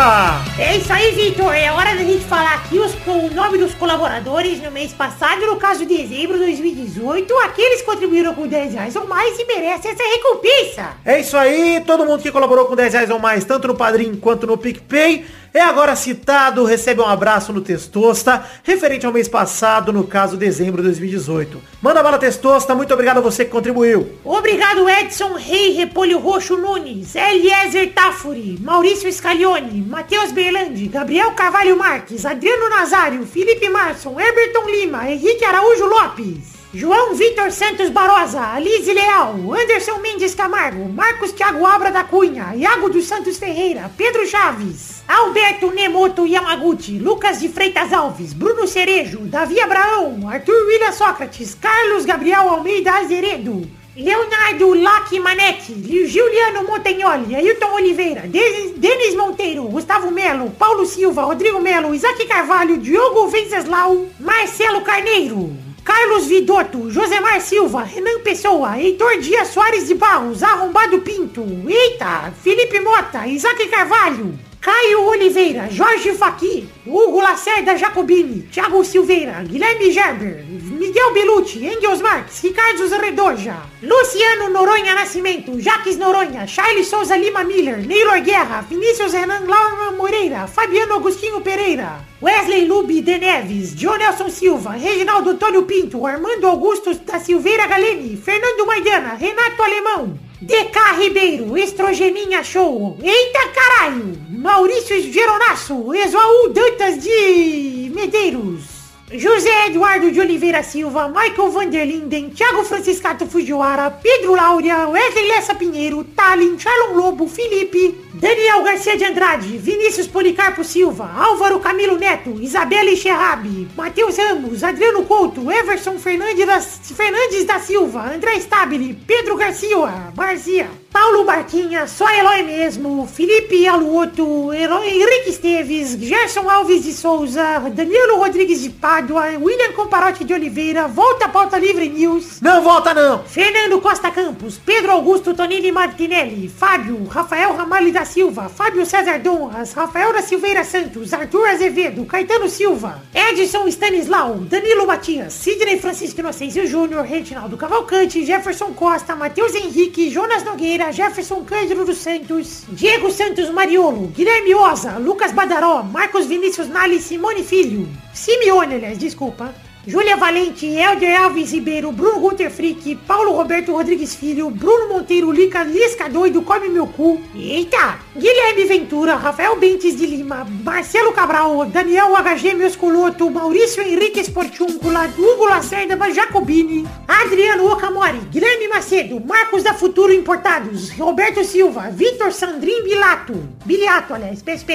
É 0.57 0.77
isso 0.77 0.93
aí, 0.93 1.11
Vitor. 1.11 1.53
É 1.53 1.69
hora 1.69 1.93
da 1.93 2.01
gente 2.01 2.23
falar 2.23 2.53
aqui 2.53 2.79
os, 2.79 2.95
o 3.05 3.35
nome 3.35 3.57
dos 3.57 3.73
colaboradores 3.73 4.63
no 4.63 4.71
mês 4.71 4.93
passado, 4.93 5.45
no 5.45 5.57
caso 5.57 5.85
de 5.85 5.97
dezembro 5.97 6.37
de 6.37 6.45
2018. 6.45 7.37
Aqueles 7.39 7.81
que 7.81 7.85
contribuíram 7.85 8.33
com 8.33 8.47
10 8.47 8.75
reais 8.75 8.95
ou 8.95 9.05
mais 9.07 9.37
e 9.37 9.43
merecem 9.43 9.91
essa 9.91 10.03
recompensa. 10.03 10.93
É 11.03 11.19
isso 11.19 11.35
aí, 11.35 11.83
todo 11.85 12.05
mundo 12.05 12.23
que 12.23 12.31
colaborou 12.31 12.63
com 12.63 12.77
10 12.77 12.93
reais 12.93 13.09
ou 13.09 13.19
mais, 13.19 13.43
tanto 13.43 13.67
no 13.67 13.75
Padrim 13.75 14.15
quanto 14.15 14.47
no 14.47 14.57
PicPay, 14.57 15.25
é 15.57 15.61
agora 15.61 15.95
citado, 15.95 16.65
recebe 16.65 17.01
um 17.01 17.05
abraço 17.05 17.53
no 17.53 17.61
Testosta, 17.61 18.45
referente 18.63 19.05
ao 19.05 19.13
mês 19.13 19.27
passado, 19.27 19.93
no 19.93 20.03
caso, 20.05 20.37
dezembro 20.37 20.81
de 20.81 20.89
2018. 20.89 21.61
Manda 21.81 22.03
bala, 22.03 22.17
Testosta, 22.17 22.75
muito 22.75 22.93
obrigado 22.93 23.17
a 23.17 23.21
você 23.21 23.45
que 23.45 23.51
contribuiu. 23.51 24.19
Obrigado, 24.23 24.89
Edson 24.89 25.33
Rei 25.33 25.71
Repolho 25.71 26.19
Roxo 26.19 26.57
Nunes, 26.57 27.15
Eliezer 27.15 27.93
Tafuri, 27.93 28.57
Maurício 28.59 29.11
Scaglione, 29.11 29.81
Matheus 29.81 30.31
Berlandi, 30.31 30.87
Gabriel 30.87 31.31
Carvalho 31.31 31.77
Marques, 31.77 32.25
Adriano 32.25 32.69
Nazário, 32.69 33.25
Felipe 33.25 33.69
Marson, 33.69 34.19
Herberton 34.19 34.69
Lima, 34.69 35.09
Henrique 35.09 35.45
Araújo 35.45 35.85
Lopes. 35.85 36.54
João 36.75 37.15
Vitor 37.15 37.51
Santos 37.53 37.89
Barosa, 37.89 38.41
Alize 38.53 38.91
Leal, 38.91 39.33
Anderson 39.53 39.97
Mendes 39.99 40.35
Camargo, 40.35 40.89
Marcos 40.89 41.31
Thiago 41.31 41.65
Abra 41.65 41.89
da 41.89 42.03
Cunha, 42.03 42.53
Iago 42.53 42.89
dos 42.89 43.05
Santos 43.05 43.37
Ferreira, 43.37 43.89
Pedro 43.95 44.27
Chaves, 44.27 45.01
Alberto 45.07 45.71
Nemoto 45.71 46.27
Yamaguchi, 46.27 46.99
Lucas 46.99 47.39
de 47.39 47.47
Freitas 47.47 47.93
Alves, 47.93 48.33
Bruno 48.33 48.67
Cerejo, 48.67 49.19
Davi 49.19 49.57
Abraão, 49.61 50.27
Arthur 50.27 50.65
William 50.67 50.91
Sócrates, 50.91 51.55
Carlos 51.55 52.03
Gabriel 52.03 52.49
Almeida 52.49 52.91
Azeredo, 52.91 53.65
Leonardo 53.95 54.73
Lac 54.73 55.17
Manetti, 55.17 56.05
Juliano 56.05 56.63
Montagnoli, 56.67 57.37
Ailton 57.37 57.73
Oliveira, 57.73 58.23
Denis 58.27 59.15
Monteiro, 59.15 59.63
Gustavo 59.63 60.11
Melo, 60.11 60.51
Paulo 60.51 60.85
Silva, 60.85 61.21
Rodrigo 61.21 61.61
Melo, 61.61 61.95
Isaac 61.95 62.25
Carvalho, 62.25 62.75
Diogo 62.75 63.29
Venceslau, 63.29 64.09
Marcelo 64.19 64.81
Carneiro, 64.81 65.55
Carlos 65.85 66.25
Vidotto, 66.25 66.89
Josemar 66.89 67.39
Silva, 67.39 67.83
Renan 67.83 68.19
Pessoa, 68.21 68.75
Heitor 68.79 69.19
Dias 69.19 69.49
Soares 69.49 69.87
de 69.87 69.93
Barros, 69.93 70.41
Arrombado 70.41 70.99
Pinto, 71.01 71.45
Eita, 71.67 72.33
Felipe 72.41 72.79
Mota, 72.79 73.27
Isaac 73.27 73.67
Carvalho, 73.69 74.33
Caio 74.59 75.03
Oliveira, 75.03 75.69
Jorge 75.69 76.11
Faqui, 76.13 76.67
Hugo 76.87 77.21
Lacerda 77.21 77.77
Jacobini, 77.77 78.47
Thiago 78.51 78.83
Silveira, 78.83 79.43
Guilherme 79.43 79.91
Gerber, 79.91 80.43
Miguel 80.85 81.13
Belucci, 81.13 81.65
Engels 81.65 81.99
Marques, 81.99 82.41
Ricardo 82.43 82.87
Redoja, 82.99 83.65
Luciano 83.81 84.49
Noronha 84.49 84.93
Nascimento, 84.93 85.59
Jaques 85.59 85.97
Noronha, 85.97 86.45
Charles 86.45 86.87
Souza 86.87 87.17
Lima 87.17 87.43
Miller, 87.43 87.77
Neylor 87.79 88.21
Guerra, 88.21 88.61
Vinícius 88.69 89.11
Renan 89.11 89.47
Laura 89.47 89.91
Moreira, 89.97 90.45
Fabiano 90.45 90.97
Agostinho 90.97 91.41
Pereira, 91.41 92.05
Wesley 92.21 92.65
Lube 92.65 93.01
de 93.01 93.17
Neves, 93.17 93.73
John 93.73 93.97
Nelson 93.97 94.29
Silva, 94.29 94.73
Reginaldo 94.73 95.31
Antônio 95.31 95.63
Pinto, 95.63 96.05
Armando 96.05 96.45
Augusto 96.45 96.93
da 96.93 97.19
Silveira 97.19 97.65
Galeni, 97.65 98.15
Fernando 98.15 98.67
Maidana, 98.67 99.15
Renato 99.15 99.63
Alemão, 99.63 100.19
DK 100.39 100.99
Ribeiro, 100.99 101.57
Estrogeninha 101.57 102.43
Show, 102.43 102.95
Eita 103.01 103.47
Caralho, 103.47 104.15
Maurício 104.29 105.01
Geronasso, 105.01 105.91
Exuaú 105.95 106.49
Dantas 106.49 106.99
de 106.99 107.91
Medeiros, 107.91 108.74
José 109.11 109.67
Eduardo 109.67 110.09
de 110.09 110.19
Oliveira 110.19 110.63
Silva, 110.63 111.07
Michael 111.07 111.51
Vanderlinden, 111.51 112.31
Thiago 112.31 112.63
Franciscato 112.63 113.27
Fujiwara, 113.27 113.91
Pedro 113.91 114.33
Laura, 114.33 114.89
Wesley 114.89 115.27
Lessa 115.27 115.53
Pinheiro, 115.53 116.03
Talin, 116.03 116.57
Charlon 116.57 116.95
Lobo, 116.95 117.27
Felipe, 117.27 117.95
Daniel 118.15 118.63
Garcia 118.63 118.97
de 118.97 119.05
Andrade, 119.05 119.59
Vinícius 119.59 120.07
Policarpo 120.07 120.63
Silva, 120.63 121.07
Álvaro 121.15 121.59
Camilo 121.59 121.99
Neto, 121.99 122.31
Isabela 122.41 122.95
Xerrabi, 122.95 123.67
Matheus 123.77 124.17
Ramos, 124.17 124.63
Adriano 124.63 125.03
Couto, 125.03 125.51
Everson 125.51 125.99
Fernandes 125.99 126.47
da, 126.47 126.59
Fernandes 126.59 127.45
da 127.45 127.59
Silva, 127.59 128.11
André 128.11 128.41
Stabile, 128.41 128.97
Pedro 129.05 129.35
Garcia, 129.35 130.11
Marzia, 130.15 130.67
Paulo 130.95 131.25
Barquinha, 131.25 131.87
só 131.87 132.09
Eloy 132.09 132.43
mesmo, 132.43 133.05
Felipe 133.05 133.67
Aluoto, 133.67 134.53
Eloy, 134.53 134.87
Henrique 134.87 135.31
Esteves, 135.31 135.97
Gerson 135.99 136.49
Alves 136.49 136.85
de 136.85 136.93
Souza, 136.93 137.59
Danilo 137.69 138.15
Rodrigues 138.15 138.61
de 138.61 138.69
Pádua, 138.69 139.25
William 139.37 139.73
Comparote 139.73 140.23
de 140.23 140.33
Oliveira, 140.33 140.87
Volta 140.87 141.27
Pauta 141.27 141.59
Livre 141.59 141.89
News. 141.89 142.39
Não 142.39 142.61
volta 142.61 142.93
não! 142.93 143.21
Fernando 143.25 143.81
Costa 143.81 144.09
Campos, 144.09 144.57
Pedro 144.65 144.93
Augusto 144.93 145.33
Tonini 145.33 145.69
Martinelli, 145.69 146.47
Fábio, 146.47 147.03
Rafael 147.09 147.53
Ramalho 147.53 147.91
da 147.91 148.05
Silva, 148.05 148.47
Fábio 148.47 148.85
César 148.85 149.19
Donras, 149.19 149.73
Rafael 149.73 150.13
da 150.13 150.21
Silveira 150.21 150.63
Santos, 150.63 151.11
Arthur 151.11 151.45
Azevedo, 151.49 152.05
Caetano 152.05 152.47
Silva, 152.47 153.03
Edson 153.13 153.67
Stanislau, 153.67 154.35
Danilo 154.35 154.87
Matias, 154.87 155.33
Sidney 155.33 155.77
Francisco 155.77 156.21
Inocêncio 156.21 156.65
Júnior, 156.65 157.03
Reginaldo 157.03 157.57
Cavalcante, 157.57 158.25
Jefferson 158.25 158.71
Costa, 158.71 159.13
Matheus 159.13 159.53
Henrique, 159.53 160.09
Jonas 160.09 160.45
Nogueira, 160.45 160.84
Jefferson 160.91 161.43
Cândido 161.43 161.85
dos 161.85 161.97
Santos, 161.97 162.63
Diego 162.69 163.11
Santos 163.11 163.49
Mariolo, 163.49 164.07
Guilherme 164.15 164.55
Oza, 164.55 164.97
Lucas 164.97 165.33
Badaró, 165.33 165.83
Marcos 165.83 166.27
Vinícius 166.27 166.67
Nali, 166.67 166.99
Simone 166.99 167.43
Filho, 167.43 167.87
Simeone, 168.13 168.75
aliás, 168.75 168.97
desculpa. 168.97 169.53
Júlia 169.87 170.15
Valente, 170.15 170.65
Helder 170.65 171.15
Alves 171.15 171.51
Ribeiro, 171.51 171.91
Bruno 171.91 172.19
Guter 172.19 172.49
Frick, 172.49 172.97
Paulo 173.05 173.33
Roberto 173.33 173.71
Rodrigues 173.71 174.15
Filho, 174.15 174.49
Bruno 174.49 174.87
Monteiro, 174.89 175.31
Lica, 175.31 175.63
Lisca 175.63 176.09
Doido, 176.09 176.41
Come 176.41 176.69
Meu 176.69 176.87
Cu, 176.87 177.21
eita, 177.35 177.99
Guilherme 178.15 178.65
Ventura, 178.65 179.15
Rafael 179.15 179.55
Bentes 179.57 179.95
de 179.95 180.07
Lima, 180.07 180.43
Marcelo 180.63 181.11
Cabral, 181.11 181.67
Daniel 181.67 182.15
HG 182.15 182.55
Meuscoloto, 182.55 183.29
Maurício 183.29 183.83
Henrique 183.83 184.21
Esportúncula, 184.21 185.07
Hugo 185.15 185.45
Lacerda 185.45 185.95
Jacobini, 186.11 186.83
Adriano 187.07 187.71
Okamori, 187.71 188.21
Guilherme 188.31 188.67
Macedo, 188.67 189.19
Marcos 189.19 189.61
da 189.61 189.75
Futuro 189.75 190.11
Importados, 190.11 190.97
Roberto 190.97 191.43
Silva, 191.43 191.91
Vitor 191.91 192.33
Sandrin 192.33 192.81
Bilato, 192.83 193.33
Biliato, 193.63 194.15
aliás, 194.15 194.41
peço 194.41 194.65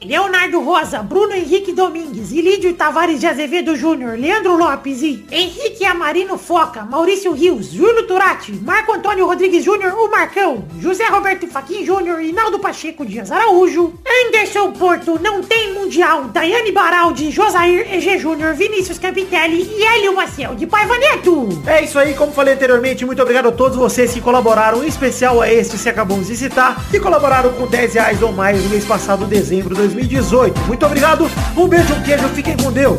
Leonardo 0.00 0.60
Rosa, 0.60 1.02
Bruno 1.02 1.34
Henrique 1.34 1.72
Domingues, 1.72 2.30
Ilídio 2.30 2.74
Tavares 2.74 3.20
de 3.20 3.26
Azevedo 3.26 3.74
Júnior, 3.74 4.18
Leandro 4.18 4.53
Lopes 4.56 5.02
e 5.02 5.24
Henrique 5.30 5.84
Amarino 5.84 6.36
Foca, 6.38 6.82
Maurício 6.82 7.32
Rios, 7.32 7.72
Júlio 7.72 8.06
Turati, 8.06 8.52
Marco 8.52 8.92
Antônio 8.92 9.26
Rodrigues 9.26 9.64
Júnior, 9.64 9.94
o 9.94 10.10
Marcão, 10.10 10.64
José 10.80 11.06
Roberto 11.06 11.46
Faquin 11.46 11.84
Júnior, 11.84 12.20
Inaldo 12.20 12.58
Pacheco 12.58 13.04
Dias 13.06 13.30
Araújo, 13.30 13.94
Anderson 14.26 14.72
Porto, 14.72 15.18
Não 15.20 15.42
Tem 15.42 15.74
Mundial, 15.74 16.24
Daiane 16.24 16.72
Baraldi, 16.72 17.30
Josair 17.30 17.86
EG 17.92 18.18
Júnior, 18.18 18.54
Vinícius 18.54 18.98
Capitelli 18.98 19.62
e 19.62 19.82
Hélio 19.84 20.14
Maciel 20.14 20.54
de 20.54 20.66
Paiva 20.66 20.96
Neto. 20.98 21.48
É 21.66 21.82
isso 21.82 21.98
aí, 21.98 22.14
como 22.14 22.32
falei 22.32 22.54
anteriormente, 22.54 23.04
muito 23.04 23.22
obrigado 23.22 23.48
a 23.48 23.52
todos 23.52 23.76
vocês 23.76 24.12
que 24.12 24.20
colaboraram, 24.20 24.82
em 24.82 24.88
especial 24.88 25.40
a 25.40 25.52
este 25.52 25.78
que 25.78 25.88
acabamos 25.88 26.28
de 26.28 26.36
citar, 26.36 26.88
que 26.90 26.98
colaboraram 26.98 27.52
com 27.52 27.66
10 27.66 27.94
reais 27.94 28.22
ou 28.22 28.32
mais 28.32 28.62
no 28.62 28.70
mês 28.70 28.84
passado, 28.84 29.26
dezembro 29.26 29.74
de 29.74 29.80
2018. 29.82 30.60
Muito 30.62 30.86
obrigado, 30.86 31.30
um 31.56 31.68
beijo, 31.68 31.94
um 31.94 32.02
queijo, 32.02 32.28
fiquem 32.28 32.56
com 32.56 32.72
Deus. 32.72 32.98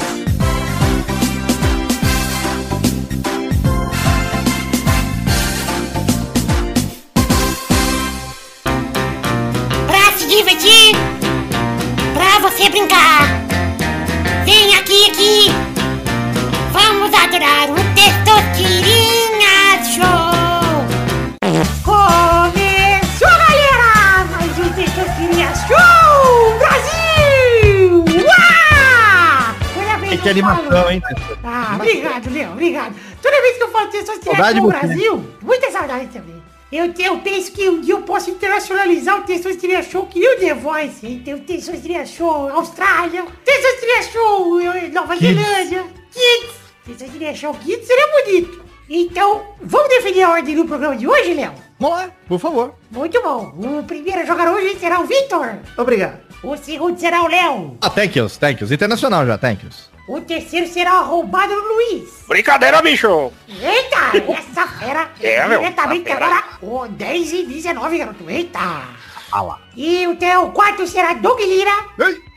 Hein? 30.96 31.02
Ah, 31.44 31.74
obrigado, 31.76 32.30
Leão, 32.32 32.54
obrigado. 32.54 32.96
Toda 33.22 33.42
vez 33.42 33.58
que 33.58 33.64
eu 33.64 33.72
falo 33.72 33.90
Testosterona 33.90 34.38
Saudade 34.38 34.62
no. 34.62 34.68
Brasil, 34.68 35.26
muita 35.42 35.72
saudade 35.72 36.08
também. 36.08 36.44
Eu, 36.72 36.94
eu 36.98 37.20
penso 37.20 37.52
que 37.52 37.70
um 37.70 37.80
dia 37.80 37.94
eu 37.94 38.02
posso 38.02 38.30
internacionalizar 38.32 39.20
o 39.20 39.24
Testosterona 39.24 39.84
Show 39.84 40.08
que 40.08 40.20
nem 40.20 40.36
o 40.36 40.40
The 40.40 40.54
Voice, 40.56 41.06
hein? 41.06 41.22
Tem 41.24 41.34
o 41.34 41.40
Testosterona 41.40 42.06
Show 42.06 42.50
Austrália, 42.50 43.26
Testosterona 43.44 44.04
Show 44.12 44.92
Nova 44.92 45.16
Kids. 45.16 45.36
Zelândia, 45.36 45.84
Kids. 46.12 46.56
Testosterona 46.86 47.36
Show 47.36 47.54
Kids 47.54 47.88
seria 47.88 48.08
bonito. 48.24 48.66
Então, 48.90 49.42
vamos 49.62 49.90
definir 49.90 50.24
a 50.24 50.32
ordem 50.32 50.56
do 50.56 50.66
programa 50.66 50.96
de 50.96 51.08
hoje, 51.08 51.34
Léo? 51.34 51.54
Vamos 51.80 51.98
lá, 51.98 52.12
por 52.28 52.40
favor. 52.40 52.76
Muito 52.92 53.22
bom. 53.22 53.54
O 53.58 53.84
primeiro 53.84 54.22
a 54.22 54.26
jogar 54.26 54.52
hoje 54.52 54.78
será 54.80 55.00
o 55.00 55.06
Victor. 55.06 55.58
Obrigado. 55.78 56.20
O 56.44 56.56
segundo 56.58 57.00
será 57.00 57.24
o 57.24 57.28
Léo. 57.28 57.78
Ah, 57.82 57.90
thank 57.90 58.18
yous, 58.18 58.38
thank 58.38 58.62
yous. 58.62 58.72
Internacional 58.72 59.26
já, 59.26 59.38
thank 59.38 59.64
yous. 59.64 59.95
O 60.08 60.22
terceiro 60.22 60.68
será 60.68 60.94
o 60.96 61.04
arrombado 61.04 61.54
Luiz. 61.54 62.24
Brincadeira, 62.28 62.82
bicho! 62.82 63.32
Eita, 63.48 64.34
essa 64.38 64.68
fera. 64.68 65.10
É, 65.22 65.48
meu, 65.48 65.60
Diretamente 65.60 66.12
agora, 66.12 66.44
o 66.62 66.88
10 66.88 67.34
e 67.34 67.44
19, 67.46 67.98
garoto. 67.98 68.30
Eita. 68.30 68.60
Ah 69.32 69.42
lá. 69.42 69.60
E 69.76 70.08
o 70.08 70.16
teu 70.16 70.50
quarto 70.52 70.86
será 70.86 71.14
Doug 71.14 71.40
Lira. 71.40 71.72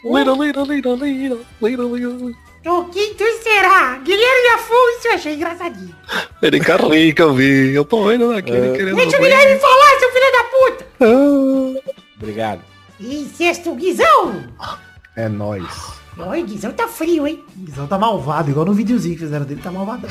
Lira, 0.03 0.33
lira, 0.33 0.63
lira, 0.63 0.91
lira, 0.95 1.39
lira, 1.61 1.83
lira. 1.85 2.49
O 2.67 2.85
quinto 2.87 3.25
será 3.43 3.99
Guilherme 3.99 4.49
Afonso. 4.55 5.09
Achei 5.15 5.35
engraçadinho. 5.35 5.95
Ele 6.43 6.61
carrinho 6.61 7.15
que 7.15 7.23
eu 7.23 7.35
vi. 7.35 7.75
Eu 7.75 7.85
tô 7.85 8.05
vendo 8.05 8.33
naquele 8.33 8.77
querendo. 8.77 8.97
Deixa 8.97 9.17
o 9.17 9.21
Guilherme 9.21 9.61
falar, 9.61 9.99
seu 9.99 10.13
filho 10.13 10.33
da 10.33 10.45
puta. 10.45 11.85
Obrigado. 12.17 12.63
E 12.99 13.27
sexto, 13.37 13.75
Guizão. 13.75 14.45
É 15.15 15.29
nóis. 15.29 15.98
Oi, 16.19 16.43
Guizão 16.43 16.73
tá 16.73 16.89
frio, 16.89 17.27
hein? 17.27 17.45
Guizão 17.57 17.87
tá 17.87 17.97
malvado, 17.97 18.51
igual 18.51 18.67
no 18.67 18.75
videozinho 18.75 19.15
que 19.15 19.21
fizeram 19.21 19.47
dele, 19.47 19.61
tá 19.63 19.71
malvadão. 19.71 20.11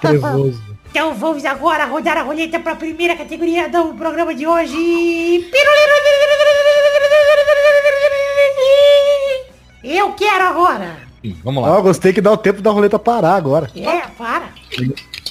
Trevoso. 0.00 0.60
Então 0.90 1.14
vamos 1.14 1.44
agora 1.44 1.84
rodar 1.84 2.18
a 2.18 2.22
roleta 2.22 2.58
para 2.58 2.72
a 2.72 2.76
primeira 2.76 3.14
categoria 3.14 3.68
do 3.68 3.94
programa 3.94 4.34
de 4.34 4.44
hoje. 4.44 5.48
Eu 9.84 10.12
quero 10.14 10.44
agora. 10.48 10.96
Vamos 11.44 11.62
lá. 11.62 11.76
eu 11.76 11.82
gostei 11.82 12.12
que 12.12 12.20
dá 12.20 12.32
o 12.32 12.36
tempo 12.36 12.60
da 12.60 12.72
roleta 12.72 12.98
parar 12.98 13.36
agora. 13.36 13.70
É, 13.76 14.08
para. 14.18 14.48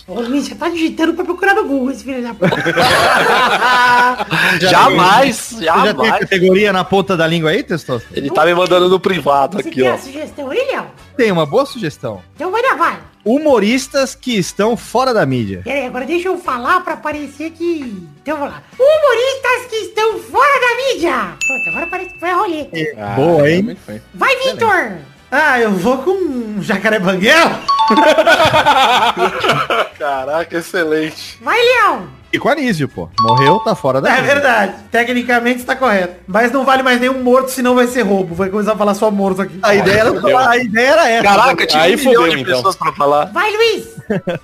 Ô 0.09 0.21
Luiz, 0.21 0.47
você 0.47 0.55
tá 0.55 0.69
digitando 0.69 1.13
pra 1.13 1.23
procurar 1.23 1.53
no 1.53 1.65
Google, 1.65 1.91
esse 1.91 2.03
filho 2.03 2.23
da 2.23 2.33
puta. 2.33 2.49
Jamais, 4.59 5.35
Você 5.35 5.65
já 5.65 5.73
tem 5.73 5.81
a 5.81 5.85
jamais. 5.85 6.19
categoria 6.19 6.73
na 6.73 6.83
ponta 6.83 7.15
da 7.15 7.27
língua 7.27 7.51
aí, 7.51 7.63
Testoso? 7.63 8.03
Ele 8.11 8.29
tá 8.31 8.45
me 8.45 8.53
mandando 8.55 8.89
no 8.89 8.99
privado 8.99 9.61
Você 9.61 9.69
aqui, 9.69 9.81
tem 9.81 9.89
ó. 9.89 9.93
a 9.93 9.97
sugestão 9.97 10.49
aí, 10.49 10.67
Léo? 10.71 10.85
Tem 11.15 11.31
uma 11.31 11.45
boa 11.45 11.65
sugestão. 11.65 12.21
Então 12.35 12.51
vai 12.51 12.61
lá, 12.61 12.75
vai. 12.75 12.99
Humoristas 13.23 14.15
que 14.15 14.37
estão 14.37 14.75
fora 14.75 15.13
da 15.13 15.25
mídia. 15.25 15.61
Pera 15.63 15.79
aí, 15.81 15.85
agora 15.85 16.05
deixa 16.05 16.29
eu 16.29 16.37
falar 16.39 16.81
pra 16.83 16.97
parecer 16.97 17.51
que... 17.51 18.07
Então 18.23 18.37
vamos 18.37 18.53
lá. 18.53 18.63
Humoristas 18.79 19.69
que 19.69 19.75
estão 19.87 20.17
fora 20.19 20.59
da 20.59 20.93
mídia. 20.93 21.13
Pronto, 21.45 21.69
agora 21.69 21.87
parece 21.87 22.13
que 22.13 22.19
foi 22.19 22.29
a 22.29 22.35
roleta. 22.35 22.71
Boa, 23.15 23.47
hein? 23.49 23.55
realmente 23.57 23.81
foi. 23.85 24.01
Vai, 24.15 24.35
Vitor. 24.37 24.97
Ah, 25.31 25.59
eu 25.59 25.71
vou 25.71 25.99
com 25.99 26.11
um 26.11 26.61
jacaré 26.61 26.99
banguela. 26.99 27.59
Caraca, 29.97 30.57
excelente. 30.57 31.37
Vai, 31.41 31.57
Léo. 31.59 32.09
E 32.31 32.37
com 32.37 32.47
Anísio, 32.49 32.87
pô. 32.87 33.09
Morreu, 33.21 33.59
tá 33.59 33.73
fora 33.75 33.99
da 33.99 34.09
É 34.09 34.21
mídia. 34.21 34.33
verdade. 34.35 34.73
Tecnicamente 34.91 35.59
está 35.59 35.75
correto. 35.75 36.17
Mas 36.27 36.51
não 36.51 36.63
vale 36.63 36.83
mais 36.83 36.99
nenhum 36.99 37.23
morto, 37.23 37.49
senão 37.49 37.75
vai 37.75 37.87
ser 37.87 38.03
roubo. 38.03 38.35
Vai 38.35 38.49
começar 38.49 38.73
a 38.73 38.77
falar 38.77 38.93
só 38.93 39.09
morto 39.09 39.41
aqui. 39.41 39.59
A 39.63 39.73
ideia 39.75 39.99
era, 40.01 40.21
falar- 40.21 40.49
a 40.49 40.57
ideia 40.57 40.87
era 40.89 41.09
essa. 41.09 41.23
Caraca, 41.23 41.65
tinha 41.65 41.83
Aí 41.83 41.95
um 41.95 41.99
milhão 41.99 42.29
de 42.29 42.39
então. 42.41 42.55
pessoas 42.55 42.75
pra 42.75 42.93
falar. 42.93 43.25
Vai, 43.25 43.51
Luiz. 43.51 43.87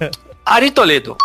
Ari 0.46 0.72
Toledo. 0.72 1.16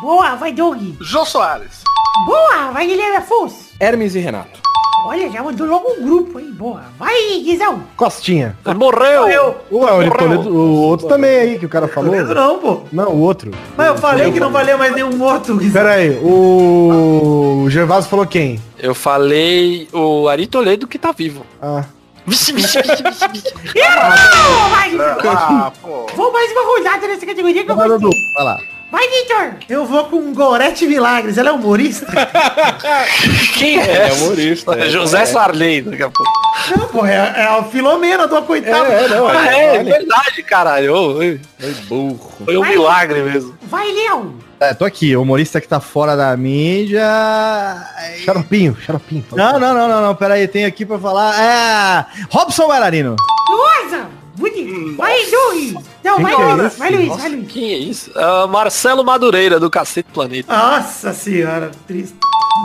Boa, 0.00 0.34
vai, 0.36 0.52
Doug. 0.52 0.80
Jô 1.00 1.24
Soares. 1.24 1.82
Boa, 2.26 2.70
vai, 2.72 2.86
Guilherme 2.86 3.16
Afonso. 3.16 3.66
Hermes 3.78 4.14
e 4.14 4.18
Renato. 4.20 4.58
Olha, 5.06 5.30
já 5.30 5.42
mandou 5.42 5.66
logo 5.66 5.88
um 5.92 6.02
grupo, 6.04 6.40
hein? 6.40 6.50
Boa. 6.52 6.82
Vai, 6.98 7.14
Guizão. 7.44 7.82
Costinha. 7.96 8.56
Morreu. 8.76 9.28
Eu. 9.28 9.56
Ué, 9.70 10.08
o, 10.08 10.10
Toledo- 10.10 10.50
o 10.50 10.80
outro 10.82 11.06
também 11.06 11.36
aí 11.36 11.58
que 11.58 11.66
o 11.66 11.68
cara 11.68 11.86
falou. 11.86 12.10
Toledo 12.10 12.34
não, 12.34 12.58
pô. 12.58 12.80
Não, 12.92 13.08
o 13.10 13.20
outro. 13.20 13.50
Mas 13.76 13.86
eu 13.86 13.96
falei 13.98 14.32
que 14.32 14.40
não 14.40 14.50
valia 14.50 14.76
mais 14.76 14.94
nenhum 14.94 15.16
morto. 15.16 15.54
Guizão. 15.56 15.72
Pera 15.72 15.94
aí, 15.94 16.10
o... 16.22 17.62
o 17.64 17.70
Gervásio 17.70 18.10
falou 18.10 18.26
quem? 18.26 18.60
Eu 18.78 18.94
falei 18.94 19.88
o 19.92 20.28
Ari 20.28 20.46
Toledo 20.46 20.86
que 20.86 20.98
tá 20.98 21.12
vivo. 21.12 21.46
Ah. 21.62 21.84
Vixe, 22.26 22.52
vixe, 22.52 22.82
vixe, 22.82 23.02
vixe, 23.02 23.28
vixe. 23.28 23.54
Errou! 23.78 24.68
Vai, 24.70 24.90
Guizão. 24.90 25.16
Ah, 25.32 25.72
pô. 25.80 26.06
Vou 26.16 26.32
mais 26.32 26.50
uma 26.50 26.62
rodada 26.66 27.06
nessa 27.06 27.24
categoria 27.24 27.64
que 27.64 27.70
eu 27.70 27.76
gostei. 27.76 28.10
Vai 28.34 28.44
lá. 28.44 28.58
Vai, 28.90 29.02
Vitor. 29.08 29.54
Eu 29.68 29.84
vou 29.84 30.04
com 30.04 30.32
Gorete 30.32 30.86
Milagres. 30.86 31.36
Ela 31.36 31.48
é 31.50 31.52
humorista? 31.52 32.06
Quem 33.58 33.78
é? 33.80 34.08
É 34.08 34.12
humorista. 34.12 34.72
é. 34.78 34.88
José 34.88 35.26
Sarney, 35.26 35.82
daqui 35.82 36.02
a 36.04 36.10
pouco. 36.10 36.32
não, 36.78 36.86
pô. 36.88 37.04
É, 37.04 37.14
é 37.16 37.46
a 37.46 37.64
Filomena 37.64 38.26
do 38.28 38.40
coitado. 38.42 38.84
É, 38.90 39.08
não, 39.08 39.26
Ah, 39.28 39.46
é, 39.52 39.64
é, 39.64 39.76
vale. 39.78 39.90
verdade, 39.90 40.42
caralho. 40.44 40.94
Foi 41.16 41.40
burro. 41.88 42.32
Foi 42.44 42.56
um 42.56 42.60
Vai. 42.60 42.70
milagre 42.70 43.22
mesmo. 43.22 43.58
Vai, 43.62 43.90
Léo. 43.92 44.38
É, 44.60 44.72
tô 44.72 44.84
aqui. 44.84 45.16
Humorista 45.16 45.60
que 45.60 45.68
tá 45.68 45.80
fora 45.80 46.16
da 46.16 46.34
mídia. 46.36 47.04
Xaropinho, 48.24 48.76
xaropinho. 48.86 49.24
Não, 49.32 49.58
não, 49.58 49.74
não, 49.74 49.88
não, 49.88 50.00
não. 50.00 50.14
Pera 50.14 50.34
aí, 50.34 50.46
tem 50.46 50.64
aqui 50.64 50.86
pra 50.86 50.98
falar. 50.98 51.34
É. 51.38 52.06
Robson 52.30 52.68
Bailarino. 52.68 53.16
Nossa. 53.50 54.06
Bonito. 54.36 54.96
Vai, 54.96 55.18
Doug. 55.30 55.84
Não, 56.04 56.18
vai, 56.20 56.32
é 56.32 56.36
Luiz. 56.36 56.64
esse? 56.66 56.78
Vai, 56.78 56.90
Luiz. 56.90 57.08
Vai, 57.16 57.28
Luiz. 57.30 57.52
quem 57.52 57.72
é 57.72 57.78
isso? 57.78 58.10
Ah, 58.14 58.46
Marcelo 58.46 59.04
Madureira, 59.04 59.58
do 59.58 59.70
Cacete 59.70 60.08
Planeta. 60.12 60.54
Nossa 60.54 61.12
senhora, 61.12 61.70
triste. 61.86 62.16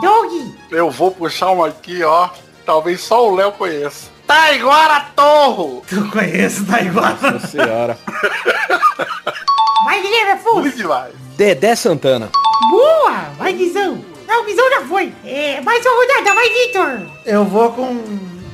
Doug. 0.01 0.31
Eu 0.71 0.89
vou 0.91 1.11
puxar 1.11 1.51
uma 1.51 1.67
aqui, 1.67 2.03
ó. 2.03 2.29
Talvez 2.65 3.01
só 3.01 3.29
o 3.29 3.35
Léo 3.35 3.51
conheça. 3.53 4.09
Taiguara 4.27 5.07
Torro. 5.15 5.83
Tu 5.87 6.09
conhece, 6.09 6.65
tá 6.65 6.81
igual. 6.81 7.17
Nossa 7.21 7.47
senhora. 7.47 7.97
Vai, 9.83 10.01
Guilherme 10.01 10.31
Afonso. 10.31 10.59
Muito 10.61 10.77
demais. 10.77 11.13
Dedé 11.35 11.75
Santana. 11.75 12.29
Boa. 12.69 13.11
Vai, 13.37 13.53
Guizão. 13.53 14.03
Não, 14.27 14.43
o 14.43 14.45
Guizão 14.45 14.69
já 14.69 14.81
foi. 14.85 15.11
É, 15.25 15.59
mais 15.61 15.85
uma 15.85 15.95
rodada. 15.95 16.35
Vai, 16.35 16.49
Vitor. 16.49 17.01
Eu 17.25 17.43
vou 17.45 17.71
com 17.73 18.03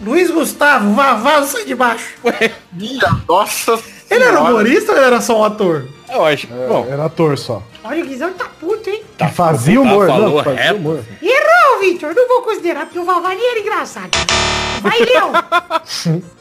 Luiz 0.03 0.30
Gustavo, 0.32 0.94
Vavá, 0.94 1.44
sai 1.44 1.65
de 1.65 1.76
baixo. 1.76 2.15
Minha 2.72 3.22
nossa 3.28 3.74
Ele 4.10 4.24
era 4.24 4.34
senhora. 4.38 4.49
humorista 4.52 4.91
ou 4.91 4.98
ele 4.98 5.07
era 5.07 5.22
só 5.22 5.40
um 5.40 5.44
ator? 5.44 5.86
Eu 6.10 6.24
acho. 6.26 6.48
Bom, 6.48 6.88
Era 6.90 7.06
ator 7.06 7.38
só. 7.38 7.61
Olha, 7.84 8.03
o 8.03 8.07
Guizão 8.07 8.32
tá 8.34 8.45
puto, 8.60 8.90
hein? 8.90 9.03
Que 9.18 9.28
fazia 9.30 9.82
humor. 9.82 10.07
falou 10.07 10.30
não, 10.38 10.44
fazia 10.44 10.74
humor. 10.76 11.03
Errou, 11.22 11.80
Vitor. 11.82 12.14
Não 12.15 12.28
vou 12.28 12.41
considerar, 12.44 12.86
porque 12.86 12.99
o 12.99 13.06
Vavá 13.06 13.30
nem 13.30 13.49
era 13.52 13.60
engraçado. 13.60 14.10
Vai, 14.82 14.99
Léo. 14.99 15.32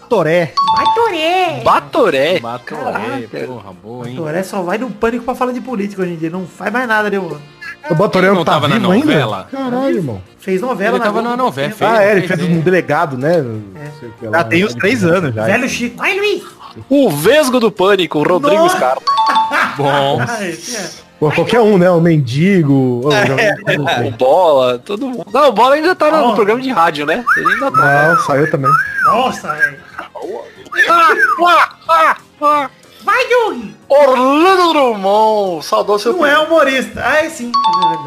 Toré. 0.09 0.53
Vai, 0.77 0.85
Toré. 0.95 1.61
Batoré. 1.65 2.39
Batoré, 2.41 3.27
porra, 3.47 3.73
boa, 3.73 4.09
hein? 4.09 4.17
Toré 4.17 4.43
só 4.45 4.63
vai 4.63 4.79
no 4.79 4.91
pânico 4.91 5.25
pra 5.25 5.35
falar 5.35 5.53
de 5.53 5.61
política 5.61 6.03
hoje 6.03 6.13
em 6.13 6.17
dia. 6.17 6.31
Não 6.31 6.47
faz 6.47 6.73
mais 6.73 6.87
nada, 6.87 7.11
né, 7.11 7.19
mano? 7.19 7.43
O 7.91 7.95
Batoré 7.95 8.29
Não 8.31 8.45
tá 8.45 8.53
tava 8.53 8.69
na 8.69 8.77
vivo 8.77 8.91
ainda? 8.93 9.07
novela? 9.07 9.49
Caralho, 9.51 9.97
irmão. 9.97 10.21
Fez 10.39 10.61
novela 10.61 10.97
Ele 10.97 11.05
tava 11.05 11.23
na 11.23 11.37
novela. 11.37 11.71
fez, 11.71 11.91
Ah, 11.91 12.03
é, 12.03 12.13
ele 12.13 12.27
fez, 12.27 12.41
fez 12.41 12.51
é. 12.51 12.55
um 12.55 12.61
delegado, 12.61 13.17
né? 13.19 13.39
O 13.39 14.31
lá. 14.31 14.39
Já 14.39 14.45
tem 14.45 14.65
uns 14.65 14.75
três 14.75 15.05
anos 15.05 15.35
já. 15.35 15.45
Velho 15.45 15.69
Chico. 15.69 15.97
Vai, 15.97 16.17
Luiz. 16.17 16.43
O 16.91 17.11
Vesgo 17.11 17.59
do 17.59 17.71
Pânico, 17.71 18.23
Rodrigo 18.23 18.63
Nossa. 18.63 18.77
Scarpa. 18.77 19.03
Bom. 19.77 20.21
Ah, 20.29 20.45
é. 20.45 20.57
Pô, 21.19 21.31
qualquer 21.33 21.61
um, 21.61 21.79
né? 21.79 21.89
O 21.91 21.99
mendigo. 22.01 23.01
ô, 23.05 23.11
já- 23.11 23.37
O 24.07 24.11
Bola, 24.11 24.79
todo 24.79 25.07
mundo. 25.09 25.25
Não, 25.33 25.49
o 25.49 25.53
Bola 25.53 25.77
ainda 25.77 25.95
tá 25.95 26.11
no 26.11 26.35
programa 26.35 26.61
de 26.61 26.71
rádio, 26.71 27.07
né? 27.07 27.25
Ele 27.39 27.53
ainda 27.55 27.71
tá. 27.73 28.09
Não, 28.15 28.19
saiu 28.25 28.51
também. 28.51 28.71
Nossa, 29.07 29.55
velho. 29.55 29.79
Vai, 33.07 33.29
Doug. 33.29 33.65
Orlando 33.89 34.73
Drummond. 34.73 35.65
Saudoso 35.65 36.03
seu 36.03 36.13
Não 36.15 36.27
é 36.27 36.37
humorista. 36.41 37.01
Ah, 37.05 37.25
é 37.25 37.31
sim. 37.31 37.53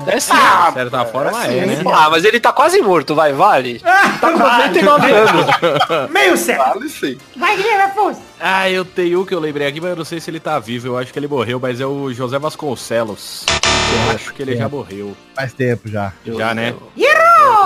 É. 0.05 0.17
É 0.17 0.19
sim. 0.19 0.33
De 0.33 0.73
certa 0.73 1.05
forma 1.05 1.45
é, 1.45 1.65
né? 1.65 1.81
Ah, 1.85 2.09
mas 2.09 2.25
ele 2.25 2.37
tá 2.37 2.51
quase 2.51 2.81
morto, 2.81 3.15
vai, 3.15 3.31
vale. 3.31 3.79
Tá 3.79 4.19
com 4.19 4.37
99 4.37 5.11
anos. 5.11 5.45
Meio 6.11 6.35
certo. 6.35 6.73
Vale 6.73 6.89
sim. 6.89 7.17
Vai, 7.37 7.55
Guilherme 7.55 7.83
Afonso. 7.83 8.19
Ah, 8.41 8.69
eu 8.69 8.83
tenho 8.83 9.21
um 9.21 9.25
que 9.25 9.33
eu 9.33 9.39
lembrei 9.39 9.67
aqui, 9.67 9.79
mas 9.79 9.91
eu 9.91 9.95
não 9.95 10.03
sei 10.05 10.19
se 10.19 10.29
ele 10.29 10.39
tá 10.41 10.59
vivo. 10.59 10.87
Eu 10.87 10.97
acho 10.97 11.13
que 11.13 11.19
ele 11.19 11.29
morreu, 11.29 11.61
mas 11.61 11.79
é 11.79 11.85
o 11.85 12.11
José 12.11 12.37
Vasconcelos. 12.37 13.45
Eu 14.07 14.15
acho 14.15 14.33
que 14.33 14.41
ele 14.41 14.57
já 14.57 14.67
morreu. 14.67 15.15
Faz 15.33 15.53
tempo 15.53 15.87
já. 15.87 16.11
Já, 16.25 16.53
né? 16.53 16.75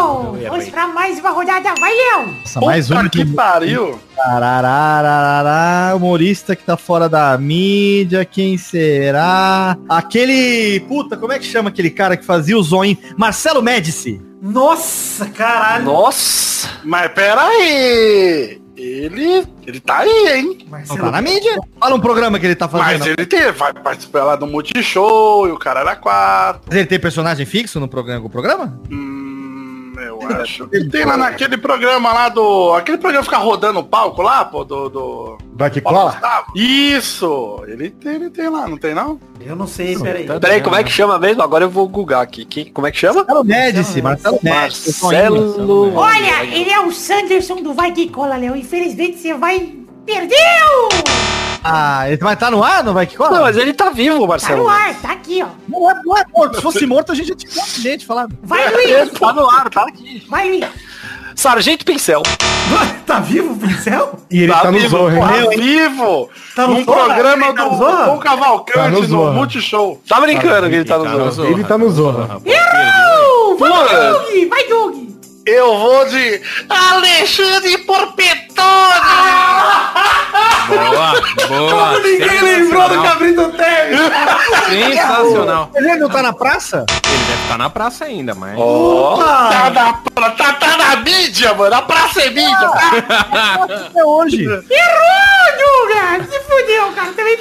Eu 0.03 0.49
Vamos 0.49 0.69
pra 0.69 0.87
mais 0.87 1.17
uma 1.19 1.29
rodada. 1.29 1.73
Vai, 1.79 1.93
Léo. 1.93 2.35
Nossa, 2.41 2.59
mais 2.59 2.91
um 2.91 3.07
que 3.07 3.25
pariu. 3.25 3.97
Tararararará, 4.15 5.95
humorista 5.95 6.57
que 6.57 6.63
tá 6.63 6.75
fora 6.75 7.07
da 7.07 7.37
mídia, 7.37 8.25
quem 8.25 8.57
será? 8.57 9.77
Aquele. 9.87 10.81
Puta, 10.81 11.15
como 11.15 11.31
é 11.31 11.39
que 11.39 11.45
chama 11.45 11.69
aquele 11.69 11.89
cara 11.89 12.17
que 12.17 12.25
fazia 12.25 12.57
o 12.57 12.63
zoinho? 12.63 12.97
Marcelo 13.17 13.61
Médici. 13.61 14.21
Nossa, 14.41 15.25
caralho. 15.27 15.85
Nossa. 15.85 16.69
Mas 16.83 17.09
pera 17.13 17.41
aí. 17.45 18.61
Ele, 18.75 19.47
ele 19.65 19.79
tá 19.79 19.99
aí, 19.99 20.33
hein? 20.35 20.67
Não 20.89 20.97
tá 20.97 21.11
na 21.11 21.21
mídia. 21.21 21.57
Fala 21.79 21.95
um 21.95 21.99
programa 21.99 22.37
que 22.39 22.45
ele 22.45 22.55
tá 22.55 22.67
fazendo. 22.67 22.99
Mas 22.99 23.07
ele 23.07 23.25
tem, 23.25 23.51
vai 23.51 23.71
participar 23.71 24.23
lá 24.23 24.35
do 24.35 24.45
Multishow 24.47 25.47
e 25.47 25.51
o 25.51 25.57
cara 25.57 25.81
era 25.81 25.95
quatro. 25.95 26.63
Mas 26.67 26.77
ele 26.77 26.87
tem 26.87 26.99
personagem 26.99 27.45
fixo 27.45 27.79
no 27.79 27.87
programa? 27.87 28.25
O 28.25 28.29
programa? 28.29 28.77
Hum, 28.91 29.22
eu 30.01 30.21
acho. 30.41 30.67
Ele 30.71 30.89
tem 30.89 31.05
lá 31.05 31.17
naquele 31.17 31.57
programa 31.57 32.13
lá 32.13 32.29
do. 32.29 32.73
Aquele 32.73 32.97
programa 32.97 33.23
fica 33.23 33.37
rodando 33.37 33.79
o 33.79 33.83
palco 33.83 34.21
lá, 34.21 34.45
pô, 34.45 34.63
do. 34.63 34.89
do... 34.89 35.37
Vai 35.53 35.69
que 35.69 35.81
cola? 35.81 36.19
Isso! 36.55 37.63
Ele 37.67 37.89
tem, 37.89 38.15
ele 38.15 38.29
tem 38.29 38.49
lá, 38.49 38.67
não 38.67 38.77
tem 38.77 38.93
não? 38.93 39.19
Eu 39.39 39.55
não 39.55 39.67
sei, 39.67 39.97
peraí. 39.97 40.25
Peraí, 40.39 40.61
como 40.61 40.75
é 40.75 40.83
que 40.83 40.91
chama 40.91 41.19
mesmo? 41.19 41.41
Agora 41.41 41.65
eu 41.65 41.69
vou 41.69 41.87
googar 41.87 42.21
aqui. 42.21 42.45
Quem, 42.45 42.65
como 42.65 42.87
é 42.87 42.91
que 42.91 42.97
chama? 42.97 43.19
Marcelo 43.19 43.43
Médici, 43.43 44.01
Marcelo 44.01 44.39
Médici. 44.41 45.03
Marcelo. 45.03 45.95
Olha, 45.95 46.43
ele 46.45 46.69
é 46.69 46.79
o 46.79 46.91
Sanderson 46.91 47.61
do 47.61 47.73
Vai 47.73 47.91
Que 47.91 48.09
Cola, 48.09 48.37
Léo. 48.37 48.55
Infelizmente 48.55 49.17
você 49.17 49.33
vai... 49.33 49.75
Perdeu! 50.05 51.42
Ah, 51.63 52.07
ele 52.07 52.17
vai 52.17 52.33
estar 52.33 52.51
no 52.51 52.61
ar, 52.63 52.83
não 52.83 52.93
vai 52.93 53.05
que 53.07 53.15
cola? 53.15 53.31
Não, 53.37 53.41
mas 53.41 53.55
ele 53.57 53.73
tá 53.73 53.89
vivo, 53.89 54.21
Tá 54.21 54.27
Marcelo. 54.27 54.63
no 54.63 54.69
ar, 54.69 54.93
tá 55.01 55.11
aqui, 55.13 55.41
ó. 55.43 55.47
Não 55.67 55.89
é, 55.89 55.93
não 56.03 56.17
é 56.17 56.23
morto. 56.33 56.55
Se 56.57 56.61
fosse 56.61 56.85
morto, 56.85 57.11
a 57.11 57.15
gente 57.15 57.29
já 57.29 57.35
tinha 57.35 57.51
um 57.63 57.81
gente 57.81 58.05
falando. 58.05 58.37
Vai, 58.43 58.67
Ele 58.67 59.03
Luiz! 59.05 59.11
tá 59.19 59.33
no 59.33 59.49
ar, 59.49 59.69
tá 59.69 59.83
aqui. 59.83 60.25
Vai, 60.29 60.49
Luiz! 60.49 60.65
Sargento 61.35 61.83
Pincel. 61.85 62.21
tá 63.07 63.19
vivo 63.19 63.53
o 63.53 63.57
pincel? 63.57 64.19
E 64.29 64.43
ele 64.43 64.53
tá, 64.53 64.71
no 64.71 64.77
vivo, 64.77 64.89
Zorro, 64.97 65.11
hein? 65.15 65.21
Tá 65.21 65.49
vivo! 65.49 66.29
Tá 66.55 66.67
no 66.67 66.73
Num 66.75 66.83
Zorra? 66.85 67.05
programa 67.05 67.53
tá 67.53 67.63
do 67.63 67.71
no 67.71 67.77
Zorra? 67.77 68.05
Tom 68.05 68.17
Cavalcante 68.19 68.77
Tá 68.79 68.89
no 68.89 69.07
no. 69.07 69.33
Multishow. 69.33 70.01
Tá 70.07 70.21
brincando 70.21 70.69
que 70.69 70.75
ele 70.75 70.85
tá 70.85 70.97
no 70.99 71.31
Zorro. 71.31 71.49
Ele 71.49 71.63
tá 71.63 71.77
no 71.77 71.89
Zorra. 71.89 72.41
Errou! 72.45 73.57
Vai. 73.57 73.69
Doug! 73.69 74.49
Vai, 74.49 74.67
Doug! 74.67 75.12
Eu 75.45 75.77
vou 75.77 76.05
de 76.05 76.41
Alexandre 76.69 77.77
Porpetone! 77.79 78.53
Boa, 80.67 81.21
boa. 81.49 81.89
Como 81.89 81.99
ninguém 81.99 82.41
lembrou 82.41 82.87
do 82.87 83.03
Cabrito 83.03 83.51
Terry? 83.51 83.97
Sensacional. 84.69 85.69
Ele 85.75 85.95
não 85.97 86.09
tá 86.09 86.21
na 86.21 86.31
praça? 86.31 86.85
Ele 87.05 87.23
deve 87.25 87.41
estar 87.43 87.57
na 87.57 87.69
praça 87.69 88.05
ainda, 88.05 88.33
mas. 88.33 88.57
Tá 88.57 89.69
na, 89.69 89.93
tá, 90.31 90.53
tá 90.53 90.77
na 90.77 90.95
mídia, 90.97 91.53
mano. 91.53 91.75
A 91.75 91.81
praça 91.81 92.21
é 92.21 92.29
mídia, 92.29 92.69
tá? 92.69 93.65
Até 93.89 94.05
hoje. 94.05 94.45
Errou, 94.45 94.63
Douglas! 95.59 96.29
Se 96.29 96.39
fudeu, 96.39 96.91
cara. 96.93 97.11
Também 97.11 97.37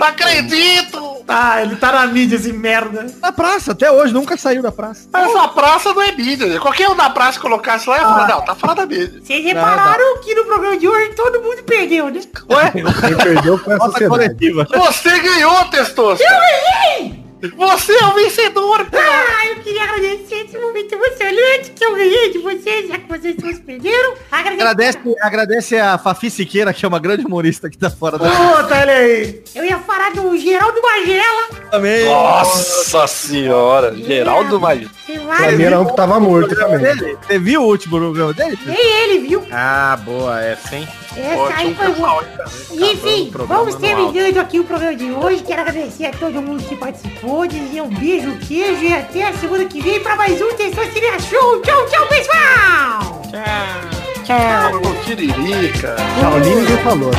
Não 0.00 0.06
acredito! 0.06 1.10
Ah, 1.28 1.62
ele 1.62 1.76
tá 1.76 1.92
na 1.92 2.06
mídia, 2.06 2.34
esse 2.36 2.52
merda. 2.52 3.06
Na 3.22 3.30
praça, 3.30 3.70
até 3.72 3.90
hoje, 3.92 4.12
nunca 4.12 4.36
saiu 4.36 4.62
da 4.62 4.72
praça. 4.72 5.08
Mas 5.12 5.32
a 5.36 5.46
praça 5.48 5.92
não 5.94 6.02
é 6.02 6.10
mídia. 6.10 6.58
Qualquer 6.58 6.88
um 6.88 6.96
da 6.96 7.08
praça 7.08 7.38
colocasse 7.38 7.88
lá, 7.88 7.96
ia 7.98 8.02
falar, 8.02 8.28
não, 8.28 8.44
tá 8.44 8.54
fora 8.54 8.74
da 8.74 8.86
mídia. 8.86 9.20
Vocês 9.22 9.44
repararam 9.44 10.18
que 10.22 10.34
no 10.34 10.44
programa 10.46 10.76
de 10.76 10.88
hoje 10.88 11.10
todo 11.14 11.40
mundo 11.40 11.62
perdeu, 11.62 12.08
né? 12.10 12.20
Ué? 12.50 12.72
Quem 12.72 13.16
perdeu 13.16 13.58
foi 13.58 13.74
a 13.74 13.78
sociedade. 13.78 14.08
coletiva. 14.08 14.66
Você 14.74 15.20
ganhou, 15.20 15.64
Testosta! 15.66 16.24
Eu 16.24 16.30
ganhei! 16.98 17.29
Você 17.56 17.92
é 17.92 18.06
o 18.06 18.14
vencedor, 18.14 18.84
pô! 18.86 18.98
Ah, 18.98 19.46
eu 19.48 19.56
queria 19.56 19.82
agradecer 19.84 20.46
esse 20.46 20.58
momento 20.58 20.92
emocionante 20.92 21.70
que 21.70 21.84
eu 21.84 21.94
ganhei 21.94 22.32
de 22.32 22.38
vocês, 22.38 22.88
já 22.88 22.98
que 22.98 23.08
vocês 23.08 23.36
todos 23.36 23.58
perderam. 23.60 24.14
Agradece, 24.30 24.98
agradece 25.20 25.76
a 25.78 25.96
Fafi 25.96 26.30
Siqueira, 26.30 26.72
que 26.72 26.84
é 26.84 26.88
uma 26.88 26.98
grande 26.98 27.24
humorista 27.24 27.70
que 27.70 27.78
tá 27.78 27.88
fora 27.90 28.18
da. 28.18 28.28
Puta, 28.30 28.78
olha 28.80 28.92
aí. 28.92 29.42
Eu 29.54 29.64
ia 29.64 29.78
falar 29.78 30.12
do 30.12 30.36
Geraldo 30.36 30.80
Magela. 30.82 31.48
Também. 31.70 32.04
Nossa 32.04 33.06
senhora. 33.06 33.94
Geraldo 33.96 34.60
Magno. 34.60 34.90
Sei 35.06 35.18
Pra 35.18 35.52
mim 35.52 35.62
era 35.62 35.80
um 35.80 35.86
que 35.86 35.96
tava 35.96 36.20
morto 36.20 36.54
também. 36.54 36.78
Dele? 36.78 37.16
Você 37.26 37.38
viu 37.38 37.62
o 37.62 37.66
último 37.66 37.98
programa 37.98 38.34
dele? 38.34 38.58
nem 38.66 38.78
ele, 39.02 39.28
viu? 39.28 39.46
Ah, 39.50 39.98
boa, 40.04 40.40
é 40.42 40.56
sim. 40.56 40.86
Essa 41.16 41.54
aí 41.56 41.74
foi 41.74 41.92
boa. 41.92 42.24
Enfim, 42.72 43.30
vamos 43.32 43.74
terminando 43.76 44.38
aqui 44.38 44.60
o 44.60 44.64
programa 44.64 44.94
de 44.94 45.10
hoje. 45.10 45.42
Quero 45.42 45.62
agradecer 45.62 46.06
a 46.06 46.12
todo 46.12 46.40
mundo 46.40 46.62
que 46.62 46.76
participou, 46.76 47.29
dizer 47.46 47.80
um 47.82 47.88
beijo, 47.88 48.36
queijo 48.38 48.82
e 48.82 48.92
até 48.92 49.28
a 49.28 49.32
semana 49.32 49.64
que 49.64 49.80
vem 49.80 50.00
pra 50.00 50.16
mais 50.16 50.40
um 50.42 50.52
Testosteria 50.54 51.18
Show. 51.20 51.60
Tchau, 51.62 51.86
tchau, 51.86 52.06
pessoal! 52.08 53.22
Tchau, 54.24 54.94
Tiririca. 55.04 55.96
Shaolin 56.20 56.54
ninguém 56.56 56.76
falou. 56.78 57.10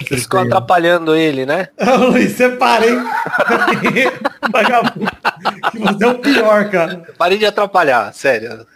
Vocês 0.00 0.22
ficam 0.22 0.42
atrapalhando 0.42 1.14
ele, 1.14 1.46
né? 1.46 1.68
Ô, 1.80 2.06
Luiz, 2.10 2.32
você 2.32 2.48
para, 2.50 2.86
hein? 2.86 2.98
Vagabundo. 4.50 5.10
Que 5.70 5.78
você 5.78 6.04
é 6.04 6.08
o 6.08 6.18
pior, 6.18 6.70
cara. 6.70 7.02
Parem 7.16 7.38
de 7.38 7.46
atrapalhar, 7.46 8.12
sério. 8.12 8.66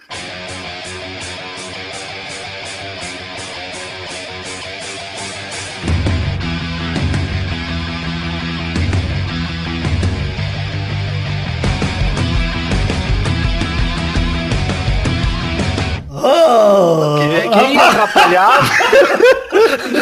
Ô, 16.10 17.18
Quem, 17.51 17.79
atrapalhar? 17.81 18.61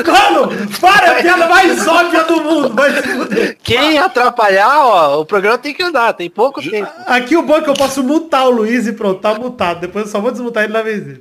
Mano, 0.07 0.69
para, 0.81 1.13
a 1.13 1.15
piada 1.23 1.47
mais 1.49 1.87
óbvia 1.87 2.25
do 2.25 2.43
mundo. 2.43 2.75
Fuder. 3.03 3.57
Quem 3.63 3.93
ia 3.93 4.05
atrapalhar, 4.05 4.85
ó, 4.85 5.21
o 5.21 5.27
programa 5.27 5.59
tem 5.59 5.75
que 5.75 5.83
andar, 5.83 6.13
tem 6.13 6.29
pouco 6.31 6.63
tempo. 6.63 6.91
Aqui 7.07 7.37
o 7.37 7.43
bom 7.43 7.57
é 7.57 7.63
que 7.63 7.71
eu 7.71 7.75
posso 7.75 8.03
mutar 8.03 8.47
o 8.47 8.51
Luiz 8.51 8.87
e 8.87 8.93
pronto, 8.93 9.21
tá 9.21 9.35
mutado. 9.35 9.81
Depois 9.81 10.07
eu 10.07 10.11
só 10.11 10.21
vou 10.21 10.31
desmutar 10.31 10.65
ele 10.65 10.73
na 10.73 10.83
vez 10.83 11.03
dele. 11.03 11.21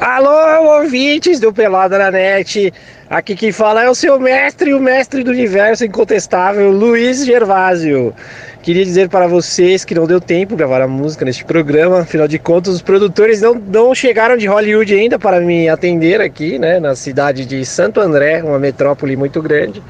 Alô, 0.00 0.76
ouvintes 0.76 1.40
do 1.40 1.52
Pelada 1.52 1.98
na 1.98 2.10
Net. 2.10 2.72
Aqui 3.08 3.36
quem 3.36 3.52
fala 3.52 3.84
é 3.84 3.90
o 3.90 3.94
seu 3.94 4.18
mestre, 4.18 4.72
o 4.72 4.80
mestre 4.80 5.22
do 5.22 5.30
universo 5.30 5.84
incontestável, 5.84 6.70
Luiz 6.70 7.22
Gervásio. 7.22 8.14
Queria 8.62 8.82
dizer 8.82 9.10
para 9.10 9.26
vocês 9.26 9.84
que 9.84 9.94
não 9.94 10.06
deu 10.06 10.18
tempo 10.18 10.56
gravar 10.56 10.80
a 10.80 10.88
música 10.88 11.22
neste 11.22 11.44
programa, 11.44 12.00
afinal 12.00 12.26
de 12.26 12.38
contas, 12.38 12.76
os 12.76 12.80
produtores 12.80 13.42
não, 13.42 13.56
não 13.56 13.94
chegaram 13.94 14.38
de 14.38 14.46
Hollywood 14.46 14.94
ainda 14.94 15.18
para 15.18 15.38
me 15.38 15.68
atender 15.68 16.22
aqui, 16.22 16.58
né, 16.58 16.80
na 16.80 16.96
cidade 16.96 17.44
de 17.44 17.62
Santo 17.66 18.00
André, 18.00 18.42
uma 18.42 18.58
metrópole 18.58 19.16
muito 19.16 19.42
grande. 19.42 19.82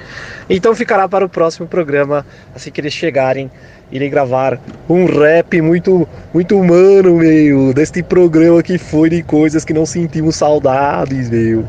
Então 0.51 0.75
ficará 0.75 1.09
para 1.09 1.25
o 1.25 1.29
próximo 1.29 1.69
programa, 1.69 2.27
assim 2.53 2.73
que 2.73 2.81
eles 2.81 2.93
chegarem, 2.93 3.49
irem 3.93 4.11
gravar 4.11 4.59
um 4.89 5.07
rap 5.07 5.61
muito, 5.61 6.09
muito 6.33 6.59
humano, 6.59 7.19
meu, 7.19 7.73
deste 7.73 8.03
programa 8.03 8.61
que 8.61 8.77
foi 8.77 9.09
de 9.09 9.23
coisas 9.23 9.65
que 9.65 9.73
não 9.73 9.87
sentimos 9.87 10.35
saudades, 10.35 11.31
meu. 11.31 11.65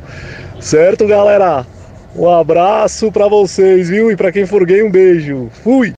Certo, 0.59 1.05
galera? 1.05 1.65
Um 2.15 2.29
abraço 2.29 3.11
pra 3.11 3.27
vocês, 3.27 3.89
viu? 3.89 4.09
E 4.09 4.15
pra 4.15 4.31
quem 4.31 4.45
for 4.45 4.65
gay, 4.65 4.81
um 4.81 4.89
beijo. 4.89 5.49
Fui! 5.63 5.93